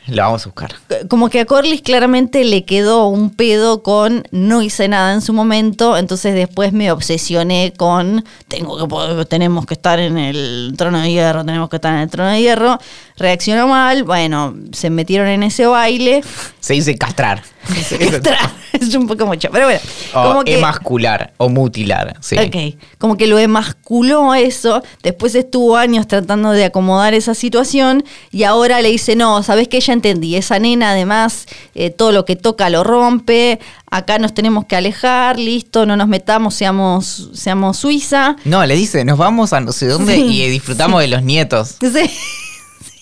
lo 0.06 0.22
vamos 0.22 0.42
a 0.44 0.48
buscar. 0.50 0.74
Como 1.08 1.28
que 1.30 1.40
a 1.40 1.44
Corlys 1.46 1.82
claramente 1.82 2.42
le 2.44 2.64
quedó 2.64 3.06
un 3.08 3.30
pedo 3.30 3.82
con 3.82 4.24
no 4.32 4.60
hice 4.60 4.88
nada 4.88 5.12
en 5.14 5.20
su 5.20 5.32
momento, 5.32 5.96
entonces 5.96 6.34
después 6.34 6.72
me 6.72 6.90
obsesioné 6.90 7.72
con 7.76 8.24
tengo 8.48 8.76
que 8.88 9.24
tenemos 9.26 9.66
que 9.66 9.74
estar 9.74 10.00
en 10.00 10.18
el 10.18 10.74
trono 10.76 11.00
de 11.00 11.12
hierro, 11.12 11.44
tenemos 11.44 11.68
que 11.70 11.76
estar 11.76 11.94
en 11.94 12.00
el 12.00 12.10
trono 12.10 12.30
de 12.30 12.40
hierro. 12.40 12.78
Reaccionó 13.20 13.68
mal, 13.68 14.02
bueno, 14.04 14.56
se 14.72 14.88
metieron 14.88 15.28
en 15.28 15.42
ese 15.42 15.66
baile. 15.66 16.22
Se 16.58 16.72
dice 16.72 16.96
castrar. 16.96 17.42
es 18.72 18.94
un 18.94 19.06
poco 19.06 19.26
mucho, 19.26 19.50
pero 19.52 19.66
bueno, 19.66 19.80
O 20.14 20.22
como 20.22 20.42
que 20.42 20.54
emascular 20.54 21.34
o 21.36 21.50
mutilar. 21.50 22.16
Sí. 22.20 22.38
Ok, 22.38 22.80
como 22.96 23.18
que 23.18 23.26
lo 23.26 23.38
emasculó 23.38 24.34
eso, 24.34 24.82
después 25.02 25.34
estuvo 25.34 25.76
años 25.76 26.08
tratando 26.08 26.52
de 26.52 26.64
acomodar 26.64 27.12
esa 27.12 27.34
situación 27.34 28.04
y 28.30 28.44
ahora 28.44 28.80
le 28.80 28.88
dice, 28.88 29.16
no, 29.16 29.42
sabes 29.42 29.68
que 29.68 29.80
ya 29.80 29.92
entendí, 29.92 30.36
esa 30.36 30.58
nena 30.58 30.92
además 30.92 31.44
eh, 31.74 31.90
todo 31.90 32.12
lo 32.12 32.24
que 32.24 32.36
toca 32.36 32.70
lo 32.70 32.84
rompe, 32.84 33.60
acá 33.90 34.18
nos 34.18 34.32
tenemos 34.32 34.64
que 34.64 34.76
alejar, 34.76 35.38
listo, 35.38 35.84
no 35.84 35.94
nos 35.94 36.08
metamos, 36.08 36.54
seamos, 36.54 37.28
seamos 37.34 37.76
Suiza. 37.76 38.36
No, 38.46 38.64
le 38.64 38.76
dice, 38.76 39.04
nos 39.04 39.18
vamos 39.18 39.52
a 39.52 39.60
no 39.60 39.72
sé 39.72 39.88
dónde 39.88 40.14
Sí, 40.14 40.42
y 40.42 40.48
disfrutamos 40.48 41.02
de 41.02 41.08
los 41.08 41.22
nietos. 41.22 41.76
Sí, 41.82 42.10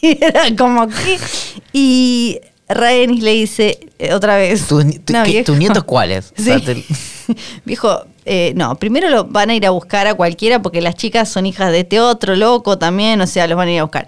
era 0.20 0.54
como 0.56 0.88
que... 0.88 1.18
Y 1.72 2.40
Rhaenys 2.68 3.22
le 3.22 3.32
dice 3.32 3.78
eh, 3.98 4.12
otra 4.12 4.36
vez... 4.36 4.66
¿Tus, 4.66 4.84
tu- 5.04 5.12
"No, 5.12 5.22
qué- 5.24 5.30
viejo". 5.30 5.46
tus 5.46 5.58
nietos 5.58 5.84
cuáles? 5.84 6.32
O 6.38 6.42
sea, 6.42 6.58
Sí. 6.58 6.64
te- 6.64 6.84
eh, 8.24 8.52
no, 8.56 8.74
primero 8.78 9.08
lo 9.10 9.24
van 9.24 9.50
a 9.50 9.54
ir 9.54 9.66
a 9.66 9.70
buscar 9.70 10.06
a 10.06 10.14
cualquiera 10.14 10.60
porque 10.62 10.80
las 10.80 10.94
chicas 10.94 11.28
son 11.28 11.46
hijas 11.46 11.72
de 11.72 11.80
este 11.80 12.00
otro 12.00 12.36
loco 12.36 12.78
también, 12.78 13.20
o 13.20 13.26
sea, 13.26 13.46
los 13.46 13.56
van 13.56 13.68
a 13.68 13.72
ir 13.72 13.80
a 13.80 13.84
buscar. 13.84 14.06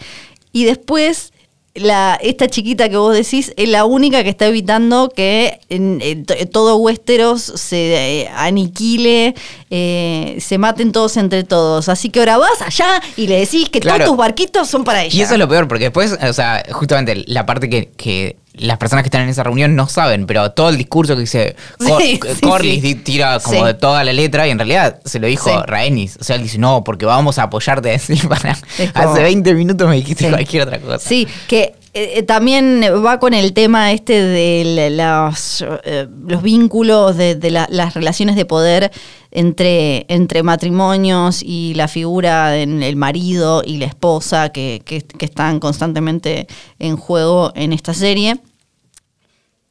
Y 0.52 0.64
después, 0.64 1.32
la, 1.74 2.18
esta 2.20 2.48
chiquita 2.48 2.88
que 2.88 2.96
vos 2.96 3.14
decís 3.14 3.52
es 3.56 3.68
la 3.68 3.84
única 3.84 4.24
que 4.24 4.30
está 4.30 4.46
evitando 4.46 5.08
que 5.14 5.60
en- 5.68 6.00
en 6.02 6.26
to- 6.26 6.34
todo 6.50 6.76
Westeros 6.76 7.40
se 7.42 8.22
eh, 8.22 8.28
aniquile, 8.34 9.34
eh, 9.70 10.36
se 10.40 10.58
maten 10.58 10.90
todos 10.92 11.16
entre 11.16 11.44
todos. 11.44 11.88
Así 11.88 12.10
que 12.10 12.18
ahora 12.20 12.38
vas 12.38 12.60
allá 12.60 13.00
y 13.16 13.28
le 13.28 13.38
decís 13.38 13.68
que 13.68 13.78
Claro. 13.80 13.98
todos 13.98 14.10
tus 14.10 14.16
barquitos 14.18 14.68
son 14.68 14.82
para 14.84 15.04
ella. 15.04 15.16
Y 15.16 15.22
eso 15.22 15.34
es 15.34 15.38
lo 15.38 15.48
peor, 15.48 15.68
porque 15.68 15.84
después, 15.84 16.18
o 16.20 16.32
sea, 16.32 16.64
justamente 16.72 17.22
la 17.26 17.46
parte 17.46 17.68
que, 17.70 17.90
que 17.96 18.36
las 18.54 18.78
personas 18.78 19.02
que 19.04 19.08
están 19.08 19.22
en 19.22 19.28
esa 19.28 19.42
reunión 19.42 19.76
no 19.76 19.88
saben, 19.88 20.26
pero 20.26 20.50
todo 20.52 20.70
el 20.70 20.76
discurso 20.76 21.14
que 21.14 21.20
dice 21.20 21.56
Cor- 21.78 22.02
Sí, 22.02 22.20
sí, 22.34 22.40
Corlys 22.40 22.82
sí. 22.82 22.94
tira 22.96 23.38
como 23.40 23.64
de 23.64 23.74
toda 23.74 24.02
la 24.04 24.12
letra 24.12 24.46
y 24.46 24.50
en 24.50 24.58
realidad 24.58 25.00
se 25.04 25.18
lo 25.20 25.26
dijo 25.28 25.48
Sí. 25.50 25.56
Rhaenys. 25.66 26.16
O 26.20 26.24
sea, 26.24 26.36
él 26.36 26.42
dice, 26.42 26.58
no, 26.58 26.82
porque 26.84 27.06
vamos 27.06 27.38
a 27.38 27.44
apoyarte. 27.44 28.00
Para- 28.28 28.58
Hace 28.94 29.22
20 29.22 29.54
minutos 29.54 29.88
me 29.88 29.96
dijiste 29.96 30.28
cualquier 30.28 30.64
otra 30.64 30.78
cosa. 30.80 30.98
Sí, 30.98 31.26
que 31.46 31.74
eh, 32.02 32.18
eh, 32.18 32.22
también 32.22 32.82
va 33.04 33.18
con 33.18 33.34
el 33.34 33.52
tema 33.52 33.92
este 33.92 34.12
de 34.22 34.62
eh, 34.88 36.08
los 36.26 36.42
vínculos, 36.42 37.16
de, 37.16 37.34
de 37.34 37.50
la- 37.50 37.66
las 37.70 37.94
relaciones 37.94 38.36
de 38.36 38.44
poder 38.44 38.90
entre, 39.30 40.06
entre 40.08 40.42
matrimonios 40.42 41.42
y 41.42 41.74
la 41.74 41.88
figura 41.88 42.50
del 42.50 42.96
marido 42.96 43.62
y 43.64 43.76
la 43.78 43.86
esposa 43.86 44.50
que- 44.50 44.82
que 44.84 45.24
están 45.24 45.60
constantemente 45.60 46.46
en 46.78 46.96
juego 46.96 47.52
en 47.54 47.72
esta 47.72 47.94
serie. 47.94 48.40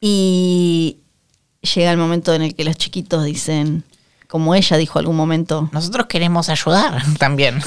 Y 0.00 0.98
llega 1.74 1.90
el 1.90 1.98
momento 1.98 2.32
en 2.34 2.42
el 2.42 2.54
que 2.54 2.64
los 2.64 2.76
chiquitos 2.76 3.24
dicen, 3.24 3.84
como 4.28 4.54
ella 4.54 4.76
dijo 4.76 4.98
algún 4.98 5.16
momento, 5.16 5.68
Nosotros 5.72 6.06
queremos 6.06 6.48
ayudar 6.48 7.02
también. 7.18 7.60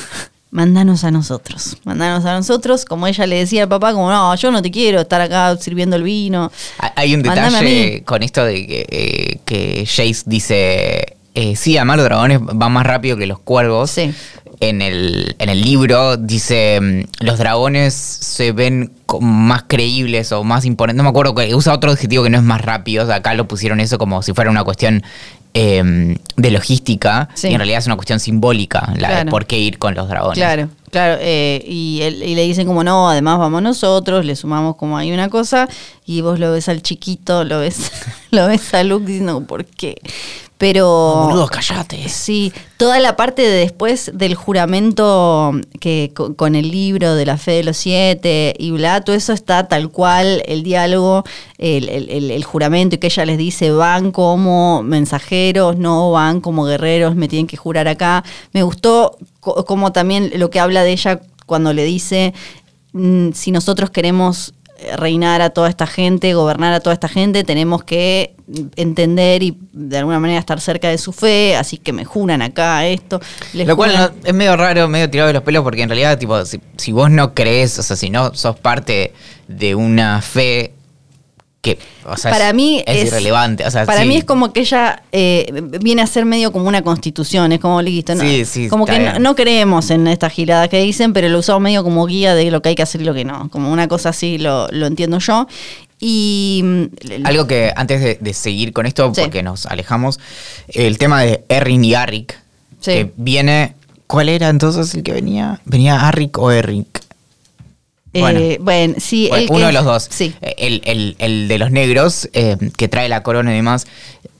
Mándanos 0.53 1.03
a 1.03 1.09
nosotros, 1.09 1.77
mándanos 1.84 2.23
a 2.25 2.34
nosotros, 2.35 2.85
como 2.85 3.07
ella 3.07 3.25
le 3.25 3.38
decía 3.38 3.63
al 3.63 3.69
papá, 3.69 3.91
como 3.91 4.11
no, 4.11 4.35
yo 4.35 4.51
no 4.51 4.61
te 4.61 4.69
quiero 4.69 5.01
estar 5.01 5.19
acá 5.19 5.57
sirviendo 5.57 5.95
el 5.95 6.03
vino. 6.03 6.51
Ha- 6.77 6.93
Hay 6.95 7.15
un 7.15 7.23
detalle 7.23 8.03
con 8.03 8.21
esto 8.21 8.45
de 8.45 8.67
que, 8.67 8.85
eh, 8.88 9.39
que 9.45 9.84
Jace 9.88 10.21
dice, 10.27 11.17
eh, 11.34 11.55
sí, 11.55 11.75
amar 11.80 11.97
los 11.97 12.05
dragones 12.05 12.39
va 12.39 12.69
más 12.69 12.85
rápido 12.85 13.17
que 13.17 13.25
los 13.25 13.39
cuervos. 13.39 13.89
Sí. 13.89 14.13
En 14.59 14.84
el, 14.84 15.35
en 15.39 15.49
el 15.49 15.59
libro 15.61 16.17
dice, 16.17 16.80
mm, 16.80 17.25
los 17.25 17.39
dragones 17.39 17.95
se 17.95 18.51
ven 18.51 18.91
más 19.21 19.63
creíbles 19.67 20.31
o 20.34 20.43
más 20.43 20.65
imponentes. 20.65 20.97
No 20.97 21.03
me 21.03 21.09
acuerdo, 21.09 21.34
que 21.34 21.55
usa 21.55 21.73
otro 21.73 21.89
adjetivo 21.89 22.23
que 22.23 22.30
no 22.30 22.38
es 22.38 22.43
más 22.43 22.61
rápido. 22.61 23.11
Acá 23.11 23.34
lo 23.34 23.47
pusieron 23.47 23.80
eso 23.80 23.97
como 23.97 24.21
si 24.21 24.34
fuera 24.34 24.51
una 24.51 24.63
cuestión 24.63 25.01
eh, 25.53 26.17
de 26.35 26.51
logística. 26.51 27.30
Sí. 27.35 27.47
Y 27.49 27.51
en 27.51 27.57
realidad 27.57 27.80
es 27.80 27.85
una 27.85 27.95
cuestión 27.95 28.19
simbólica, 28.19 28.93
la 28.97 29.23
de 29.23 29.30
por 29.31 29.45
qué 29.45 29.59
ir 29.59 29.77
con 29.77 29.93
los 29.95 30.07
dragones. 30.09 30.38
Claro, 30.38 30.69
claro. 30.91 31.17
eh, 31.21 31.63
y, 31.67 32.01
él- 32.01 32.23
y 32.23 32.35
le 32.35 32.43
dicen 32.43 32.65
como 32.67 32.84
no, 32.84 33.09
además 33.09 33.38
vamos 33.39 33.61
nosotros, 33.61 34.25
le 34.25 34.35
sumamos 34.35 34.75
como 34.75 34.97
hay 34.97 35.11
una 35.11 35.30
cosa, 35.30 35.67
y 36.05 36.21
vos 36.21 36.39
lo 36.39 36.51
ves 36.51 36.69
al 36.69 36.81
chiquito, 36.81 37.43
lo 37.43 37.59
ves, 37.59 37.91
lo 38.31 38.47
ves 38.47 38.73
a 38.73 38.84
Luke 38.84 39.05
diciendo, 39.05 39.41
¿por 39.45 39.65
qué? 39.65 39.97
Pero. 40.64 41.26
Boludo, 41.27 41.48
callate. 41.48 42.07
Sí, 42.07 42.53
toda 42.77 42.99
la 43.02 43.18
parte 43.18 43.41
de 43.41 43.49
después 43.49 44.11
del 44.14 44.34
juramento 44.35 45.52
que 45.81 46.11
co- 46.15 46.35
con, 46.35 46.56
el 46.56 46.72
libro 46.72 47.15
de 47.15 47.26
la 47.26 47.38
fe 47.38 47.52
de 47.52 47.64
los 47.65 47.76
siete 47.76 48.53
y 48.57 48.72
bla, 48.72 49.02
todo 49.02 49.14
eso 49.14 49.34
está 49.34 49.68
tal 49.68 49.90
cual, 49.90 50.41
el 50.45 50.64
diálogo, 50.64 51.26
el, 51.57 51.90
el- 51.90 52.10
el- 52.10 52.31
el 52.31 52.44
juramento 52.45 52.95
y 52.95 52.99
que 52.99 53.07
ella 53.07 53.26
les 53.26 53.38
dice 53.38 53.72
van 53.72 54.11
como 54.14 54.84
mensajeros, 54.84 55.76
no 55.77 56.11
van 56.11 56.40
como 56.40 56.64
guerreros, 56.64 57.14
me 57.15 57.27
tienen 57.27 57.48
que 57.48 57.57
jurar 57.57 57.90
acá. 57.90 58.23
Me 58.53 58.64
gustó 58.64 59.18
co- 59.41 59.65
como 59.65 59.91
también 59.91 60.31
lo 60.35 60.49
que 60.49 60.61
habla 60.61 60.84
de 60.84 60.94
ella 60.94 61.19
cuando 61.45 61.73
le 61.73 61.84
dice, 61.84 62.34
mm, 62.94 63.31
si 63.34 63.52
nosotros 63.52 63.90
queremos 63.90 64.53
reinar 64.95 65.41
a 65.41 65.49
toda 65.51 65.69
esta 65.69 65.88
gente, 65.88 66.34
gobernar 66.34 66.73
a 66.73 66.80
toda 66.80 66.93
esta 66.93 67.07
gente, 67.07 67.43
tenemos 67.43 67.84
que 67.84 68.35
entender 68.76 69.43
y 69.43 69.57
de 69.72 69.97
alguna 69.97 70.19
manera 70.19 70.39
estar 70.39 70.60
cerca 70.60 70.89
de 70.89 70.97
su 70.97 71.11
fe, 71.14 71.55
así 71.55 71.77
que 71.77 71.93
me 71.93 72.05
juran 72.05 72.41
acá 72.41 72.85
esto. 72.85 73.19
les 73.53 73.68
Lo 73.68 73.76
cual 73.76 73.91
juran- 73.91 74.14
no- 74.22 74.27
es 74.27 74.34
medio 74.34 74.55
raro, 74.57 74.88
medio 74.88 75.10
tirado 75.10 75.27
de 75.27 75.34
los 75.34 75.43
pelos, 75.43 75.64
porque 75.64 75.81
en 75.84 75.89
realidad, 75.89 76.18
tipo, 76.18 76.45
si, 76.45 76.60
si 76.77 76.91
vos 76.91 77.10
no 77.10 77.34
crees, 77.34 77.80
o 77.80 77.84
sea, 77.84 77.95
si 77.95 78.10
no 78.10 78.34
sos 78.35 78.57
parte 78.60 79.14
de 79.47 79.76
una 79.76 80.22
fe 80.22 80.73
que, 81.64 81.80
o 82.06 82.18
sea, 82.18 82.30
para 82.30 82.49
es, 82.49 82.53
mí 82.56 82.84
es 82.85 83.07
irrelevante. 83.07 83.65
O 83.65 83.72
sea, 83.72 83.85
para 83.85 84.02
sí. 84.02 84.07
mí 84.07 84.18
es 84.18 84.26
como 84.26 84.52
que 84.52 84.60
ella 84.60 85.02
eh, 85.14 85.49
viene 85.81 86.02
a 86.02 86.07
ser 86.07 86.26
medio 86.26 86.52
como 86.52 86.68
una 86.68 86.81
constitución, 86.81 87.53
es 87.53 87.60
como 87.61 87.81
listo, 87.81 88.14
¿no? 88.15 88.22
Sí, 88.22 88.44
sí, 88.44 88.68
como 88.68 88.85
que 88.85 88.99
no, 89.19 89.35
creemos 89.35 89.90
en 89.90 90.07
esta 90.07 90.30
girada 90.30 90.68
que 90.68 90.81
dicen, 90.81 91.14
pero 91.14 91.30
lo 91.30 91.40
usamos 91.40 91.61
medio 91.61 91.81
como 91.81 92.06
guía 92.06 92.35
de 92.35 92.52
lo 92.52 92.61
que 92.61 92.69
hay 92.69 92.76
que 92.76 92.84
hacer 92.84 93.02
y 93.02 93.06
lo 93.06 93.14
que 93.14 93.23
no, 93.23 93.49
como 93.49 93.72
una 93.72 93.88
cosa 93.88 94.10
así 94.10 94.38
lo, 94.38 94.68
lo 94.72 94.88
entiendo 94.88 95.19
yo. 95.19 95.48
Y 96.02 96.60
mm, 96.64 97.26
Algo 97.26 97.48
que 97.48 97.72
antes 97.73 98.02
de, 98.02 98.18
de 98.19 98.34
seguir 98.34 98.73
con 98.73 98.85
esto, 98.85 99.14
porque 99.14 99.41
nos 99.41 99.65
alejamos, 99.65 100.19
el 100.68 100.98
tema 100.98 101.22
de 101.22 101.45
Errin 101.48 101.85
y 101.85 101.95
Arric, 101.95 102.38
Sí. 102.81 102.91
que 102.91 103.14
viene. 103.15 103.76
¿Cuál 104.06 104.27
era 104.27 104.49
entonces 104.49 104.94
el 104.94 105.03
que 105.03 105.14
venía? 105.14 105.61
¿Venía 105.64 106.06
Arric 106.10 106.38
o 106.38 106.52
Erric? 106.52 106.92
Bueno. 108.22 108.40
eh, 108.40 108.57
bueno, 108.61 108.95
sí, 108.99 109.27
Bueno, 109.30 109.44
el 109.44 109.49
uno 109.49 109.60
que- 109.60 109.65
de 109.68 109.73
los 109.73 109.85
dos. 109.85 110.07
Sí. 110.10 110.34
El, 110.57 110.81
el- 110.85 111.15
el 111.19 111.48
de 111.48 111.57
los 111.57 111.72
negros, 111.72 112.30
eh, 112.34 112.57
que 112.77 112.88
trae 112.88 113.10
la 113.10 113.23
corona 113.23 113.52
y 113.52 113.56
demás, 113.56 113.88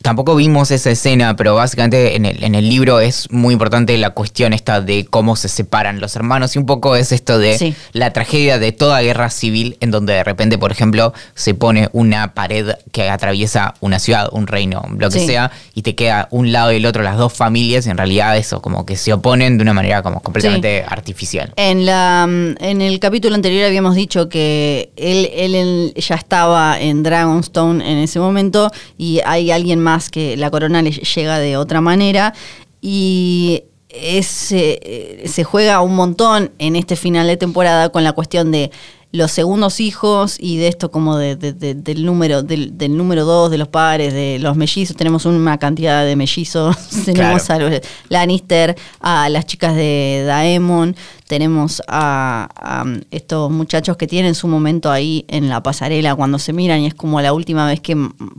tampoco 0.04 0.36
vimos 0.36 0.70
esa 0.70 0.92
escena, 0.92 1.36
pero 1.36 1.56
básicamente 1.56 2.16
en 2.16 2.26
el, 2.26 2.44
en 2.44 2.54
el 2.54 2.70
libro 2.70 3.00
es 3.00 3.32
muy 3.32 3.54
importante 3.54 3.98
la 3.98 4.12
cuestión 4.12 4.54
esta 4.54 4.82
de 4.82 5.06
cómo 5.06 5.36
se 5.36 5.48
separan 5.48 6.00
los 6.02 6.16
hermanos 6.16 6.56
y 6.56 6.60
un 6.60 6.66
poco 6.68 6.96
es 6.96 7.12
esto 7.12 7.40
de 7.40 7.58
Sí. 7.58 7.74
la 7.94 8.14
tragedia 8.14 8.60
de 8.60 8.72
toda 8.74 9.02
guerra 9.02 9.30
civil 9.32 9.78
en 9.80 9.90
donde 9.92 10.14
de 10.14 10.24
repente, 10.24 10.58
por 10.60 10.72
ejemplo, 10.72 11.14
se 11.36 11.54
pone 11.56 11.90
una 11.94 12.34
pared 12.34 12.74
que 12.92 13.10
atraviesa 13.10 13.74
una 13.80 13.98
ciudad, 13.98 14.28
un 14.34 14.46
reino, 14.46 14.84
lo 14.98 15.10
que 15.10 15.20
Sí. 15.22 15.26
sea, 15.26 15.52
y 15.74 15.84
te 15.84 15.96
queda 15.96 16.28
un 16.32 16.52
lado 16.52 16.74
y 16.74 16.76
el 16.76 16.86
otro 16.86 17.02
las 17.02 17.18
dos 17.18 17.32
familias 17.32 17.88
y 17.88 17.90
en 17.90 17.98
realidad 17.98 18.38
eso, 18.38 18.62
como 18.62 18.86
que 18.86 18.98
se 18.98 19.14
oponen 19.14 19.58
de 19.58 19.62
una 19.64 19.74
manera 19.74 20.04
como 20.04 20.20
completamente 20.20 20.84
artificial. 20.86 21.54
En, 21.56 21.86
la, 21.86 22.24
en 22.26 22.82
el 22.82 23.00
capítulo 23.00 23.36
anterior 23.36 23.66
habíamos 23.66 23.96
dicho 23.96 24.28
que 24.28 24.92
él, 24.98 25.30
él, 25.34 25.56
él 25.56 25.94
ya 25.96 26.16
estaba 26.16 26.78
en 26.78 27.04
Dragonstone 27.04 27.90
en 27.90 28.00
ese 28.00 28.20
momento 28.20 28.70
y 28.98 29.22
hay 29.26 29.50
alguien 29.50 29.80
más 29.80 29.93
que 30.10 30.38
la 30.38 30.50
corona 30.52 30.82
le 30.82 30.92
llega 30.92 31.40
de 31.40 31.58
otra 31.58 31.82
manera. 31.82 32.34
Y 32.82 33.64
eh, 33.90 34.24
se 34.24 35.44
juega 35.44 35.82
un 35.82 35.96
montón 35.96 36.52
en 36.60 36.76
este 36.76 36.96
final 36.96 37.28
de 37.28 37.38
temporada 37.38 37.90
con 37.90 38.04
la 38.04 38.14
cuestión 38.14 38.52
de 38.52 38.72
los 39.14 39.32
segundos 39.32 39.80
hijos 39.80 40.38
y 40.40 40.58
de 40.58 40.68
esto 40.68 40.90
como 40.90 41.18
de- 41.18 41.36
de- 41.36 41.54
de- 41.54 41.76
del 41.76 42.04
número 42.04 42.42
del, 42.42 42.76
del 42.80 42.98
número 42.98 43.26
dos 43.26 43.52
de 43.52 43.60
los 43.60 43.68
padres 43.68 44.12
de 44.12 44.40
los 44.40 44.58
mellizos. 44.58 44.96
Tenemos 44.98 45.26
una 45.28 45.60
cantidad 45.60 46.04
de 46.04 46.16
mellizos. 46.16 46.76
Tenemos 47.06 47.44
Claro. 47.44 47.68
a 47.68 47.70
los 47.70 47.82
Lannister 48.10 48.76
a 49.00 49.30
las 49.30 49.46
chicas 49.46 49.76
de 49.76 50.24
Daemon. 50.26 50.96
Tenemos 51.28 51.82
a, 51.88 52.50
a 52.56 52.86
estos 53.12 53.52
muchachos 53.52 53.98
que 53.98 54.08
tienen 54.08 54.34
su 54.34 54.48
momento 54.48 54.92
ahí 54.92 55.26
en 55.28 55.48
la 55.48 55.62
pasarela 55.62 56.16
cuando 56.16 56.40
se 56.40 56.52
miran 56.52 56.80
y 56.82 56.88
es 56.88 56.96
como 56.96 57.22
la 57.22 57.34
última 57.34 57.68
vez 57.68 57.82
que 57.82 57.96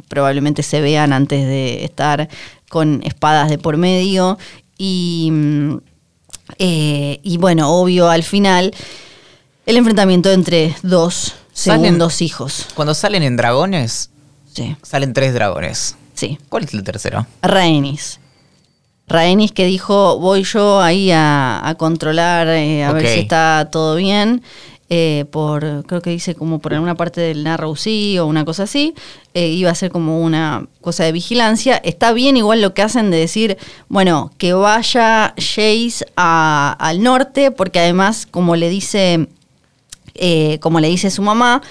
probablemente 0.08 0.64
se 0.64 0.80
vean 0.80 1.12
antes 1.12 1.46
de 1.46 1.84
estar 1.84 2.28
con 2.68 3.00
espadas 3.04 3.48
de 3.48 3.58
por 3.58 3.76
medio. 3.76 4.38
Y 4.76 5.28
mm, 5.32 5.74
eh, 6.58 7.20
y 7.22 7.36
bueno 7.38 7.70
obvio 7.72 8.10
al 8.10 8.22
final 8.24 8.72
el 9.66 9.76
enfrentamiento 9.76 10.30
entre 10.30 10.74
dos 10.82 11.34
Salen- 11.54 11.82
segundos 11.82 12.20
hijos 12.22 12.66
Cuando 12.74 12.94
salen 12.94 13.22
en 13.22 13.36
dragones, 13.36 14.10
sí 14.52 14.76
salen 14.82 15.12
tres 15.12 15.34
dragones. 15.34 15.96
sí 16.14 16.38
¿Cuál 16.48 16.64
es 16.64 16.74
el 16.74 16.82
tercero? 16.82 17.26
Rhaenys. 17.42 18.20
Rhaenys 19.06 19.52
que 19.52 19.66
dijo, 19.66 20.18
voy 20.18 20.44
yo 20.44 20.80
ahí 20.80 21.10
a, 21.10 21.60
a 21.68 21.74
controlar, 21.74 22.48
eh, 22.48 22.84
a 22.84 22.92
ver 22.92 23.06
si 23.06 23.20
está 23.20 23.68
todo 23.70 23.96
bien. 23.96 24.42
eh, 24.90 25.24
por, 25.30 25.84
creo 25.86 26.00
que 26.02 26.10
dice 26.10 26.34
como 26.34 26.58
por 26.58 26.72
alguna 26.74 26.94
parte 26.94 27.20
del 27.20 27.42
Narrow 27.44 27.74
Sea 27.76 28.22
o 28.24 28.26
una 28.26 28.44
cosa 28.44 28.62
así. 28.64 28.94
eh, 29.34 29.48
iba 29.48 29.70
a 29.70 29.74
ser 29.74 29.90
como 29.90 30.20
una 30.22 30.66
cosa 30.80 31.04
de 31.04 31.12
vigilancia. 31.12 31.76
Está 31.84 32.12
bien 32.12 32.36
igual 32.36 32.60
lo 32.62 32.72
que 32.74 32.82
hacen 32.82 33.10
de 33.10 33.18
decir, 33.18 33.58
bueno, 33.88 34.30
que 34.38 34.52
vaya 34.54 35.34
Jace 35.36 36.06
a- 36.16 36.74
al 36.78 37.02
norte, 37.02 37.50
porque 37.50 37.80
además, 37.80 38.26
como 38.30 38.56
le 38.56 38.68
dice 38.70 39.28
eh, 40.14 40.58
como 40.60 40.80
le 40.80 40.88
dice 40.88 41.10
su 41.10 41.22
mamá, 41.22 41.62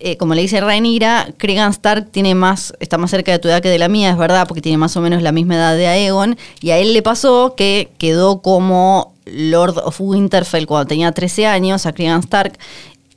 eh, 0.00 0.16
como 0.16 0.34
le 0.34 0.42
dice 0.42 0.60
Rhaenyra, 0.60 1.28
Cregan 1.36 1.70
Stark 1.70 2.10
tiene 2.10 2.34
más, 2.34 2.74
está 2.80 2.98
más 2.98 3.10
cerca 3.10 3.32
de 3.32 3.38
tu 3.38 3.48
edad 3.48 3.60
que 3.62 3.68
de 3.68 3.78
la 3.78 3.88
mía, 3.88 4.10
es 4.10 4.16
verdad, 4.16 4.46
porque 4.46 4.62
tiene 4.62 4.78
más 4.78 4.96
o 4.96 5.00
menos 5.00 5.22
la 5.22 5.32
misma 5.32 5.56
edad 5.56 5.76
de 5.76 5.86
Aegon, 5.86 6.36
y 6.60 6.70
a 6.70 6.78
él 6.78 6.92
le 6.92 7.02
pasó 7.02 7.54
que 7.56 7.90
quedó 7.98 8.40
como 8.42 9.14
Lord 9.26 9.78
of 9.78 10.00
Winterfell 10.00 10.66
cuando 10.66 10.88
tenía 10.88 11.12
13 11.12 11.46
años, 11.46 11.86
a 11.86 11.92
Cregan 11.92 12.20
Stark, 12.20 12.58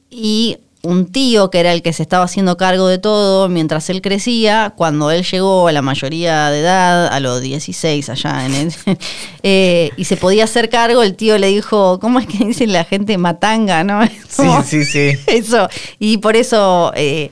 y 0.09 0.57
un 0.85 1.11
tío 1.11 1.49
que 1.49 1.59
era 1.59 1.73
el 1.73 1.81
que 1.81 1.91
se 1.93 2.03
estaba 2.03 2.23
haciendo 2.25 2.57
cargo 2.57 2.87
de 2.87 2.97
todo 2.97 3.49
mientras 3.49 3.89
él 3.89 4.01
crecía, 4.01 4.73
cuando 4.77 5.11
él 5.11 5.23
llegó 5.23 5.67
a 5.67 5.71
la 5.71 5.81
mayoría 5.81 6.49
de 6.49 6.59
edad, 6.61 7.07
a 7.07 7.19
los 7.19 7.41
16 7.41 8.09
allá 8.09 8.45
en 8.45 8.53
el, 8.55 8.73
eh, 9.43 9.91
y 9.97 10.05
se 10.05 10.17
podía 10.17 10.43
hacer 10.45 10.69
cargo, 10.69 11.03
el 11.03 11.15
tío 11.15 11.37
le 11.37 11.47
dijo, 11.47 11.99
¿cómo 11.99 12.19
es 12.19 12.27
que 12.27 12.45
dice 12.45 12.67
la 12.67 12.83
gente 12.83 13.17
matanga, 13.17 13.83
no? 13.83 13.99
Como- 14.35 14.63
sí, 14.63 14.85
sí. 14.85 15.11
Eso, 15.27 15.67
y 15.99 16.17
por 16.17 16.35
eso 16.35 16.91
eh, 16.95 17.31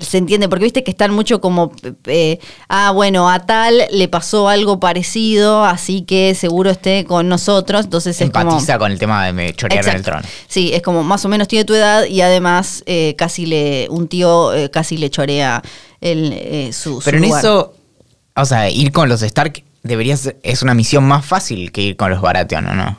se 0.00 0.18
entiende, 0.18 0.48
porque 0.48 0.64
viste 0.64 0.84
que 0.84 0.90
están 0.90 1.12
mucho 1.12 1.40
como, 1.40 1.72
eh, 2.06 2.38
ah, 2.68 2.90
bueno, 2.90 3.30
a 3.30 3.40
tal 3.40 3.82
le 3.90 4.08
pasó 4.08 4.48
algo 4.48 4.80
parecido, 4.80 5.64
así 5.64 6.02
que 6.02 6.34
seguro 6.34 6.70
esté 6.70 7.04
con 7.04 7.28
nosotros, 7.28 7.84
entonces 7.84 8.20
es 8.20 8.30
como... 8.30 8.50
Empatiza 8.50 8.78
con 8.78 8.92
el 8.92 8.98
tema 8.98 9.24
de 9.26 9.32
me 9.32 9.54
chorearon 9.54 9.88
el 9.88 9.96
Exacto. 9.96 10.10
trono. 10.20 10.28
Sí, 10.48 10.72
es 10.72 10.82
como 10.82 11.02
más 11.02 11.24
o 11.24 11.28
menos 11.28 11.48
tiene 11.48 11.64
tu 11.64 11.74
edad 11.74 12.04
y 12.06 12.20
además 12.20 12.82
eh, 12.86 13.14
casi 13.16 13.46
le, 13.46 13.88
un 13.90 14.08
tío 14.08 14.54
eh, 14.54 14.70
casi 14.70 14.96
le 14.96 15.10
chorea 15.10 15.62
el, 16.00 16.72
su, 16.72 17.00
su 17.00 17.04
Pero 17.04 17.18
en 17.18 17.24
lugar. 17.24 17.40
eso, 17.40 17.74
o 18.34 18.44
sea, 18.44 18.70
ir 18.70 18.92
con 18.92 19.08
los 19.08 19.22
Stark 19.22 19.64
debería 19.82 20.16
ser, 20.16 20.38
es 20.42 20.62
una 20.62 20.74
misión 20.74 21.04
más 21.04 21.24
fácil 21.24 21.72
que 21.72 21.82
ir 21.82 21.96
con 21.96 22.10
los 22.10 22.20
Baratheon, 22.20 22.66
¿o 22.66 22.74
no? 22.74 22.96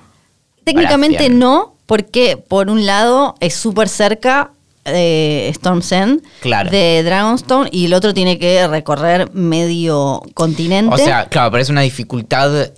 Técnicamente 0.63 1.17
Baratheon. 1.17 1.39
no, 1.39 1.75
porque 1.85 2.37
por 2.37 2.69
un 2.69 2.85
lado 2.85 3.35
es 3.39 3.53
súper 3.53 3.87
cerca 3.87 4.51
de 4.91 5.49
Storm's 5.53 5.91
End, 5.91 6.21
Claro. 6.41 6.69
de 6.69 7.03
Dragonstone, 7.03 7.69
y 7.71 7.85
el 7.85 7.93
otro 7.93 8.13
tiene 8.13 8.37
que 8.39 8.67
recorrer 8.67 9.31
medio 9.33 10.21
continente. 10.33 10.93
O 10.93 10.97
sea, 10.97 11.25
claro, 11.27 11.51
pero 11.51 11.61
es 11.61 11.69
una 11.69 11.81
dificultad 11.81 12.69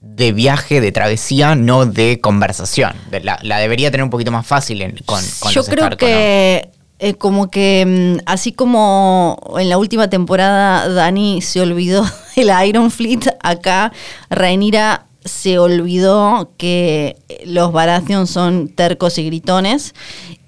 de 0.00 0.32
viaje, 0.32 0.80
de 0.80 0.90
travesía, 0.92 1.54
no 1.54 1.86
de 1.86 2.20
conversación. 2.20 2.92
De- 3.10 3.20
La, 3.20 3.38
la 3.42 3.58
debería 3.58 3.90
tener 3.90 4.04
un 4.04 4.10
poquito 4.10 4.30
más 4.32 4.46
fácil 4.46 4.82
en- 4.82 4.96
con, 5.04 5.20
con 5.40 5.52
Yo 5.52 5.60
los 5.60 5.68
creo 5.68 5.84
Stark, 5.84 5.94
¿o 5.94 5.98
que 5.98 6.70
eh, 6.98 7.14
como 7.14 7.50
que 7.50 7.84
mm, 8.18 8.22
así 8.26 8.52
como 8.52 9.38
en 9.58 9.68
la 9.68 9.78
última 9.78 10.08
temporada 10.10 10.88
Dani 10.88 11.40
se 11.42 11.60
olvidó 11.60 12.04
del 12.36 12.50
Iron 12.66 12.90
Fleet, 12.90 13.20
acá 13.42 13.92
Rhaenyra 14.30 15.06
se 15.24 15.58
olvidó 15.60 16.50
que 16.56 17.16
los 17.46 17.72
Baratheon 17.72 18.26
son 18.26 18.68
tercos 18.68 19.18
y 19.18 19.24
gritones 19.26 19.94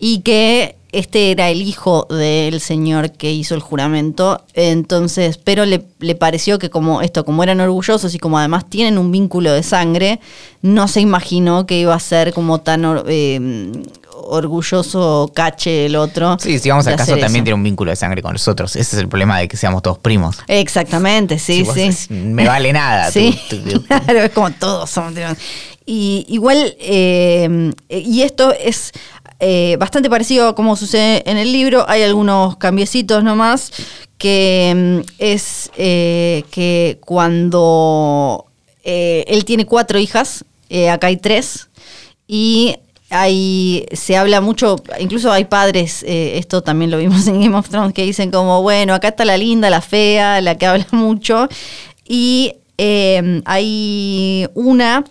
y 0.01 0.21
que 0.23 0.77
este 0.99 1.31
era 1.31 1.51
el 1.51 1.63
hijo 1.63 2.07
del 2.11 2.61
señor 2.61 3.13
que 3.13 3.33
hizo 3.33 3.55
el 3.55 3.61
juramento. 3.61 4.45
Entonces, 4.55 5.39
pero 5.39 5.65
le, 5.65 5.85
le 6.01 6.15
pareció 6.15 6.59
que 6.59 6.71
como 6.71 7.03
esto, 7.03 7.25
como 7.25 7.43
eran 7.43 7.61
orgullosos 7.61 8.15
y 8.15 8.19
como 8.19 8.39
además 8.39 8.69
tienen 8.69 8.99
un 8.99 9.11
vínculo 9.13 9.53
de 9.53 9.63
sangre, 9.63 10.21
no 10.63 10.89
se 10.89 11.01
imaginó 11.01 11.67
que 11.67 11.79
iba 11.79 11.95
a 11.95 12.01
ser 12.01 12.33
como 12.33 12.61
tan 12.61 12.85
or- 12.85 13.05
eh, 13.09 13.73
orgulloso 14.27 15.31
cache 15.35 15.87
el 15.87 15.97
otro. 15.97 16.37
Sí, 16.41 16.59
si 16.59 16.71
vamos 16.71 16.87
al 16.87 16.97
caso, 16.97 17.13
también 17.13 17.37
eso. 17.37 17.45
tiene 17.45 17.55
un 17.55 17.63
vínculo 17.63 17.91
de 17.91 17.97
sangre 17.97 18.23
con 18.23 18.33
nosotros. 18.33 18.75
Ese 18.77 18.97
es 18.97 19.01
el 19.03 19.09
problema 19.09 19.39
de 19.39 19.49
que 19.49 19.57
seamos 19.57 19.83
todos 19.83 19.99
primos. 19.99 20.37
Exactamente, 20.49 21.39
sí, 21.39 21.65
Si 21.75 21.93
sí. 21.93 22.15
Me 22.15 22.47
vale 22.47 22.73
nada. 22.73 23.11
Sí, 23.15 23.39
tú- 23.49 23.59
tú- 23.61 23.83
claro, 23.87 24.21
es 24.21 24.31
como 24.31 24.51
todos 24.53 24.91
somos. 24.91 25.15
Y 25.87 26.25
igual, 26.29 26.75
eh, 26.81 27.71
y 27.91 28.23
esto 28.23 28.53
es 28.53 28.93
eh, 29.41 29.77
bastante 29.79 30.09
parecido 30.09 30.49
a 30.49 30.55
como 30.55 30.77
sucede 30.77 31.29
en 31.29 31.37
el 31.37 31.53
libro. 31.53 31.85
Hay 31.89 32.03
algunos 32.03 32.57
cambiecitos 32.57 33.23
nomás, 33.25 33.73
que 34.17 34.73
mm, 34.75 35.13
es 35.19 35.71
eh, 35.77 36.45
que 36.51 36.99
cuando 37.05 38.47
eh, 38.85 39.25
él 39.27 39.45
tiene 39.45 39.67
cuatro 39.67 39.99
hijas, 39.99 40.45
acá 40.91 41.09
hay 41.09 41.17
tres, 41.19 41.69
y 42.27 42.77
hay, 43.11 43.87
se 43.93 44.17
habla 44.17 44.41
mucho, 44.41 44.77
incluso 44.99 45.31
hay 45.31 45.45
padres, 45.45 46.05
esto 46.07 46.63
también 46.63 46.91
lo 46.91 46.99
vimos 46.99 47.27
en 47.29 47.41
Game 47.41 47.57
of 47.57 47.69
Thrones, 47.69 47.93
que 47.93 48.03
dicen 48.03 48.31
como, 48.31 48.63
bueno, 48.63 48.95
acá 48.95 49.09
está 49.09 49.25
la 49.25 49.37
linda, 49.37 49.71
la 49.71 49.81
fea, 49.81 50.41
la 50.41 50.57
que 50.57 50.67
habla 50.67 50.87
mucho, 50.93 51.49
y 52.09 52.55
hay 52.77 54.49
una, 54.55 55.05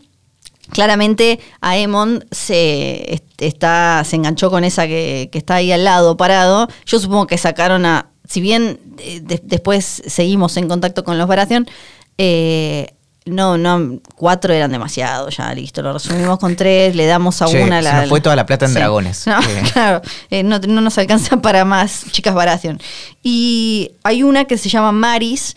claramente 0.74 1.40
Aemon 1.62 2.26
se, 2.32 3.14
est- 3.14 3.41
está, 3.41 4.04
se 4.06 4.16
enganchó 4.18 4.50
con 4.50 4.64
esa 4.64 4.88
que, 4.88 5.30
que 5.32 5.38
está 5.38 5.56
ahí 5.56 5.72
al 5.72 5.84
lado 5.84 6.18
parado, 6.18 6.68
yo 6.86 7.00
supongo 7.00 7.28
que 7.28 7.38
sacaron 7.38 7.86
a, 7.86 8.08
si 8.28 8.41
bien 8.41 8.80
eh, 9.00 9.22
de- 9.24 9.41
después 9.44 10.04
seguimos 10.06 10.58
en 10.58 10.68
contacto 10.68 11.04
con 11.04 11.18
los 11.18 11.28
Baratheon, 11.28 11.68
eh, 12.18 12.88
no, 13.26 13.58
no, 13.58 14.00
cuatro 14.16 14.54
eran 14.54 14.72
demasiado, 14.74 15.30
ya 15.30 15.54
listo, 15.54 15.82
lo 15.82 15.94
resumimos 15.94 16.38
con 16.40 16.58
tres, 16.58 16.94
le 16.94 17.06
damos 17.06 17.41
a 17.41 17.45
Che, 17.45 17.64
una 17.64 17.78
se 17.78 17.84
la. 17.84 18.02
nos 18.02 18.10
fue 18.10 18.20
toda 18.20 18.36
la 18.36 18.45
plata 18.45 18.66
en 18.66 18.72
Sí. 18.74 18.78
dragones. 18.78 19.26
No, 19.28 19.40
Eh. 19.40 19.64
claro, 19.72 20.02
eh, 20.30 20.44
no, 20.44 20.60
no 20.60 20.82
nos 20.82 20.98
alcanza 20.98 21.38
para 21.41 21.64
más 21.64 22.04
chicas 22.12 22.34
Baratheon. 22.36 22.80
Y 23.24 23.91
hay 24.04 24.24
una 24.24 24.44
que 24.44 24.58
se 24.58 24.68
llama 24.68 24.91
Maris, 24.91 25.56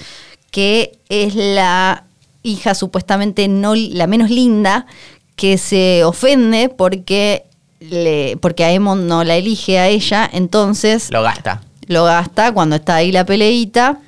que 0.53 0.99
es 1.09 1.35
la 1.35 2.05
hija 2.47 2.75
supuestamente 2.75 3.49
no 3.49 3.75
la 3.75 4.07
menos 4.07 4.31
linda, 4.31 4.87
que 5.35 5.59
se 5.59 6.05
ofende 6.05 6.69
porque 6.69 7.45
le, 7.81 8.37
porque 8.41 8.65
Aemon 8.65 9.07
no 9.07 9.25
la 9.25 9.37
elige 9.37 9.79
a 9.79 9.89
ella, 9.89 10.29
entonces 10.33 11.11
Lo 11.11 11.23
gasta. 11.23 11.61
lo 11.89 12.05
gasta 12.05 12.53
cuando 12.53 12.77
está 12.77 12.97
ahí 12.97 13.13
la 13.13 13.27
peleita 13.27 14.01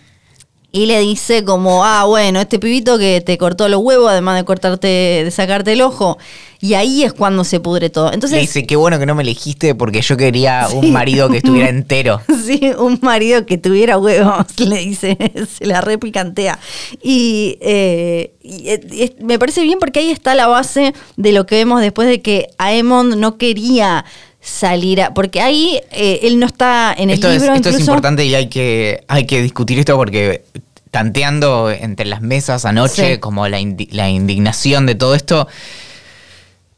Y 0.70 0.84
le 0.84 1.00
dice 1.00 1.44
como, 1.44 1.82
ah, 1.84 2.04
bueno, 2.04 2.40
este 2.40 2.58
pibito 2.58 2.98
que 2.98 3.22
te 3.22 3.38
cortó 3.38 3.68
los 3.70 3.80
huevos, 3.80 4.10
además 4.10 4.36
de 4.36 4.44
cortarte, 4.44 4.86
de 5.24 5.30
sacarte 5.30 5.72
el 5.72 5.80
ojo. 5.80 6.18
Y 6.60 6.74
ahí 6.74 7.04
es 7.04 7.14
cuando 7.14 7.42
se 7.44 7.58
pudre 7.58 7.88
todo. 7.88 8.12
Entonces, 8.12 8.36
Le 8.36 8.42
dice, 8.42 8.66
qué 8.66 8.76
bueno 8.76 8.98
que 8.98 9.06
no 9.06 9.14
me 9.14 9.22
elegiste 9.22 9.74
porque 9.74 10.02
yo 10.02 10.16
quería 10.18 10.66
Sí. 10.70 10.76
un 10.76 10.92
marido 10.92 11.30
que 11.30 11.38
estuviera 11.38 11.70
entero. 11.70 12.20
Sí, 12.44 12.60
un 12.78 12.98
marido 13.02 13.46
que 13.46 13.56
tuviera 13.58 13.96
huevos, 13.98 14.44
le 14.58 14.76
dice, 14.78 15.16
se 15.58 15.64
la 15.66 15.80
repicantea. 15.80 16.58
Y, 17.02 17.56
eh, 17.62 18.32
y, 18.42 18.68
es- 18.68 19.12
me 19.20 19.38
parece 19.38 19.62
bien 19.62 19.78
porque 19.78 20.00
ahí 20.00 20.10
está 20.10 20.34
la 20.34 20.48
base 20.48 20.92
de 21.16 21.32
lo 21.32 21.46
que 21.46 21.54
vemos 21.56 21.80
después 21.80 22.08
de 22.08 22.20
que 22.20 22.48
Aemond 22.58 23.16
no 23.16 23.38
quería 23.38 24.04
salir 24.48 25.00
a. 25.02 25.14
Porque 25.14 25.40
ahí 25.40 25.80
eh, 25.90 26.20
él 26.22 26.38
no 26.38 26.46
está 26.46 26.94
en 26.96 27.10
el 27.10 27.14
esto 27.14 27.30
es, 27.30 27.42
libro. 27.42 27.54
esto 27.56 27.68
es 27.70 27.80
importante 27.80 28.24
y 28.24 28.34
hay 28.34 28.48
que, 28.48 29.04
hay 29.08 29.26
que 29.26 29.42
discutir 29.42 29.78
esto 29.78 29.96
porque 29.96 30.44
tanteando 30.90 31.70
entre 31.70 32.06
las 32.06 32.22
mesas 32.22 32.64
anoche, 32.64 33.14
Sí. 33.14 33.18
como 33.20 33.46
la, 33.48 33.60
indi- 33.60 33.88
la 33.90 34.08
indignación 34.08 34.86
de 34.86 34.94
todo 34.94 35.14
esto. 35.14 35.46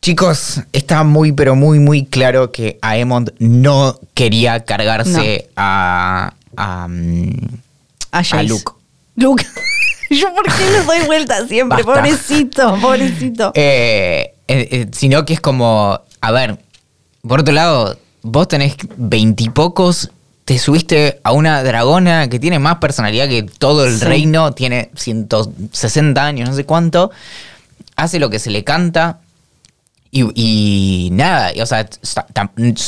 Chicos, 0.03 0.63
está 0.73 1.05
muy, 1.05 1.33
pero 1.33 1.55
muy, 1.55 1.79
muy 1.79 2.07
claro 2.07 2.51
que 2.53 2.79
Aemond 2.81 3.33
no 3.39 3.99
quería 4.15 4.65
cargarse 4.65 5.49
a, 5.57 6.33
a, 6.57 6.89
mm, 6.89 7.31
a, 8.11 8.25
Jace. 8.25 8.45
Luke. 8.45 8.73
Luke. 9.17 9.47
Yo 10.11 10.35
por 10.35 10.45
qué 10.45 10.71
le 10.73 10.83
doy 10.85 11.07
vuelta 11.07 11.47
siempre, 11.47 11.83
Basta. 11.85 12.01
pobrecito, 12.03 12.79
pobrecito. 12.81 13.53
Eh, 13.55 14.35
eh, 14.49 14.87
sino 14.93 15.25
que 15.27 15.35
es 15.35 15.41
como, 15.41 16.01
a 16.21 16.33
ver, 16.33 16.59
por 17.27 17.41
otro 17.41 17.55
lado, 17.55 17.99
vos 18.23 18.49
tenés 18.49 18.77
veintipocos, 18.97 20.11
te 20.45 20.59
subiste 20.59 21.21
a 21.23 21.33
una 21.33 21.63
dragona 21.63 22.29
que 22.29 22.39
tiene 22.41 22.59
más 22.59 22.77
personalidad 22.77 23.29
que 23.29 23.43
todo 23.45 23.85
el 23.87 23.99
Sí. 23.99 24.05
reino, 24.05 24.53
tiene 24.53 24.91
160 24.97 26.25
años, 26.25 26.49
no 26.49 26.55
sé 26.57 26.65
cuánto, 26.65 27.11
hace 27.97 28.19
lo 28.19 28.31
que 28.31 28.39
se 28.39 28.51
le 28.51 28.65
canta. 28.65 29.21
Y, 30.13 30.25
y 30.35 31.11
nada, 31.13 31.55
y, 31.55 31.61
o 31.61 31.67
sea, 31.67 31.89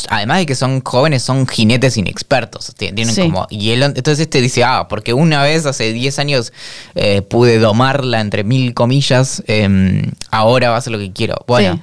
además 0.08 0.38
de 0.38 0.46
que 0.46 0.56
son 0.56 0.80
jóvenes, 0.82 1.22
son 1.22 1.46
jinetes 1.46 1.96
inexpertos. 1.96 2.72
ti- 2.76 2.90
Tienen 2.90 3.14
Sí. 3.14 3.20
como, 3.22 3.46
y 3.48 3.70
él, 3.70 3.84
entonces 3.84 4.18
este 4.18 4.40
dice, 4.40 4.64
ah, 4.64 4.88
porque 4.88 5.12
una 5.14 5.40
vez 5.40 5.64
hace 5.64 5.92
10 5.92 6.18
años 6.18 6.52
eh, 6.96 7.22
pude 7.22 7.60
domarla 7.60 8.20
entre 8.20 8.42
mil 8.42 8.74
comillas, 8.74 9.40
em, 9.46 10.10
ahora 10.32 10.70
va 10.70 10.74
a 10.74 10.78
hacer 10.78 10.92
lo 10.92 10.98
que 10.98 11.12
quiero. 11.12 11.44
Bueno, 11.46 11.80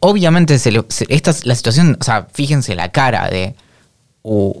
obviamente 0.00 0.58
se 0.58 0.70
le- 0.70 0.84
se- 0.88 1.06
esta 1.08 1.30
es 1.30 1.44
la 1.46 1.54
situación, 1.54 1.96
o 2.00 2.04
sea, 2.04 2.26
fíjense 2.32 2.74
la 2.74 2.90
cara 2.90 3.28
de, 3.30 3.54
uh, 4.22 4.52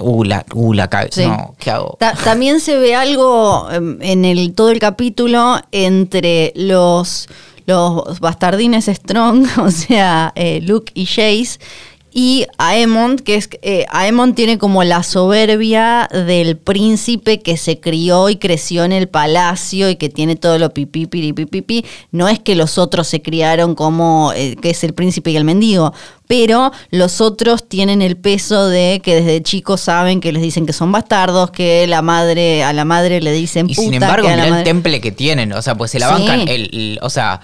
uh, 0.00 0.24
la, 0.24 0.44
uh, 0.54 0.72
la 0.72 0.88
ca- 0.88 1.08
Sí. 1.10 1.26
no, 1.26 1.54
¿qué 1.58 1.70
hago? 1.70 1.96
Ta- 2.00 2.14
también 2.14 2.60
se 2.60 2.76
ve 2.76 2.94
algo 2.94 3.68
em, 3.70 3.98
en 4.02 4.24
el 4.24 4.54
todo 4.54 4.70
el 4.70 4.78
capítulo 4.78 5.60
entre 5.72 6.52
los, 6.56 7.28
los 7.66 8.20
bastardines 8.20 8.86
Strong, 8.86 9.46
o 9.58 9.70
sea, 9.70 10.32
eh, 10.34 10.60
Luke 10.62 10.92
y 10.94 11.06
Jace, 11.06 11.58
y 12.14 12.46
Aemond, 12.58 13.20
que 13.20 13.36
es 13.36 13.48
eh, 13.62 13.86
Aemond 13.90 14.34
tiene 14.34 14.58
como 14.58 14.84
la 14.84 15.02
soberbia 15.02 16.08
del 16.12 16.56
príncipe 16.58 17.40
que 17.40 17.56
se 17.56 17.80
crió 17.80 18.28
y 18.28 18.36
creció 18.36 18.84
en 18.84 18.92
el 18.92 19.08
palacio 19.08 19.88
y 19.88 19.96
que 19.96 20.08
tiene 20.10 20.36
todo 20.36 20.58
lo 20.58 20.74
pipí, 20.74 21.06
piripi, 21.06 21.46
pipí. 21.46 21.84
No 22.10 22.28
es 22.28 22.38
que 22.38 22.54
los 22.54 22.76
otros 22.78 23.08
se 23.08 23.22
criaron 23.22 23.74
como 23.74 24.32
eh, 24.36 24.56
que 24.60 24.70
es 24.70 24.84
el 24.84 24.92
príncipe 24.92 25.30
y 25.30 25.36
el 25.36 25.44
mendigo, 25.44 25.94
pero 26.26 26.70
los 26.90 27.20
otros 27.20 27.68
tienen 27.68 28.02
el 28.02 28.16
peso 28.16 28.68
de 28.68 29.00
que 29.02 29.14
desde 29.16 29.42
chicos 29.42 29.80
saben 29.80 30.20
que 30.20 30.32
les 30.32 30.42
dicen 30.42 30.66
que 30.66 30.72
son 30.72 30.92
bastardos, 30.92 31.50
que 31.50 31.86
la 31.86 32.02
madre 32.02 32.62
a 32.62 32.72
la 32.72 32.84
madre 32.84 33.20
le 33.22 33.32
dicen 33.32 33.70
Y 33.70 33.74
puta, 33.74 33.82
sin 33.84 33.94
embargo, 33.94 34.26
que 34.26 34.32
a 34.32 34.36
mirá 34.36 34.44
el 34.46 34.50
madre- 34.52 34.64
temple 34.64 35.00
que 35.00 35.12
tienen. 35.12 35.52
O 35.52 35.62
sea, 35.62 35.74
pues 35.76 35.90
se 35.90 35.98
la 35.98 36.08
Sí. 36.08 36.12
bancan. 36.12 36.40
El, 36.48 36.70
el- 36.72 36.98
o 37.02 37.08
sea, 37.10 37.40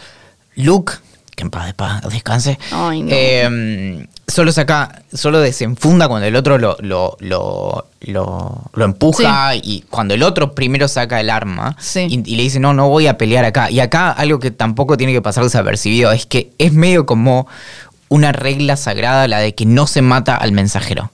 Luke, 0.56 0.92
que 1.38 1.44
en 1.44 1.50
paz, 1.50 1.66
de 1.66 1.74
paz 1.74 2.02
descanse. 2.10 2.58
Ay, 2.72 3.02
no. 3.02 3.08
eh, 3.12 4.06
solo 4.26 4.50
saca, 4.52 5.02
solo 5.12 5.40
desenfunda 5.40 6.08
cuando 6.08 6.26
el 6.26 6.34
otro 6.36 6.58
lo, 6.58 6.76
lo, 6.80 7.16
lo, 7.20 7.86
lo, 8.00 8.62
lo 8.74 8.84
empuja 8.84 9.54
y 9.54 9.84
cuando 9.88 10.14
el 10.14 10.22
otro 10.24 10.54
primero 10.54 10.88
saca 10.88 11.20
el 11.20 11.30
arma 11.30 11.76
Sí. 11.78 12.00
y, 12.10 12.32
y 12.32 12.36
le 12.36 12.42
dice, 12.42 12.58
no, 12.60 12.74
no 12.74 12.88
voy 12.88 13.06
a 13.06 13.16
pelear 13.16 13.44
acá. 13.44 13.70
Y 13.70 13.78
acá 13.80 14.10
algo 14.10 14.40
que 14.40 14.50
tampoco 14.50 14.96
tiene 14.96 15.12
que 15.12 15.22
pasar 15.22 15.44
desapercibido 15.44 16.10
es 16.12 16.26
que 16.26 16.50
es 16.58 16.72
medio 16.72 17.06
como 17.06 17.46
una 18.08 18.32
regla 18.32 18.76
sagrada 18.76 19.28
la 19.28 19.38
de 19.38 19.54
que 19.54 19.64
no 19.64 19.86
se 19.86 20.02
mata 20.02 20.36
al 20.36 20.50
mensajero. 20.52 21.10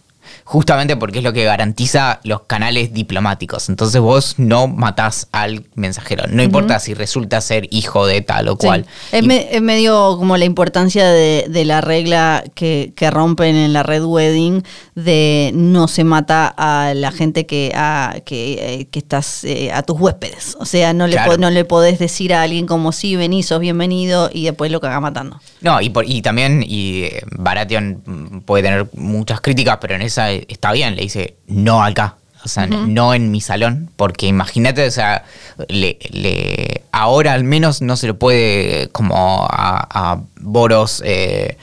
Justamente 0.46 0.96
porque 0.96 1.18
es 1.18 1.24
lo 1.24 1.32
que 1.32 1.44
garantiza 1.44 2.20
los 2.22 2.42
canales 2.42 2.92
diplomáticos. 2.92 3.70
Entonces 3.70 3.98
vos 4.00 4.34
no 4.36 4.66
matás 4.68 5.26
al 5.32 5.64
mensajero. 5.74 6.24
No 6.28 6.42
importa 6.42 6.78
si 6.80 6.92
resulta 6.92 7.40
ser 7.40 7.66
hijo 7.70 8.06
de 8.06 8.20
tal 8.20 8.48
o 8.48 8.52
Sí. 8.52 8.66
cual. 8.66 8.84
Es, 9.10 9.22
Y- 9.22 9.26
me- 9.26 9.48
es 9.56 9.62
medio 9.62 10.16
como 10.18 10.36
la 10.36 10.44
importancia 10.44 11.06
de, 11.08 11.46
de 11.48 11.64
la 11.64 11.80
regla 11.80 12.44
que, 12.54 12.92
que 12.94 13.10
rompen 13.10 13.56
en 13.56 13.72
la 13.72 13.82
Red 13.82 14.04
Wedding 14.04 14.62
de 14.94 15.50
no 15.54 15.88
se 15.88 16.04
mata 16.04 16.54
a 16.58 16.92
la 16.94 17.10
gente 17.10 17.46
que, 17.46 17.72
a, 17.74 18.16
que, 18.26 18.80
eh, 18.82 18.88
que 18.90 18.98
estás 18.98 19.44
eh, 19.44 19.72
a 19.72 19.82
tus 19.82 19.98
huéspedes. 19.98 20.56
O 20.60 20.66
sea, 20.66 20.92
no 20.92 21.06
le, 21.06 21.14
Claro. 21.14 21.32
po- 21.32 21.38
no 21.38 21.50
le 21.50 21.64
podés 21.64 21.98
decir 21.98 22.34
a 22.34 22.42
alguien 22.42 22.66
como 22.66 22.92
si 22.92 23.16
venís, 23.16 23.46
sos 23.46 23.60
bienvenido 23.60 24.28
y 24.32 24.44
después 24.44 24.70
lo 24.70 24.80
caga 24.80 25.00
matando. 25.00 25.40
No, 25.62 25.80
y, 25.80 25.88
por- 25.88 26.04
y 26.08 26.20
también, 26.20 26.62
y 26.66 27.04
eh, 27.04 27.22
Baratheon 27.38 28.42
puede 28.44 28.62
tener 28.62 28.88
muchas 28.94 29.40
críticas, 29.40 29.78
pero 29.80 29.94
en 29.94 30.02
esa 30.02 30.33
está 30.48 30.72
bien, 30.72 30.96
le 30.96 31.02
dice, 31.02 31.36
no 31.46 31.82
acá. 31.82 32.16
O 32.44 32.48
sea, 32.48 32.66
no 32.66 33.14
en 33.14 33.30
mi 33.30 33.40
salón, 33.40 33.88
porque 33.96 34.26
imagínate, 34.26 34.86
o 34.86 34.90
sea, 34.90 35.24
le, 35.68 35.98
le- 36.10 36.82
ahora 36.92 37.32
al 37.32 37.42
menos 37.42 37.80
no 37.80 37.96
se 37.96 38.06
lo 38.06 38.18
puede, 38.18 38.88
como 38.90 39.46
a, 39.50 39.88
a 40.12 40.20
Boros 40.40 41.02
eh, 41.06 41.56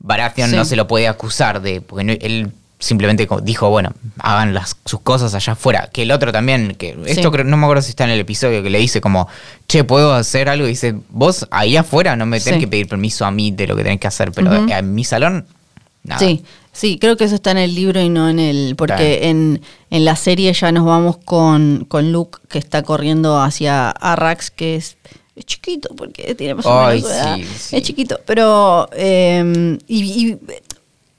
Baratheon 0.00 0.50
Sí. 0.50 0.56
no 0.56 0.64
se 0.64 0.74
lo 0.76 0.88
puede 0.88 1.06
acusar 1.06 1.62
de, 1.62 1.80
porque 1.80 2.04
no- 2.04 2.12
él 2.12 2.50
simplemente 2.80 3.28
dijo, 3.42 3.68
bueno, 3.70 3.92
hagan 4.18 4.52
las, 4.54 4.74
sus 4.86 5.00
cosas 5.02 5.34
allá 5.34 5.52
afuera. 5.52 5.90
Que 5.92 6.02
el 6.02 6.10
otro 6.10 6.32
también, 6.32 6.74
que 6.76 6.96
esto 7.06 7.22
Sí. 7.24 7.30
creo, 7.30 7.44
no 7.44 7.56
me 7.58 7.64
acuerdo 7.66 7.82
si 7.82 7.90
está 7.90 8.02
en 8.04 8.10
el 8.10 8.18
episodio, 8.20 8.62
que 8.64 8.70
le 8.70 8.78
dice 8.78 9.00
como, 9.00 9.28
che, 9.68 9.84
¿puedo 9.84 10.14
hacer 10.14 10.48
algo? 10.48 10.66
Y 10.66 10.70
dice, 10.70 10.96
vos 11.10 11.46
ahí 11.52 11.76
afuera 11.76 12.16
no 12.16 12.26
me 12.26 12.40
tenés 12.40 12.54
Sí. 12.56 12.60
que 12.64 12.68
pedir 12.68 12.88
permiso 12.88 13.26
a 13.26 13.30
mí 13.30 13.50
de 13.52 13.66
lo 13.68 13.76
que 13.76 13.82
tenés 13.84 14.00
que 14.00 14.08
hacer, 14.08 14.32
pero 14.32 14.66
en 14.68 14.94
mi 14.94 15.04
salón, 15.04 15.46
nada. 16.02 16.18
Sí, 16.18 16.42
sí, 16.72 16.98
creo 16.98 17.16
que 17.16 17.24
eso 17.24 17.34
está 17.34 17.50
en 17.50 17.58
el 17.58 17.74
libro 17.74 18.00
y 18.00 18.08
no 18.08 18.28
en 18.28 18.38
el. 18.38 18.74
Porque 18.76 19.28
en, 19.28 19.60
en 19.90 20.04
la 20.04 20.16
serie 20.16 20.52
ya 20.52 20.72
nos 20.72 20.84
vamos 20.84 21.18
con, 21.18 21.84
con 21.88 22.12
Luke 22.12 22.38
que 22.48 22.58
está 22.58 22.82
corriendo 22.82 23.40
hacia 23.40 23.90
Arrax, 23.90 24.50
que 24.50 24.76
es. 24.76 24.96
Es 25.36 25.46
chiquito 25.46 25.94
porque 25.96 26.34
tiene 26.34 26.54
más 26.54 26.66
o 26.66 26.70
menos 26.86 27.10
sí, 27.36 27.44
sí. 27.58 27.76
Es 27.76 27.82
chiquito, 27.82 28.20
pero. 28.26 28.88
eh, 28.92 29.78
y, 29.86 30.02
y- 30.32 30.38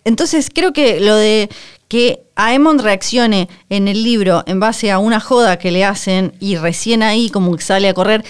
entonces 0.04 0.50
creo 0.54 0.74
que 0.74 1.00
lo 1.00 1.16
de 1.16 1.50
que 1.88 2.22
Aemond 2.36 2.82
reaccione 2.82 3.50
en 3.70 3.88
el 3.88 4.04
libro 4.04 4.44
en 4.48 4.60
base 4.60 4.90
a 4.92 4.98
una 5.00 5.20
joda 5.20 5.60
que 5.60 5.72
le 5.72 5.84
hacen 5.86 6.34
y 6.40 6.56
recién 6.56 7.04
ahí 7.04 7.30
como 7.30 7.56
que 7.56 7.62
sale 7.64 7.88
a 7.90 7.94
correr, 7.94 8.24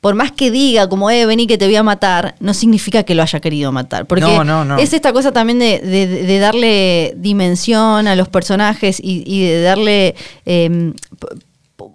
por 0.00 0.14
más 0.14 0.30
que 0.30 0.50
diga 0.52 0.88
como, 0.88 1.10
eh, 1.10 1.26
vení 1.26 1.46
que 1.48 1.58
te 1.58 1.66
voy 1.66 1.74
a 1.76 1.82
matar, 1.82 2.36
no 2.40 2.54
significa 2.54 3.02
que 3.02 3.14
lo 3.16 3.22
haya 3.22 3.40
querido 3.40 3.72
matar. 3.72 4.06
Porque 4.06 4.22
No, 4.24 4.44
no, 4.44 4.64
no. 4.64 4.78
es 4.78 4.92
esta 4.92 5.12
cosa 5.12 5.32
también 5.32 5.58
de, 5.58 5.80
de- 5.80 6.06
de 6.24 6.38
darle 6.38 7.14
dimensión 7.16 8.06
a 8.06 8.14
los 8.14 8.28
personajes 8.28 9.00
y, 9.02 9.24
y 9.26 9.44
de 9.46 9.62
darle 9.62 10.14
eh, 10.46 10.92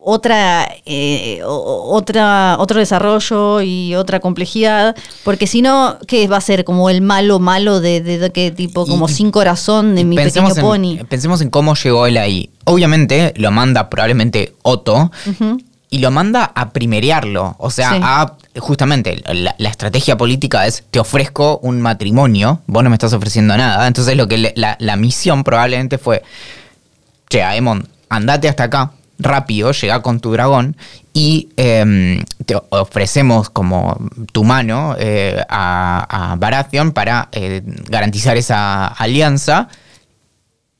otra, 0.05 0.67
eh, 0.85 1.41
otra, 1.45 2.57
otro 2.59 2.79
desarrollo 2.79 3.61
y 3.61 3.95
otra 3.95 4.19
complejidad, 4.19 4.95
porque 5.23 5.47
si 5.47 5.61
no, 5.61 5.97
¿qué 6.07 6.27
va 6.27 6.37
a 6.37 6.41
ser? 6.41 6.63
Como 6.63 6.89
el 6.89 7.01
malo 7.01 7.39
malo 7.39 7.79
de, 7.81 8.01
de, 8.01 8.31
qué 8.31 8.51
tipo, 8.51 8.85
como 8.85 9.07
Y- 9.09 9.13
sin 9.13 9.31
corazón 9.31 9.95
de 9.95 10.03
mi 10.03 10.15
pequeño 10.15 10.49
en- 10.55 10.61
pony. 10.61 10.97
Pensemos 11.07 11.41
en 11.41 11.49
cómo 11.49 11.75
llegó 11.75 12.07
él 12.07 12.17
ahí. 12.17 12.49
Obviamente 12.65 13.33
lo 13.37 13.51
manda 13.51 13.89
probablemente 13.89 14.53
Otto 14.61 15.11
Ujú. 15.29 15.59
Y 15.93 15.99
lo 15.99 16.09
manda 16.09 16.51
a 16.55 16.71
primerearlo. 16.71 17.55
O 17.59 17.69
sea, 17.69 17.91
Sí. 17.91 17.99
a 18.01 18.33
justamente 18.59 19.21
la, 19.31 19.53
la 19.57 19.69
estrategia 19.69 20.17
política 20.17 20.65
es 20.65 20.83
te 20.89 20.99
ofrezco 20.99 21.59
un 21.59 21.81
matrimonio, 21.81 22.61
vos 22.65 22.83
no 22.83 22.89
me 22.89 22.95
estás 22.95 23.13
ofreciendo 23.13 23.55
nada. 23.55 23.85
Entonces 23.87 24.17
lo 24.17 24.27
que 24.27 24.37
le- 24.39 24.53
la, 24.55 24.75
la 24.79 24.95
misión 24.95 25.43
probablemente 25.43 25.99
fue, 25.99 26.23
che, 27.29 27.43
Aemon, 27.43 27.87
andate 28.09 28.49
hasta 28.49 28.63
acá, 28.63 28.91
rápido, 29.19 29.71
llega 29.71 30.01
con 30.01 30.19
tu 30.19 30.31
dragón 30.31 30.75
y 31.13 31.49
em, 31.57 32.23
te 32.47 32.55
ofrecemos 32.69 33.51
como 33.51 33.95
tu 34.31 34.43
mano 34.43 34.95
eh, 34.97 35.39
a, 35.47 36.31
a 36.31 36.35
Baratheon 36.37 36.91
para 36.91 37.29
eh, 37.31 37.61
garantizar 37.87 38.35
esa 38.35 38.87
alianza 38.87 39.67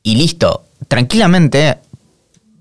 y 0.02 0.16
listo. 0.16 0.64
Tranquilamente 0.88 1.78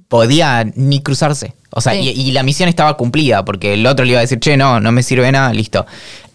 podía 0.08 0.64
ni 0.76 1.02
cruzarse. 1.02 1.56
O 1.76 1.82
sea, 1.82 1.94
Sí. 1.94 2.14
y, 2.16 2.30
y 2.30 2.32
la 2.32 2.44
misión 2.44 2.70
estaba 2.70 2.96
cumplida 2.98 3.44
porque 3.44 3.74
el 3.74 3.86
otro 3.88 4.06
le 4.06 4.12
iba 4.12 4.20
a 4.20 4.22
decir, 4.22 4.40
che, 4.40 4.56
no, 4.58 4.80
no 4.80 4.92
me 4.92 5.02
sirve 5.04 5.32
nada, 5.32 5.52
listo. 5.54 5.86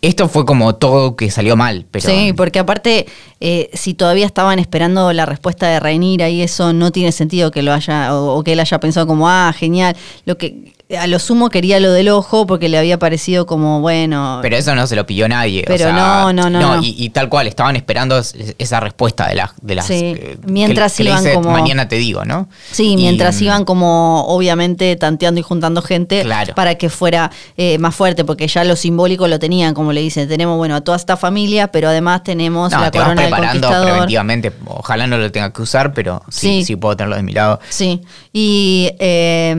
Esto 0.01 0.28
fue 0.28 0.44
como 0.44 0.74
todo 0.77 1.16
que 1.16 1.31
salió 1.31 1.56
mal, 1.56 1.85
pero... 1.90 2.09
Sí, 2.09 2.32
porque 2.36 2.59
aparte, 2.60 3.06
eh, 3.40 3.69
si 3.73 3.94
todavía 3.94 4.27
estaban 4.27 4.59
esperando 4.60 5.12
la 5.12 5.27
respuesta 5.27 5.66
de 5.69 5.81
Rhaenyra 5.81 6.28
y 6.28 6.43
eso 6.43 6.73
no 6.73 6.93
tiene 6.93 7.10
sentido 7.12 7.51
que 7.51 7.62
lo 7.62 7.73
haya, 7.73 8.15
o, 8.15 8.36
o 8.36 8.44
que 8.44 8.52
él 8.52 8.60
haya 8.60 8.78
pensado 8.78 9.06
como, 9.09 9.28
ah, 9.28 9.52
genial. 9.56 9.97
Lo 10.24 10.39
que 10.39 10.73
a 10.97 11.06
lo 11.06 11.19
sumo 11.19 11.51
quería 11.51 11.81
lo 11.81 11.93
del 11.93 12.09
ojo 12.09 12.47
porque 12.47 12.70
le 12.70 12.78
había 12.78 12.98
parecido 12.98 13.44
como, 13.44 13.81
bueno... 13.82 14.39
Pero 14.40 14.56
eso 14.56 14.74
no 14.74 14.86
se 14.86 14.97
lo 14.97 15.05
pilló 15.05 15.28
nadie. 15.28 15.60
o 15.62 15.66
Pero 15.66 15.85
sea, 15.85 15.93
no, 15.93 16.32
no, 16.32 16.48
no, 16.48 16.77
no. 16.77 16.82
Y, 16.82 16.94
y 16.97 17.10
tal 17.10 17.28
cual, 17.28 17.47
estaban 17.47 17.77
esperando 17.77 18.16
es- 18.19 18.35
esa 18.56 18.81
respuesta 18.81 19.28
de 19.28 19.35
las... 19.35 19.51
De 19.60 19.74
las 19.74 19.86
Sí, 19.86 19.94
eh, 19.97 20.39
mientras 20.47 20.93
que, 20.93 20.98
que 20.98 21.05
le 21.05 21.10
iban 21.10 21.35
como- 21.35 21.51
Mañana 21.51 21.89
te 21.89 21.97
digo, 21.97 22.24
¿no? 22.24 22.48
Sí, 22.73 22.93
Y, 22.93 22.97
mientras 22.97 23.39
mm, 23.39 23.44
iban 23.44 23.65
como 23.66 24.24
obviamente 24.28 24.97
tanteando 24.97 25.40
y 25.40 25.43
juntando 25.43 25.82
gente 25.82 26.23
Claro. 26.23 26.55
para 26.55 26.77
que 26.77 26.89
fuera 26.89 27.31
eh, 27.59 27.77
más 27.78 27.94
fuerte, 27.94 28.24
porque 28.24 28.48
ya 28.48 28.65
lo 28.65 28.74
simbólico 28.74 29.28
lo 29.28 29.39
tenían, 29.39 29.74
como 29.74 29.93
le 29.93 30.01
dicen, 30.01 30.27
tenemos 30.27 30.56
bueno 30.56 30.74
a 30.77 30.81
toda 30.81 30.97
esta 30.97 31.19
familia, 31.19 31.69
pero 31.70 31.89
además 31.90 32.23
tenemos 32.24 32.73
No, 32.73 32.81
la 32.81 32.90
te 32.90 32.98
vas 32.98 33.09
corona 33.09 33.23
del 33.23 33.31
preparando 33.31 33.60
conquistador. 33.66 33.90
preventivamente. 33.90 34.52
Ojalá 34.65 35.06
no 35.06 35.19
lo 35.19 35.31
tenga 35.31 35.52
que 35.52 35.60
usar, 35.60 35.93
pero 35.93 36.23
sí, 36.31 36.60
Sí. 36.60 36.65
sí, 36.65 36.77
puedo 36.77 36.97
tenerlo 36.97 37.16
de 37.16 37.23
mi 37.24 37.32
lado. 37.32 37.60
Sí, 37.69 38.01
y, 38.32 38.90
eh, 38.98 39.51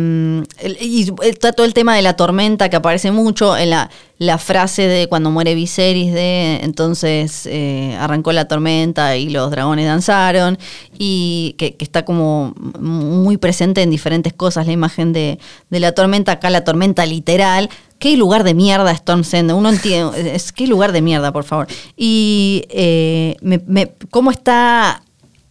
el- 0.59 0.77
y 0.81 1.11
está 1.21 1.53
todo 1.53 1.65
el 1.65 1.73
tema 1.73 1.95
de 1.95 2.01
la 2.01 2.15
tormenta 2.15 2.69
que 2.69 2.75
aparece 2.75 3.11
mucho 3.11 3.55
en 3.57 3.69
la, 3.69 3.89
la 4.17 4.37
frase 4.37 4.83
de 4.83 5.07
cuando 5.07 5.31
muere 5.31 5.55
Viserys 5.55 6.13
de 6.13 6.57
entonces 6.63 7.45
eh, 7.45 7.95
arrancó 7.99 8.31
la 8.31 8.47
tormenta 8.47 9.15
y 9.17 9.29
los 9.29 9.51
dragones 9.51 9.85
danzaron 9.85 10.57
y 10.97 11.55
que, 11.57 11.75
está 11.79 12.05
como 12.05 12.53
muy 12.79 13.37
presente 13.37 13.81
en 13.81 13.89
diferentes 13.89 14.33
cosas 14.33 14.67
la 14.67 14.73
imagen 14.73 15.13
de, 15.13 15.39
de 15.69 15.79
la 15.79 15.93
tormenta, 15.93 16.33
acá 16.33 16.49
la 16.49 16.63
tormenta 16.63 17.05
literal. 17.05 17.69
¿Qué 17.97 18.15
lugar 18.15 18.43
de 18.45 18.53
mierda 18.53 18.91
Storm's 18.91 19.33
End? 19.33 19.51
Uno 19.51 19.69
entiende, 19.69 20.33
es 20.33 20.53
qué 20.53 20.67
lugar 20.67 20.93
de 20.93 21.01
mierda, 21.01 21.33
por 21.33 21.43
favor. 21.43 21.67
Y 21.97 22.63
eh, 22.69 23.35
me- 23.41 23.91
cómo 24.09 24.31
está 24.31 25.03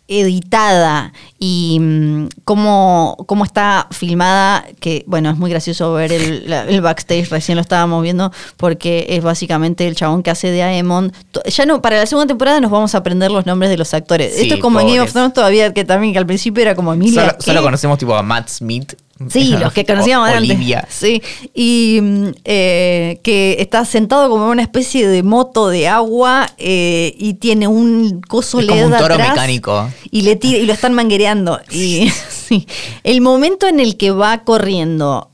editada 0.09 1.13
y 1.39 1.79
mm, 1.81 2.29
cómo, 2.45 3.17
cómo 3.27 3.45
está 3.45 3.87
filmada, 3.91 4.65
que 4.81 5.05
bueno, 5.07 5.31
es 5.31 5.37
muy 5.39 5.51
gracioso 5.51 5.93
ver 5.93 6.13
el, 6.13 6.49
la- 6.51 6.65
el 6.65 6.81
backstage, 6.81 7.29
recién 7.31 7.57
lo 7.57 7.63
estábamos 7.63 8.03
viendo, 8.03 8.33
porque 8.57 9.07
es 9.11 9.23
básicamente 9.23 9.87
el 9.87 9.95
chabón 9.95 10.23
que 10.23 10.31
hace 10.31 10.51
de 10.51 10.63
Aemon. 10.63 11.13
Ya 11.47 11.67
no, 11.67 11.81
para 11.83 11.99
la 11.99 12.07
segunda 12.07 12.27
temporada 12.27 12.61
nos 12.61 12.71
vamos 12.71 12.95
a 12.95 12.99
aprender 12.99 13.31
los 13.31 13.47
nombres 13.47 13.71
de 13.71 13.77
los 13.77 13.93
actores. 13.95 14.35
Sí, 14.35 14.43
Esto 14.43 14.55
es 14.57 14.61
como 14.61 14.81
en 14.81 14.87
Game 14.89 15.01
of. 15.01 15.13
Thrones 15.13 15.33
todavía, 15.35 15.73
que 15.73 15.85
también 15.85 16.13
que 16.13 16.19
al 16.19 16.27
principio 16.27 16.63
era 16.63 16.75
como 16.75 16.93
Emilia. 16.93 17.31
Solo, 17.31 17.37
solo 17.41 17.63
conocemos 17.63 17.99
tipo 17.99 18.15
a 18.17 18.23
Matt 18.23 18.49
Smith. 18.49 18.95
Sí, 19.31 19.57
los 19.61 19.73
que 19.73 19.85
conocíamos 19.85 20.29
O- 20.29 20.33
antes. 20.33 20.51
Olivia. 20.51 20.87
Sí, 20.89 21.23
y 21.55 21.99
mm, 22.01 22.27
eh, 22.45 23.21
que 23.23 23.57
está 23.59 23.85
sentado 23.85 24.29
como 24.31 24.45
en 24.45 24.51
una 24.51 24.63
especie 24.63 25.09
de 25.09 25.23
moto 25.23 25.69
de 25.69 25.89
agua 25.89 26.49
eh, 26.59 27.15
y 27.19 27.35
tiene 27.35 27.67
un 27.69 28.21
coso 28.21 28.61
Es 28.61 28.67
como 28.67 28.77
LED 28.81 28.87
un 28.87 28.93
toro 28.99 29.15
atrás 29.15 29.31
mecánico. 29.31 29.91
Y, 30.11 30.23
le 30.23 30.37
tira, 30.37 30.59
y 30.59 30.67
lo 30.67 30.73
están 30.73 30.95
manguereando. 30.95 31.61
Y 31.71 32.11
sí, 32.31 32.67
el 33.03 33.21
momento 33.21 33.67
en 33.67 33.81
el 33.81 33.97
que 33.97 34.11
va 34.13 34.45
corriendo 34.45 35.31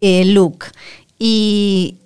eh, 0.00 0.24
Luke 0.24 0.66
y 1.18 1.96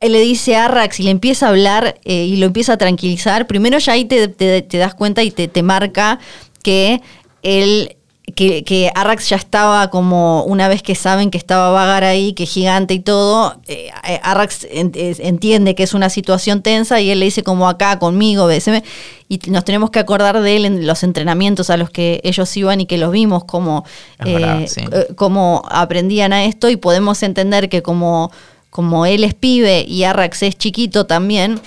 él 0.00 0.12
le 0.12 0.20
dice 0.20 0.56
a 0.56 0.64
Arrax 0.64 0.98
y 0.98 1.04
le 1.04 1.10
empieza 1.10 1.46
a 1.46 1.50
hablar 1.50 2.00
y 2.04 2.34
lo 2.38 2.46
empieza 2.46 2.72
a 2.72 2.76
tranquilizar, 2.76 3.46
primero 3.46 3.78
ya 3.78 3.92
ahí 3.92 4.04
te, 4.04 4.26
te- 4.26 4.62
te 4.62 4.78
das 4.78 4.94
cuenta 4.94 5.22
y 5.22 5.30
te, 5.30 5.46
te 5.46 5.62
marca 5.62 6.18
que 6.64 7.00
él... 7.42 7.96
Que, 8.34 8.64
que 8.64 8.90
Arrax 8.94 9.28
ya 9.28 9.36
estaba 9.36 9.90
como 9.90 10.44
una 10.44 10.68
vez 10.68 10.82
que 10.82 10.94
saben 10.94 11.30
que 11.30 11.38
estaba 11.38 11.70
Vagar 11.70 12.04
ahí, 12.04 12.32
que 12.32 12.44
es 12.44 12.50
gigante 12.50 12.94
y 12.94 13.00
todo, 13.00 13.60
eh, 13.66 13.90
eh, 14.08 14.20
Arrax 14.22 14.66
entiende 14.70 15.74
que 15.74 15.82
es 15.82 15.94
una 15.94 16.08
situación 16.08 16.62
tensa 16.62 17.00
y 17.00 17.10
él 17.10 17.20
le 17.20 17.26
dice 17.26 17.42
como 17.42 17.68
acá 17.68 17.98
conmigo, 17.98 18.46
beseme, 18.46 18.84
y 19.28 19.38
nos 19.48 19.64
tenemos 19.64 19.90
que 19.90 19.98
acordar 19.98 20.40
de 20.40 20.56
él 20.56 20.64
en 20.64 20.86
los 20.86 21.02
entrenamientos 21.02 21.70
a 21.70 21.76
los 21.76 21.90
que 21.90 22.20
ellos 22.24 22.56
iban 22.56 22.80
y 22.80 22.86
que 22.86 22.98
los 22.98 23.12
vimos 23.12 23.44
como, 23.44 23.84
verdad, 24.18 24.62
eh, 24.62 24.68
sí. 24.68 24.82
cómo 25.16 25.62
aprendían 25.70 26.32
a 26.32 26.44
esto 26.44 26.68
y 26.68 26.76
podemos 26.76 27.22
entender 27.22 27.68
que 27.68 27.82
como, 27.82 28.30
como 28.70 29.06
él 29.06 29.24
es 29.24 29.34
pibe 29.34 29.84
y 29.86 30.04
Arrax 30.04 30.42
es 30.42 30.56
chiquito 30.56 31.06
también, 31.06 31.60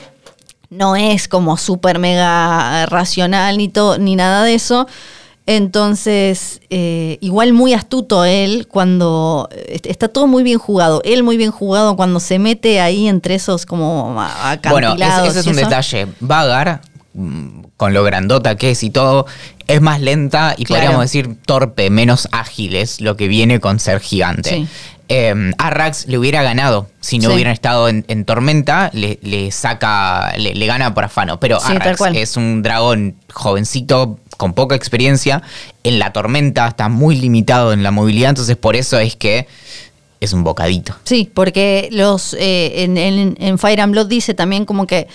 no 0.69 0.95
es 0.95 1.27
como 1.27 1.57
súper 1.57 1.99
mega 1.99 2.85
racional 2.87 3.57
ni, 3.57 3.69
todo, 3.69 3.97
ni 3.97 4.15
nada 4.15 4.43
de 4.43 4.55
eso. 4.55 4.87
Entonces, 5.47 6.61
eh, 6.69 7.17
igual 7.21 7.53
muy 7.53 7.73
astuto 7.73 8.25
él 8.25 8.67
cuando 8.67 9.47
eh, 9.51 9.79
está 9.83 10.07
todo 10.07 10.27
muy 10.27 10.43
bien 10.43 10.57
jugado. 10.59 11.01
Él 11.05 11.23
muy 11.23 11.37
bien 11.37 11.51
jugado 11.51 11.95
cuando 11.95 12.19
se 12.19 12.39
mete 12.39 12.79
ahí 12.81 13.07
entre 13.07 13.35
esos 13.35 13.65
como 13.65 14.19
a- 14.19 14.57
Bueno, 14.69 14.87
acantilados. 14.89 15.29
ese, 15.29 15.39
ese 15.39 15.39
es 15.41 15.47
un 15.47 15.59
eso. 15.59 15.69
detalle. 15.69 16.07
Vagar, 16.19 16.81
mm, 17.13 17.61
con 17.77 17.93
lo 17.93 18.03
grandota 18.03 18.55
que 18.55 18.71
es 18.71 18.83
y 18.83 18.89
todo, 18.89 19.25
es 19.67 19.81
más 19.81 20.01
lenta 20.01 20.55
y 20.57 20.65
Claro. 20.65 20.81
podríamos 20.81 21.05
decir 21.05 21.37
torpe, 21.45 21.89
menos 21.89 22.27
ágil 22.31 22.75
es 22.75 23.01
lo 23.01 23.15
que 23.17 23.27
viene 23.27 23.59
con 23.59 23.79
ser 23.79 23.99
gigante. 23.99 24.49
Sí. 24.49 24.67
Eh, 25.07 25.51
Arrax 25.59 26.07
le 26.07 26.17
hubiera 26.17 26.41
ganado 26.41 26.87
si 26.99 27.19
no 27.19 27.29
Sí. 27.29 27.35
hubieran 27.35 27.53
estado 27.53 27.87
en, 27.89 28.05
en 28.07 28.25
tormenta, 28.25 28.89
le, 28.93 29.19
le 29.21 29.51
saca, 29.51 30.33
le, 30.37 30.55
le 30.55 30.65
gana 30.65 30.93
por 30.95 31.03
afano. 31.03 31.39
Pero 31.39 31.59
Sí, 31.59 31.73
Arrax 31.75 32.01
es 32.15 32.37
un 32.37 32.63
dragón 32.63 33.15
jovencito 33.31 34.19
con 34.37 34.53
poca 34.53 34.75
experiencia. 34.75 35.43
En 35.83 35.99
la 35.99 36.11
tormenta 36.11 36.67
está 36.67 36.89
muy 36.89 37.15
limitado 37.15 37.71
en 37.73 37.83
la 37.83 37.91
movilidad, 37.91 38.29
entonces 38.31 38.55
por 38.57 38.75
eso 38.75 38.97
es 38.99 39.15
que 39.15 39.47
es 40.19 40.33
un 40.33 40.43
bocadito. 40.43 40.95
Sí, 41.03 41.29
porque 41.31 41.89
los 41.91 42.33
eh, 42.39 42.83
en, 42.83 42.97
en- 42.97 43.37
en 43.39 43.57
Fire 43.59 43.81
and 43.81 43.91
Blood 43.91 44.07
dice 44.07 44.33
también 44.33 44.65
como 44.65 44.87
que 44.87 45.07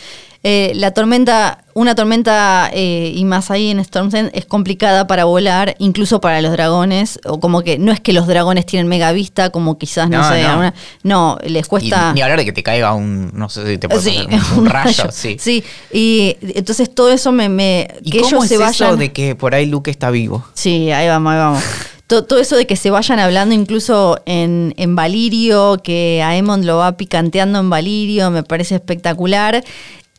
eh, 0.43 0.73
la 0.75 0.93
tormenta, 0.93 1.65
una 1.75 1.95
tormenta 1.95 2.71
eh, 2.73 3.13
y 3.15 3.25
más 3.27 3.51
ahí 3.51 3.71
en 3.71 3.79
Storm's 3.81 4.15
End 4.15 4.31
es 4.33 4.47
complicada 4.47 5.07
para 5.07 5.25
volar, 5.25 5.75
incluso 5.79 6.21
para 6.23 6.41
los 6.41 6.53
dragones, 6.53 7.21
o 7.27 7.41
como 7.41 7.63
que 7.63 7.79
no 7.79 7.93
es 7.93 8.01
que 8.01 8.13
los 8.15 8.27
dragones 8.27 8.65
tienen 8.65 8.89
mega 8.89 9.13
vista, 9.13 9.51
como 9.51 9.77
quizás, 9.77 10.09
no, 10.09 10.19
No, 10.23 10.29
sé, 10.31 10.43
no. 10.43 10.49
alguna- 10.49 10.75
no, 11.03 11.39
les 11.45 11.67
cuesta... 11.69 12.09
Y 12.11 12.15
ni 12.15 12.23
hablar 12.23 12.39
de 12.39 12.47
que 12.47 12.53
te 12.53 12.63
caiga 12.63 12.95
un, 12.95 13.31
no 13.35 13.49
sé 13.51 13.67
si 13.67 13.77
te 13.79 13.89
puede 13.89 14.01
Sí, 14.03 14.27
pasar 14.31 14.53
un, 14.55 14.59
un 14.61 14.67
rayo, 14.67 15.05
sí. 15.13 15.63
y 15.93 16.37
entonces 16.41 16.95
todo 16.95 17.11
eso 17.11 17.33
me... 17.33 17.49
me 17.51 17.89
¿Y 18.03 18.11
que 18.11 18.21
cómo 18.21 18.29
ellos 18.37 18.45
es 18.45 18.49
se 18.49 18.55
eso 18.55 18.85
vayan... 18.85 18.99
de 18.99 19.13
que 19.13 19.35
por 19.35 19.55
ahí 19.55 19.67
Luke 19.67 19.91
está 19.91 20.11
vivo? 20.11 20.45
Sí, 20.55 20.91
ahí 20.91 21.07
vamos, 21.09 21.33
ahí 21.33 21.39
vamos. 21.39 21.63
To- 22.07 22.25
Todo, 22.25 22.41
eso 22.41 22.57
de 22.57 22.67
que 22.67 22.75
se 22.75 22.91
vayan 22.91 23.21
hablando 23.21 23.55
incluso 23.55 24.19
en, 24.27 24.75
en 24.77 24.97
Valirio, 24.97 25.81
que 25.85 26.21
Aemon 26.25 26.67
lo 26.67 26.79
va 26.79 26.97
picanteando 26.97 27.61
en 27.61 27.71
Valirio, 27.71 28.33
me 28.33 28.43
parece 28.43 28.75
espectacular. 28.75 29.63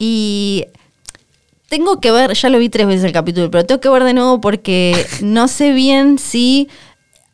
Y 0.04 0.66
tengo 1.70 2.00
que 2.02 2.10
ver, 2.10 2.34
ya 2.34 2.50
lo 2.50 2.58
vi 2.58 2.70
tres 2.70 2.88
veces 2.88 3.04
el 3.04 3.12
capítulo, 3.12 3.52
pero 3.52 3.66
tengo 3.68 3.80
que 3.80 3.90
ver 3.90 4.04
de 4.04 4.14
nuevo 4.16 4.42
porque 4.42 5.06
no 5.22 5.48
sé 5.48 5.74
bien 5.74 6.18
si... 6.18 6.68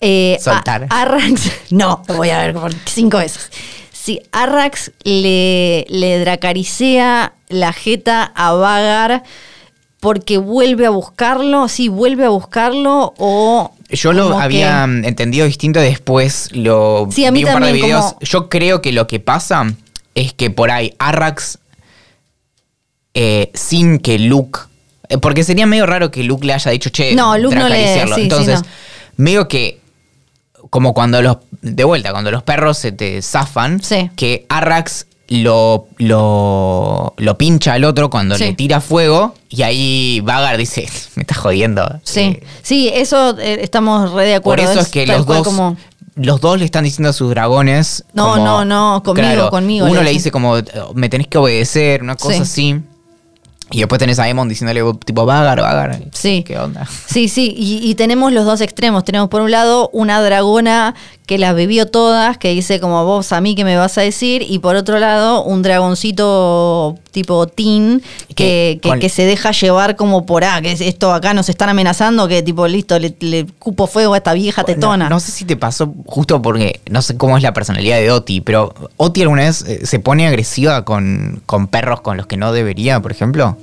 eh, 0.02 0.36
a- 0.40 0.44
Soltar. 0.44 0.88
Arrax, 0.90 1.50
no, 1.72 2.04
lo 2.10 2.16
voy 2.16 2.30
a 2.32 2.40
ver 2.40 2.54
por 2.54 2.74
cinco 2.86 3.20
veces. 3.20 3.50
Si 3.94 4.22
Arrax 4.34 4.92
le, 5.04 5.86
le 5.90 6.20
dracaricea 6.20 7.34
la 7.48 7.72
jeta 7.72 8.24
a 8.36 8.52
Vagar 8.52 9.24
porque 10.02 10.38
vuelve 10.38 10.86
a 10.86 10.90
buscarlo, 10.90 11.68
sí, 11.70 11.88
vuelve 11.88 12.26
a 12.26 12.30
buscarlo 12.30 13.14
o... 13.18 13.72
Yo 13.90 14.12
lo 14.12 14.38
había 14.38 14.86
que- 15.02 15.08
entendido 15.08 15.46
distinto 15.46 15.80
después, 15.80 16.50
lo 16.52 17.08
Sí, 17.12 17.26
a 17.26 17.32
mí 17.32 17.40
vi 17.40 17.46
un 17.46 17.54
par 17.54 17.64
de 17.66 17.72
videos. 17.72 18.06
como- 18.14 18.20
Yo 18.22 18.50
creo 18.50 18.82
que 18.82 18.92
lo 18.92 19.08
que 19.08 19.20
pasa 19.22 19.74
es 20.16 20.34
que 20.34 20.50
por 20.52 20.70
ahí 20.72 20.94
Arrax, 21.00 21.60
eh, 23.14 23.52
sin 23.54 24.00
que 24.00 24.20
Luke, 24.20 24.60
eh, 25.10 25.18
porque 25.18 25.44
sería 25.44 25.66
medio 25.66 25.86
raro 25.86 26.12
que 26.12 26.24
Luke 26.24 26.46
le 26.46 26.54
haya 26.54 26.72
dicho, 26.72 26.90
che, 26.90 27.16
No, 27.16 27.38
Luke 27.38 27.56
no 27.56 27.64
le- 27.70 27.76
dracariciarlo. 27.76 28.16
sí, 28.16 28.22
sí, 28.22 28.24
Entonces, 28.24 28.62
no. 28.62 28.68
medio 29.18 29.48
que, 29.48 29.80
como 30.70 30.94
cuando 30.94 31.22
los, 31.22 31.38
de 31.62 31.84
vuelta, 31.84 32.12
cuando 32.12 32.30
los 32.32 32.44
perros 32.44 32.78
se 32.78 32.92
te 32.92 33.22
zafan, 33.22 33.82
Sí. 33.82 34.10
que 34.16 34.46
Arrax 34.50 35.08
lo, 35.30 35.88
lo, 35.98 37.14
lo 37.18 37.38
pincha 37.38 37.74
al 37.74 37.84
otro 37.84 38.10
cuando 38.10 38.38
Sí. 38.38 38.46
le 38.46 38.54
tira 38.54 38.80
fuego 38.82 39.34
y 39.50 39.62
ahí 39.64 40.22
Vagar 40.22 40.58
dice, 40.58 40.88
me 41.16 41.22
estás 41.24 41.38
jodiendo. 41.38 42.00
Sí, 42.04 42.20
Eh, 42.22 42.44
sí, 42.62 42.90
eso 42.94 43.38
eh, 43.40 43.60
estamos 43.62 44.12
re 44.14 44.26
de 44.26 44.42
por 44.42 44.54
acuerdo. 44.60 44.72
eso 44.74 44.82
es 44.82 44.88
que 44.90 45.06
tal 45.06 45.18
los 45.18 45.26
cual 45.26 45.40
dos, 45.40 45.48
como- 45.48 45.78
los 46.16 46.42
dos 46.42 46.58
le 46.60 46.66
están 46.66 46.84
diciendo 46.84 47.10
a 47.10 47.14
sus 47.14 47.30
dragones. 47.30 48.04
No, 48.14 48.32
como- 48.34 48.46
no, 48.46 48.66
no, 48.66 49.04
conmigo, 49.04 49.50
conmigo, 49.50 49.86
Uno 49.88 50.02
le 50.02 50.12
dice 50.12 50.32
como, 50.32 50.56
me 50.96 51.10
tenés 51.10 51.28
que 51.28 51.38
obedecer, 51.38 52.02
una 52.02 52.16
cosa 52.16 52.36
Sí. 52.38 52.42
así. 52.42 52.82
Y 53.72 53.80
después 53.80 54.00
tenés 54.00 54.18
a 54.20 54.30
Emon 54.30 54.48
diciéndole 54.48 54.82
tipo, 55.06 55.26
vagar, 55.26 55.60
vagar. 55.60 56.00
Sí. 56.14 56.44
¿Qué 56.46 56.58
onda? 56.58 56.88
Sí, 57.08 57.28
sí, 57.28 57.54
y, 57.58 57.90
y 57.90 57.96
tenemos 57.96 58.32
los 58.32 58.46
dos 58.46 58.62
extremos. 58.62 59.04
Tenemos 59.04 59.30
por 59.30 59.42
un 59.42 59.52
lado 59.52 59.90
una 59.92 60.22
dragona 60.22 60.96
que 61.28 61.38
las 61.38 61.54
bebió 61.54 61.86
todas, 61.86 62.38
que 62.38 62.50
dice 62.54 62.80
como 62.80 63.06
vos 63.06 63.32
a 63.34 63.42
mí 63.42 63.54
que 63.54 63.64
me 63.66 63.76
vas 63.78 63.98
a 63.98 64.02
decir, 64.02 64.44
y 64.48 64.60
por 64.60 64.76
otro 64.76 64.98
lado 64.98 65.44
un 65.44 65.62
dragoncito 65.62 66.98
tipo 67.12 67.48
teen 67.48 68.02
que, 68.30 68.34
Que 68.36 68.80
que, 68.82 68.90
con- 68.90 69.00
que 69.00 69.10
se 69.10 69.26
deja 69.26 69.52
llevar 69.52 69.96
como 69.96 70.26
por, 70.26 70.44
ah, 70.44 70.62
que 70.62 70.72
es 70.72 70.82
esto 70.82 71.12
acá 71.14 71.34
nos 71.34 71.50
están 71.50 71.70
amenazando, 71.70 72.28
que 72.28 72.42
tipo, 72.44 72.68
listo, 72.68 72.98
le, 73.00 73.14
le 73.20 73.46
cupo 73.60 73.88
fuego 73.88 74.14
a 74.14 74.18
esta 74.18 74.34
vieja 74.34 74.64
tetona. 74.64 75.06
No, 75.10 75.16
no 75.16 75.20
sé 75.20 75.32
si 75.32 75.46
te 75.46 75.58
pasó 75.58 75.94
justo 76.06 76.42
porque 76.42 76.80
no 76.90 77.02
sé 77.02 77.18
cómo 77.18 77.36
es 77.38 77.44
la 77.44 77.54
personalidad 77.54 77.98
de 77.98 78.12
Oti, 78.12 78.42
pero 78.42 78.74
Oti 78.98 79.22
alguna 79.22 79.44
vez 79.44 79.64
eh, 79.68 79.86
se 79.86 80.00
pone 80.00 80.28
agresiva 80.28 80.86
con, 80.86 81.42
con 81.46 81.68
perros 81.68 82.02
con 82.02 82.18
los 82.18 82.28
que 82.28 82.38
no 82.38 82.52
debería, 82.54 83.02
por 83.02 83.12
ejemplo. 83.12 83.58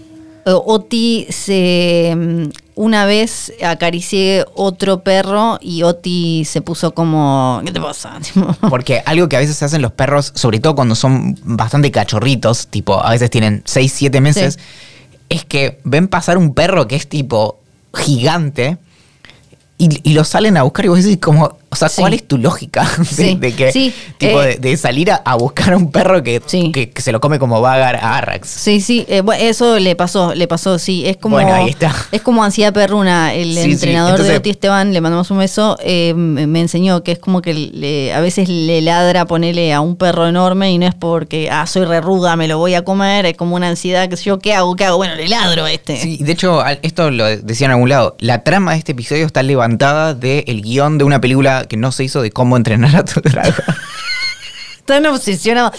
Eh, 0.46 0.52
Oti 0.52 1.26
se 1.30 2.12
mm, 2.14 2.44
una 2.76 3.06
vez 3.06 3.52
acaricié 3.64 4.44
otro 4.54 5.00
perro 5.04 5.58
y 5.60 5.82
Oti 5.84 6.44
se 6.44 6.60
puso 6.60 6.92
como, 6.94 7.60
¿qué 7.64 7.70
te 7.72 7.80
pasa? 7.80 8.18
Porque 8.68 9.02
algo 9.06 9.28
que 9.28 9.36
a 9.36 9.38
veces 9.40 9.56
se 9.56 9.64
hacen 9.64 9.80
los 9.82 9.92
perros, 9.92 10.32
sobre 10.34 10.58
todo 10.60 10.74
cuando 10.74 10.94
son 10.94 11.38
bastante 11.44 11.90
cachorritos, 11.92 12.66
tipo, 12.68 13.00
a 13.00 13.10
veces 13.10 13.30
tienen 13.30 13.62
6, 13.64 13.92
7 13.94 14.20
meses, 14.20 14.54
Sí. 14.54 14.60
es 15.28 15.44
que 15.44 15.80
ven 15.84 16.08
pasar 16.08 16.36
un 16.38 16.52
perro 16.54 16.88
que 16.88 16.96
es 16.96 17.08
tipo 17.08 17.58
gigante 17.94 18.76
y, 19.78 20.08
y 20.08 20.14
lo 20.14 20.24
salen 20.24 20.56
a 20.56 20.62
buscar 20.62 20.84
y 20.84 20.88
vos 20.88 21.02
decís 21.02 21.18
como, 21.20 21.58
o 21.74 21.76
sea, 21.76 21.88
Sí. 21.88 22.00
¿cuál 22.00 22.14
es 22.14 22.26
tu 22.26 22.38
lógica 22.38 22.88
de, 22.98 23.04
Sí, 23.04 23.34
de 23.34 23.52
que, 23.54 23.72
sí, 23.72 23.92
tipo, 24.18 24.40
eh, 24.42 24.56
de, 24.60 24.70
de 24.70 24.76
salir 24.76 25.10
a, 25.10 25.16
a 25.16 25.34
buscar 25.36 25.72
a 25.74 25.76
un 25.76 25.90
perro 25.90 26.22
que, 26.22 26.40
que, 26.72 26.90
que 26.90 27.02
se 27.02 27.12
lo 27.12 27.20
come 27.20 27.38
como 27.38 27.60
vagar 27.60 27.96
a 27.96 28.16
Arrax? 28.18 28.48
Sí, 28.48 28.80
sí, 28.80 29.04
eh, 29.08 29.20
bueno, 29.20 29.42
eso 29.44 29.78
le 29.78 29.96
pasó, 29.96 30.34
le 30.34 30.46
pasó, 30.48 30.78
sí. 30.78 31.04
Es 31.06 31.16
como, 31.16 31.36
Bueno, 31.36 31.52
ahí 31.52 31.68
está. 31.70 31.94
Es 32.12 32.22
como 32.22 32.42
ansiedad 32.44 32.72
perruna. 32.72 33.34
El 33.34 33.56
entrenador 33.58 34.22
de 34.22 34.36
Oti 34.36 34.50
Esteban, 34.50 34.92
le 34.92 35.00
mandamos 35.00 35.30
un 35.30 35.38
beso, 35.38 35.76
eh, 35.82 36.14
me 36.14 36.60
enseñó 36.60 37.02
que 37.02 37.12
es 37.12 37.18
como 37.18 37.42
que 37.42 37.52
le- 37.54 38.14
a 38.14 38.20
veces 38.20 38.48
le 38.48 38.80
ladra 38.82 39.26
ponerle 39.26 39.72
a 39.72 39.80
un 39.80 39.96
perro 39.96 40.26
enorme 40.28 40.70
y 40.72 40.78
no 40.78 40.86
es 40.86 40.94
porque, 40.94 41.48
ah, 41.50 41.66
soy 41.66 41.84
re 41.84 42.00
ruda, 42.00 42.36
me 42.36 42.48
lo 42.48 42.58
voy 42.58 42.74
a 42.74 42.82
comer, 42.82 43.26
es 43.26 43.36
como 43.36 43.56
una 43.56 43.68
ansiedad 43.68 44.08
que 44.08 44.16
yo, 44.16 44.38
¿qué 44.38 44.54
hago? 44.54 44.76
¿Qué 44.76 44.84
hago? 44.84 44.96
Bueno, 44.96 45.14
le 45.16 45.28
ladro 45.28 45.64
a 45.64 45.72
este. 45.72 45.96
Sí, 45.96 46.18
de 46.20 46.32
hecho, 46.32 46.62
esto 46.82 47.10
lo 47.10 47.24
decía 47.24 47.66
en 47.66 47.72
algún 47.72 47.88
lado. 47.88 48.16
La 48.20 48.42
trama 48.44 48.72
de 48.72 48.78
este 48.78 48.92
episodio 48.92 49.26
está 49.26 49.42
levantada 49.42 50.14
del 50.14 50.62
guion 50.62 50.98
de 50.98 51.04
una 51.04 51.20
película 51.20 51.63
que 51.66 51.76
no 51.76 51.92
se 51.92 52.04
hizo 52.04 52.22
de 52.22 52.30
cómo 52.30 52.56
entrenar 52.56 52.94
a 52.96 53.04
tu 53.04 53.20
dragón. 53.24 53.54
Están 54.78 55.06
obsesionados. 55.06 55.72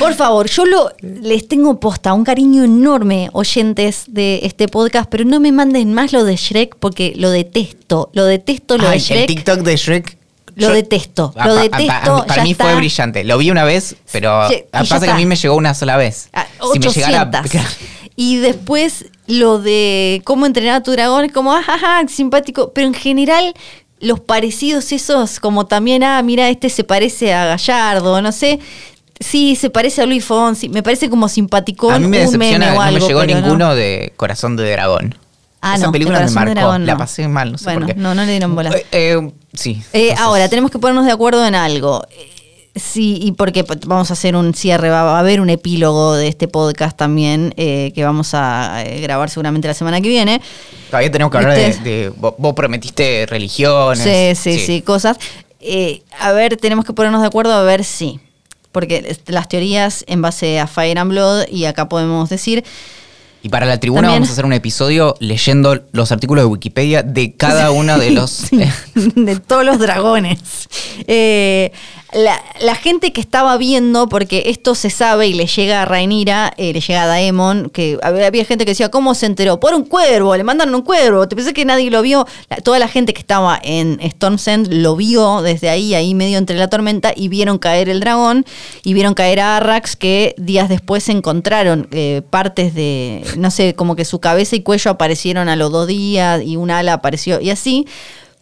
Por 0.00 0.14
favor, 0.14 0.48
yo 0.50 0.64
lo, 0.66 0.90
les 1.00 1.46
tengo 1.46 1.78
posta 1.78 2.12
un 2.12 2.24
cariño 2.24 2.64
enorme, 2.64 3.28
oyentes 3.32 4.04
de 4.08 4.40
este 4.42 4.66
podcast, 4.66 5.08
pero 5.08 5.24
no 5.24 5.38
me 5.38 5.52
manden 5.52 5.94
más 5.94 6.12
lo 6.12 6.24
de 6.24 6.34
Shrek 6.34 6.74
porque 6.80 7.12
lo 7.16 7.30
detesto. 7.30 8.10
Lo 8.14 8.24
detesto, 8.24 8.78
lo 8.78 8.88
Ay, 8.88 8.98
de 8.98 9.04
Shrek. 9.04 9.20
El 9.20 9.26
TikTok 9.26 9.58
de 9.60 9.76
Shrek. 9.76 10.18
Lo 10.56 10.68
detesto, 10.70 11.32
Ah, 11.36 11.46
lo 11.48 11.54
detesto, 11.54 12.16
pa- 12.18 12.26
Para 12.26 12.36
ya 12.36 12.42
mí 12.42 12.52
fue 12.54 12.74
brillante. 12.74 13.24
Lo 13.24 13.38
vi 13.38 13.50
una 13.50 13.64
vez, 13.64 13.96
pero 14.10 14.48
Sí, 14.48 14.56
y 14.56 14.64
ah, 14.72 14.80
pasa 14.86 15.00
que 15.06 15.10
a 15.12 15.14
mí 15.16 15.24
me 15.24 15.36
llegó 15.36 15.54
una 15.56 15.72
sola 15.72 15.96
vez. 15.96 16.28
Ah, 16.34 16.46
Si 16.74 16.78
me 16.78 16.88
llegara. 16.90 17.22
800. 17.42 17.64
Y 18.16 18.36
después 18.36 19.06
lo 19.26 19.58
de 19.60 20.20
cómo 20.24 20.44
entrenar 20.44 20.74
a 20.74 20.82
tu 20.82 20.90
dragón, 20.90 21.24
es 21.24 21.32
como, 21.32 21.54
ajaja, 21.54 22.02
simpático. 22.08 22.72
Pero 22.74 22.88
en 22.88 22.92
general, 22.94 23.54
los 24.02 24.20
parecidos 24.20 24.92
esos, 24.92 25.40
como 25.40 25.66
también, 25.66 26.02
ah, 26.02 26.20
mira, 26.22 26.48
este 26.50 26.68
se 26.68 26.84
parece 26.84 27.32
a 27.32 27.46
Gallardo, 27.46 28.20
no 28.20 28.32
sé. 28.32 28.58
Sí, 29.20 29.54
se 29.54 29.70
parece 29.70 30.02
a 30.02 30.06
Luis 30.06 30.24
Fonsi. 30.24 30.68
Me 30.68 30.82
parece 30.82 31.08
como 31.08 31.28
simpaticón, 31.28 31.94
A 31.94 31.98
mí 32.00 32.08
me 32.08 32.18
decepciona, 32.18 32.74
no 32.74 32.92
me 32.92 33.00
llegó 33.00 33.24
no. 33.24 33.26
ninguno 33.26 33.74
de 33.76 34.12
Corazón 34.16 34.56
de 34.56 34.70
Dragón. 34.72 35.14
Ah, 35.60 35.76
Esa 35.76 35.86
no, 35.86 35.92
película 35.92 36.18
me 36.20 36.30
marcó. 36.32 36.54
Dragón 36.54 36.86
La 36.86 36.96
pasé 36.96 37.28
mal, 37.28 37.52
no 37.52 37.58
sé 37.58 37.64
Bueno, 37.64 37.86
por 37.86 37.94
qué. 37.94 38.00
no, 38.00 38.16
no 38.16 38.24
le 38.24 38.32
dieron 38.32 38.56
bola. 38.56 38.70
Eh, 38.76 38.84
eh, 38.90 39.30
sí. 39.54 39.80
Eh, 39.92 40.12
ahora, 40.18 40.48
tenemos 40.48 40.72
que 40.72 40.80
ponernos 40.80 41.06
de 41.06 41.12
acuerdo 41.12 41.46
en 41.46 41.54
algo. 41.54 42.04
Sí, 42.74 43.18
y 43.20 43.32
porque 43.32 43.64
vamos 43.86 44.08
a 44.08 44.14
hacer 44.14 44.34
un 44.34 44.54
cierre, 44.54 44.88
va 44.88 45.16
a 45.16 45.18
haber 45.18 45.42
un 45.42 45.50
epílogo 45.50 46.14
de 46.14 46.28
este 46.28 46.48
podcast 46.48 46.96
también 46.96 47.52
eh, 47.58 47.92
que 47.94 48.02
vamos 48.02 48.30
a 48.32 48.82
eh, 48.86 49.00
grabar 49.02 49.28
seguramente 49.28 49.68
la 49.68 49.74
semana 49.74 50.00
que 50.00 50.08
viene. 50.08 50.40
Todavía 50.88 51.10
tenemos 51.10 51.30
que 51.30 51.36
hablar 51.38 51.54
de, 51.56 51.78
de- 51.80 52.08
vos, 52.16 52.54
prometiste 52.54 53.26
religiones. 53.28 54.02
Sí, 54.02 54.34
sí, 54.34 54.58
sí, 54.58 54.80
cosas. 54.80 55.18
Eh, 55.60 56.02
a 56.18 56.32
ver, 56.32 56.56
tenemos 56.56 56.86
que 56.86 56.94
ponernos 56.94 57.20
de 57.20 57.26
acuerdo 57.26 57.52
a 57.52 57.62
ver 57.62 57.84
si. 57.84 58.20
Porque 58.72 59.18
las 59.26 59.48
teorías 59.50 60.02
en 60.08 60.22
base 60.22 60.58
a 60.58 60.66
Fire 60.66 60.98
and 60.98 61.10
Blood, 61.10 61.48
y 61.50 61.66
acá 61.66 61.90
podemos 61.90 62.30
decir, 62.30 62.64
Y 63.42 63.48
para 63.48 63.66
la 63.66 63.78
tribuna 63.80 64.02
También- 64.02 64.20
vamos 64.22 64.28
a 64.28 64.32
hacer 64.32 64.44
un 64.44 64.52
episodio 64.52 65.14
leyendo 65.18 65.82
los 65.92 66.12
artículos 66.12 66.44
de 66.44 66.46
Wikipedia 66.46 67.02
de 67.02 67.34
cada 67.36 67.70
uno 67.72 67.98
de 67.98 68.10
los... 68.12 68.46
de 68.94 69.36
todos 69.40 69.64
los 69.64 69.78
dragones. 69.78 70.38
Eh, 71.06 71.72
la, 72.12 72.38
la 72.60 72.74
gente 72.74 73.12
que 73.14 73.22
estaba 73.22 73.56
viendo, 73.56 74.06
porque 74.08 74.44
esto 74.46 74.74
se 74.74 74.90
sabe 74.90 75.28
y 75.28 75.32
le 75.34 75.46
llega 75.46 75.80
a 75.80 75.84
Rhaenyra, 75.86 76.52
eh, 76.58 76.72
le 76.74 76.80
llega 76.80 77.04
a 77.04 77.06
Daemon, 77.06 77.70
que 77.70 77.98
había, 78.02 78.26
había 78.26 78.44
gente 78.44 78.66
que 78.66 78.72
decía, 78.72 78.90
¿cómo 78.90 79.14
se 79.14 79.24
enteró? 79.26 79.58
Por 79.58 79.72
un 79.74 79.84
cuervo, 79.86 80.36
le 80.36 80.44
mandaron 80.44 80.74
un 80.74 80.82
cuervo. 80.82 81.26
Te 81.26 81.34
pensé 81.36 81.54
que 81.54 81.64
nadie 81.64 81.90
lo 81.90 82.02
vio. 82.02 82.26
La- 82.50 82.56
toda 82.58 82.78
la 82.78 82.86
gente 82.88 83.14
que 83.14 83.20
estaba 83.20 83.58
en 83.62 83.98
Storm's 84.02 84.46
End 84.46 84.68
lo 84.72 84.94
vio 84.94 85.40
desde 85.40 85.70
ahí, 85.70 85.94
ahí 85.94 86.14
medio 86.14 86.36
entre 86.36 86.56
la 86.58 86.68
tormenta, 86.68 87.12
y 87.16 87.28
vieron 87.28 87.56
caer 87.58 87.88
el 87.88 88.00
dragón, 88.00 88.44
y 88.84 88.92
vieron 88.92 89.14
caer 89.14 89.40
a 89.40 89.56
Arrax, 89.56 89.96
que 89.96 90.34
días 90.36 90.68
después 90.68 91.08
encontraron 91.08 91.88
eh, 91.92 92.20
partes 92.28 92.74
de, 92.74 93.24
no 93.36 93.50
sé, 93.50 93.74
como 93.74 93.96
que 93.96 94.04
su 94.04 94.18
cabeza 94.20 94.56
y 94.56 94.62
cuello 94.62 94.90
aparecieron 94.90 95.48
a 95.48 95.56
los 95.56 95.70
dos 95.72 95.86
días, 95.86 96.42
y 96.44 96.56
un 96.56 96.70
ala 96.70 96.94
apareció, 96.94 97.40
y 97.40 97.50
así 97.50 97.86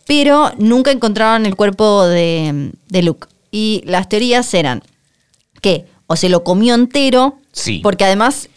pero 0.07 0.51
nunca 0.59 0.91
encontraron 0.91 1.47
el 1.47 1.55
cuerpo 1.55 2.05
de, 2.07 2.73
de 2.89 3.03
Luke. 3.03 3.29
Y 3.53 3.83
las 3.87 4.09
teorías 4.09 4.53
eran 4.55 4.83
que 5.61 5.85
o 6.09 6.17
se 6.17 6.29
lo 6.29 6.43
comió 6.43 6.75
entero, 6.75 7.37
Sí. 7.53 7.79
porque 7.81 8.05
además 8.05 8.49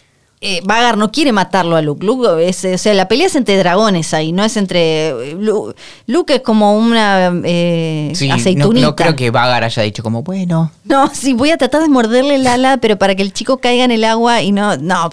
eh, 0.41 0.61
Vagar 0.64 0.97
no 0.97 1.11
quiere 1.11 1.31
matarlo 1.31 1.76
a 1.76 1.81
Luke. 1.84 2.03
Luke 2.05 2.27
es, 2.47 2.65
o 2.65 2.77
sea, 2.80 2.93
la 2.95 3.07
pelea 3.07 3.27
es 3.27 3.35
entre 3.35 3.55
dragones 3.57 4.14
ahí, 4.15 4.31
no 4.31 4.43
es 4.43 4.57
entre... 4.57 5.10
eh, 5.10 5.35
Lu- 5.39 5.73
Luke 6.07 6.34
es 6.35 6.41
como 6.41 6.76
una 6.76 7.31
eh, 7.45 8.11
Sí, 8.15 8.30
aceitunita. 8.31 8.88
no 8.88 8.95
creo 8.95 9.15
que 9.15 9.30
Vagar 9.30 9.64
haya 9.64 9.84
dicho 9.84 10.01
como, 10.01 10.23
bueno... 10.23 10.72
No, 10.85 11.10
sí, 11.14 11.34
voy 11.34 11.51
a 11.51 11.57
tratar 11.57 11.81
de 11.84 11.88
morderle 11.89 12.35
el 12.35 12.47
ala, 12.47 12.77
pero 12.77 12.97
para 12.97 13.14
que 13.15 13.22
el 13.22 13.31
chico 13.31 13.60
caiga 13.60 13.84
en 13.85 13.91
el 13.91 14.03
agua 14.03 14.41
y 14.41 14.51
no... 14.51 14.76
No, 14.77 15.10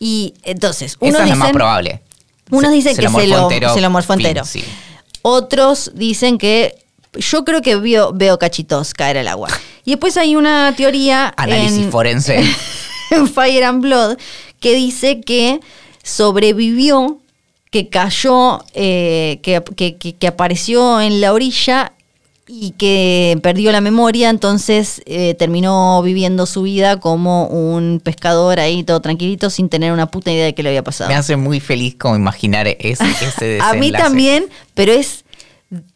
y 0.00 0.34
entonces, 0.42 0.96
uno 0.98 1.12
Esa 1.12 1.22
es 1.24 1.28
la 1.30 1.36
más 1.36 1.52
probable. 1.52 2.00
unos 2.50 2.70
Se- 2.70 2.74
dicen 2.76 2.96
que 2.96 3.08
se 3.08 3.26
lo, 3.28 3.48
se 3.74 3.80
lo 3.80 3.90
morfó 3.90 4.14
entero. 4.14 4.44
sí. 4.44 4.64
Otros 5.22 5.92
dicen 5.94 6.38
que 6.38 6.82
yo 7.14 7.44
creo 7.44 7.60
que 7.62 7.76
vio, 7.76 8.12
veo 8.14 8.38
cachitos 8.38 8.94
caer 8.94 9.18
al 9.18 9.28
agua. 9.28 9.48
Y 9.84 9.90
después 9.92 10.16
hay 10.16 10.34
una 10.34 10.72
teoría 10.76 11.32
Análisis 11.36 11.78
en, 11.84 11.92
forense. 11.92 12.42
en 13.10 13.28
Fire 13.28 13.64
and 13.64 13.82
Blood 13.82 14.16
que 14.60 14.74
dice 14.74 15.20
que 15.20 15.60
sobrevivió, 16.02 17.18
que 17.70 17.88
cayó, 17.88 18.64
eh, 18.74 19.40
que, 19.42 19.62
que- 19.76 19.96
que- 19.96 20.14
que 20.16 20.26
apareció 20.26 21.00
en 21.00 21.20
la 21.20 21.32
orilla 21.32 21.92
y 22.52 22.72
que 22.72 23.38
perdió 23.44 23.70
la 23.70 23.80
memoria, 23.80 24.28
entonces 24.28 25.02
eh, 25.06 25.34
terminó 25.34 26.02
viviendo 26.02 26.46
su 26.46 26.62
vida 26.62 26.98
como 26.98 27.46
un 27.46 28.00
pescador 28.02 28.58
ahí 28.58 28.82
todo 28.82 29.00
tranquilito 29.00 29.50
sin 29.50 29.68
tener 29.68 29.92
una 29.92 30.06
puta 30.10 30.32
idea 30.32 30.46
de 30.46 30.54
qué 30.54 30.64
le 30.64 30.70
había 30.70 30.82
pasado. 30.82 31.08
Me 31.08 31.14
hace 31.14 31.36
muy 31.36 31.60
feliz 31.60 31.94
como 31.94 32.16
imaginar 32.16 32.66
ese, 32.66 33.04
ese 33.22 33.58
A 33.62 33.74
mí 33.74 33.92
también, 33.92 34.46
pero 34.74 34.92
es 34.92 35.24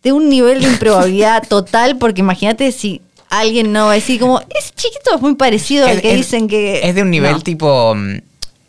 de 0.02 0.12
un 0.12 0.28
nivel 0.28 0.60
de 0.62 0.68
improbabilidad 0.68 1.42
total, 1.48 1.98
porque 1.98 2.20
imagínate 2.20 2.70
si 2.70 3.00
alguien 3.30 3.72
no 3.72 3.86
va 3.86 3.92
a 3.92 3.94
decir 3.96 4.20
como, 4.20 4.38
ese 4.40 4.70
chiquito 4.76 5.16
es 5.16 5.20
muy 5.20 5.34
parecido 5.34 5.86
al 5.86 5.96
Es- 5.96 6.02
que 6.02 6.10
es- 6.12 6.16
dicen 6.18 6.46
que... 6.46 6.88
Es 6.88 6.94
de 6.94 7.02
un 7.02 7.10
nivel 7.10 7.32
No. 7.32 7.40
tipo... 7.40 7.94
mm, 7.96 8.18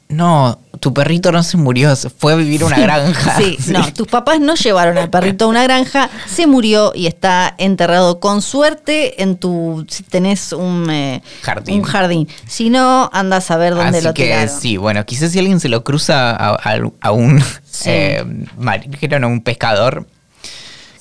No, 0.08 0.60
tu 0.80 0.94
perrito 0.94 1.32
no 1.32 1.42
se 1.42 1.58
murió, 1.58 1.96
se 1.96 2.12
fue 2.12 2.34
a 2.34 2.36
vivir 2.36 2.62
a 2.62 2.68
una 2.68 2.78
granja. 2.80 3.36
Sí, 3.38 3.58
no, 3.72 3.92
tus 3.92 4.08
papás 4.08 4.40
no 4.40 4.54
llevaron 4.54 4.98
al 5.00 5.10
perrito 5.10 5.46
a 5.46 5.48
una 5.48 5.64
granja, 5.64 6.12
se 6.28 6.46
murió 6.46 6.92
y 6.94 7.08
está 7.08 7.56
enterrado 7.58 8.20
con 8.20 8.44
suerte 8.44 9.22
en 9.24 9.38
tu, 9.38 9.84
si 9.90 10.04
tenés 10.04 10.52
un, 10.54 10.88
eh, 10.92 11.24
Jardín. 11.42 11.80
un 11.80 11.84
jardín. 11.84 12.28
Si 12.48 12.70
no, 12.70 13.10
andas 13.14 13.50
a 13.50 13.58
ver 13.58 13.74
dónde 13.74 13.98
Así 13.98 14.08
lo 14.08 14.14
que 14.14 14.26
tiraron. 14.26 14.60
sí, 14.62 14.78
bueno, 14.78 15.04
quizás 15.08 15.32
si 15.32 15.40
alguien 15.40 15.60
se 15.60 15.70
lo 15.70 15.84
cruza 15.84 16.30
a, 16.32 16.50
a- 16.54 16.80
a 17.02 17.12
un 17.12 17.42
Sí. 17.66 17.90
eh, 17.90 18.24
marinero, 18.58 19.20
no, 19.20 19.28
un 19.28 19.42
pescador 19.42 20.08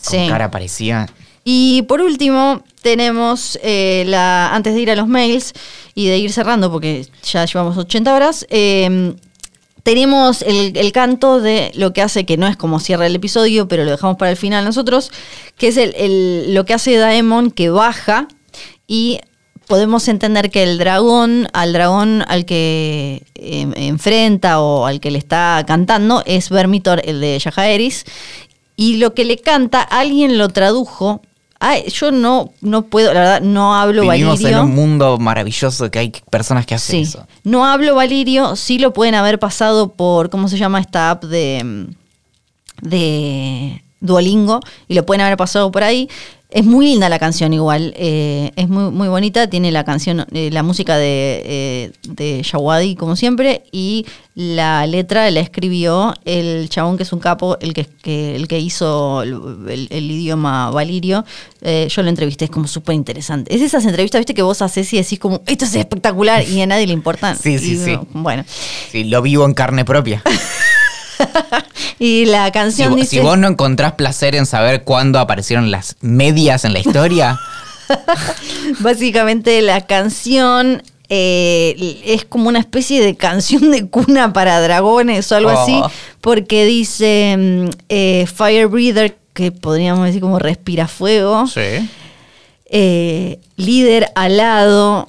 con 0.05 0.29
cara 0.29 0.51
parecida. 0.51 1.09
Y 1.45 1.83
por 1.83 2.01
último, 2.01 2.63
tenemos 2.85 3.59
eh, 3.63 4.05
la. 4.07 4.55
Antes 4.55 4.75
de 4.75 4.81
ir 4.83 4.91
a 4.91 4.95
los 4.97 5.09
mails 5.09 5.55
y 5.97 6.07
de 6.07 6.19
ir 6.19 6.31
cerrando, 6.33 6.71
porque 6.71 7.07
ya 7.25 7.45
llevamos 7.47 7.77
80 7.77 8.15
horas, 8.15 8.47
eh, 8.51 9.15
tenemos 9.83 10.43
el, 10.43 10.77
el 10.77 10.93
canto 10.93 11.41
de 11.41 11.73
lo 11.75 11.93
que 11.93 12.03
hace, 12.03 12.25
que 12.25 12.37
no 12.37 12.47
es 12.47 12.57
como 12.57 12.79
cierra 12.81 13.07
el 13.07 13.17
episodio, 13.17 13.67
pero 13.69 13.85
lo 13.85 13.91
dejamos 13.91 14.17
para 14.19 14.31
el 14.31 14.37
final 14.37 14.65
nosotros, 14.65 15.11
que 15.59 15.69
es 15.69 15.77
el, 15.79 15.95
el- 15.97 16.55
lo 16.55 16.65
que 16.65 16.75
hace 16.75 16.97
Daemon 16.97 17.51
que 17.51 17.71
baja 17.71 18.29
y 18.87 19.21
podemos 19.67 20.09
entender 20.09 20.51
que 20.51 20.63
el 20.63 20.77
dragón, 20.79 21.49
al 21.55 21.73
dragón 21.73 22.23
al 22.29 22.45
que 22.45 23.23
eh, 23.35 23.67
enfrenta 23.77 24.61
o 24.61 24.85
al 24.87 25.01
que 25.01 25.11
le 25.11 25.19
está 25.19 25.65
cantando, 25.67 26.23
es 26.27 26.51
Vermitor, 26.51 27.01
el 27.05 27.21
de 27.21 27.39
Yajaeris. 27.39 28.05
Y 28.77 28.97
lo 28.97 29.15
que 29.15 29.25
le 29.25 29.39
canta, 29.39 29.81
alguien 29.83 30.37
lo 30.37 30.49
tradujo. 30.49 31.23
Ay, 31.67 31.85
yo 31.89 32.11
no, 32.13 32.53
no 32.61 32.83
puedo, 32.83 33.15
la 33.15 33.21
verdad, 33.21 33.41
no 33.41 33.75
hablo 33.75 34.03
Vivimos 34.03 34.35
valirio. 34.43 34.59
en 34.59 34.65
un 34.67 34.75
mundo 34.75 35.17
maravilloso 35.19 35.91
que 35.91 35.99
hay 35.99 36.13
personas 36.31 36.67
que 36.67 36.75
hacen 36.75 36.97
Sí, 37.05 37.09
eso. 37.11 37.27
no 37.43 37.65
hablo 37.65 37.95
valirio, 37.95 38.55
sí 38.55 38.79
lo 38.79 38.93
pueden 38.93 39.15
haber 39.15 39.39
pasado 39.39 39.93
por, 39.95 40.29
¿cómo 40.29 40.49
se 40.49 40.59
llama 40.59 40.79
esta 40.81 41.11
app 41.11 41.25
de, 41.25 41.87
de 42.83 43.83
Duolingo? 44.01 44.61
Y 44.89 44.95
lo 44.95 45.07
pueden 45.07 45.23
haber 45.23 45.37
pasado 45.37 45.71
por 45.71 45.83
ahí. 45.83 46.09
Es 46.55 46.65
muy 46.65 46.87
linda 46.87 47.09
la 47.09 47.19
canción 47.19 47.53
igual, 47.53 47.93
eh, 47.97 48.53
es 48.55 48.69
muy, 48.69 48.93
muy 48.93 49.09
bonita, 49.09 49.49
tiene 49.51 49.73
la 49.73 49.83
canción, 49.83 50.25
eh, 50.33 50.51
la 50.53 50.63
música 50.63 50.97
de, 50.97 51.43
eh, 51.45 51.93
de 52.09 52.43
Shawadi 52.45 52.95
como 52.95 53.17
siempre 53.17 53.65
y 53.73 54.07
la 54.37 54.87
letra 54.87 55.29
la 55.33 55.41
escribió 55.41 56.15
el 56.25 56.69
chabón 56.69 56.97
que 56.97 57.03
es 57.03 57.13
un 57.13 57.19
capo, 57.19 57.59
el 57.61 57.75
que, 57.75 57.87
que- 57.87 58.37
el 58.37 58.47
que 58.47 58.61
hizo 58.61 59.23
el, 59.25 59.89
el 59.91 60.11
idioma 60.13 60.71
valirio. 60.71 61.25
Eh, 61.61 61.89
yo 61.91 62.03
lo 62.05 62.09
entrevisté, 62.09 62.45
es 62.45 62.51
como 62.53 62.69
súper 62.69 62.95
interesante. 62.95 63.53
Es 63.53 63.61
esas 63.61 63.85
entrevistas, 63.85 64.21
viste, 64.21 64.35
que 64.35 64.43
vos 64.43 64.63
haces 64.63 64.93
y 64.93 64.99
decís 64.99 65.19
como, 65.19 65.43
esto 65.49 65.65
es 65.65 65.75
espectacular 65.75 66.49
y 66.49 66.61
a 66.61 66.67
nadie 66.69 66.87
le 66.87 66.93
importa. 66.93 67.35
Sí, 67.35 67.59
sí, 67.59 67.73
Y, 67.73 67.77
sí. 67.79 67.99
Bueno, 68.13 68.45
Sí, 68.93 69.03
lo 69.03 69.23
vivo 69.23 69.45
en 69.45 69.55
carne 69.55 69.85
propia. 69.85 70.23
y 71.99 72.27
la 72.27 72.51
canción 72.53 72.97
dice... 72.97 73.09
si 73.09 73.19
vos 73.21 73.39
no 73.39 73.49
encontrás 73.49 73.93
placer 73.93 74.35
en 74.35 74.47
saber 74.47 74.85
cuándo 74.85 75.19
aparecieron 75.19 75.71
las 75.71 75.97
medias 76.01 76.65
en 76.65 76.73
la 76.73 76.81
historia, 76.81 77.39
Básicamente 78.81 79.61
la 79.63 79.87
canción 79.87 80.83
eh, 81.09 82.03
es 82.05 82.25
como 82.25 82.49
una 82.49 82.59
especie 82.59 83.03
de 83.03 83.17
canción 83.17 83.71
de 83.71 83.87
cuna 83.89 84.33
para 84.33 84.61
dragones 84.61 85.31
o 85.31 85.37
algo 85.37 85.51
Oh. 85.51 85.59
así, 85.59 85.81
porque 86.21 86.65
dice 86.65 87.37
mm, 87.37 87.71
eh, 87.89 88.27
Fire 88.33 88.69
Breather, 88.69 89.17
que 89.33 89.53
podríamos 89.53 90.07
decir 90.07 90.21
como 90.21 90.39
respira 90.39 90.89
fuego, 90.89 91.47
sí. 91.47 91.89
eh, 92.67 93.41
líder 93.57 94.11
alado, 94.15 95.09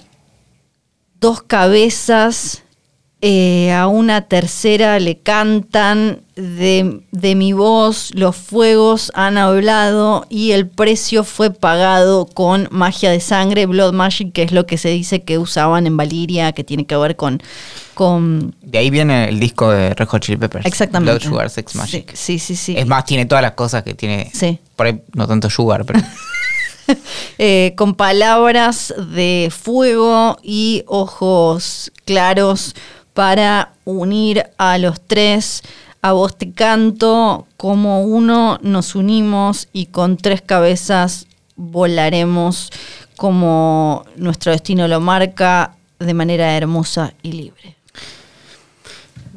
dos 1.19 1.41
cabezas, 1.41 2.63
eh, 3.21 3.71
a 3.71 3.87
una 3.87 4.21
tercera 4.21 4.99
le 4.99 5.17
cantan, 5.19 6.21
de, 6.35 7.01
de 7.11 7.35
mi 7.35 7.53
voz 7.53 8.11
los 8.13 8.35
fuegos 8.35 9.11
han 9.15 9.37
hablado 9.37 10.25
y 10.29 10.51
el 10.51 10.67
precio 10.67 11.23
fue 11.23 11.49
pagado 11.49 12.25
con 12.25 12.67
magia 12.71 13.09
de 13.09 13.21
sangre, 13.21 13.65
Blood 13.65 13.93
Magic, 13.93 14.33
que 14.33 14.43
es 14.43 14.51
lo 14.51 14.65
que 14.65 14.77
se 14.77 14.89
dice 14.89 15.23
que 15.23 15.37
usaban 15.37 15.87
en 15.87 15.95
Valiria, 15.95 16.51
que 16.51 16.63
tiene 16.65 16.85
que 16.85 16.97
ver 16.97 17.15
con... 17.15 17.41
con 17.93 18.53
De 18.61 18.77
ahí 18.79 18.89
viene 18.89 19.29
el 19.29 19.39
disco 19.39 19.71
de 19.71 19.93
Red 19.93 20.07
Hot 20.07 20.21
Chili 20.21 20.37
Peppers. 20.37 20.65
exactamente. 20.65 21.13
Blood 21.13 21.23
Sugar 21.23 21.49
Sex 21.49 21.73
Magic. 21.75 22.11
Sí, 22.13 22.37
sí, 22.37 22.55
sí. 22.55 22.73
sí. 22.73 22.77
Es 22.77 22.85
más, 22.85 23.05
tiene 23.05 23.25
todas 23.25 23.41
las 23.41 23.53
cosas 23.53 23.83
que 23.83 23.93
tiene. 23.93 24.29
Sí. 24.33 24.59
Por 24.75 24.87
ahí 24.87 25.01
no 25.13 25.27
tanto 25.27 25.49
sugar, 25.49 25.85
pero. 25.85 25.99
Eh, 27.39 27.73
con 27.75 27.95
palabras 27.95 28.93
de 29.11 29.51
fuego 29.51 30.37
y 30.43 30.83
ojos 30.85 31.91
claros 32.05 32.75
para 33.15 33.71
unir 33.85 34.45
a 34.59 34.77
los 34.77 35.01
tres. 35.01 35.63
A 36.03 36.11
vos 36.11 36.37
te 36.37 36.51
canto, 36.51 37.47
como 37.57 38.03
uno 38.03 38.59
nos 38.61 38.93
unimos 38.93 39.69
y 39.73 39.87
con 39.87 40.17
tres 40.17 40.43
cabezas 40.43 41.25
volaremos 41.55 42.69
como 43.15 44.05
nuestro 44.17 44.51
destino 44.51 44.87
lo 44.87 44.99
marca 44.99 45.75
de 45.97 46.13
manera 46.13 46.55
hermosa 46.55 47.13
y 47.23 47.31
libre. 47.31 47.74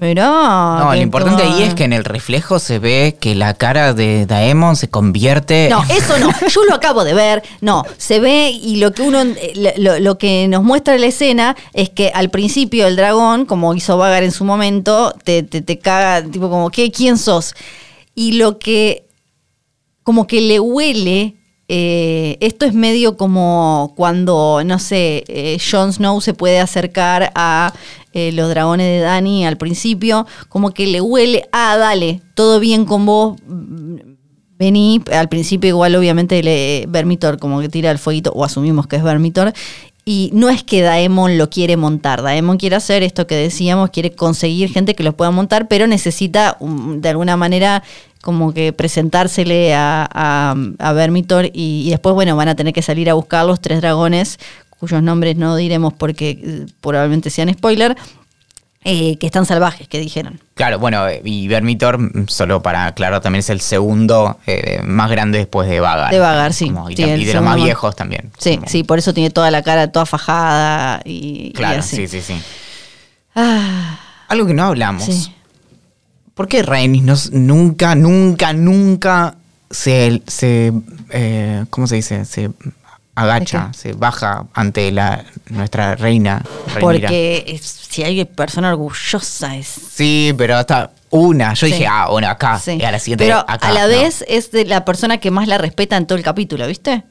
Mirá. 0.01 0.77
no, 0.79 0.95
lo 0.95 1.01
importante 1.01 1.43
ahí 1.43 1.65
es 1.65 1.75
que 1.75 1.83
en 1.83 1.93
el 1.93 2.05
reflejo 2.05 2.61
se 2.61 2.79
ve 2.79 3.17
que 3.21 3.35
la 3.35 3.55
cara 3.55 3.95
de 3.95 4.27
Daemon 4.27 4.77
se 4.77 4.89
convierte. 4.89 5.69
No, 5.69 5.83
eso 5.91 6.17
no. 6.19 6.31
Yo 6.49 6.65
lo 6.65 6.75
acabo 6.75 7.03
de 7.03 7.15
ver. 7.15 7.43
No, 7.61 7.83
se 7.97 8.21
ve 8.21 8.51
y 8.51 8.77
lo 8.77 8.93
que 8.93 9.03
uno, 9.03 9.23
eh, 9.23 9.75
lo, 9.79 9.99
lo 9.99 10.17
que 10.17 10.47
nos 10.47 10.63
muestra 10.63 10.97
la 10.99 11.07
escena 11.07 11.57
es 11.73 11.91
que 11.91 12.13
al 12.15 12.31
principio 12.31 12.87
el 12.87 12.95
dragón, 12.95 13.45
como 13.45 13.75
hizo 13.75 13.99
Vagar 13.99 14.23
en 14.23 14.31
su 14.31 14.45
momento, 14.45 15.13
te, 15.25 15.43
te, 15.43 15.63
te 15.63 15.79
caga, 15.81 16.23
tipo 16.31 16.49
como, 16.49 16.71
¿qué? 16.71 16.93
¿Quién 16.93 17.19
sos? 17.19 17.55
Y 18.15 18.33
lo 18.33 18.59
que, 18.61 19.05
como 20.05 20.29
que 20.29 20.41
le 20.41 20.61
huele. 20.61 21.35
eh, 21.71 22.39
esto 22.41 22.65
es 22.67 22.73
medio 22.73 23.17
como 23.17 23.93
cuando, 23.97 24.63
no 24.65 24.79
sé, 24.79 25.25
eh, 25.29 25.59
Jon 25.59 25.93
Snow 25.93 26.21
se 26.21 26.33
puede 26.35 26.61
acercar 26.61 27.31
a 27.35 27.73
eh, 28.19 28.33
los 28.33 28.49
dragones 28.51 28.87
de 28.87 29.01
Dani 29.01 29.47
al 29.47 29.57
principio, 29.57 30.27
como 30.49 30.73
que 30.73 30.87
le 30.87 31.01
huele, 31.01 31.49
ah, 31.53 31.77
dale, 31.77 32.21
todo 32.35 32.61
bien 32.61 32.85
con 32.85 33.07
vos, 33.07 33.37
Vení, 34.59 35.01
al 35.13 35.29
principio 35.29 35.69
igual 35.69 35.95
obviamente 35.95 36.43
le, 36.43 36.87
Vermitor 36.89 37.39
como 37.39 37.61
que 37.61 37.69
tira 37.69 37.93
el 37.93 37.99
fueguito, 37.99 38.33
o 38.33 38.45
asumimos 38.45 38.89
que 38.89 38.97
es 38.97 39.05
Vermitor, 39.05 39.53
y 40.05 40.31
no 40.33 40.49
es 40.49 40.65
que 40.65 40.81
Daemon 40.81 41.39
lo 41.39 41.49
quiere 41.49 41.77
montar, 41.77 42.23
Daemon 42.23 42.57
quiere 42.57 42.75
hacer 42.75 43.03
esto 43.03 43.27
que 43.27 43.37
decíamos, 43.37 43.91
quiere 43.91 44.13
conseguir 44.13 44.71
gente 44.71 44.95
que 44.95 45.05
los 45.05 45.15
pueda 45.15 45.31
montar, 45.31 45.69
pero 45.69 45.87
necesita 45.87 46.57
um, 46.59 47.01
de 47.01 47.11
alguna 47.11 47.37
manera 47.37 47.85
como 48.21 48.53
que 48.53 48.73
presentársele 48.73 49.75
a, 49.75 50.09
a, 50.13 50.57
a 50.79 50.93
Vermitor 50.93 51.47
y, 51.47 51.85
y 51.87 51.91
después, 51.91 52.15
bueno, 52.15 52.35
van 52.37 52.49
a 52.49 52.57
tener 52.57 52.73
que 52.73 52.83
salir 52.83 53.09
a 53.11 53.15
buscar 53.15 53.47
los 53.47 53.61
tres 53.61 53.81
dragones, 53.81 54.41
cuyos 54.79 55.03
nombres 55.03 55.37
no 55.37 55.57
diremos 55.57 55.93
porque 55.93 56.31
eh, 56.43 56.67
probablemente 56.81 57.31
sean 57.31 57.53
spoiler, 57.53 57.97
eh, 58.85 59.17
que 59.19 59.27
están 59.27 59.45
salvajes, 59.45 59.89
que 59.89 59.99
dijeron. 59.99 60.41
Claro, 60.55 60.79
bueno, 60.79 61.05
y 61.25 61.49
Vermitor, 61.49 61.99
mm, 61.99 62.29
solo 62.29 62.63
para 62.63 62.87
aclarar, 62.87 63.21
también 63.21 63.41
es 63.41 63.51
el 63.51 63.61
segundo 63.61 64.39
eh, 64.47 64.81
más 64.85 65.11
grande 65.11 65.39
después 65.39 65.69
de 65.69 65.81
Vagar. 65.81 66.13
De 66.13 66.21
Vagar, 66.21 66.53
sí. 66.55 66.67
Como- 66.67 66.89
y, 66.89 66.97
Sí, 66.97 67.03
de 67.03 67.35
los 67.35 67.43
más 67.43 67.57
viejos 67.57 67.97
también. 67.97 68.31
Sí, 68.39 68.57
Como- 68.57 68.69
sí, 68.69 68.85
por 68.85 68.99
eso 68.99 69.13
tiene 69.13 69.31
toda 69.31 69.51
la 69.51 69.63
cara 69.63 69.91
toda 69.91 70.07
fajada 70.07 71.03
y, 71.05 71.49
y 71.49 71.53
Claro, 71.53 71.81
así. 71.81 71.97
sí, 71.97 72.09
sí, 72.09 72.21
sí. 72.23 72.41
Ah, 73.35 73.99
Algo 74.29 74.47
que 74.47 74.55
no 74.55 74.65
hablamos. 74.65 75.05
Sí. 75.05 75.33
¿Por 76.35 76.47
qué 76.49 76.63
Rhaenys 76.63 77.03
no 77.03 77.15
nunca, 77.33 77.95
nunca, 77.95 78.53
nunca 78.53 79.35
se, 79.71 80.23
se 80.27 80.73
eh, 81.11 81.65
¿cómo 81.71 81.87
se 81.87 81.97
dice? 81.97 82.25
Se 82.25 82.51
agacha, 83.23 83.71
se 83.75 83.93
baja 83.93 84.47
ante 84.55 84.91
la 84.93 85.25
nuestra 85.51 85.95
reina. 85.97 86.43
Porque 86.81 87.45
es- 87.47 87.63
si 87.89 88.03
hay 88.03 88.25
persona 88.25 88.71
orgullosa 88.71 89.57
es... 89.57 89.67
Sí, 89.67 90.33
pero 90.37 90.57
hasta 90.57 90.91
una. 91.11 91.55
Yo 91.55 91.67
Sí. 91.67 91.73
dije, 91.73 91.87
ah, 91.87 92.09
bueno, 92.11 92.29
acá. 92.29 92.59
Sí. 92.59 92.79
Y 92.81 92.85
a 92.85 92.93
la 92.93 92.99
siguiente, 92.99 93.25
Pero 93.25 93.39
acá. 93.49 93.69
a 93.69 93.73
la 93.73 93.83
no. 93.83 93.89
vez 93.89 94.25
es 94.29 94.51
de 94.51 94.65
la 94.67 94.85
persona 94.85 95.19
que 95.19 95.31
más 95.31 95.49
la 95.49 95.59
respeta 95.59 95.97
en 95.97 96.07
todo 96.07 96.19
el 96.19 96.25
capítulo, 96.25 96.67
¿viste? 96.67 97.03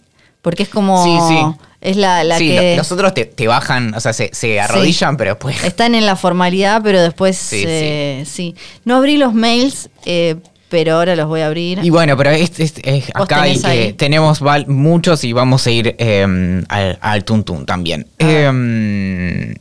Porque 0.41 0.63
es 0.63 0.69
como... 0.69 1.03
Sí, 1.03 1.17
sí. 1.35 1.65
Es 1.81 1.95
la, 1.97 2.23
la 2.23 2.37
sí, 2.37 2.49
que... 2.49 2.71
lo- 2.71 2.77
los 2.77 2.91
otros 2.91 3.13
te, 3.13 3.25
te 3.25 3.47
bajan, 3.47 3.93
o 3.93 3.99
sea, 3.99 4.13
se, 4.13 4.29
se 4.33 4.59
arrodillan, 4.59 5.15
pero 5.17 5.31
después. 5.31 5.63
Están 5.63 5.93
en 5.95 6.05
la 6.05 6.15
formalidad, 6.15 6.81
pero 6.83 7.01
después 7.01 7.37
Sí, 7.37 7.63
eh, 7.67 8.23
sí. 8.27 8.55
No 8.85 8.95
abrí 8.97 9.17
los 9.17 9.33
mails, 9.33 9.89
eh, 10.05 10.37
pero 10.69 10.95
ahora 10.95 11.15
los 11.15 11.27
voy 11.27 11.41
a 11.41 11.47
abrir. 11.47 11.79
Y 11.83 11.89
bueno, 11.89 12.15
pero 12.17 12.31
es, 12.31 12.59
es- 12.59 12.73
acá 13.13 13.43
hay 13.43 13.59
ahí. 13.63 13.93
tenemos 13.93 14.41
muchos 14.67 15.23
y 15.23 15.33
vamos 15.33 15.65
a 15.67 15.71
ir 15.71 15.95
eh, 15.97 16.63
al, 16.69 16.97
al 17.01 17.23
tuntún 17.23 17.65
también. 17.65 18.07
Eh, 18.19 19.55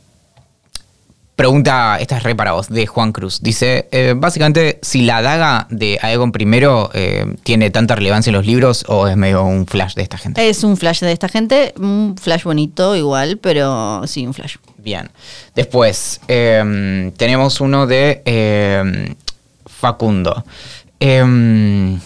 pregunta, 1.35 1.97
esta 1.99 2.17
es 2.17 2.23
re 2.23 2.35
para 2.35 2.53
vos, 2.53 2.67
de 2.67 2.87
Juan 2.87 3.11
Cruz. 3.11 3.41
Dice, 3.41 3.87
eh, 3.91 4.15
básicamente, 4.17 4.79
si 4.81 5.03
la 5.03 5.21
daga 5.21 5.67
de 5.69 5.99
Aegon 6.01 6.31
I 6.37 6.45
eh, 6.93 7.25
tiene 7.43 7.69
tanta 7.69 7.95
relevancia 7.95 8.31
en 8.31 8.35
los 8.35 8.45
libros 8.45 8.83
o 8.87 9.07
es 9.07 9.15
medio 9.15 9.43
un 9.43 9.67
flash 9.67 9.93
de 9.93 10.01
esta 10.01 10.17
gente. 10.17 10.49
Es 10.49 10.63
un 10.63 10.77
flash 10.77 11.01
de 11.01 11.11
esta 11.11 11.29
gente, 11.29 11.73
un 11.77 12.15
flash 12.19 12.43
bonito 12.43 12.95
igual, 12.95 13.37
pero 13.37 14.01
sí, 14.07 14.25
un 14.25 14.33
flash. 14.33 14.55
Bien. 14.79 15.09
Después, 15.53 16.21
eh, 16.27 17.11
tenemos 17.17 17.61
uno 17.61 17.85
de 17.85 18.23
eh, 18.25 19.13
Facundo. 19.67 20.43
Eh, 20.99 21.97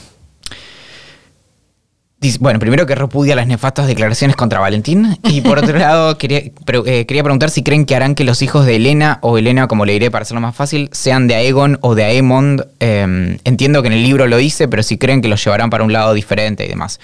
dice- 2.20 2.38
bueno, 2.40 2.60
primero 2.60 2.86
que 2.86 2.94
repudia 2.94 3.36
las 3.36 3.48
nefastas 3.48 3.88
declaraciones 3.88 4.36
contra 4.36 4.60
Valentín. 4.60 5.18
Y 5.24 5.42
por 5.42 5.58
otro 5.58 5.78
lado, 5.80 6.18
quería, 6.18 6.44
pero, 6.66 6.86
eh, 6.86 7.06
quería 7.06 7.24
preguntar 7.24 7.50
si 7.50 7.64
creen 7.64 7.86
que 7.86 7.96
harán 7.96 8.14
que 8.16 8.24
los 8.24 8.42
hijos 8.42 8.66
de 8.66 8.76
Elena, 8.76 9.18
o 9.22 9.38
Elena, 9.38 9.68
como 9.68 9.86
le 9.86 9.94
diré 9.94 10.12
para 10.12 10.22
hacerlo 10.24 10.42
más 10.42 10.56
fácil, 10.56 10.90
sean 10.92 11.28
de 11.28 11.36
Aegon 11.36 11.80
o 11.82 11.96
de 11.96 12.04
Aemond. 12.04 12.68
Eh, 12.80 13.38
entiendo 13.44 13.82
que 13.82 13.88
en 13.88 13.94
el 13.94 14.04
libro 14.04 14.28
lo 14.28 14.38
dice, 14.38 14.68
pero 14.68 14.84
si 14.84 14.98
creen 14.98 15.22
que 15.22 15.28
los 15.30 15.44
llevarán 15.44 15.70
para 15.72 15.84
un 15.84 15.94
lado 15.94 16.14
diferente 16.14 16.66
y 16.66 16.70
demás. 16.70 17.00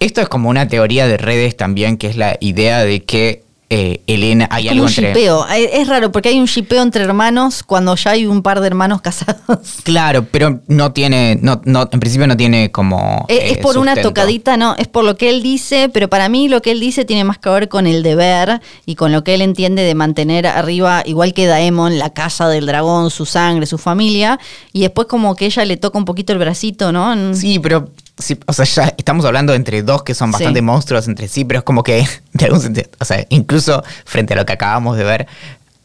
Esto 0.00 0.20
es 0.20 0.28
como 0.28 0.48
una 0.50 0.68
teoría 0.68 1.06
de 1.06 1.16
redes 1.16 1.56
también, 1.56 1.96
que 1.96 2.08
es 2.08 2.16
la 2.16 2.36
idea 2.40 2.84
de 2.84 3.04
que 3.04 3.47
eh, 3.70 4.02
Elena, 4.06 4.48
hay 4.50 4.66
Es 4.66 4.72
algo 4.72 4.84
un 4.84 4.88
entre... 4.88 5.08
shipeo. 5.08 5.46
Es 5.48 5.70
es 5.74 5.88
raro 5.88 6.10
porque 6.10 6.30
hay 6.30 6.40
un 6.40 6.46
shipeo 6.46 6.82
entre 6.82 7.04
hermanos 7.04 7.62
cuando 7.62 7.94
ya 7.96 8.12
hay 8.12 8.24
un 8.24 8.42
par 8.42 8.60
de 8.60 8.66
hermanos 8.66 9.00
casados. 9.02 9.78
Claro, 9.82 10.24
pero 10.30 10.60
no 10.68 10.92
tiene, 10.92 11.38
no, 11.42 11.60
no, 11.64 11.88
en 11.90 12.00
principio 12.00 12.26
no 12.26 12.36
tiene 12.36 12.70
como. 12.70 13.26
Es, 13.28 13.52
es 13.52 13.58
eh, 13.58 13.60
por 13.60 13.76
una 13.76 13.94
tocadita, 13.94 14.56
no, 14.56 14.74
es 14.76 14.88
por 14.88 15.04
lo 15.04 15.16
que 15.16 15.28
él 15.28 15.42
dice, 15.42 15.90
pero 15.92 16.08
para 16.08 16.28
mí 16.28 16.48
lo 16.48 16.62
que 16.62 16.70
él 16.70 16.80
dice 16.80 17.04
tiene 17.04 17.24
más 17.24 17.38
que 17.38 17.50
ver 17.50 17.68
con 17.68 17.86
el 17.86 18.02
deber 18.02 18.60
y 18.86 18.94
con 18.94 19.12
lo 19.12 19.22
que 19.22 19.34
él 19.34 19.42
entiende 19.42 19.82
de 19.82 19.94
mantener 19.94 20.46
arriba, 20.46 21.02
igual 21.04 21.34
que 21.34 21.46
Daemon, 21.46 21.98
la 21.98 22.10
casa 22.10 22.48
del 22.48 22.66
dragón, 22.66 23.10
su 23.10 23.26
sangre, 23.26 23.66
su 23.66 23.76
familia, 23.76 24.38
y 24.72 24.80
después 24.80 25.08
como 25.08 25.36
que 25.36 25.46
ella 25.46 25.64
le 25.64 25.76
toca 25.76 25.98
un 25.98 26.04
poquito 26.04 26.32
el 26.32 26.38
bracito, 26.38 26.90
¿no? 26.92 27.34
Sí, 27.34 27.58
pero. 27.58 27.90
Sí, 28.18 28.38
o 28.46 28.52
sea, 28.52 28.64
ya 28.64 28.94
estamos 28.96 29.24
hablando 29.24 29.54
entre 29.54 29.82
dos 29.82 30.02
que 30.02 30.14
son 30.14 30.30
bastante 30.30 30.58
Sí. 30.60 30.64
monstruos 30.64 31.06
entre 31.08 31.28
sí, 31.28 31.44
pero 31.44 31.58
es 31.58 31.64
como 31.64 31.82
que, 31.82 32.06
de 32.32 32.44
algún 32.44 32.60
sentido, 32.60 32.88
o 33.00 33.04
sea, 33.04 33.24
incluso 33.30 33.82
frente 34.04 34.34
a 34.34 34.36
lo 34.36 34.46
que 34.46 34.52
acabamos 34.52 34.96
de 34.96 35.04
ver, 35.04 35.26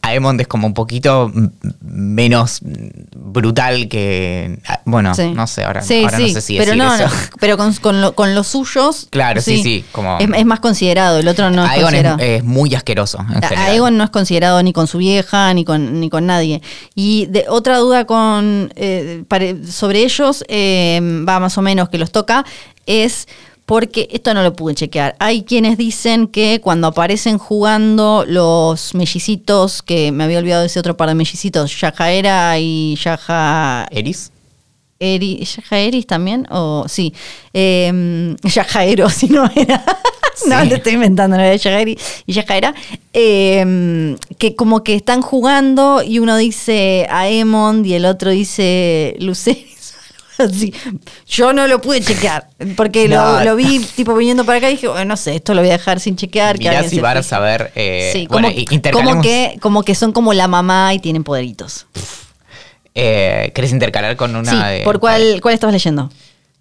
Aemond 0.05 0.39
es 0.41 0.47
como 0.47 0.67
un 0.67 0.73
poquito 0.73 1.31
menos 1.81 2.59
brutal 3.15 3.87
que. 3.87 4.59
ah, 4.67 4.81
Bueno, 4.85 5.15
Sí. 5.15 5.31
no 5.33 5.47
sé, 5.47 5.63
ahora, 5.63 5.81
Sí, 5.81 6.03
ahora 6.03 6.17
sí, 6.17 6.23
no 6.27 6.33
sé 6.33 6.41
si 6.41 6.57
pero 6.57 6.75
no, 6.75 6.93
eso. 6.93 7.05
no, 7.05 7.11
pero 7.39 7.57
con, 7.57 7.73
con, 7.75 8.01
lo- 8.01 8.13
con 8.13 8.35
los 8.35 8.47
suyos. 8.47 9.07
Claro, 9.09 9.41
sí, 9.41 9.63
sí, 9.63 9.85
como- 9.93 10.17
es, 10.19 10.27
es 10.35 10.45
más 10.45 10.59
considerado, 10.59 11.19
el 11.19 11.27
otro 11.27 11.49
no 11.49 11.63
es 11.65 11.71
Aegon 11.71 11.95
es, 11.95 12.01
considerado. 12.03 12.19
es 12.19 12.43
muy 12.43 12.75
asqueroso. 12.75 13.25
En. 13.33 13.57
Aegon 13.57 13.97
no 13.97 14.03
es 14.03 14.09
considerado 14.09 14.61
ni 14.61 14.73
con 14.73 14.87
su 14.87 14.97
vieja 14.97 15.53
ni 15.53 15.63
con 15.63 15.99
ni 16.01 16.09
con 16.09 16.25
nadie. 16.25 16.61
Y 16.95 17.27
de, 17.27 17.45
otra 17.47 17.77
duda 17.77 18.05
con 18.05 18.71
eh, 18.75 19.23
sobre 19.69 20.03
ellos 20.03 20.43
eh, 20.49 20.99
va 21.27 21.39
más 21.39 21.57
o 21.57 21.61
menos 21.61 21.87
que 21.89 21.97
los 21.97 22.11
toca 22.11 22.43
es 22.85 23.27
porque 23.65 24.09
esto 24.11 24.33
no 24.33 24.43
lo 24.43 24.53
pude 24.55 24.75
chequear. 24.75 25.15
Hay 25.19 25.43
quienes 25.43 25.77
dicen 25.77 26.27
que 26.27 26.59
cuando 26.61 26.87
aparecen 26.87 27.37
jugando 27.37 28.25
los 28.27 28.93
mellicitos, 28.93 29.81
que 29.81 30.11
me 30.11 30.25
había 30.25 30.39
olvidado 30.39 30.61
de 30.61 30.67
ese 30.67 30.79
otro 30.79 30.97
par 30.97 31.09
de 31.09 31.15
mellicitos, 31.15 31.79
Yajaera 31.79 32.59
y 32.59 32.95
Yaja 33.01 33.87
¿Eris? 33.91 34.31
Eri, 34.99 35.43
¿Yaja 35.43 35.79
Eris 35.79 36.07
también? 36.07 36.47
O 36.49 36.85
sí. 36.87 37.13
Eh, 37.53 38.35
Yajaero, 38.43 39.09
si 39.09 39.27
no 39.27 39.49
era. 39.55 39.83
no, 40.47 40.63
le 40.65 40.75
estoy 40.75 40.93
inventando, 40.93 41.37
no 41.37 41.43
era 41.43 41.55
Yajaeri 41.55 41.97
y 42.25 42.33
Yajaera. 42.33 42.73
Eh, 43.13 44.15
que 44.37 44.55
como 44.55 44.83
que 44.83 44.95
están 44.95 45.21
jugando 45.21 46.03
y 46.03 46.19
uno 46.19 46.35
dice 46.37 47.07
Aemond 47.09 47.85
y 47.85 47.93
el 47.93 48.05
otro 48.05 48.31
dice 48.31 49.15
Luceris. 49.19 49.73
Así. 50.37 50.73
Yo 51.27 51.53
no 51.53 51.67
lo 51.67 51.79
pude 51.81 52.01
chequear 52.01 52.47
porque 52.75 53.07
No. 53.07 53.39
lo, 53.39 53.43
lo 53.45 53.55
vi 53.55 53.79
tipo 53.79 54.15
viniendo 54.15 54.45
para 54.45 54.57
acá 54.59 54.69
y 54.69 54.73
dije, 54.73 54.87
bueno, 54.87 55.05
no 55.05 55.17
sé, 55.17 55.35
esto 55.35 55.53
lo 55.53 55.61
voy 55.61 55.69
a 55.69 55.73
dejar 55.73 55.99
sin 55.99 56.15
chequear. 56.15 56.55
que 56.57 56.59
Mirá 56.65 56.79
alguien 56.79 56.89
si 56.89 56.99
van 56.99 57.17
a 57.17 57.23
saber. 57.23 57.71
eh, 57.75 58.09
Sí, 58.13 58.27
bueno, 58.29 58.49
como, 58.91 59.21
que, 59.21 59.57
como 59.61 59.83
que 59.83 59.95
son 59.95 60.11
como 60.11 60.33
la 60.33 60.47
mamá 60.47 60.93
y 60.93 60.99
tienen 60.99 61.23
poderitos. 61.23 61.85
eh, 62.95 63.51
¿Querés 63.55 63.71
intercalar 63.71 64.15
con 64.15 64.35
una 64.35 64.51
sí, 64.51 64.57
de- 64.57 64.81
¿por 64.83 64.99
cuál, 64.99 65.39
cuál 65.41 65.53
estabas 65.53 65.73
leyendo? 65.73 66.09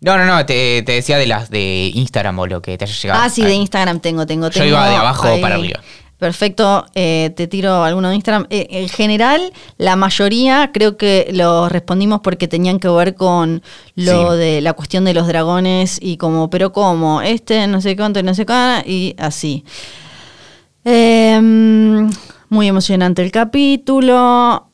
No, 0.00 0.18
no, 0.18 0.24
no, 0.26 0.44
te, 0.44 0.82
te 0.82 0.92
decía 0.92 1.16
de 1.16 1.26
las 1.26 1.48
de 1.48 1.92
Instagram 1.94 2.36
o 2.40 2.46
lo 2.48 2.60
que 2.60 2.76
te 2.76 2.84
haya 2.84 2.94
llegado. 2.94 3.22
Ah, 3.22 3.30
sí, 3.30 3.42
de 3.44 3.54
Instagram 3.54 4.00
tengo, 4.00 4.26
tengo, 4.26 4.50
Yo 4.50 4.64
iba 4.64 4.88
de 4.88 4.96
abajo 4.96 5.28
ahí. 5.28 5.40
para 5.40 5.54
arriba. 5.54 5.80
Perfecto, 6.22 6.86
eh, 6.94 7.32
te 7.34 7.48
tiro 7.48 7.82
alguno 7.82 8.08
de 8.08 8.14
Instagram. 8.14 8.46
Eh, 8.48 8.68
en 8.70 8.88
general, 8.88 9.52
la 9.76 9.96
mayoría 9.96 10.70
creo 10.72 10.96
que 10.96 11.28
los 11.32 11.72
respondimos 11.72 12.20
porque 12.20 12.46
tenían 12.46 12.78
que 12.78 12.86
ver 12.86 13.16
con 13.16 13.60
lo 13.96 14.30
Sí. 14.30 14.38
de 14.38 14.60
la 14.60 14.74
cuestión 14.74 15.04
de 15.04 15.14
los 15.14 15.26
dragones 15.26 15.98
y 16.00 16.18
como, 16.18 16.48
pero 16.48 16.72
cómo, 16.72 17.22
este 17.22 17.66
no 17.66 17.80
sé 17.80 17.96
cuánto 17.96 18.20
y 18.20 18.22
no 18.22 18.34
sé 18.34 18.46
cuánto 18.46 18.88
y 18.88 19.16
así. 19.18 19.64
Em, 20.84 22.08
muy 22.48 22.68
emocionante 22.68 23.20
el 23.24 23.32
capítulo. 23.32 24.68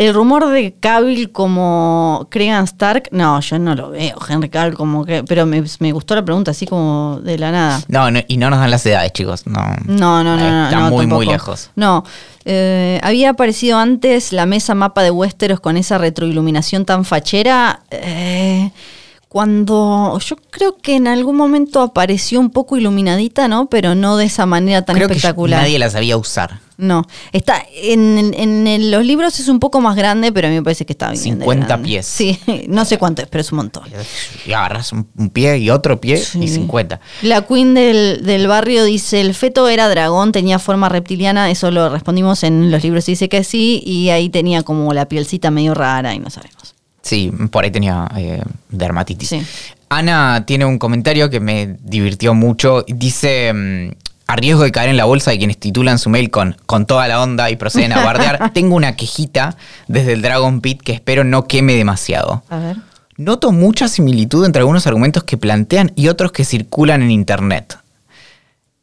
El 0.00 0.14
rumor 0.14 0.48
de 0.48 0.72
Cavill 0.80 1.30
como 1.30 2.26
Cregan 2.30 2.64
Stark, 2.64 3.08
no, 3.10 3.38
yo 3.40 3.58
no 3.58 3.74
lo 3.74 3.90
veo. 3.90 4.16
Henry 4.26 4.48
Cavill 4.48 4.74
como 4.74 5.04
que, 5.04 5.24
pero 5.24 5.44
me, 5.44 5.62
me 5.78 5.92
gustó 5.92 6.14
la 6.14 6.24
pregunta 6.24 6.52
así 6.52 6.64
como 6.64 7.20
de 7.22 7.36
la 7.36 7.52
nada. 7.52 7.82
No, 7.88 8.10
no, 8.10 8.20
y 8.26 8.38
no 8.38 8.48
nos 8.48 8.60
dan 8.60 8.70
las 8.70 8.86
edades, 8.86 9.12
chicos. 9.12 9.46
No, 9.46 9.60
No, 9.84 10.24
no, 10.24 10.38
no, 10.38 10.50
no. 10.50 10.64
Está 10.64 10.78
no, 10.80 10.88
muy, 10.88 11.06
muy 11.06 11.26
lejos. 11.26 11.68
No. 11.76 12.02
Eh, 12.46 12.98
había 13.02 13.28
aparecido 13.28 13.76
antes 13.78 14.32
la 14.32 14.46
mesa 14.46 14.74
mapa 14.74 15.02
de 15.02 15.10
Westeros 15.10 15.60
con 15.60 15.76
esa 15.76 15.98
retroiluminación 15.98 16.86
tan 16.86 17.04
fachera. 17.04 17.80
eh, 17.90 18.70
cuando 19.30 20.18
yo 20.18 20.34
creo 20.50 20.76
que 20.76 20.96
en 20.96 21.06
algún 21.06 21.36
momento 21.36 21.80
apareció 21.82 22.40
un 22.40 22.50
poco 22.50 22.76
iluminadita, 22.76 23.46
¿no? 23.46 23.68
Pero 23.70 23.94
no 23.94 24.16
de 24.16 24.24
esa 24.24 24.44
manera 24.44 24.82
tan 24.84 24.96
Creo 24.96 25.06
que 25.06 25.14
espectacular. 25.14 25.62
nadie 25.62 25.78
la 25.78 25.88
sabía 25.88 26.16
usar. 26.16 26.58
No, 26.76 27.06
está 27.30 27.62
en, 27.80 28.34
en- 28.34 28.66
en 28.66 28.90
los 28.90 29.04
libros 29.06 29.38
es 29.38 29.46
un 29.46 29.60
poco 29.60 29.80
más 29.80 29.94
grande, 29.94 30.32
pero 30.32 30.48
a 30.48 30.50
mí 30.50 30.56
me 30.56 30.62
parece 30.64 30.84
que 30.84 30.94
está 30.94 31.10
bien. 31.12 31.38
de 31.38 31.44
50 31.44 31.66
grande. 31.66 31.86
pies. 31.88 32.06
Sí, 32.06 32.40
no 32.68 32.84
sé 32.84 32.98
cuánto 32.98 33.22
es, 33.22 33.28
pero 33.28 33.42
es 33.42 33.52
un 33.52 33.56
montón. 33.58 33.84
Y 34.46 34.52
agarras 34.52 34.90
un, 34.92 35.04
pie 35.32 35.58
y 35.58 35.70
otro 35.70 36.00
pie 36.00 36.16
Sí. 36.16 36.40
y 36.42 36.48
50. 36.48 36.98
La 37.22 37.42
queen 37.46 37.72
del, 37.74 38.24
del 38.24 38.48
barrio 38.48 38.82
dice, 38.82 39.20
el 39.20 39.34
feto 39.34 39.68
era 39.68 39.88
dragón, 39.88 40.32
tenía 40.32 40.58
forma 40.58 40.88
reptiliana, 40.88 41.52
eso 41.52 41.70
lo 41.70 41.88
respondimos 41.88 42.42
en 42.42 42.72
los 42.72 42.82
libros, 42.82 43.06
dice 43.06 43.28
que 43.28 43.44
sí, 43.44 43.80
y 43.86 44.08
ahí 44.08 44.28
tenía 44.28 44.64
como 44.64 44.92
la 44.92 45.06
pielcita 45.06 45.52
medio 45.52 45.74
rara 45.74 46.14
y 46.14 46.18
no 46.18 46.30
sabemos. 46.30 46.74
Sí, 47.02 47.32
por 47.50 47.64
ahí 47.64 47.70
tenía 47.70 48.08
eh, 48.16 48.42
dermatitis. 48.68 49.28
Sí. 49.28 49.42
Ana 49.88 50.44
tiene 50.46 50.64
un 50.64 50.78
comentario 50.78 51.30
que 51.30 51.40
me 51.40 51.76
divirtió 51.82 52.34
mucho. 52.34 52.84
Dice, 52.86 53.52
mm, 53.52 53.90
a 54.26 54.36
riesgo 54.36 54.62
de 54.62 54.70
caer 54.70 54.90
en 54.90 54.96
la 54.96 55.04
bolsa 55.04 55.32
de 55.32 55.38
quienes 55.38 55.58
titulan 55.58 55.98
su 55.98 56.08
mail 56.10 56.30
con, 56.30 56.56
con 56.66 56.86
toda 56.86 57.08
la 57.08 57.20
onda 57.20 57.50
y 57.50 57.56
proceden 57.56 57.92
a 57.92 58.04
bardear, 58.04 58.52
tengo 58.52 58.76
una 58.76 58.94
quejita 58.94 59.56
desde 59.88 60.12
el 60.12 60.22
Dragon 60.22 60.60
Pit 60.60 60.80
que 60.82 60.92
espero 60.92 61.24
no 61.24 61.46
queme 61.46 61.74
demasiado. 61.74 62.44
A 62.48 62.58
ver. 62.58 62.76
Noto 63.16 63.52
mucha 63.52 63.88
similitud 63.88 64.46
entre 64.46 64.60
algunos 64.60 64.86
argumentos 64.86 65.24
que 65.24 65.36
plantean 65.36 65.92
y 65.96 66.08
otros 66.08 66.32
que 66.32 66.44
circulan 66.44 67.02
en 67.02 67.10
internet. 67.10 67.76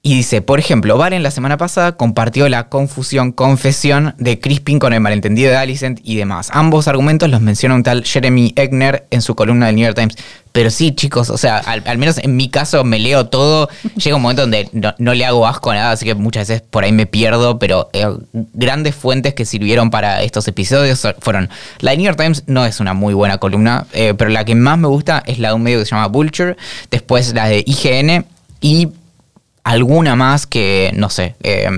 Y 0.08 0.16
dice, 0.16 0.42
por 0.42 0.58
ejemplo, 0.58 0.98
Varen 0.98 1.22
la 1.22 1.32
semana 1.32 1.58
pasada 1.58 1.98
compartió 1.98 2.48
la 2.48 2.70
confusión, 2.70 3.34
confesión 3.34 4.16
de 4.18 4.40
Crispin 4.40 4.80
con 4.80 4.94
el 4.94 5.02
malentendido 5.02 5.52
de 5.52 5.58
Alicent 5.58 6.00
y 6.02 6.16
demás. 6.16 6.50
Ambos 6.54 6.88
argumentos 6.88 7.30
los 7.30 7.42
menciona 7.42 7.76
un 7.76 7.84
tal 7.84 8.06
Jeremy 8.06 8.54
Egner 8.56 9.06
en 9.12 9.22
su 9.22 9.36
columna 9.36 9.66
del 9.66 9.76
New 9.76 9.84
York 9.84 9.98
Times. 9.98 10.16
Pero 10.54 10.70
sí, 10.70 10.94
chicos, 10.94 11.30
o 11.30 11.38
sea, 11.38 11.58
al, 11.58 11.84
al 11.86 11.98
menos 11.98 12.20
en 12.20 12.38
mi 12.38 12.48
caso 12.48 12.86
me 12.86 13.00
leo 13.00 13.28
todo. 13.28 13.68
Llega 13.98 14.16
un 14.16 14.22
momento 14.22 14.44
donde 14.44 14.70
no, 14.72 14.96
no 14.98 15.14
le 15.14 15.26
hago 15.26 15.46
asco 15.46 15.72
a 15.72 15.76
nada, 15.76 15.92
así 15.92 16.06
que 16.06 16.16
muchas 16.16 16.48
veces 16.48 16.62
por 16.62 16.86
ahí 16.86 16.94
me 16.94 17.06
pierdo. 17.06 17.60
Pero 17.60 17.90
eh, 17.92 18.08
grandes 18.32 18.96
fuentes 18.96 19.34
que 19.34 19.44
sirvieron 19.44 19.90
para 19.90 20.24
estos 20.24 20.48
episodios 20.48 21.06
fueron. 21.20 21.50
La 21.80 21.92
de 21.92 21.98
New 21.98 22.06
York 22.06 22.18
Times 22.18 22.46
no 22.48 22.66
es 22.66 22.80
una 22.80 22.94
muy 22.94 23.14
buena 23.14 23.40
columna, 23.40 23.86
eh, 23.92 24.14
pero 24.18 24.30
la 24.30 24.46
que 24.46 24.56
más 24.56 24.78
me 24.78 24.88
gusta 24.88 25.22
es 25.26 25.38
la 25.40 25.50
de 25.50 25.56
un 25.56 25.64
medio 25.64 25.80
que 25.80 25.86
se 25.86 25.92
llama 25.92 26.08
Vulture. 26.08 26.56
Después 26.92 27.34
la 27.34 27.50
de 27.50 27.62
IGN 27.68 28.26
y 28.62 28.88
alguna 29.72 30.16
más 30.16 30.48
que 30.48 30.92
no 30.96 31.10
sé. 31.10 31.36
eh, 31.44 31.70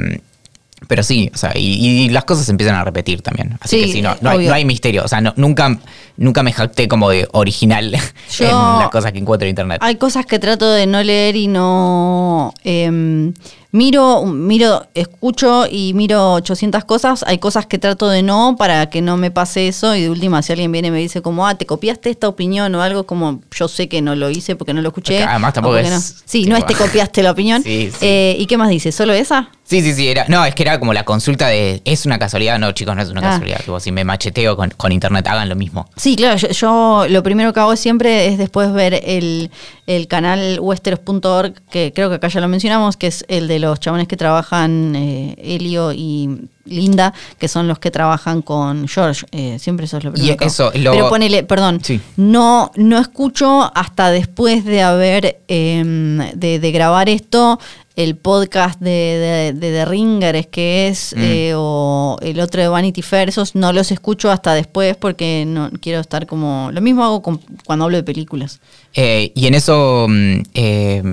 pero 0.88 1.04
sí, 1.04 1.30
o 1.36 1.38
sea, 1.38 1.52
y, 1.56 2.06
y 2.06 2.10
las 2.10 2.24
cosas 2.24 2.46
se 2.46 2.52
empiezan 2.52 2.76
a 2.76 2.84
repetir 2.84 3.22
también. 3.22 3.58
Así 3.62 3.78
Sí, 3.80 3.86
que 3.86 3.92
sí, 3.92 4.02
no, 4.02 4.16
no, 4.22 4.30
hay, 4.32 4.48
no 4.48 4.54
hay 4.54 4.66
misterio. 4.66 5.04
O 5.04 5.08
sea, 5.08 5.20
no- 5.22 5.34
nunca, 5.36 5.78
nunca 6.18 6.42
me 6.42 6.52
jacté 6.54 6.88
como 6.88 7.10
de 7.10 7.28
original 7.34 7.92
Yo- 8.32 8.46
en 8.50 8.80
las 8.80 8.90
cosas 8.90 9.12
que 9.12 9.20
encuentro 9.20 9.46
en 9.46 9.50
internet. 9.52 9.80
Hay 9.84 9.98
cosas 9.98 10.26
que 10.26 10.40
trato 10.40 10.72
de 10.72 10.88
no 10.88 11.04
leer 11.04 11.36
y 11.36 11.48
no... 11.48 12.54
em, 12.64 13.34
miro, 13.72 14.26
miro, 14.26 14.88
escucho 14.94 15.66
y 15.70 15.94
miro 15.94 16.34
800 16.34 16.86
cosas. 16.86 17.24
Hay 17.28 17.38
cosas 17.38 17.66
que 17.66 17.78
trato 17.78 18.08
de 18.10 18.24
no 18.24 18.56
para 18.58 18.90
que 18.90 19.02
no 19.02 19.18
me 19.18 19.32
pase 19.32 19.68
eso. 19.68 19.96
Y 19.96 20.02
de 20.04 20.10
última, 20.10 20.42
si 20.42 20.52
alguien 20.54 20.72
viene 20.72 20.88
y 20.90 20.92
me 20.92 21.00
dice 21.00 21.22
como, 21.22 21.48
ah, 21.48 21.56
te 21.56 21.66
copiaste 21.66 22.10
esta 22.10 22.28
opinión 22.28 22.74
o 22.76 22.82
algo, 22.82 23.06
como 23.06 23.42
yo 23.56 23.68
sé 23.68 23.88
que 23.88 24.02
no 24.02 24.16
lo 24.16 24.30
hice 24.30 24.56
porque 24.56 24.74
no 24.74 24.82
lo 24.82 24.90
escuché. 24.90 25.24
Además 25.24 25.54
tampoco 25.54 25.78
es- 25.78 25.90
no. 25.90 26.00
Sí, 26.00 26.40
tipo- 26.44 26.50
no 26.52 26.58
es 26.58 26.66
te 26.66 26.76
copiaste 26.76 27.24
la 27.24 27.32
opinión. 27.32 27.62
Sí, 27.70 27.90
sí. 27.92 27.98
Eh, 28.02 28.36
¿Y 28.40 28.46
qué 28.48 28.58
más 28.58 28.70
dice? 28.70 28.92
¿Solo 28.92 29.14
esa? 29.14 29.50
Sí, 29.70 29.82
sí, 29.82 29.94
sí. 29.94 30.08
Era, 30.10 30.26
no, 30.30 30.44
es 30.46 30.56
que 30.56 30.64
era 30.64 30.80
como 30.80 30.94
la 30.94 31.04
consulta 31.06 31.48
de. 31.48 31.82
¿Es 31.86 32.08
una 32.08 32.18
casualidad? 32.18 32.58
No, 32.58 32.72
chicos, 32.72 32.96
no 32.96 33.04
es 33.04 33.10
una 33.10 33.22
Ah. 33.22 33.32
casualidad. 33.34 33.60
Tipo, 33.60 33.80
si 33.80 33.92
me 33.92 34.04
macheteo 34.04 34.58
con, 34.58 34.72
con 34.72 34.92
internet, 34.92 35.28
hagan 35.28 35.48
lo 35.48 35.56
mismo. 35.56 35.88
Sí, 35.96 36.16
claro, 36.16 36.38
yo, 36.38 36.48
yo 36.50 37.06
lo 37.08 37.22
primero 37.22 37.54
que 37.54 37.60
hago 37.60 37.76
siempre 37.76 38.26
es 38.28 38.40
después 38.40 38.74
ver 38.74 39.00
el, 39.06 39.52
el 39.86 40.08
canal 40.08 40.58
westeros.org, 40.60 41.54
que 41.70 41.94
creo 41.94 42.10
que 42.10 42.16
acá 42.16 42.30
ya 42.30 42.40
lo 42.42 42.48
mencionamos, 42.48 42.98
que 42.98 43.06
es 43.08 43.24
el 43.28 43.48
de 43.48 43.60
los 43.60 43.80
chabones 43.80 44.08
que 44.08 44.18
trabajan, 44.18 44.96
eh, 44.96 45.36
Elio 45.38 45.94
y 45.94 46.50
Linda, 46.70 47.14
que 47.38 47.48
son 47.48 47.68
los 47.68 47.80
que 47.80 47.92
trabajan 47.92 48.42
con 48.42 48.88
George. 48.88 49.26
Eh, 49.32 49.58
siempre 49.60 49.86
eso 49.86 49.98
es 49.98 50.04
lo 50.04 50.12
primero 50.12 50.34
Y 50.34 50.38
que 50.38 50.46
hago. 50.46 50.52
eso, 50.52 50.72
lo- 50.76 50.92
Pero 50.92 51.10
ponele, 51.10 51.44
perdón, 51.44 51.80
Sí. 51.84 52.00
no, 52.18 52.72
no 52.76 52.98
escucho 53.00 53.72
hasta 53.76 54.12
después 54.12 54.64
de 54.66 54.82
haber, 54.82 55.40
em, 55.48 56.18
de, 56.34 56.60
de 56.60 56.72
grabar 56.72 57.10
esto, 57.10 57.60
el 57.96 58.16
podcast 58.16 58.80
de, 58.80 58.90
de, 58.90 59.54
de 59.54 59.72
The 59.74 59.86
Ringer, 59.86 60.36
es 60.38 60.48
que 60.48 60.88
es, 60.88 61.14
Mm. 61.18 61.22
eh, 61.22 61.52
o 61.56 62.18
el 62.22 62.40
otro 62.40 62.62
de 62.62 62.70
Vanity 62.70 63.02
Fair, 63.02 63.28
esos 63.28 63.56
no 63.56 63.74
los 63.74 63.92
escucho 63.92 64.32
hasta 64.32 64.54
después 64.54 64.96
porque 64.96 65.44
no 65.46 65.70
quiero 65.82 66.00
estar 66.00 66.26
como... 66.26 66.70
Lo 66.72 66.80
mismo 66.80 67.04
hago 67.04 67.22
con- 67.22 67.42
cuando 67.66 67.84
hablo 67.86 67.98
de 67.98 68.04
películas. 68.04 68.62
Eh, 68.94 69.34
y 69.36 69.48
en 69.48 69.54
eso. 69.56 70.06
mm, 70.08 70.42
eh, 70.54 71.04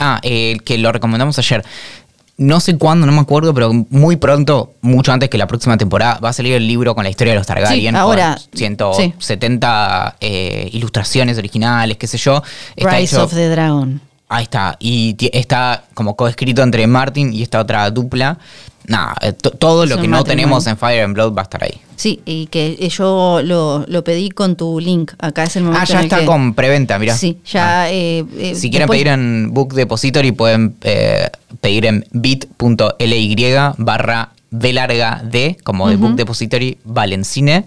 ah, 0.00 0.18
el 0.24 0.62
que 0.62 0.78
lo 0.78 0.90
recomendamos 0.90 1.38
ayer. 1.38 1.64
No 2.38 2.60
sé 2.60 2.78
cuándo, 2.78 3.04
no 3.04 3.10
me 3.12 3.20
acuerdo, 3.20 3.52
pero 3.52 3.72
muy 3.90 4.14
pronto, 4.14 4.74
mucho 4.80 5.12
antes 5.12 5.28
que 5.28 5.36
la 5.38 5.48
próxima 5.48 5.76
temporada, 5.76 6.20
va 6.20 6.28
a 6.28 6.32
salir 6.32 6.52
el 6.54 6.68
libro 6.68 6.94
con 6.94 7.02
la 7.02 7.10
historia 7.10 7.32
de 7.32 7.38
los 7.40 7.46
Targaryen. 7.48 7.94
Sí, 7.94 7.98
ahora, 7.98 8.38
Con 8.50 8.56
170 8.56 10.16
eh, 10.20 10.68
ilustraciones 10.72 11.36
originales, 11.36 11.96
qué 11.96 12.06
sé 12.06 12.16
yo. 12.16 12.42
Está 12.76 12.92
Rise 12.96 13.16
hecho- 13.16 13.24
of 13.24 13.34
the 13.34 13.48
Dragon. 13.48 14.00
Ahí 14.28 14.44
está. 14.44 14.76
Y 14.78 15.16
está 15.32 15.84
como 15.94 16.14
coescrito 16.14 16.62
entre 16.62 16.86
Martin 16.86 17.32
y 17.32 17.42
esta 17.42 17.60
otra 17.60 17.90
dupla. 17.90 18.38
Nada, 18.86 19.14
eh, 19.22 19.32
to- 19.32 19.50
todo 19.50 19.84
lo 19.86 19.96
que 19.96 20.06
no 20.06 20.18
matrimonio. 20.18 20.24
tenemos 20.24 20.66
en 20.66 20.76
Fire 20.76 21.02
and 21.02 21.14
Blood 21.14 21.34
va 21.36 21.42
a 21.42 21.44
estar 21.44 21.64
ahí. 21.64 21.80
Sí, 21.98 22.20
y 22.24 22.46
que 22.46 22.76
yo 22.90 23.40
lo, 23.42 23.84
lo 23.88 24.04
pedí 24.04 24.30
con 24.30 24.54
tu 24.54 24.78
link. 24.78 25.14
Acá 25.18 25.42
es 25.42 25.56
el 25.56 25.64
momento 25.64 25.82
Ah, 25.82 25.84
ya 25.84 25.94
en 25.94 25.98
el 25.98 26.04
está 26.04 26.20
que- 26.20 26.26
con 26.26 26.54
preventa, 26.54 26.96
mira. 26.96 27.16
Sí, 27.16 27.38
ya. 27.44 27.90
eh, 27.90 28.24
eh, 28.38 28.54
Si 28.54 28.70
quieren 28.70 28.86
después- 28.86 28.98
pedir 29.00 29.08
en 29.08 29.50
Book 29.52 29.74
Depository 29.74 30.30
pueden 30.30 30.76
eh, 30.82 31.28
pedir 31.60 31.86
en 31.86 32.04
bit.ly 32.12 33.54
barra 33.78 34.30
B 34.50 34.72
larga 34.72 35.22
D, 35.24 35.56
como 35.64 35.88
de 35.90 35.96
Book 35.96 36.14
Depository, 36.14 36.78
Valencine. 36.84 37.64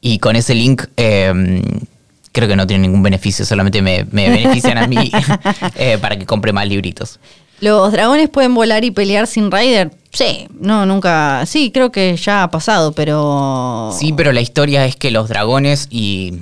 Y 0.00 0.18
con 0.20 0.36
ese 0.36 0.54
link 0.54 0.84
eh, 0.96 1.32
creo 2.30 2.46
que 2.48 2.54
no 2.56 2.66
tiene 2.68 2.82
ningún 2.82 3.02
beneficio, 3.02 3.44
solamente 3.44 3.82
me, 3.82 4.06
me 4.12 4.28
benefician 4.30 4.78
a 4.78 4.86
mí 4.86 5.10
eh, 5.76 5.98
para 6.00 6.16
que 6.16 6.26
compre 6.26 6.52
más 6.52 6.68
libritos. 6.68 7.18
¿Los 7.60 7.92
dragones 7.92 8.28
pueden 8.28 8.54
volar 8.54 8.84
y 8.84 8.90
pelear 8.90 9.26
sin 9.26 9.50
Rider? 9.50 9.90
Sí, 10.12 10.46
no, 10.60 10.86
nunca. 10.86 11.44
Sí, 11.46 11.70
creo 11.72 11.90
que 11.90 12.16
ya 12.16 12.42
ha 12.44 12.50
pasado, 12.50 12.92
pero. 12.92 13.90
Sí, 13.98 14.12
pero 14.12 14.32
la 14.32 14.40
historia 14.40 14.84
es 14.86 14.96
que 14.96 15.10
los 15.10 15.28
dragones 15.28 15.88
y... 15.90 16.40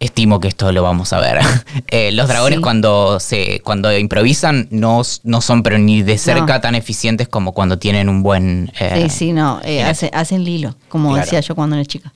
Estimo 0.00 0.40
que 0.40 0.48
esto 0.48 0.72
lo 0.72 0.82
vamos 0.82 1.12
a 1.12 1.20
ver. 1.20 1.38
Eh, 1.88 2.10
los 2.12 2.26
dragones 2.26 2.56
Sí. 2.56 2.62
cuando 2.62 3.20
se 3.20 3.60
cuando 3.60 3.96
improvisan 3.96 4.66
no, 4.70 5.02
no 5.24 5.40
son 5.40 5.62
pero 5.62 5.78
ni 5.78 6.02
de 6.02 6.16
cerca 6.18 6.54
No. 6.54 6.60
tan 6.60 6.74
eficientes 6.74 7.28
como 7.28 7.52
cuando 7.52 7.78
tienen 7.78 8.08
un 8.08 8.22
buen... 8.22 8.72
eh, 8.80 9.02
Sí, 9.04 9.10
sí, 9.10 9.32
no. 9.32 9.60
eh, 9.62 9.80
en- 9.80 9.86
hace- 9.86 10.10
hacen 10.12 10.42
lilo, 10.42 10.74
como 10.88 11.10
Claro. 11.10 11.24
decía 11.24 11.40
yo 11.40 11.54
cuando 11.54 11.76
era 11.76 11.84
chica. 11.84 12.12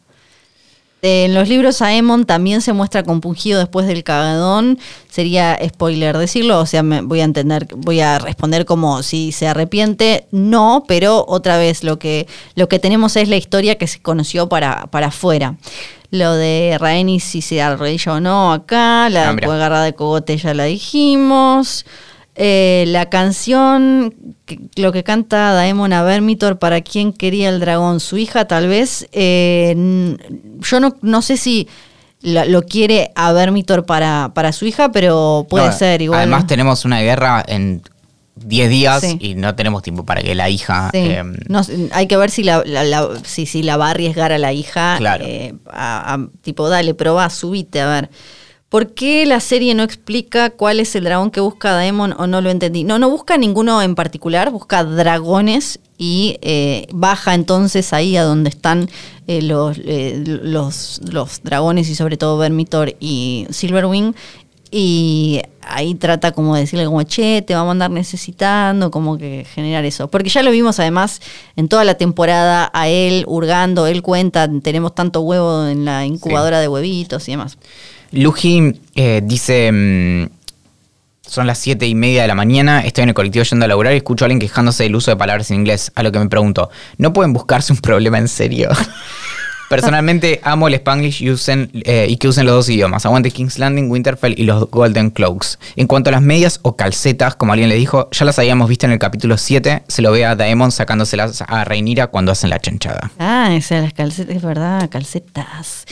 En 1.03 1.35
los 1.35 1.49
libros 1.49 1.83
Aemon 1.83 2.25
también 2.25 2.63
se 2.63 2.73
muestra 2.73 3.03
compungido 3.03 3.61
después 3.61 3.87
del 3.87 4.03
cagadón. 4.03 4.79
Sería 5.09 5.59
spoiler 5.65 6.17
decirlo, 6.17 6.59
o 6.59 6.67
sea, 6.67 6.83
me 6.83 7.03
voy 7.03 7.21
a 7.21 7.25
entender, 7.25 7.69
voy 7.77 8.01
a 8.01 8.19
responder 8.19 8.65
como 8.65 9.03
si 9.03 9.31
se 9.31 9.47
arrepiente. 9.47 10.27
No, 10.33 10.85
pero 10.89 11.25
otra 11.29 11.59
vez 11.59 11.85
lo 11.85 11.99
que, 11.99 12.27
lo 12.55 12.69
que 12.69 12.79
tenemos 12.79 13.15
es 13.17 13.29
la 13.29 13.37
historia 13.37 13.77
que 13.77 13.87
se 13.87 14.01
conoció 14.01 14.49
para, 14.49 14.87
para 14.87 15.09
afuera. 15.09 15.57
Lo 16.11 16.35
de 16.35 16.77
Rhaenys 16.81 17.25
si 17.25 17.43
se 17.43 17.61
arrodilla 17.61 18.15
o 18.15 18.21
no 18.21 18.53
acá, 18.53 19.11
la 19.11 19.31
Ah, 19.31 19.31
agarrada 19.31 19.85
de 19.85 19.95
cogote 19.95 20.37
ya 20.39 20.55
la 20.55 20.65
dijimos. 20.65 21.85
Eh, 22.39 22.85
la 22.89 23.07
canción, 23.09 24.15
que- 24.45 24.59
lo 24.77 24.93
que 24.93 25.03
canta 25.03 25.53
Daemon 25.53 25.93
a 25.95 26.03
Vermitor, 26.03 26.59
¿para 26.59 26.83
quién 26.83 27.13
quería 27.15 27.49
el 27.49 27.61
dragón? 27.61 27.99
Su 28.01 28.19
hija, 28.19 28.45
tal 28.47 28.69
vez. 28.69 29.09
Eh, 29.13 30.17
yo 30.61 30.81
no, 30.81 30.97
no 31.01 31.23
sé 31.23 31.37
si 31.39 31.67
la- 32.21 32.45
lo 32.45 32.63
quiere 32.63 33.11
a 33.15 33.33
Vermitor 33.33 33.87
para, 33.87 34.33
para 34.35 34.53
su 34.53 34.67
hija, 34.67 34.91
pero 34.93 35.47
puede 35.49 35.67
no, 35.67 35.73
ser 35.73 36.03
igual. 36.03 36.21
Además 36.21 36.47
tenemos 36.47 36.85
una 36.85 37.01
guerra 37.01 37.43
en 37.47 37.83
10 38.35 38.69
días 38.69 39.01
Sí. 39.01 39.17
y 39.19 39.35
no 39.35 39.55
tenemos 39.55 39.83
tiempo 39.83 40.05
para 40.05 40.21
que 40.23 40.35
la 40.35 40.51
hija... 40.51 40.91
Sí. 40.93 40.99
eh, 40.99 41.23
No 41.49 41.63
hay 41.93 42.07
que 42.07 42.19
ver 42.19 42.31
si 42.31 42.43
la, 42.43 42.63
la- 42.67 42.85
la- 42.85 43.09
si, 43.25 43.47
si 43.47 43.63
la 43.63 43.79
va 43.79 43.87
a 43.89 43.91
arriesgar 43.93 44.33
a 44.33 44.39
la 44.39 44.53
hija. 44.53 44.97
Claro. 44.99 45.25
eh, 45.27 45.55
a- 45.71 46.15
a- 46.15 46.29
tipo, 46.43 46.69
dale, 46.69 46.93
probá, 46.93 47.31
subite, 47.31 47.81
a 47.81 47.87
ver. 47.89 48.11
¿Por 48.77 48.93
qué 48.93 49.25
la 49.25 49.41
serie 49.41 49.75
no 49.75 49.83
explica 49.83 50.51
cuál 50.51 50.81
es 50.81 50.95
el 50.97 51.05
dragón 51.05 51.31
que 51.31 51.41
busca 51.41 51.73
Daemon 51.73 52.15
o 52.19 52.27
no 52.27 52.43
lo 52.43 52.51
entendí? 52.51 52.85
No, 52.85 52.99
no 52.99 53.09
busca 53.09 53.39
ninguno 53.39 53.81
en 53.81 53.95
particular, 53.95 54.51
busca 54.51 54.85
dragones 54.85 55.81
y 55.97 56.37
eh, 56.43 56.87
baja 56.93 57.33
entonces 57.33 57.95
ahí 57.95 58.19
a 58.19 58.23
donde 58.23 58.51
están 58.51 58.91
eh, 59.29 59.41
los, 59.41 59.79
eh, 59.83 60.23
los, 60.27 61.01
los 61.11 61.43
dragones 61.43 61.89
y 61.89 61.95
sobre 61.95 62.19
todo 62.19 62.37
Vermitor 62.37 62.95
y 63.01 63.47
Silverwing 63.49 64.15
y 64.71 65.41
ahí 65.63 65.95
trata 65.95 66.33
como 66.33 66.55
de 66.55 66.61
decirle 66.61 66.85
como, 66.85 67.03
che, 67.05 67.41
te 67.41 67.55
vamos 67.55 67.69
a 67.69 67.73
andar 67.73 67.91
necesitando, 67.91 68.91
como 68.91 69.17
que 69.17 69.47
generar 69.55 69.87
eso. 69.87 70.09
Porque 70.09 70.29
ya 70.29 70.43
lo 70.43 70.51
vimos 70.51 70.79
además 70.81 71.23
en 71.57 71.69
toda 71.69 71.85
la 71.85 71.95
temporada 71.95 72.71
a 72.75 72.89
él 72.89 73.25
hurgando, 73.27 73.87
él 73.87 74.03
cuenta, 74.03 74.51
tenemos 74.61 74.95
tanto 74.95 75.23
huevo 75.23 75.67
en 75.67 75.87
la 75.87 76.05
incubadora 76.05 76.61
de 76.61 76.69
huevitos 76.69 77.27
y 77.29 77.31
demás. 77.31 77.57
Luji 78.13 78.81
eh, 78.95 79.21
dice, 79.25 79.71
mm, 79.73 80.29
son 81.27 81.47
las 81.47 81.59
siete 81.59 81.87
y 81.87 81.95
media 81.95 82.23
de 82.23 82.29
la 82.29 82.35
mañana, 82.35 82.81
estoy 82.81 83.03
en 83.03 83.11
el 83.11 83.15
colectivo 83.15 83.45
yendo 83.45 83.65
a 83.65 83.69
laburar 83.69 83.93
y 83.95 83.97
escucho 83.97 84.25
a 84.25 84.27
alguien 84.27 84.41
quejándose 84.41 84.85
del 84.85 84.97
uso 84.97 85.11
de 85.11 85.17
palabras 85.17 85.51
en 85.51 85.59
inglés, 85.61 85.93
a 85.95 86.03
lo 86.03 86.13
que 86.13 86.19
me 86.19 86.29
pregunto, 86.29 86.71
¿no 86.99 87.13
pueden 87.13 87.33
buscarse 87.33 87.73
un 87.73 87.81
problema 87.81 88.19
en 88.19 88.29
serio? 88.29 88.71
Personalmente 89.69 90.41
amo 90.45 90.69
el 90.69 90.75
Spanglish 90.75 91.23
y, 91.23 91.31
usen, 91.31 91.71
eh, 91.85 92.07
y 92.09 92.19
que 92.19 92.29
usen 92.29 92.47
los 92.47 92.55
dos 92.55 92.69
idiomas. 92.69 93.05
Aguante 93.05 93.31
King's 93.31 93.59
Landing, 93.59 93.91
Winterfell 93.91 94.35
y 94.39 94.45
los 94.45 94.71
Golden 94.71 95.11
Cloaks. 95.11 95.59
En 95.75 95.89
cuanto 95.89 96.11
a 96.11 96.13
las 96.13 96.23
medias 96.23 96.61
o 96.63 96.77
calcetas, 96.77 97.35
como 97.35 97.53
alguien 97.53 97.69
le 97.69 97.75
dijo, 97.75 98.09
ya 98.13 98.25
las 98.25 98.39
habíamos 98.39 98.69
visto 98.69 98.87
en 98.87 98.93
el 98.93 98.99
capítulo 98.99 99.37
7. 99.37 99.83
Se 99.89 100.03
lo 100.03 100.13
ve 100.13 100.25
a 100.25 100.37
Daemon 100.37 100.71
sacándoselas 100.71 101.43
a 101.47 101.65
Rhaenyra 101.65 102.07
cuando 102.09 102.31
hacen 102.33 102.51
la 102.51 102.61
chanchada. 102.61 103.11
Ah, 103.19 103.55
esas 103.55 103.83
las 103.83 103.93
calcetas, 103.93 104.37
es 104.37 104.43
verdad, 104.43 104.89
calcetas. 104.89 105.85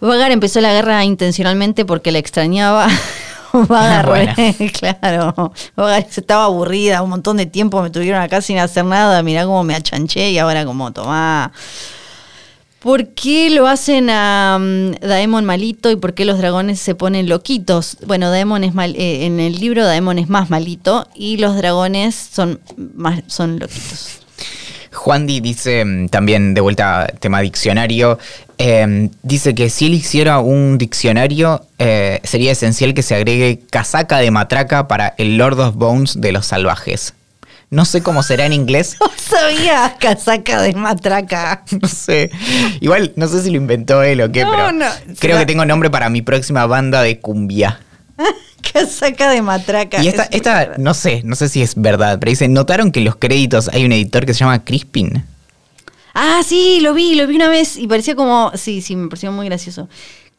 Vagar 0.00 0.30
empezó 0.32 0.60
la 0.60 0.72
guerra 0.72 1.04
intencionalmente 1.04 1.84
porque 1.84 2.12
la 2.12 2.18
extrañaba. 2.18 2.88
Vagar, 3.52 4.06
Bueno. 4.06 4.34
claro. 4.78 5.52
Vagar 5.76 6.06
se 6.10 6.20
estaba 6.20 6.44
aburrida, 6.44 7.02
un 7.02 7.10
montón 7.10 7.36
de 7.36 7.46
tiempo 7.46 7.82
me 7.82 7.90
tuvieron 7.90 8.20
acá 8.20 8.40
sin 8.40 8.58
hacer 8.58 8.84
nada. 8.84 9.22
Mirá 9.22 9.44
cómo 9.44 9.64
me 9.64 9.74
achanché 9.74 10.30
y 10.30 10.38
ahora 10.38 10.64
como, 10.64 10.92
tomá. 10.92 11.52
¿Por 12.86 13.08
qué 13.08 13.50
lo 13.50 13.66
hacen 13.66 14.10
a 14.10 14.58
mm, 14.60 15.00
Daemon 15.00 15.44
malito 15.44 15.90
y 15.90 15.96
por 15.96 16.14
qué 16.14 16.24
los 16.24 16.38
dragones 16.38 16.78
se 16.78 16.94
ponen 16.94 17.28
loquitos? 17.28 17.96
Bueno, 18.06 18.30
Daemon 18.30 18.62
es 18.62 18.74
mal, 18.74 18.94
eh, 18.94 19.26
en 19.26 19.40
el 19.40 19.58
libro 19.58 19.84
Daemon 19.84 20.20
es 20.20 20.28
más 20.28 20.50
malito 20.50 21.08
y 21.12 21.38
los 21.38 21.56
dragones 21.56 22.14
son 22.14 22.60
más 22.94 23.24
son 23.26 23.58
loquitos. 23.58 24.20
Juan 24.92 25.26
Di 25.26 25.40
dice 25.40 25.84
mm, 25.84 26.08
también, 26.10 26.54
de 26.54 26.60
vuelta 26.60 27.06
tema 27.18 27.40
diccionario, 27.40 28.18
eh, 28.58 29.10
dice 29.22 29.54
que 29.54 29.70
si 29.70 29.86
él 29.86 29.94
hiciera 29.94 30.38
un 30.40 30.78
diccionario, 30.78 31.64
eh, 31.78 32.20
sería 32.24 32.52
esencial 32.52 32.94
que 32.94 33.02
se 33.02 33.14
agregue 33.14 33.60
casaca 33.70 34.18
de 34.18 34.30
matraca 34.30 34.88
para 34.88 35.14
el 35.18 35.36
Lord 35.36 35.60
of 35.60 35.74
Bones 35.76 36.20
de 36.20 36.32
los 36.32 36.46
salvajes. 36.46 37.14
No 37.68 37.84
sé 37.84 38.00
cómo 38.02 38.22
será 38.22 38.46
en 38.46 38.52
inglés, 38.52 38.96
No 39.00 39.10
sabía 39.18 39.96
casaca 39.98 40.62
de 40.62 40.72
matraca. 40.74 41.64
no 41.82 41.88
sé. 41.88 42.30
Igual 42.80 43.12
no 43.16 43.26
sé 43.26 43.42
si 43.42 43.50
lo 43.50 43.56
inventó 43.56 44.02
él 44.02 44.20
o 44.20 44.30
qué, 44.30 44.44
No, 44.44 44.50
pero 44.52 44.72
no. 44.72 44.86
creo 45.06 45.16
Será- 45.16 45.38
que 45.40 45.46
tengo 45.46 45.64
nombre 45.64 45.90
para 45.90 46.08
mi 46.08 46.22
próxima 46.22 46.64
banda 46.66 47.02
de 47.02 47.18
cumbia. 47.20 47.80
casaca 48.72 49.30
de 49.30 49.42
matraca. 49.42 50.02
Y 50.02 50.08
esta, 50.08 50.24
Es 50.24 50.28
esta 50.36 50.72
no 50.78 50.94
sé, 50.94 51.22
no 51.24 51.34
sé 51.36 51.48
si 51.48 51.62
es 51.62 51.74
verdad, 51.76 52.18
pero 52.18 52.30
dice, 52.30 52.48
¿notaron 52.48 52.92
que 52.92 53.00
en 53.00 53.04
los 53.06 53.16
créditos 53.16 53.68
hay 53.72 53.84
un 53.84 53.92
editor 53.92 54.26
que 54.26 54.32
se 54.34 54.40
llama 54.40 54.64
Crispin? 54.64 55.24
Ah, 56.18 56.40
sí, 56.44 56.80
lo 56.80 56.94
vi, 56.94 57.14
lo 57.14 57.26
vi 57.26 57.36
una 57.36 57.48
vez 57.48 57.76
y 57.76 57.86
parecía 57.86 58.14
como. 58.16 58.50
Sí, 58.54 58.80
sí, 58.80 58.96
me 58.96 59.08
pareció 59.08 59.30
muy 59.32 59.46
gracioso. 59.46 59.88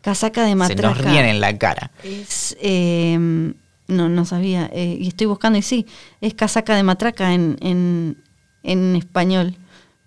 Casaca 0.01 0.41
de 0.43 0.49
Se 0.49 0.55
matraca. 0.55 0.87
nos 0.89 0.97
ríen 0.97 1.25
en 1.25 1.39
la 1.39 1.57
cara. 1.57 1.91
Es. 2.03 2.57
eh, 2.61 3.17
no, 3.87 4.09
no 4.09 4.25
sabía. 4.25 4.69
eh, 4.73 4.97
y 4.99 5.07
estoy 5.07 5.27
buscando 5.27 5.59
y 5.59 5.61
sí, 5.61 5.85
es 6.21 6.33
casaca 6.33 6.75
de 6.75 6.83
matraca 6.83 7.33
en, 7.33 7.57
en, 7.61 8.17
en 8.63 8.95
español. 8.95 9.55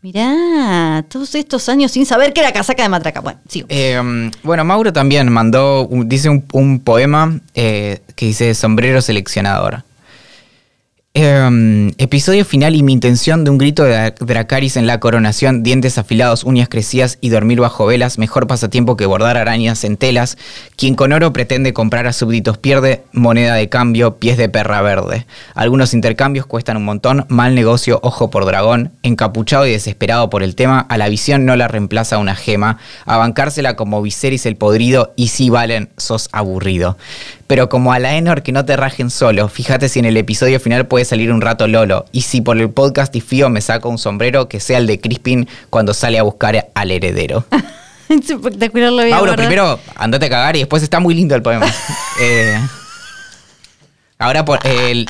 Mirá, 0.02 1.04
todos 1.10 1.34
estos 1.34 1.68
años 1.68 1.92
sin 1.92 2.06
saber 2.06 2.32
que 2.32 2.40
era 2.40 2.52
casaca 2.52 2.82
de 2.82 2.88
matraca. 2.88 3.20
Bueno, 3.20 3.38
sigo. 3.46 3.66
Eh, 3.70 4.30
bueno, 4.42 4.64
Mauro 4.64 4.92
también 4.94 5.30
mandó, 5.30 5.86
dice 6.06 6.30
un, 6.30 6.44
un 6.52 6.80
poema 6.80 7.38
eh, 7.54 8.00
que 8.16 8.26
dice 8.26 8.54
sombrero 8.54 9.02
seleccionador. 9.02 9.84
Eh, 11.12 11.90
episodio 11.98 12.44
final 12.44 12.76
y 12.76 12.84
mi 12.84 12.92
intención 12.92 13.42
de 13.42 13.50
un 13.50 13.58
grito 13.58 13.82
de 13.82 13.90
Dra- 13.94 14.14
Dracaris 14.24 14.76
en 14.76 14.86
la 14.86 15.00
coronación, 15.00 15.64
dientes 15.64 15.98
afilados, 15.98 16.44
uñas 16.44 16.68
crecidas 16.68 17.18
y 17.20 17.30
dormir 17.30 17.58
bajo 17.60 17.84
velas, 17.84 18.16
mejor 18.16 18.46
pasatiempo 18.46 18.96
que 18.96 19.06
bordar 19.06 19.36
arañas 19.36 19.82
en 19.82 19.96
telas. 19.96 20.38
Quien 20.76 20.94
con 20.94 21.12
oro 21.12 21.32
pretende 21.32 21.72
comprar 21.72 22.06
a 22.06 22.12
súbditos 22.12 22.58
pierde 22.58 23.02
moneda 23.12 23.56
de 23.56 23.68
cambio, 23.68 24.18
pies 24.18 24.38
de 24.38 24.48
perra 24.48 24.82
verde. 24.82 25.26
Algunos 25.54 25.94
intercambios 25.94 26.46
cuestan 26.46 26.76
un 26.76 26.84
montón, 26.84 27.26
mal 27.28 27.56
negocio, 27.56 27.98
ojo 28.04 28.30
por 28.30 28.44
dragón. 28.46 28.92
Encapuchado 29.02 29.66
y 29.66 29.72
desesperado 29.72 30.30
por 30.30 30.44
el 30.44 30.54
tema, 30.54 30.78
a 30.88 30.96
la 30.96 31.08
visión 31.08 31.44
no 31.44 31.56
la 31.56 31.66
reemplaza 31.66 32.18
una 32.18 32.36
gema. 32.36 32.78
A 33.04 33.16
bancársela 33.16 33.74
como 33.74 34.00
Viserys 34.00 34.46
el 34.46 34.54
podrido 34.56 35.12
y 35.16 35.26
si 35.28 35.50
valen, 35.50 35.88
sos 35.96 36.28
aburrido. 36.30 36.96
Pero 37.50 37.68
como 37.68 37.92
a 37.92 37.98
la 37.98 38.14
Enor 38.14 38.44
que 38.44 38.52
no 38.52 38.64
te 38.64 38.76
rajen 38.76 39.10
solo, 39.10 39.48
fíjate 39.48 39.88
si 39.88 39.98
en 39.98 40.04
el 40.04 40.16
episodio 40.16 40.60
final 40.60 40.86
puede 40.86 41.04
salir 41.04 41.32
un 41.32 41.40
rato 41.40 41.66
Lolo. 41.66 42.04
Y 42.12 42.20
si 42.20 42.40
por 42.42 42.56
el 42.56 42.70
podcast 42.70 43.12
y 43.16 43.20
fío 43.20 43.50
me 43.50 43.60
saco 43.60 43.88
un 43.88 43.98
sombrero, 43.98 44.48
que 44.48 44.60
sea 44.60 44.78
el 44.78 44.86
de 44.86 45.00
Crispin 45.00 45.48
cuando 45.68 45.92
sale 45.92 46.20
a 46.20 46.22
buscar 46.22 46.68
al 46.72 46.90
heredero. 46.92 47.44
es 48.08 48.30
espectacular 48.30 48.92
lo. 48.92 49.04
Mauro, 49.04 49.34
primero 49.34 49.80
andate 49.96 50.26
a 50.26 50.30
cagar 50.30 50.54
y 50.54 50.60
después 50.60 50.84
está 50.84 51.00
muy 51.00 51.12
lindo 51.12 51.34
el 51.34 51.42
poema. 51.42 51.66
Eh, 52.22 52.54
ahora, 54.18 54.44
por- 54.44 54.60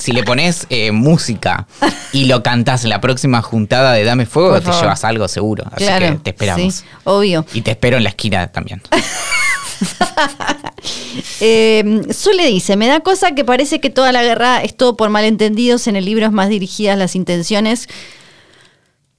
si 0.00 0.12
le 0.12 0.22
pones 0.22 0.66
eh, 0.70 0.92
música 0.92 1.66
y 2.12 2.24
lo 2.24 2.42
cantás 2.42 2.84
en 2.84 2.90
la 2.90 3.02
próxima 3.02 3.42
juntada 3.42 3.92
de 3.92 4.04
Dame 4.04 4.24
Fuego, 4.24 4.58
te 4.62 4.70
llevas 4.72 5.04
algo 5.04 5.28
seguro. 5.28 5.64
Así 5.72 5.84
Claro, 5.84 6.06
que 6.06 6.14
te 6.20 6.30
esperamos. 6.30 6.74
sí, 6.74 6.84
obvio. 7.04 7.44
Y 7.52 7.60
te 7.60 7.72
espero 7.72 7.98
en 7.98 8.04
la 8.04 8.08
esquina 8.10 8.46
también. 8.46 8.80
Eh, 11.42 12.02
Zule 12.12 12.46
dice, 12.46 12.76
me 12.76 12.86
da 12.86 13.00
cosa 13.00 13.32
que 13.34 13.44
parece 13.44 13.80
que 13.80 13.90
toda 13.90 14.12
la 14.12 14.22
guerra 14.22 14.62
es 14.62 14.76
todo 14.76 14.96
por 14.96 15.08
malentendidos, 15.10 15.86
en 15.86 15.96
el 15.96 16.04
libro 16.04 16.26
es 16.26 16.32
más 16.32 16.48
dirigidas 16.48 16.96
las 16.98 17.16
intenciones. 17.16 17.88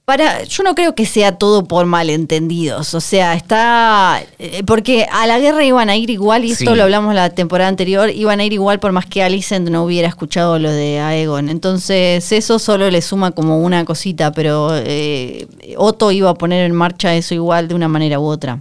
Para, 0.04 0.42
yo 0.44 0.64
no 0.64 0.74
creo 0.74 0.94
que 0.96 1.06
sea 1.06 1.38
todo 1.38 1.64
por 1.64 1.86
malentendidos, 1.86 2.94
o 2.94 3.00
sea, 3.00 3.34
está, 3.34 4.20
eh, 4.40 4.62
porque 4.66 5.06
a 5.10 5.26
la 5.28 5.38
guerra 5.38 5.64
iban 5.64 5.90
a 5.90 5.96
ir 5.96 6.10
igual, 6.10 6.44
y 6.44 6.52
esto 6.52 6.70
Sí. 6.72 6.76
lo 6.76 6.82
hablamos 6.82 7.14
la 7.14 7.30
temporada 7.30 7.68
anterior, 7.68 8.10
iban 8.10 8.40
a 8.40 8.44
ir 8.44 8.52
igual 8.52 8.80
por 8.80 8.90
más 8.90 9.06
que 9.06 9.22
Alicent 9.22 9.68
no 9.68 9.84
hubiera 9.84 10.08
escuchado 10.08 10.58
lo 10.58 10.70
de 10.72 10.98
Aegon, 10.98 11.48
entonces 11.48 12.32
eso 12.32 12.58
solo 12.58 12.90
le 12.90 13.00
suma 13.00 13.30
como 13.30 13.60
una 13.60 13.84
cosita, 13.84 14.32
pero 14.32 14.70
eh, 14.74 15.46
Otto 15.76 16.10
iba 16.10 16.30
a 16.30 16.34
poner 16.34 16.64
en 16.66 16.72
marcha 16.72 17.14
eso 17.14 17.34
igual 17.34 17.68
de 17.68 17.74
una 17.76 17.86
manera 17.88 18.18
u 18.18 18.24
otra. 18.24 18.60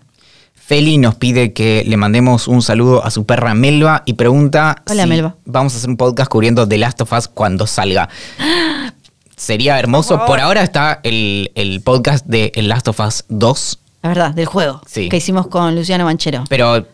Feli 0.63 0.97
nos 0.97 1.15
pide 1.15 1.53
que 1.53 1.83
le 1.85 1.97
mandemos 1.97 2.47
un 2.47 2.61
saludo 2.61 3.03
a 3.03 3.11
su 3.11 3.25
perra 3.25 3.53
Melba 3.53 4.03
y 4.05 4.13
pregunta 4.13 4.83
Hola, 4.89 5.03
si 5.03 5.09
Melba. 5.09 5.35
vamos 5.45 5.73
a 5.73 5.77
hacer 5.77 5.89
un 5.89 5.97
podcast 5.97 6.29
cubriendo 6.31 6.67
The 6.67 6.77
Last 6.77 7.01
of 7.01 7.11
Us 7.11 7.27
cuando 7.27 7.67
salga. 7.67 8.07
Sería 9.35 9.79
hermoso. 9.79 10.23
Por 10.25 10.39
ahora 10.39 10.61
está 10.63 10.99
el, 11.03 11.51
el 11.55 11.81
podcast 11.81 12.25
de 12.27 12.51
The 12.53 12.61
Last 12.61 12.87
of 12.87 12.99
Us 12.99 13.25
2, 13.29 13.79
La 14.03 14.09
verdad, 14.09 14.31
del 14.33 14.45
juego 14.45 14.81
Sí. 14.85 15.09
que 15.09 15.17
hicimos 15.17 15.47
con 15.47 15.75
Luciano 15.75 16.05
Manchero. 16.05 16.43
pero 16.47 16.85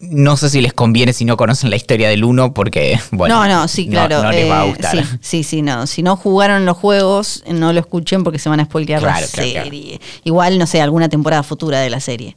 no 0.00 0.38
sé 0.38 0.48
si 0.48 0.62
les 0.62 0.72
conviene 0.72 1.12
si 1.12 1.26
no 1.26 1.36
conocen 1.36 1.68
la 1.68 1.76
historia 1.76 2.08
del 2.08 2.24
1 2.24 2.54
porque, 2.54 2.98
bueno, 3.10 3.46
no, 3.46 3.48
no, 3.60 3.68
sí, 3.68 3.86
claro. 3.86 4.22
no, 4.22 4.32
les 4.32 4.50
va 4.50 4.62
a 4.62 4.64
eh, 4.64 4.68
gustar. 4.70 4.96
Sí, 4.96 5.04
sí, 5.20 5.42
sí, 5.44 5.62
no. 5.62 5.86
Si 5.86 6.02
no 6.02 6.16
jugaron 6.16 6.64
los 6.64 6.78
juegos, 6.78 7.44
no 7.46 7.72
lo 7.74 7.80
escuchen 7.80 8.24
porque 8.24 8.38
se 8.38 8.48
van 8.48 8.60
a 8.60 8.64
spoilear 8.64 9.02
la 9.02 9.12
Claro, 9.12 9.26
claro, 9.30 9.64
serie. 9.64 10.00
Igual, 10.24 10.58
no 10.58 10.66
sé, 10.66 10.80
alguna 10.80 11.10
temporada 11.10 11.42
futura 11.42 11.80
de 11.80 11.90
la 11.90 12.00
serie. 12.00 12.34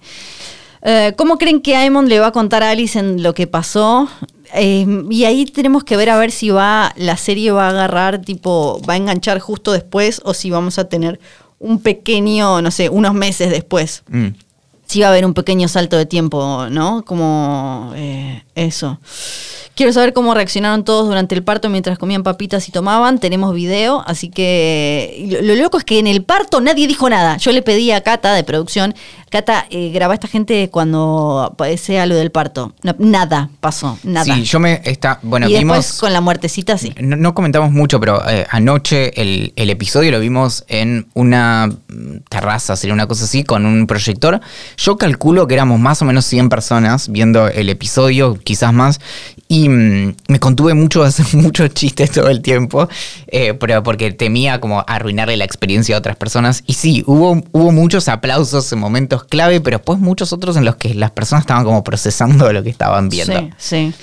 Eh, 0.84 1.14
¿Cómo 1.16 1.38
creen 1.38 1.62
que 1.62 1.76
Aemon 1.76 2.10
le 2.10 2.20
va 2.20 2.28
a 2.28 2.32
contar 2.32 2.62
a 2.62 2.72
Alice 2.72 3.00
en 3.00 3.24
lo 3.24 3.34
que 3.34 3.48
pasó? 3.48 4.10
Eh, 4.54 4.86
y 5.10 5.24
ahí 5.24 5.46
tenemos 5.46 5.84
que 5.84 5.98
ver 5.98 6.10
a 6.10 6.18
ver 6.18 6.30
si 6.30 6.50
va 6.50 6.94
la 6.98 7.18
serie 7.18 7.52
va 7.52 7.68
a 7.68 7.70
agarrar, 7.70 8.22
tipo, 8.22 8.82
va 8.88 8.94
a 8.94 8.98
enganchar 8.98 9.40
justo 9.40 9.72
después 9.72 10.22
o 10.26 10.34
si 10.34 10.52
vamos 10.52 10.78
a 10.78 10.90
tener 10.90 11.20
un 11.60 11.80
pequeño, 11.80 12.62
no 12.62 12.70
sé, 12.70 12.90
unos 12.90 13.14
meses 13.14 13.50
después. 13.50 14.04
Mm. 14.10 14.28
Sí 14.86 15.00
va 15.00 15.08
a 15.08 15.10
haber 15.12 15.26
un 15.26 15.34
pequeño 15.34 15.70
salto 15.70 15.98
de 15.98 16.06
tiempo, 16.06 16.68
¿no? 16.70 17.04
Como 17.06 17.94
eh, 17.96 18.44
eso. 18.54 19.00
Quiero 19.76 19.92
saber 19.92 20.14
cómo 20.14 20.36
reaccionaron 20.36 20.84
todos 20.84 21.08
durante 21.08 21.34
el 21.34 21.42
parto 21.42 21.68
mientras 21.68 21.98
comían 21.98 22.22
papitas 22.22 22.68
y 22.68 22.72
tomaban. 22.72 23.18
Tenemos 23.18 23.56
video, 23.56 24.04
así 24.06 24.30
que 24.30 25.26
lo, 25.32 25.42
lo 25.42 25.56
loco 25.56 25.80
es 25.80 25.84
que 25.84 25.98
en 25.98 26.06
el 26.06 26.24
parto 26.24 26.62
nadie 26.62 26.86
dijo 26.86 27.10
nada. 27.10 27.38
Yo 27.38 27.52
le 27.52 27.64
pedí 27.64 27.90
a 27.90 28.02
Cata 28.02 28.34
de 28.34 28.44
producción, 28.44 28.94
Cata, 29.34 29.66
eh, 29.72 30.00
a 30.00 30.14
esta 30.14 30.28
gente 30.28 30.70
cuando 30.70 31.56
sea 31.78 32.06
lo 32.06 32.14
del 32.14 32.30
parto. 32.30 32.76
No, 32.84 32.96
nada 33.00 33.50
pasó, 33.62 33.98
nada. 34.04 34.26
Sí, 34.26 34.44
yo 34.44 34.60
me 34.60 34.80
está, 34.84 35.18
bueno, 35.24 35.50
y 35.50 35.58
vimos 35.58 35.78
después 35.78 36.00
con 36.02 36.14
la 36.14 36.22
muertecita, 36.22 36.78
sí. 36.78 36.94
No, 37.02 37.16
no 37.16 37.34
comentamos 37.34 37.72
mucho, 37.72 38.00
pero 38.00 38.22
eh, 38.30 38.46
anoche 38.52 39.20
el, 39.20 39.52
el 39.56 39.72
episodio 39.72 40.12
lo 40.12 40.20
vimos 40.20 40.66
en 40.68 41.08
una 41.16 41.66
mm, 41.66 42.18
terraza, 42.30 42.76
sería 42.76 42.94
una 42.94 43.08
cosa 43.08 43.24
así, 43.24 43.44
con 43.44 43.66
un 43.66 43.88
proyector. 43.88 44.40
Yo 44.78 44.98
calculo 44.98 45.48
que 45.48 45.56
éramos 45.56 45.80
más 45.80 46.00
o 46.04 46.06
menos 46.06 46.26
100 46.26 46.50
personas 46.50 47.10
viendo 47.10 47.48
el 47.48 47.70
episodio, 47.70 48.36
quizás 48.36 48.72
más, 48.72 49.00
y 49.48 49.70
mm, 49.70 50.16
me 50.28 50.40
contuve 50.40 50.74
mucho 50.74 51.02
de 51.02 51.10
hacer 51.10 51.26
muchos 51.34 51.74
chistes 51.74 52.12
todo 52.12 52.30
el 52.30 52.42
tiempo, 52.42 52.88
eh, 53.28 53.54
pero 53.54 53.84
porque 53.84 54.12
temía 54.12 54.60
como 54.60 54.84
arruinarle 54.88 55.38
la 55.38 55.46
experiencia 55.46 55.96
a 55.96 56.00
otras 56.00 56.16
personas. 56.16 56.64
Y 56.66 56.74
sí, 56.74 57.04
hubo, 57.06 57.44
hubo 57.52 57.72
muchos 57.72 58.08
aplausos 58.08 58.72
en 58.72 58.80
momentos 58.80 59.24
clave, 59.24 59.62
pero 59.62 59.78
después 59.78 60.00
muchos 60.00 60.34
otros 60.34 60.58
en 60.58 60.66
los 60.66 60.76
que 60.76 60.94
las 60.94 61.12
personas 61.12 61.44
estaban 61.44 61.64
como 61.64 61.84
procesando 61.84 62.52
lo 62.52 62.64
que 62.64 62.70
estaban 62.70 63.10
viendo. 63.10 63.40
Sí, 63.40 63.50
sí. 63.58 63.94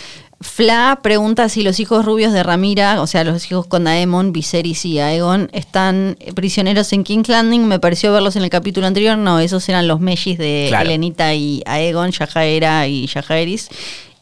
Fla 0.43 1.01
pregunta 1.03 1.51
si 1.51 1.62
los 1.62 1.81
hijos 1.81 2.03
rubios 2.07 2.33
de 2.33 2.43
Ramira, 2.43 3.03
o 3.03 3.07
sea, 3.07 3.25
los 3.25 3.45
hijos 3.51 3.67
con 3.67 3.85
Daemon, 3.85 4.33
Viserys 4.33 4.87
y 4.87 4.99
Aegon, 4.99 5.51
están 5.53 6.17
prisioneros 6.35 6.95
en 6.95 7.05
King's 7.05 7.29
Landing. 7.29 7.67
Me 7.67 7.79
pareció 7.79 8.11
verlos 8.11 8.37
en 8.37 8.45
el 8.45 8.49
capítulo 8.49 8.87
anterior. 8.87 9.19
No, 9.19 9.39
esos 9.39 9.69
eran 9.69 9.87
los 9.87 10.01
Mellis 10.01 10.39
de 10.39 10.67
Claro. 10.69 10.89
Elenita 10.89 11.35
y 11.35 11.62
Aegon, 11.67 12.11
Yajaera 12.11 12.87
y 12.89 13.07
Yajaeris. 13.07 13.69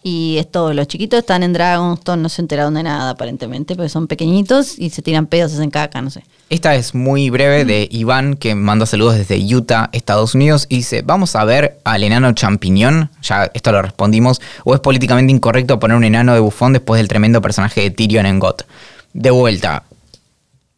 Y 0.03 0.37
esto, 0.39 0.73
los 0.73 0.87
chiquitos 0.87 1.19
están 1.19 1.43
en 1.43 1.53
Dragonstone, 1.53 2.23
no 2.23 2.29
se 2.29 2.41
enteraron 2.41 2.75
de 2.75 2.85
nada 2.85 3.11
aparentemente, 3.11 3.75
porque 3.75 3.89
son 3.89 4.07
pequeñitos 4.07 4.79
y 4.79 4.91
se 4.91 5.03
tiran 5.03 5.27
pedos, 5.27 5.53
hacen 5.53 5.71
caca, 5.71 6.01
no 6.01 6.11
sé. 6.11 6.25
Esta 6.51 6.77
es 6.77 6.95
muy 6.95 7.29
breve 7.29 7.65
de 7.65 7.89
Iván 7.91 8.35
que 8.35 8.55
manda 8.55 8.87
saludos 8.87 9.17
desde 9.17 9.39
Utah, 9.55 9.91
Estados 9.93 10.35
Unidos 10.35 10.67
y 10.69 10.77
dice, 10.77 11.03
vamos 11.03 11.37
a 11.37 11.45
ver 11.45 11.79
al 11.85 12.05
enano 12.05 12.33
champiñón, 12.33 13.11
ya 13.21 13.51
esto 13.53 13.71
lo 13.73 13.83
respondimos, 13.83 14.41
o 14.65 14.75
es 14.75 14.81
políticamente 14.81 15.33
incorrecto 15.33 15.79
poner 15.79 15.97
un 15.97 16.05
enano 16.05 16.33
de 16.33 16.41
bufón 16.41 16.73
después 16.73 16.99
del 16.99 17.09
tremendo 17.09 17.43
personaje 17.43 17.83
de 17.83 17.91
Tyrion 17.91 18.25
en 18.25 18.39
GOT. 18.39 18.65
De 19.13 19.31
vuelta, 19.31 19.83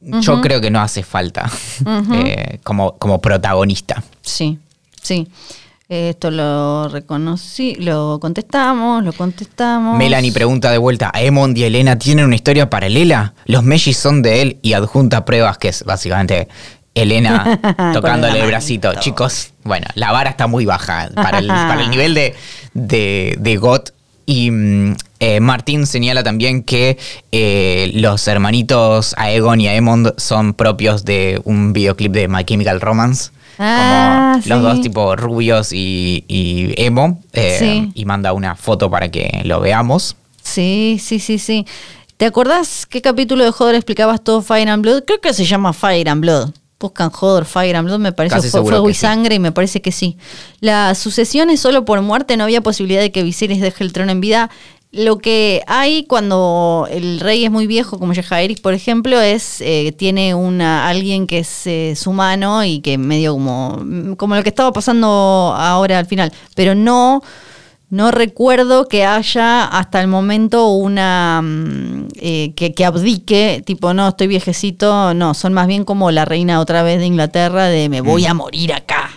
yo 0.00 0.40
creo 0.40 0.60
que 0.60 0.70
no 0.70 0.80
hace 0.80 1.02
falta 1.02 1.50
eh, 2.14 2.58
como, 2.64 2.96
como 2.96 3.20
protagonista. 3.20 4.02
Sí, 4.22 4.58
sí. 5.00 5.28
Esto 5.90 6.30
lo 6.30 6.88
reconocí, 6.88 7.74
lo 7.74 8.20
contestamos, 8.20 9.02
lo 9.02 9.12
contestamos. 9.12 9.98
Melanie 9.98 10.30
pregunta 10.30 10.70
de 10.70 10.78
vuelta, 10.78 11.10
¿Aemond 11.12 11.58
y 11.58 11.64
Elena 11.64 11.98
tienen 11.98 12.26
una 12.26 12.36
historia 12.36 12.70
paralela? 12.70 13.34
Los 13.46 13.64
Mellis 13.64 13.96
son 13.96 14.22
de 14.22 14.40
él 14.40 14.58
y 14.62 14.74
adjunta 14.74 15.24
pruebas 15.24 15.58
que 15.58 15.66
es 15.66 15.82
básicamente 15.82 16.46
Elena 16.94 17.90
tocándole 17.92 18.38
el 18.38 18.46
bracito. 18.46 18.86
manito. 18.86 19.02
Chicos, 19.02 19.50
bueno, 19.64 19.88
la 19.96 20.12
vara 20.12 20.30
está 20.30 20.46
muy 20.46 20.64
baja 20.64 21.10
para 21.12 21.40
el, 21.40 21.48
para 21.48 21.82
el 21.82 21.90
nivel 21.90 22.14
de, 22.14 22.36
de, 22.72 23.36
de 23.40 23.56
GOT. 23.56 23.90
Y 24.26 24.52
mm, 24.52 24.94
eh, 25.18 25.40
Martín 25.40 25.88
señala 25.88 26.22
también 26.22 26.62
que 26.62 26.98
eh, 27.32 27.90
los 27.94 28.28
hermanitos 28.28 29.12
Aegon 29.18 29.60
y 29.60 29.66
Aemond 29.66 30.14
son 30.18 30.54
propios 30.54 31.04
de 31.04 31.40
un 31.42 31.72
videoclip 31.72 32.12
de 32.12 32.28
My 32.28 32.44
Chemical 32.44 32.80
Romance. 32.80 33.32
Ah, 33.58 34.38
como 34.42 34.54
los 34.54 34.62
dos 34.62 34.80
tipo 34.80 35.16
rubios 35.16 35.72
y, 35.72 36.24
y 36.28 36.74
emo. 36.76 37.20
eh, 37.32 37.56
Sí. 37.58 37.92
Y 37.94 38.04
manda 38.04 38.32
una 38.32 38.54
foto 38.56 38.90
para 38.90 39.10
que 39.10 39.42
lo 39.44 39.60
veamos. 39.60 40.16
Sí, 40.42 40.98
sí, 41.02 41.20
sí, 41.20 41.38
sí. 41.38 41.66
¿Te 42.16 42.26
acordás 42.26 42.86
qué 42.86 43.00
capítulo 43.02 43.44
de 43.44 43.50
Hodor 43.50 43.74
explicabas 43.74 44.22
todo 44.22 44.42
Fire 44.42 44.68
and 44.68 44.82
Blood? 44.82 45.04
Creo 45.06 45.20
que 45.20 45.32
se 45.32 45.44
llama 45.44 45.72
Fire 45.72 46.08
and 46.08 46.20
Blood. 46.20 46.50
Buscan 46.78 47.10
Hodor, 47.18 47.44
Fire 47.44 47.76
and 47.76 47.86
Blood, 47.86 47.98
me 47.98 48.12
parece 48.12 48.40
fuego 48.50 48.88
y 48.88 48.94
sí. 48.94 49.00
sangre 49.00 49.34
y 49.34 49.38
me 49.38 49.52
parece 49.52 49.82
que 49.82 49.92
sí. 49.92 50.16
La 50.60 50.94
sucesión 50.94 51.50
es 51.50 51.60
solo 51.60 51.84
por 51.84 52.00
muerte, 52.00 52.38
no 52.38 52.44
había 52.44 52.62
posibilidad 52.62 53.00
de 53.02 53.12
que 53.12 53.22
Viserys 53.22 53.60
deje 53.60 53.84
el 53.84 53.92
trono 53.92 54.12
en 54.12 54.20
vida. 54.22 54.50
Lo 54.92 55.18
que 55.18 55.62
hay 55.68 56.04
cuando 56.04 56.88
el 56.90 57.20
rey 57.20 57.44
es 57.44 57.50
muy 57.50 57.68
viejo, 57.68 58.00
como 58.00 58.12
Jaehaerys, 58.12 58.60
por 58.60 58.74
ejemplo, 58.74 59.20
es 59.20 59.60
eh, 59.60 59.92
tiene 59.92 60.34
una 60.34 60.88
alguien 60.88 61.28
que 61.28 61.38
es 61.38 61.66
eh, 61.66 61.94
su 61.94 62.12
mano 62.12 62.64
y 62.64 62.80
que 62.80 62.98
medio 62.98 63.34
como 63.34 64.16
como 64.16 64.34
lo 64.34 64.42
que 64.42 64.48
estaba 64.48 64.72
pasando 64.72 65.54
ahora 65.56 65.98
al 66.00 66.06
final, 66.06 66.32
pero 66.56 66.74
no 66.74 67.22
no 67.90 68.12
recuerdo 68.12 68.86
que 68.86 69.04
haya 69.04 69.64
hasta 69.64 70.00
el 70.00 70.06
momento 70.06 70.68
una 70.68 71.40
mm, 71.42 72.08
eh, 72.16 72.52
que, 72.54 72.72
que 72.72 72.84
abdique, 72.84 73.62
tipo, 73.66 73.92
no, 73.94 74.08
estoy 74.08 74.28
viejecito, 74.28 75.12
no, 75.12 75.34
son 75.34 75.52
más 75.52 75.66
bien 75.66 75.84
como 75.84 76.10
la 76.12 76.24
reina 76.24 76.60
otra 76.60 76.84
vez 76.84 77.00
de 77.00 77.06
Inglaterra 77.06 77.66
de 77.66 77.88
me 77.88 78.00
voy 78.00 78.26
a 78.26 78.34
morir 78.34 78.72
acá. 78.72 79.10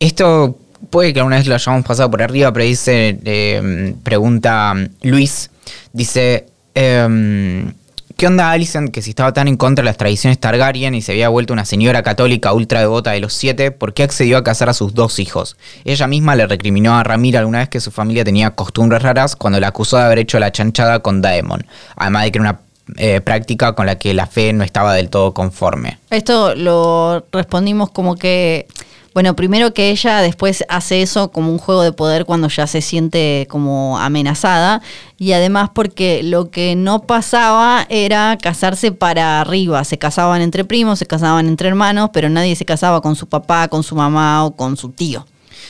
Esto 0.00 0.58
puede 0.90 1.12
que 1.12 1.20
alguna 1.20 1.36
vez 1.36 1.46
lo 1.46 1.54
hayamos 1.54 1.84
pasado 1.84 2.10
por 2.10 2.22
arriba, 2.22 2.52
pero 2.52 2.64
dice, 2.64 3.18
eh, 3.24 3.94
pregunta 4.02 4.74
Luis, 5.02 5.50
dice, 5.92 6.46
em, 6.74 7.72
¿qué 8.16 8.26
onda 8.26 8.50
Alicent 8.50 8.90
que 8.90 9.02
si 9.02 9.10
estaba 9.10 9.32
tan 9.32 9.48
en 9.48 9.56
contra 9.56 9.82
de 9.82 9.86
las 9.86 9.96
tradiciones 9.96 10.38
Targaryen 10.38 10.94
y 10.94 11.02
se 11.02 11.12
había 11.12 11.28
vuelto 11.28 11.52
una 11.52 11.64
señora 11.64 12.02
católica 12.02 12.52
ultra 12.52 12.80
devota 12.80 13.12
de 13.12 13.20
los 13.20 13.32
siete, 13.32 13.70
¿por 13.70 13.94
qué 13.94 14.02
accedió 14.02 14.38
a 14.38 14.44
casar 14.44 14.68
a 14.68 14.74
sus 14.74 14.94
dos 14.94 15.18
hijos? 15.18 15.56
Ella 15.84 16.06
misma 16.06 16.34
le 16.34 16.46
recriminó 16.46 16.96
a 16.96 17.04
Ramira 17.04 17.40
alguna 17.40 17.58
vez 17.58 17.68
que 17.68 17.80
su 17.80 17.90
familia 17.90 18.24
tenía 18.24 18.50
costumbres 18.50 19.02
raras 19.02 19.36
cuando 19.36 19.60
la 19.60 19.68
acusó 19.68 19.98
de 19.98 20.04
haber 20.04 20.18
hecho 20.18 20.38
la 20.38 20.52
chanchada 20.52 21.00
con 21.00 21.22
Daemon, 21.22 21.66
además 21.96 22.24
de 22.24 22.32
que 22.32 22.38
era 22.38 22.50
una 22.50 22.60
eh, 22.98 23.20
práctica 23.20 23.72
con 23.72 23.86
la 23.86 23.98
que 23.98 24.14
la 24.14 24.28
fe 24.28 24.52
no 24.52 24.62
estaba 24.62 24.94
del 24.94 25.10
todo 25.10 25.34
conforme. 25.34 25.98
Esto 26.10 26.54
lo 26.54 27.26
respondimos 27.32 27.90
como 27.90 28.14
que, 28.14 28.68
bueno, 29.16 29.34
primero 29.34 29.72
que 29.72 29.88
ella 29.88 30.20
después 30.20 30.62
hace 30.68 31.00
eso 31.00 31.30
como 31.30 31.50
un 31.50 31.56
juego 31.56 31.80
de 31.80 31.92
poder 31.92 32.26
cuando 32.26 32.48
ya 32.48 32.66
se 32.66 32.82
siente 32.82 33.46
como 33.48 33.98
amenazada 33.98 34.82
y 35.16 35.32
además 35.32 35.70
porque 35.72 36.22
lo 36.22 36.50
que 36.50 36.76
no 36.76 37.00
pasaba 37.04 37.86
era 37.88 38.36
casarse 38.36 38.92
para 38.92 39.40
arriba, 39.40 39.82
se 39.84 39.96
casaban 39.96 40.42
entre 40.42 40.66
primos, 40.66 40.98
se 40.98 41.06
casaban 41.06 41.48
entre 41.48 41.68
hermanos, 41.68 42.10
pero 42.12 42.28
nadie 42.28 42.56
se 42.56 42.66
casaba 42.66 43.00
con 43.00 43.16
su 43.16 43.26
papá, 43.26 43.68
con 43.68 43.82
su 43.82 43.96
mamá 43.96 44.44
o 44.44 44.54
con 44.54 44.76
su 44.76 44.90
tío. 44.90 45.24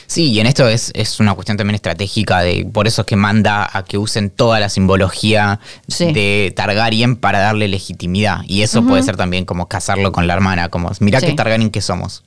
Sí, 0.07 0.31
y 0.31 0.39
en 0.39 0.47
esto 0.47 0.67
es, 0.69 0.91
es 0.95 1.19
una 1.19 1.33
cuestión 1.35 1.57
también 1.57 1.75
estratégica, 1.75 2.39
de 2.39 2.65
por 2.71 2.87
eso 2.87 3.01
es 3.01 3.05
que 3.07 3.17
manda 3.17 3.69
a 3.71 3.83
que 3.83 3.97
usen 3.97 4.29
toda 4.29 4.59
la 4.59 4.69
simbología 4.69 5.59
Sí. 5.87 6.13
de 6.13 6.53
Targaryen 6.55 7.17
para 7.17 7.39
darle 7.39 7.67
legitimidad. 7.67 8.39
Y 8.47 8.61
eso 8.61 8.83
puede 8.83 9.03
ser 9.03 9.17
también 9.17 9.43
como 9.45 9.67
casarlo 9.67 10.11
con 10.13 10.25
la 10.25 10.33
hermana, 10.33 10.69
como 10.69 10.89
mirá 11.01 11.19
Sí. 11.19 11.25
qué 11.27 11.33
Targaryen 11.33 11.69
que 11.71 11.81
somos. 11.81 12.23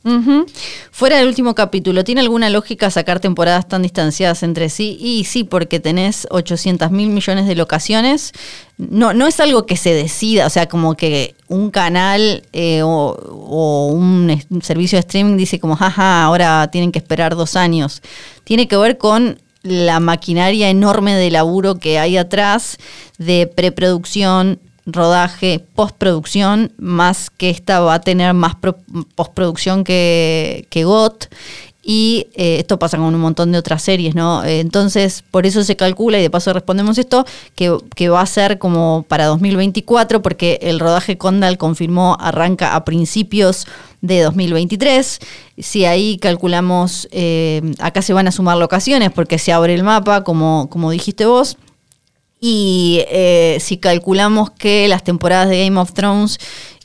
Fuera 0.90 1.16
del 1.16 1.26
último 1.28 1.54
capítulo, 1.54 2.04
¿tiene 2.04 2.20
alguna 2.20 2.50
lógica 2.50 2.90
sacar 2.90 3.18
temporadas 3.20 3.66
tan 3.66 3.82
distanciadas 3.82 4.42
entre 4.42 4.68
sí? 4.68 4.98
Y 5.00 5.24
sí, 5.24 5.44
porque 5.44 5.80
tenés 5.80 6.26
800 6.30 6.90
mil 6.90 7.08
millones 7.08 7.46
de 7.46 7.54
locaciones 7.54 8.32
no, 8.88 9.12
no 9.12 9.26
es 9.26 9.40
algo 9.40 9.66
que 9.66 9.76
se 9.76 9.92
decida, 9.92 10.46
o 10.46 10.50
sea, 10.50 10.68
como 10.68 10.94
que 10.94 11.34
un 11.48 11.70
canal 11.70 12.42
eh, 12.52 12.82
o, 12.82 13.90
un 13.92 14.62
servicio 14.62 14.96
de 14.96 15.00
streaming 15.00 15.36
dice 15.36 15.60
como, 15.60 15.76
jaja, 15.76 16.22
ahora 16.22 16.68
tienen 16.70 16.92
que 16.92 16.98
esperar 16.98 17.36
dos 17.36 17.56
años. 17.56 18.00
Tiene 18.44 18.68
que 18.68 18.76
ver 18.76 18.96
con 18.96 19.40
la 19.62 20.00
maquinaria 20.00 20.70
enorme 20.70 21.14
de 21.14 21.30
laburo 21.30 21.74
que 21.74 21.98
hay 21.98 22.16
atrás 22.16 22.78
de 23.18 23.46
preproducción, 23.46 24.58
rodaje, 24.86 25.60
postproducción, 25.74 26.72
más 26.78 27.28
que 27.30 27.50
esta 27.50 27.80
va 27.80 27.94
a 27.94 28.00
tener 28.00 28.32
más 28.32 28.54
pro- 28.54 28.78
postproducción 29.14 29.84
que, 29.84 30.66
que 30.70 30.84
GOT. 30.84 31.26
Y 31.82 32.26
eh, 32.34 32.58
esto 32.58 32.78
pasa 32.78 32.98
con 32.98 33.14
un 33.14 33.20
montón 33.20 33.52
de 33.52 33.58
otras 33.58 33.82
series, 33.82 34.14
¿no? 34.14 34.44
Eh, 34.44 34.60
entonces, 34.60 35.24
por 35.30 35.46
eso 35.46 35.64
se 35.64 35.76
calcula, 35.76 36.18
y 36.18 36.22
de 36.22 36.28
paso 36.30 36.52
respondemos 36.52 36.98
esto, 36.98 37.24
que, 37.54 37.74
que 37.94 38.10
va 38.10 38.20
a 38.20 38.26
ser 38.26 38.58
como 38.58 39.06
para 39.08 39.26
2024, 39.26 40.20
porque 40.20 40.58
el 40.62 40.78
rodaje 40.78 41.16
Condal 41.16 41.56
confirmó 41.56 42.18
arranca 42.20 42.74
a 42.74 42.84
principios 42.84 43.66
de 44.02 44.20
2023. 44.20 45.20
Si 45.58 45.86
ahí 45.86 46.18
calculamos, 46.18 47.08
eh, 47.12 47.62
acá 47.78 48.02
se 48.02 48.12
van 48.12 48.28
a 48.28 48.32
sumar 48.32 48.58
locaciones, 48.58 49.10
porque 49.10 49.38
se 49.38 49.52
abre 49.52 49.72
el 49.72 49.82
mapa, 49.82 50.22
como, 50.22 50.68
como 50.68 50.90
dijiste 50.90 51.24
vos. 51.24 51.56
Y 52.42 53.04
si 53.58 53.76
calculamos 53.76 54.50
que 54.50 54.88
las 54.88 55.04
temporadas 55.04 55.50
de 55.50 55.62
Game 55.62 55.78
of 55.78 55.92
Thrones 55.92 56.38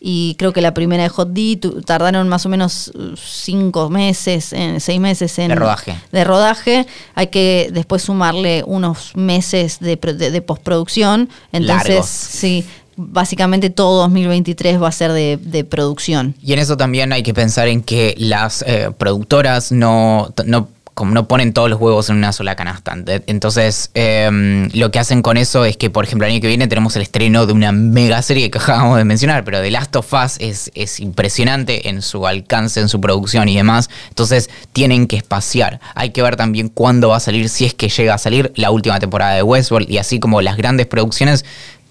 y 0.07 0.35
creo 0.37 0.53
que 0.53 0.61
la 0.61 0.75
primera 0.75 1.01
de 1.01 1.09
Hot 1.09 1.29
D 1.29 1.59
tardaron 1.83 2.29
más 2.29 2.45
o 2.45 2.49
menos 2.49 2.91
uh, 2.93 3.15
cinco 3.17 3.89
meses, 3.89 4.53
en, 4.53 4.79
seis 4.79 4.99
meses 4.99 5.39
en, 5.39 5.47
De 5.49 5.55
rodaje. 5.55 5.95
de 6.11 6.23
rodaje, 6.23 6.85
hay 7.15 7.27
que 7.27 7.69
después 7.73 8.03
sumarle 8.03 8.63
unos 8.67 9.15
meses 9.15 9.79
de, 9.79 9.95
de- 9.95 10.29
de 10.29 10.41
postproducción. 10.43 11.27
Entonces, 11.51 11.87
Largos. 11.89 12.05
sí, 12.07 12.63
básicamente 12.97 13.69
todo 13.71 14.01
2023 14.03 14.79
va 14.81 14.89
a 14.89 14.91
ser 14.91 15.11
de, 15.11 15.37
de 15.41 15.63
producción. 15.63 16.35
Y 16.41 16.53
en 16.53 16.59
eso 16.59 16.77
también 16.77 17.11
hay 17.11 17.23
que 17.23 17.33
pensar 17.33 17.67
en 17.67 17.81
que 17.81 18.13
las 18.19 18.63
eh, 18.67 18.91
productoras 18.97 19.71
no, 19.71 20.31
no, 20.45 20.67
como 20.95 21.13
no 21.13 21.27
ponen 21.27 21.53
todos 21.53 21.69
los 21.69 21.79
huevos 21.79 22.09
en 22.09 22.15
una 22.15 22.31
sola 22.33 22.55
canasta. 22.55 22.93
Ent- 22.95 23.23
Entonces, 23.27 23.91
eh, 23.93 24.67
lo 24.73 24.89
que 24.91 24.97
hacen 24.99 25.21
con 25.21 25.37
eso 25.37 25.63
es 25.65 25.77
que, 25.77 25.89
por 25.91 26.05
ejemplo, 26.05 26.25
el 26.25 26.31
año 26.33 26.41
que 26.41 26.47
viene 26.47 26.67
tenemos 26.67 26.95
el 26.95 27.03
estreno 27.03 27.45
de 27.45 27.53
una 27.53 27.71
mega 27.71 28.21
serie 28.23 28.49
que 28.49 28.57
acabamos 28.63 28.97
de 28.97 29.03
mencionar, 29.05 29.43
pero 29.43 29.61
The 29.61 29.69
Last 29.71 29.95
of 29.97 30.11
Us 30.13 30.37
es, 30.39 30.71
es 30.73 30.99
impresionante 30.99 31.89
en 31.89 32.01
su 32.01 32.25
alcance, 32.25 32.79
en 32.79 32.89
su 32.89 32.99
producción 32.99 33.47
y 33.49 33.55
demás. 33.55 33.89
Entonces, 34.09 34.49
tienen 34.73 35.05
que 35.05 35.17
espaciar. 35.17 35.79
Hay 35.93 36.09
que 36.09 36.21
ver 36.23 36.35
también 36.37 36.69
cuándo 36.69 37.09
va 37.09 37.17
a 37.17 37.19
salir, 37.19 37.49
si 37.49 37.65
es 37.65 37.73
que 37.73 37.89
llega 37.89 38.13
a 38.13 38.17
salir 38.17 38.51
la 38.55 38.71
última 38.71 38.97
temporada 38.99 39.35
de 39.35 39.43
Westworld 39.43 39.89
y 39.91 39.97
así 39.97 40.19
como 40.19 40.41
las 40.41 40.57
grandes 40.57 40.87
producciones 40.87 41.43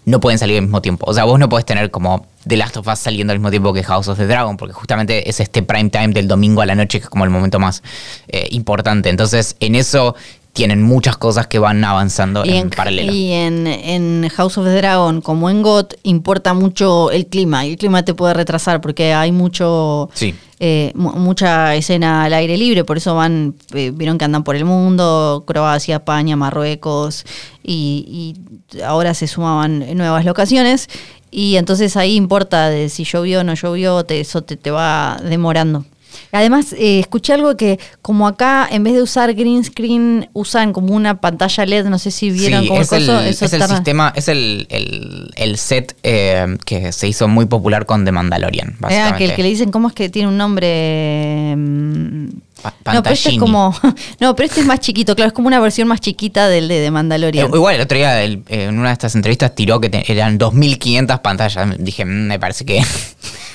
no 0.04 0.20
pueden 0.20 0.38
salir 0.38 0.56
al 0.58 0.62
mismo 0.62 0.82
tiempo. 0.82 1.06
O 1.08 1.14
sea, 1.14 1.24
vos 1.24 1.38
no 1.38 1.48
podés 1.48 1.64
tener 1.64 1.90
como 1.90 2.26
The 2.46 2.56
Last 2.56 2.76
of 2.76 2.86
Us 2.86 2.98
saliendo 2.98 3.32
al 3.32 3.38
mismo 3.38 3.50
tiempo 3.50 3.72
que 3.72 3.82
House 3.82 4.08
of 4.08 4.18
the 4.18 4.26
Dragon, 4.26 4.56
porque 4.56 4.74
justamente 4.74 5.28
es 5.28 5.40
este 5.40 5.62
prime 5.62 5.90
time 5.90 6.08
del 6.08 6.28
domingo 6.28 6.60
a 6.60 6.66
la 6.66 6.74
noche 6.74 6.98
que 6.98 7.04
es 7.04 7.10
como 7.10 7.24
el 7.24 7.30
momento 7.30 7.58
más 7.58 7.82
eh, 8.28 8.48
importante. 8.50 9.08
Entonces, 9.08 9.56
en 9.60 9.74
eso 9.74 10.14
tienen 10.54 10.82
muchas 10.82 11.16
cosas 11.18 11.46
que 11.48 11.58
van 11.58 11.84
avanzando 11.84 12.44
Y 12.46 12.50
en, 12.50 12.56
en, 12.56 12.70
paralelo. 12.70 13.12
y 13.12 13.32
en, 13.32 13.66
en 13.66 14.28
House 14.30 14.56
of 14.56 14.64
the 14.64 14.70
Dragon, 14.74 15.20
como 15.20 15.50
en 15.50 15.60
GOT, 15.62 15.94
importa 16.04 16.54
mucho 16.54 17.10
el 17.10 17.26
clima. 17.26 17.66
Y 17.66 17.72
el 17.72 17.76
clima 17.76 18.04
te 18.04 18.14
puede 18.14 18.32
retrasar 18.34 18.80
porque 18.80 19.12
hay 19.12 19.32
mucho 19.32 20.08
Sí. 20.14 20.34
eh, 20.60 20.92
mu- 20.94 21.12
mucha 21.14 21.74
escena 21.74 22.24
al 22.24 22.32
aire 22.34 22.56
libre. 22.56 22.84
Por 22.84 22.96
eso 22.96 23.14
van, 23.14 23.56
eh, 23.74 23.90
vieron 23.92 24.16
que 24.16 24.24
andan 24.24 24.44
por 24.44 24.54
el 24.56 24.64
mundo, 24.64 25.44
Croacia, 25.46 25.96
España, 25.96 26.36
Marruecos. 26.36 27.24
Y, 27.62 28.34
y 28.76 28.80
ahora 28.82 29.12
se 29.14 29.26
sumaban 29.26 29.84
nuevas 29.96 30.24
locaciones. 30.24 30.88
Y 31.30 31.56
entonces 31.56 31.96
ahí 31.96 32.14
importa 32.14 32.70
de 32.70 32.88
si 32.90 33.02
llovió 33.02 33.40
o 33.40 33.44
no 33.44 33.54
llovió, 33.54 34.04
te, 34.04 34.20
eso 34.20 34.42
te, 34.42 34.56
te 34.56 34.70
va 34.70 35.18
demorando. 35.22 35.84
Además, 36.32 36.72
eh, 36.78 37.00
escuché 37.00 37.32
algo 37.32 37.56
que 37.56 37.78
como 38.02 38.26
acá, 38.26 38.68
en 38.70 38.82
vez 38.84 38.94
de 38.94 39.02
usar 39.02 39.34
green 39.34 39.62
screen, 39.64 40.28
usan 40.32 40.72
como 40.72 40.94
una 40.94 41.20
pantalla 41.20 41.64
LED, 41.66 41.86
no 41.86 41.98
sé 41.98 42.10
si 42.10 42.30
vieron 42.30 42.62
Sí, 42.62 42.68
cómo 42.68 42.80
es, 42.82 42.92
el, 42.92 43.02
eso 43.02 43.44
es 43.44 43.52
el 43.52 43.62
sistema, 43.62 44.12
es 44.14 44.28
el, 44.28 44.66
el- 44.70 45.30
el 45.36 45.58
set 45.58 45.96
eh, 46.02 46.56
que 46.64 46.92
se 46.92 47.08
hizo 47.08 47.28
muy 47.28 47.46
popular 47.46 47.86
con 47.86 48.04
The 48.04 48.12
Mandalorian, 48.12 48.70
Ah, 48.74 48.76
básicamente. 48.80 49.18
que 49.18 49.24
el 49.24 49.34
que 49.36 49.42
le 49.42 49.48
dicen, 49.48 49.70
¿cómo 49.70 49.88
es 49.88 49.94
que 49.94 50.08
tiene 50.08 50.28
un 50.28 50.36
nombre? 50.36 51.54
no, 51.56 53.02
pero 53.02 53.10
este 53.14 53.30
es 53.30 53.38
como. 53.38 53.74
No, 54.20 54.34
pero 54.34 54.46
este 54.48 54.60
es 54.60 54.66
más 54.66 54.80
chiquito, 54.80 55.14
claro, 55.14 55.28
es 55.28 55.32
como 55.34 55.48
una 55.48 55.60
versión 55.60 55.88
más 55.88 56.00
chiquita 56.00 56.48
del 56.48 56.68
de, 56.68 56.78
de 56.80 56.90
Mandalorian. 56.90 57.46
Eh, 57.46 57.50
igual 57.54 57.74
el 57.76 57.80
otro 57.82 57.96
día 57.98 58.22
el- 58.22 58.42
en 58.48 58.78
una 58.78 58.88
de 58.88 58.92
estas 58.94 59.14
entrevistas 59.14 59.54
tiró 59.54 59.80
que 59.80 59.90
te- 59.90 60.10
eran 60.10 60.38
2500 60.38 61.20
pantallas. 61.20 61.68
Dije, 61.78 62.04
"Mm, 62.04 62.26
me 62.28 62.38
parece 62.38 62.64
que 62.64 62.80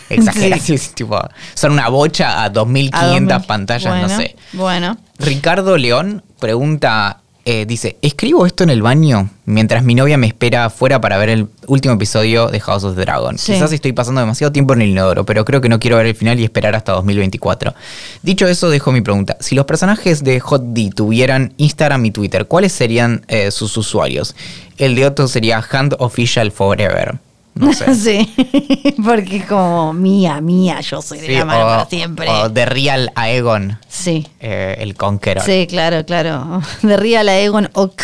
exageración. 0.09 0.79
tipo, 0.93 1.19
son 1.53 1.71
una 1.73 1.89
bocha 1.89 2.43
a 2.43 2.49
2500 2.49 3.01
A 3.01 3.35
2000. 3.37 3.47
pantallas, 3.47 4.01
no 4.01 4.15
sé. 4.17 4.35
Bueno. 4.53 4.97
Ricardo 5.17 5.77
León 5.77 6.23
pregunta, 6.39 7.19
eh, 7.45 7.65
dice, 7.65 7.97
¿escribo 8.01 8.45
esto 8.45 8.63
en 8.63 8.69
el 8.69 8.81
baño 8.81 9.29
mientras 9.45 9.83
mi 9.83 9.95
novia 9.95 10.17
me 10.17 10.27
espera 10.27 10.65
afuera 10.65 11.01
para 11.01 11.17
ver 11.17 11.29
el 11.29 11.47
último 11.67 11.95
episodio 11.95 12.47
de 12.47 12.59
House 12.59 12.83
of 12.83 12.95
the 12.95 13.01
Dragon? 13.01 13.37
Sí. 13.37 13.53
Quizás 13.53 13.71
estoy 13.71 13.91
pasando 13.91 14.21
demasiado 14.21 14.51
tiempo 14.51 14.73
en 14.73 14.81
el 14.83 14.89
inodoro, 14.89 15.25
pero 15.25 15.43
creo 15.45 15.59
que 15.59 15.67
no 15.69 15.79
quiero 15.79 15.97
ver 15.97 16.05
el 16.05 16.15
final 16.15 16.39
y 16.39 16.43
esperar 16.43 16.75
hasta 16.75 16.91
2024. 16.93 17.73
Dicho 18.21 18.47
eso, 18.47 18.69
dejo 18.69 18.91
mi 18.91 19.01
pregunta. 19.01 19.35
Si 19.39 19.55
los 19.55 19.65
personajes 19.65 20.23
de 20.23 20.39
Hot 20.39 20.61
D 20.67 20.91
tuvieran 20.95 21.53
Instagram 21.57 22.05
y 22.05 22.11
Twitter, 22.11 22.45
¿cuáles 22.45 22.71
serían 22.71 23.25
eh, 23.27 23.51
sus 23.51 23.75
usuarios? 23.77 24.35
El 24.77 24.95
de 24.95 25.07
Otto 25.07 25.27
sería 25.27 25.63
Hand 25.71 25.95
Official 25.99 26.51
Forever. 26.51 27.17
No 27.59 27.73
sé. 27.73 27.93
sí, 27.95 28.95
porque 29.03 29.37
es 29.37 29.45
como 29.45 29.93
mía, 29.93 30.39
mía, 30.41 30.79
yo 30.81 31.01
soy 31.01 31.19
de 31.19 31.27
Sí, 31.27 31.33
la 31.33 31.45
mano 31.45 31.65
o, 31.65 31.67
para 31.67 31.85
siempre. 31.85 32.27
o 32.29 32.51
The 32.51 32.65
Real 32.65 33.11
Aegon, 33.15 33.77
sí. 33.87 34.27
eh, 34.39 34.77
el 34.79 34.95
Conqueror. 34.95 35.43
Sí, 35.45 35.67
claro, 35.69 36.05
claro. 36.05 36.61
De 36.81 36.97
Real 36.97 37.27
a 37.29 37.37
Egon 37.39 37.69
Ok. 37.73 38.03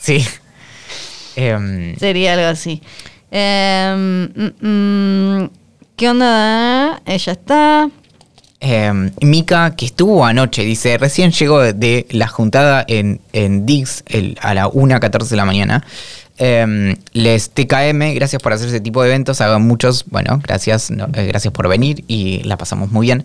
Sí. 0.00 0.24
Em, 1.34 1.96
Sería 1.96 2.32
algo 2.34 2.46
así. 2.46 2.80
Mm, 3.30 4.24
mm, 4.60 5.50
¿Qué 5.96 6.08
onda? 6.08 7.02
Ella 7.04 7.32
está. 7.32 7.90
Eh, 8.60 9.10
Mika, 9.20 9.76
que 9.76 9.86
estuvo 9.86 10.24
anoche, 10.24 10.62
dice, 10.62 10.96
recién 10.98 11.30
llegó 11.32 11.60
de, 11.60 11.72
de 11.74 12.06
la 12.10 12.26
juntada 12.26 12.84
en, 12.88 13.20
en 13.32 13.66
Dix 13.66 14.02
el- 14.06 14.38
a 14.40 14.54
la 14.54 14.66
1.14 14.68 15.28
de 15.28 15.36
la 15.36 15.44
mañana. 15.44 15.84
Eh, 16.38 16.96
les 17.12 17.50
TKM, 17.50 18.14
gracias 18.14 18.42
por 18.42 18.52
hacer 18.52 18.68
ese 18.68 18.80
tipo 18.80 19.02
de 19.02 19.08
eventos, 19.08 19.40
hagan 19.40 19.62
muchos, 19.66 20.04
bueno, 20.08 20.38
gracias, 20.42 20.90
no, 20.90 21.06
eh, 21.14 21.26
gracias 21.26 21.52
por 21.52 21.66
venir 21.68 22.04
y 22.08 22.42
la 22.44 22.56
pasamos 22.58 22.90
muy 22.92 23.06
bien. 23.06 23.24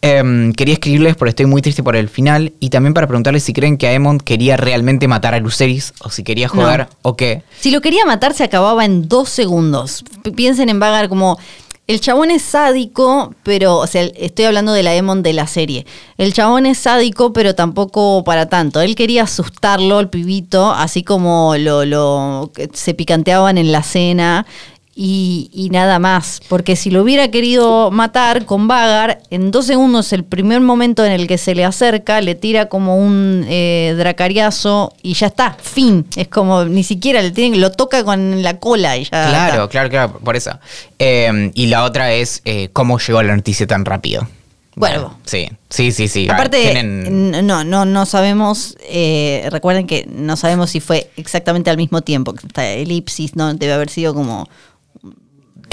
Eh, 0.00 0.52
quería 0.56 0.74
escribirles 0.74 1.16
porque 1.16 1.30
estoy 1.30 1.46
muy 1.46 1.60
triste 1.62 1.82
por 1.82 1.96
el 1.96 2.08
final 2.08 2.52
y 2.60 2.70
también 2.70 2.94
para 2.94 3.06
preguntarles 3.06 3.42
si 3.42 3.52
creen 3.52 3.76
que 3.78 3.88
Aemon 3.88 4.18
quería 4.18 4.56
realmente 4.56 5.08
matar 5.08 5.34
a 5.34 5.40
Luceris 5.40 5.92
o 6.00 6.10
si 6.10 6.22
quería 6.22 6.48
No. 6.52 6.88
o 7.02 7.16
qué. 7.16 7.42
Si 7.60 7.70
lo 7.70 7.80
quería 7.80 8.04
matar, 8.06 8.32
se 8.34 8.44
acababa 8.44 8.84
en 8.84 9.08
dos 9.08 9.28
segundos. 9.28 10.04
P- 10.22 10.30
piensen 10.32 10.68
en 10.68 10.78
Vagar 10.78 11.08
como. 11.08 11.38
El 11.88 12.00
chabón 12.00 12.30
es 12.30 12.42
sádico, 12.42 13.34
pero, 13.42 13.78
o 13.78 13.86
sea, 13.88 14.04
estoy 14.04 14.44
hablando 14.44 14.72
de 14.72 14.84
la 14.84 14.94
Emon 14.94 15.22
de 15.22 15.32
la 15.32 15.48
serie. 15.48 15.84
El 16.16 16.32
chabón 16.32 16.64
es 16.64 16.78
sádico, 16.78 17.32
pero 17.32 17.56
tampoco 17.56 18.22
para 18.22 18.48
tanto. 18.48 18.80
Él 18.80 18.94
quería 18.94 19.24
asustarlo, 19.24 19.98
el 19.98 20.08
pibito, 20.08 20.70
así 20.70 21.02
como 21.02 21.56
lo, 21.56 21.84
lo 21.84 22.52
se 22.72 22.94
picanteaban 22.94 23.58
en 23.58 23.72
la 23.72 23.82
cena 23.82 24.46
y, 24.94 25.50
y 25.52 25.70
nada 25.70 25.98
más. 25.98 26.40
Porque 26.48 26.76
si 26.76 26.90
lo 26.90 27.02
hubiera 27.02 27.28
querido 27.30 27.90
matar 27.90 28.44
con 28.44 28.68
Vagar, 28.68 29.20
en 29.30 29.50
dos 29.50 29.66
segundos, 29.66 30.12
el 30.12 30.24
primer 30.24 30.60
momento 30.60 31.04
en 31.04 31.12
el 31.12 31.26
que 31.26 31.38
se 31.38 31.54
le 31.54 31.64
acerca, 31.64 32.20
le 32.20 32.34
tira 32.34 32.66
como 32.66 32.98
un 32.98 33.44
eh, 33.48 33.94
dracariazo 33.96 34.92
y 35.02 35.14
ya 35.14 35.28
está, 35.28 35.56
fin. 35.60 36.06
Es 36.16 36.28
como 36.28 36.64
ni 36.64 36.84
siquiera 36.84 37.22
le 37.22 37.30
tienen, 37.30 37.60
lo 37.60 37.72
toca 37.72 38.04
con 38.04 38.42
la 38.42 38.58
cola 38.58 38.96
y 38.96 39.04
ya. 39.04 39.10
Claro, 39.28 39.54
está. 39.54 39.68
claro, 39.68 39.90
claro, 39.90 40.18
por 40.20 40.36
eso. 40.36 40.58
Eh, 40.98 41.50
y 41.54 41.66
la 41.66 41.84
otra 41.84 42.12
es 42.12 42.42
eh, 42.44 42.68
cómo 42.72 42.98
llegó 42.98 43.22
la 43.22 43.34
noticia 43.34 43.66
tan 43.66 43.84
rápido. 43.84 44.28
Bueno. 44.74 45.18
sí, 45.26 45.50
sí, 45.68 45.92
sí, 45.92 46.08
sí. 46.08 46.26
Aparte, 46.30 46.56
Tienen- 46.72 47.46
no, 47.46 47.62
no, 47.62 47.84
no 47.84 48.06
sabemos, 48.06 48.76
eh, 48.88 49.46
recuerden 49.50 49.86
que 49.86 50.06
no 50.10 50.36
sabemos 50.38 50.70
si 50.70 50.80
fue 50.80 51.10
exactamente 51.18 51.68
al 51.68 51.76
mismo 51.76 52.00
tiempo. 52.00 52.34
Esta 52.34 52.66
elipsis, 52.70 53.36
¿no? 53.36 53.52
Debe 53.52 53.74
haber 53.74 53.90
sido 53.90 54.14
como 54.14 54.48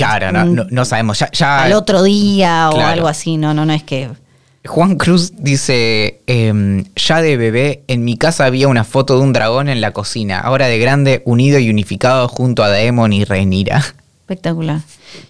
claro, 0.05 0.31
no, 0.31 0.45
no, 0.45 0.65
no 0.69 0.85
sabemos. 0.85 1.19
Ya, 1.19 1.29
ya- 1.31 1.63
al 1.63 1.73
otro 1.73 2.03
día 2.03 2.69
o 2.73 2.79
algo 2.79 3.07
así. 3.07 3.37
No, 3.37 3.53
no, 3.53 3.65
no 3.65 3.73
es 3.73 3.83
que. 3.83 4.09
Juan 4.65 4.97
Cruz 4.97 5.31
dice, 5.37 6.19
em, 6.27 6.83
ya 6.95 7.21
de 7.21 7.37
bebé, 7.37 7.83
en 7.87 8.03
mi 8.03 8.17
casa 8.17 8.45
había 8.45 8.67
una 8.67 8.83
foto 8.83 9.17
de 9.17 9.23
un 9.23 9.31
dragón 9.33 9.69
en 9.69 9.79
la 9.81 9.91
cocina. 9.93 10.39
Ahora 10.39 10.67
de 10.67 10.77
grande, 10.79 11.21
unido 11.25 11.59
y 11.59 11.69
unificado 11.69 12.27
junto 12.27 12.61
a 12.63 12.69
Daemon 12.69 13.13
y 13.13 13.23
Rhaenyra. 13.23 13.83
Espectacular. 14.29 14.79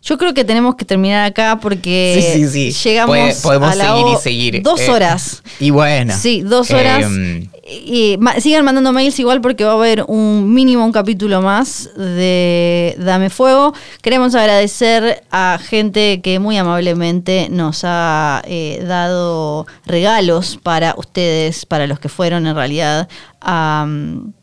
Yo 0.03 0.17
creo 0.17 0.33
que 0.33 0.43
tenemos 0.43 0.75
que 0.75 0.83
terminar 0.83 1.25
acá 1.25 1.57
porque 1.61 2.33
Sí, 2.35 2.47
sí, 2.49 2.71
sí. 2.73 2.89
llegamos 2.89 3.35
podemos 3.41 3.71
a 3.71 3.75
la 3.75 3.85
seguir 3.95 4.05
y 4.13 4.17
seguir. 4.21 4.61
Dos 4.61 4.81
Eh, 4.81 4.91
horas. 4.91 5.41
Y 5.61 5.69
bueno. 5.69 6.13
Sí, 6.19 6.41
dos 6.41 6.69
horas. 6.71 7.03
em, 7.05 7.47
y 7.65 8.17
ma- 8.19 8.41
sigan 8.41 8.65
mandando 8.65 8.91
mails 8.91 9.17
igual 9.19 9.39
porque 9.39 9.63
va 9.63 9.71
a 9.71 9.75
haber 9.75 10.03
un 10.09 10.53
mínimo 10.53 10.83
un 10.83 10.91
capítulo 10.91 11.41
más 11.41 11.89
de 11.95 12.93
Dame 12.99 13.29
Fuego. 13.29 13.73
Queremos 14.01 14.35
agradecer 14.35 15.23
a 15.31 15.57
gente 15.63 16.19
que 16.21 16.39
muy 16.39 16.57
amablemente 16.57 17.47
nos 17.49 17.81
ha 17.85 18.41
eh, 18.47 18.83
dado 18.85 19.65
regalos 19.85 20.59
para 20.61 20.93
ustedes, 20.97 21.65
para 21.65 21.87
los 21.87 21.99
que 22.01 22.09
fueron 22.09 22.47
en 22.47 22.55
realidad 22.55 23.07
a, 23.39 23.85
mm, 23.87 24.33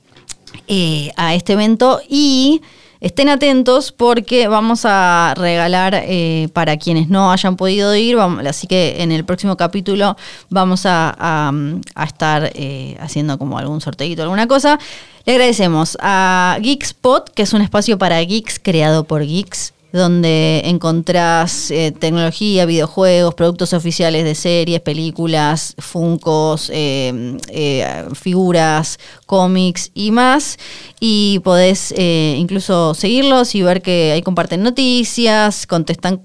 eh, 0.68 1.10
a 1.16 1.34
este 1.34 1.52
evento 1.52 2.00
y 2.08 2.62
estén 3.01 3.28
atentos 3.28 3.93
porque 3.93 4.48
vamos 4.48 4.82
a 4.85 5.35
regalar 5.36 5.94
eh, 5.94 6.48
para 6.52 6.77
quienes 6.77 7.09
no 7.09 7.31
hayan 7.32 7.56
podido 7.56 7.94
ir, 7.97 8.16
así 8.18 8.66
que 8.66 9.02
en 9.02 9.12
el 9.12 9.24
próximo 9.24 9.56
capítulo 9.56 10.16
vamos 10.51 10.86
a, 10.86 11.14
a- 11.18 11.52
a 11.94 12.05
estar 12.05 12.51
eh, 12.55 12.97
haciendo 13.01 13.39
como 13.39 13.59
algún 13.59 13.81
sorteito, 13.81 14.23
alguna 14.23 14.47
cosa. 14.47 14.78
Le 15.24 15.32
agradecemos 15.32 15.98
a 16.01 16.56
Geekspot, 16.62 17.31
que 17.31 17.43
es 17.43 17.52
un 17.52 17.60
espacio 17.62 17.98
para 17.98 18.20
geeks 18.20 18.60
creado 18.60 19.05
por 19.05 19.23
geeks 19.27 19.73
donde 19.97 20.62
encontrás 20.64 21.70
eh, 21.70 21.93
tecnología, 21.98 22.66
videojuegos, 22.66 23.35
productos 23.35 23.73
oficiales 23.73 24.24
de 24.24 24.35
series, 24.35 24.81
películas, 24.81 25.74
funcos, 25.78 26.70
eh, 26.73 27.36
eh, 27.48 28.05
figuras, 28.14 28.98
cómics 29.27 29.90
y 29.94 30.10
más. 30.10 30.59
Y 31.01 31.40
podés 31.40 31.93
incluso 31.97 32.94
seguirlos 32.94 33.55
y 33.55 33.62
ver 33.62 33.82
que 33.82 34.12
ahí 34.12 34.23
comparten 34.23 34.62
noticias, 34.62 35.66
contestan, 35.66 36.23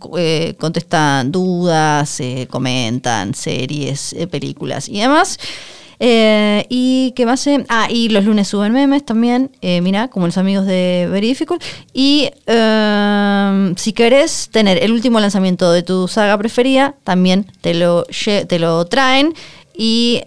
contestan 0.58 1.32
dudas, 1.32 2.22
comentan 2.50 3.34
series, 3.34 4.16
películas 4.30 4.88
y 4.88 5.00
demás. 5.00 5.38
Eh, 6.04 6.66
y 6.68 7.12
qué 7.16 7.28
más 7.28 7.46
eh? 7.46 7.64
ah 7.70 7.88
y 7.88 8.10
los 8.10 8.26
lunes 8.26 8.48
suben 8.48 8.74
memes 8.74 9.06
también 9.06 9.52
eh, 9.62 9.82
mira 9.82 10.08
como 10.08 10.26
los 10.26 10.36
amigos 10.40 10.66
de 10.66 11.08
Very 11.12 11.28
Difficult 11.28 11.64
y 11.94 12.32
eh, 12.48 13.74
si 13.78 13.94
querés 13.94 14.50
tener 14.50 14.82
el 14.84 14.94
último 14.94 15.20
lanzamiento 15.20 15.72
de 15.72 15.84
tu 15.84 16.08
saga 16.08 16.36
preferida 16.40 16.96
también 17.04 17.46
te 17.62 17.76
lo 17.76 18.06
te 18.48 18.58
lo 18.58 18.84
traen 18.86 19.36
y 19.78 20.24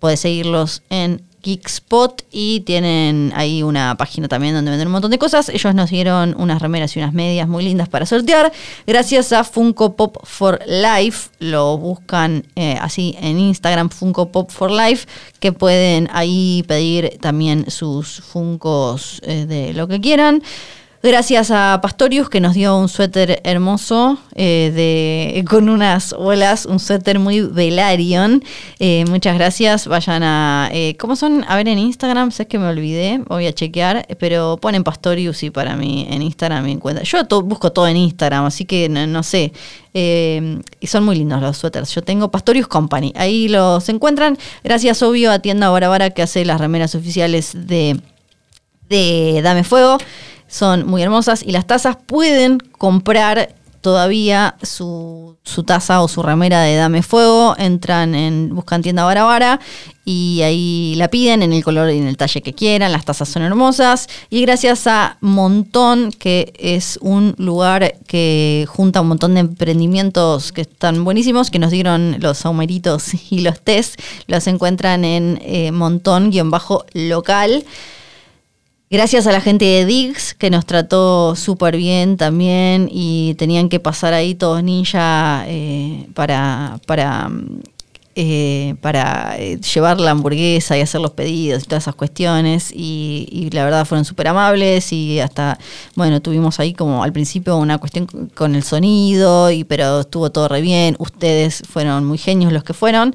puedes 0.00 0.18
seguirlos 0.18 0.82
en 0.90 1.22
Geekspot 1.42 2.24
y 2.30 2.60
tienen 2.60 3.32
ahí 3.34 3.62
una 3.62 3.96
página 3.96 4.28
también 4.28 4.54
donde 4.54 4.70
venden 4.70 4.88
un 4.88 4.92
montón 4.92 5.10
de 5.10 5.18
cosas. 5.18 5.48
Ellos 5.48 5.74
nos 5.74 5.90
dieron 5.90 6.34
unas 6.38 6.62
remeras 6.62 6.96
y 6.96 7.00
unas 7.00 7.12
medias 7.12 7.48
muy 7.48 7.64
lindas 7.64 7.88
para 7.88 8.06
sortear. 8.06 8.52
Gracias 8.86 9.32
a 9.32 9.44
Funko 9.44 9.96
Pop 9.96 10.18
for 10.24 10.60
Life. 10.66 11.30
Lo 11.38 11.76
buscan 11.78 12.44
eh, 12.54 12.78
así 12.80 13.16
en 13.20 13.38
Instagram, 13.38 13.90
Funko 13.90 14.30
Pop 14.30 14.50
for 14.50 14.70
Life, 14.70 15.06
que 15.40 15.52
pueden 15.52 16.08
ahí 16.12 16.64
pedir 16.68 17.18
también 17.20 17.70
sus 17.70 18.20
Funcos 18.20 19.20
eh, 19.24 19.46
de 19.46 19.72
lo 19.74 19.88
que 19.88 20.00
quieran. 20.00 20.42
Gracias 21.04 21.50
a 21.50 21.80
Pastorius 21.82 22.28
que 22.30 22.38
nos 22.38 22.54
dio 22.54 22.76
un 22.76 22.88
suéter 22.88 23.40
hermoso 23.42 24.18
eh, 24.36 24.70
de, 24.72 25.44
con 25.50 25.68
unas 25.68 26.12
olas, 26.12 26.64
un 26.64 26.78
suéter 26.78 27.18
muy 27.18 27.40
Velarion. 27.40 28.44
Eh, 28.78 29.04
muchas 29.08 29.34
gracias. 29.34 29.88
Vayan 29.88 30.22
a. 30.22 30.70
eh, 30.72 30.96
¿Cómo 31.00 31.16
son? 31.16 31.44
A 31.48 31.56
ver 31.56 31.66
en 31.66 31.80
Instagram, 31.80 32.30
sé 32.30 32.46
que 32.46 32.56
me 32.56 32.68
olvidé, 32.68 33.20
voy 33.26 33.48
a 33.48 33.52
chequear, 33.52 34.06
pero 34.20 34.58
ponen 34.62 34.84
Pastorius 34.84 35.42
y 35.42 35.50
para 35.50 35.74
mí 35.74 36.06
en 36.08 36.22
Instagram 36.22 36.66
me 36.66 36.70
encuentran. 36.70 37.04
Yo 37.04 37.42
busco 37.42 37.72
todo 37.72 37.88
en 37.88 37.96
Instagram, 37.96 38.44
así 38.44 38.64
que 38.64 38.88
no, 38.88 39.04
no 39.08 39.24
sé. 39.24 39.52
Eh, 39.94 40.60
y 40.78 40.86
son 40.86 41.04
muy 41.04 41.16
lindos 41.16 41.42
los 41.42 41.56
suéteres. 41.56 41.92
Yo 41.92 42.02
tengo 42.02 42.30
Pastorius 42.30 42.68
Company, 42.68 43.12
ahí 43.16 43.48
los 43.48 43.88
encuentran. 43.88 44.38
Gracias, 44.62 45.02
obvio, 45.02 45.32
a 45.32 45.40
Tienda 45.40 45.68
Barabara 45.68 46.10
que 46.10 46.22
hace 46.22 46.44
las 46.44 46.60
remeras 46.60 46.94
oficiales 46.94 47.50
de 47.54 48.00
de 48.88 49.40
Dame 49.42 49.64
Fuego. 49.64 49.98
Son 50.52 50.86
muy 50.86 51.02
hermosas 51.02 51.42
y 51.42 51.50
las 51.52 51.66
tazas 51.66 51.96
pueden 51.96 52.58
comprar 52.58 53.54
todavía 53.80 54.54
su, 54.62 55.36
su 55.44 55.62
taza 55.64 56.02
o 56.02 56.08
su 56.08 56.22
remera 56.22 56.60
de 56.60 56.76
Dame 56.76 57.02
Fuego. 57.02 57.54
Entran 57.56 58.14
en, 58.14 58.54
buscan 58.54 58.82
tienda 58.82 59.02
Barabara 59.04 59.60
y 60.04 60.42
ahí 60.42 60.92
la 60.98 61.08
piden 61.08 61.42
en 61.42 61.54
el 61.54 61.64
color 61.64 61.90
y 61.90 61.96
en 61.96 62.06
el 62.06 62.18
talle 62.18 62.42
que 62.42 62.52
quieran. 62.52 62.92
Las 62.92 63.06
tazas 63.06 63.30
son 63.30 63.40
hermosas. 63.40 64.10
Y 64.28 64.42
gracias 64.42 64.86
a 64.86 65.16
Montón, 65.22 66.12
que 66.12 66.52
es 66.58 66.98
un 67.00 67.34
lugar 67.38 67.94
que 68.06 68.66
junta 68.68 69.00
un 69.00 69.08
montón 69.08 69.32
de 69.32 69.40
emprendimientos 69.40 70.52
que 70.52 70.60
están 70.60 71.02
buenísimos, 71.02 71.50
que 71.50 71.58
nos 71.58 71.70
dieron 71.70 72.18
los 72.20 72.36
saumeritos 72.36 73.12
y 73.30 73.40
los 73.40 73.58
test. 73.58 73.98
Los 74.26 74.46
encuentran 74.48 75.06
en 75.06 75.40
eh, 75.42 75.72
Montón-local. 75.72 77.64
Gracias 78.92 79.26
a 79.26 79.32
la 79.32 79.40
gente 79.40 79.64
de 79.64 79.86
Diggs 79.86 80.34
que 80.34 80.50
nos 80.50 80.66
trató 80.66 81.34
súper 81.34 81.78
bien 81.78 82.18
también 82.18 82.90
y 82.92 83.34
tenían 83.38 83.70
que 83.70 83.80
pasar 83.80 84.12
ahí 84.12 84.34
todos 84.34 84.62
ninja 84.62 85.44
eh, 85.46 86.08
para, 86.12 86.78
para, 86.86 87.30
eh, 88.14 88.74
eh, 88.82 89.60
llevar 89.74 89.98
la 89.98 90.10
hamburguesa 90.10 90.76
y 90.76 90.82
hacer 90.82 91.00
los 91.00 91.12
pedidos 91.12 91.62
y 91.62 91.66
todas 91.66 91.84
esas 91.84 91.94
cuestiones 91.94 92.70
y, 92.70 93.48
la 93.54 93.64
verdad 93.64 93.86
fueron 93.86 94.04
súper 94.04 94.28
amables 94.28 94.92
y 94.92 95.20
hasta, 95.20 95.58
bueno, 95.94 96.20
tuvimos 96.20 96.60
ahí 96.60 96.74
como 96.74 97.02
al 97.02 97.14
principio 97.14 97.56
una 97.56 97.78
cuestión 97.78 98.06
con 98.34 98.54
el 98.54 98.62
sonido, 98.62 99.50
y, 99.50 99.64
pero 99.64 100.00
estuvo 100.00 100.30
todo 100.30 100.48
re 100.48 100.60
bien, 100.60 100.96
ustedes 100.98 101.62
fueron 101.66 102.04
muy 102.04 102.18
genios 102.18 102.52
los 102.52 102.62
que 102.62 102.74
fueron. 102.74 103.14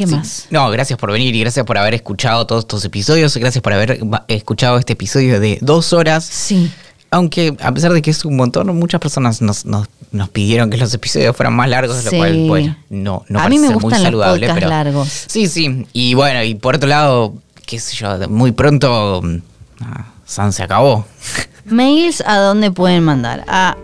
¿Qué 0.00 0.06
Sí. 0.06 0.14
más? 0.14 0.46
No, 0.48 0.70
gracias 0.70 0.98
por 0.98 1.12
venir 1.12 1.34
y 1.36 1.40
gracias 1.40 1.66
por 1.66 1.76
haber 1.76 1.92
escuchado 1.92 2.46
todos 2.46 2.62
estos 2.64 2.82
episodios. 2.86 3.36
Gracias 3.36 3.60
por 3.62 3.74
haber 3.74 4.00
escuchado 4.28 4.78
este 4.78 4.94
episodio 4.94 5.38
de 5.40 5.58
dos 5.60 5.92
horas. 5.92 6.24
Sí. 6.24 6.72
Aunque 7.10 7.54
a 7.60 7.70
pesar 7.72 7.92
de 7.92 8.00
que 8.00 8.10
es 8.10 8.24
un 8.24 8.36
montón, 8.36 8.74
muchas 8.78 8.98
personas 8.98 9.42
nos, 9.42 9.66
nos, 9.66 9.88
nos 10.10 10.28
pidieron 10.30 10.70
que 10.70 10.78
los 10.78 10.94
episodios 10.94 11.36
fueran 11.36 11.54
más 11.54 11.68
largos, 11.68 12.02
lo 12.04 12.10
Sí. 12.10 12.16
cual, 12.16 12.46
bueno, 12.48 12.76
no, 12.88 13.24
no 13.28 13.40
A 13.40 13.48
mí 13.50 13.58
me 13.58 13.66
muy 13.68 13.74
gustan 13.74 14.00
los 14.00 14.06
saludable. 14.06 14.48
pero, 14.54 14.68
largos. 14.68 15.08
Sí, 15.26 15.46
sí. 15.48 15.86
Y 15.92 16.14
bueno, 16.14 16.42
y 16.44 16.54
por 16.54 16.76
otro 16.76 16.88
lado, 16.88 17.34
qué 17.66 17.78
sé 17.78 17.94
yo, 17.96 18.26
muy 18.30 18.52
pronto 18.52 19.20
mm, 19.22 19.36
ah, 19.82 20.06
San 20.24 20.52
se 20.54 20.62
acabó. 20.62 21.04
Mails 21.66 22.22
a 22.26 22.38
dónde 22.38 22.70
pueden 22.70 23.04
mandar. 23.04 23.44
A 23.48 23.76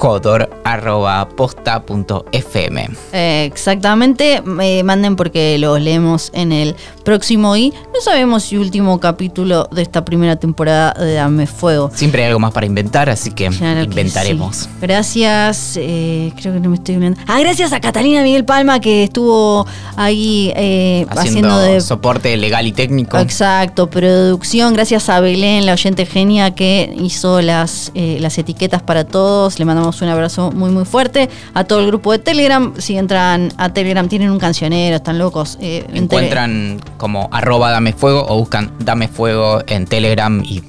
jodor.posta.fm. 0.00 2.88
Eh, 3.12 3.44
exactamente, 3.44 4.40
me 4.42 4.82
manden 4.82 5.14
porque 5.14 5.58
los 5.58 5.78
leemos 5.78 6.30
en 6.32 6.52
el 6.52 6.74
próximo 7.04 7.54
y 7.54 7.70
no 7.70 8.00
sabemos 8.02 8.44
si 8.44 8.56
último 8.56 8.98
capítulo 8.98 9.68
de 9.70 9.82
esta 9.82 10.02
primera 10.04 10.36
temporada 10.36 10.94
de 10.94 11.14
Dame 11.14 11.46
Fuego. 11.46 11.90
Siempre 11.94 12.22
hay 12.22 12.28
algo 12.28 12.40
más 12.40 12.52
para 12.52 12.64
inventar, 12.64 13.10
así 13.10 13.30
que 13.32 13.50
Claro 13.50 13.80
que 13.80 13.84
inventaremos. 13.86 14.56
sí. 14.56 14.68
Gracias, 14.80 15.76
eh, 15.76 16.32
creo 16.40 16.54
que 16.54 16.60
no 16.60 16.70
me 16.70 16.76
estoy 16.76 16.94
olvidando. 16.96 17.20
Ah, 17.26 17.38
gracias 17.40 17.72
a 17.74 17.80
Catalina 17.80 18.22
Miguel 18.22 18.46
Palma 18.46 18.80
que 18.80 19.04
estuvo 19.04 19.66
ahí 19.96 20.50
eh, 20.56 21.04
Haciendo 21.10 21.48
haciendo 21.50 21.58
de 21.58 21.80
soporte 21.82 22.34
legal 22.38 22.66
y 22.66 22.72
técnico. 22.72 23.18
Exacto, 23.18 23.90
producción. 23.90 24.72
Gracias 24.72 25.10
a 25.10 25.20
Belén, 25.20 25.66
la 25.66 25.74
oyente 25.74 26.06
genia 26.06 26.54
que 26.54 26.90
hizo 26.98 27.42
las, 27.42 27.92
eh, 27.94 28.16
las 28.20 28.38
etiquetas 28.38 28.80
para 28.82 29.04
todos. 29.04 29.58
Le 29.58 29.66
mandamos 29.66 29.89
un 30.02 30.08
abrazo 30.08 30.50
muy, 30.52 30.70
muy 30.70 30.84
fuerte. 30.84 31.28
A 31.54 31.64
todo 31.64 31.80
el 31.80 31.86
grupo 31.86 32.12
de 32.12 32.18
Telegram. 32.18 32.72
Si 32.78 32.96
entran 32.96 33.52
a 33.56 33.72
Telegram, 33.72 34.08
tienen 34.08 34.30
un 34.30 34.38
cancionero, 34.38 34.96
están 34.96 35.18
locos. 35.18 35.58
eh, 35.60 35.84
en 35.88 36.04
Encuentran 36.04 36.80
como 36.96 37.28
arroba 37.32 37.70
dame 37.70 37.92
fuego 37.92 38.24
o 38.28 38.36
buscan 38.38 38.70
dame 38.78 39.08
fuego 39.08 39.60
en 39.66 39.86
Telegram 39.86 40.42
y 40.44 40.62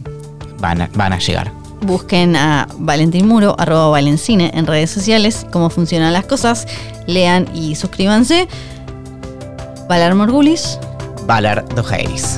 van 0.59 0.81
a, 0.81 0.89
van 0.95 1.13
a 1.13 1.19
llegar. 1.19 1.51
Busquen 1.81 2.35
a 2.35 2.67
Valentín 2.77 3.27
Muro, 3.27 3.55
arroba 3.57 3.89
Valencine 3.89 4.51
en 4.53 4.67
redes 4.67 4.91
sociales, 4.91 5.45
cómo 5.51 5.69
funcionan 5.71 6.13
las 6.13 6.25
cosas. 6.25 6.67
Lean 7.07 7.47
y 7.55 7.75
suscríbanse. 7.75 8.47
Valar 9.89 10.13
Morgulis. 10.15 10.77
Valar 11.25 11.65
Dojeiris. 11.75 12.37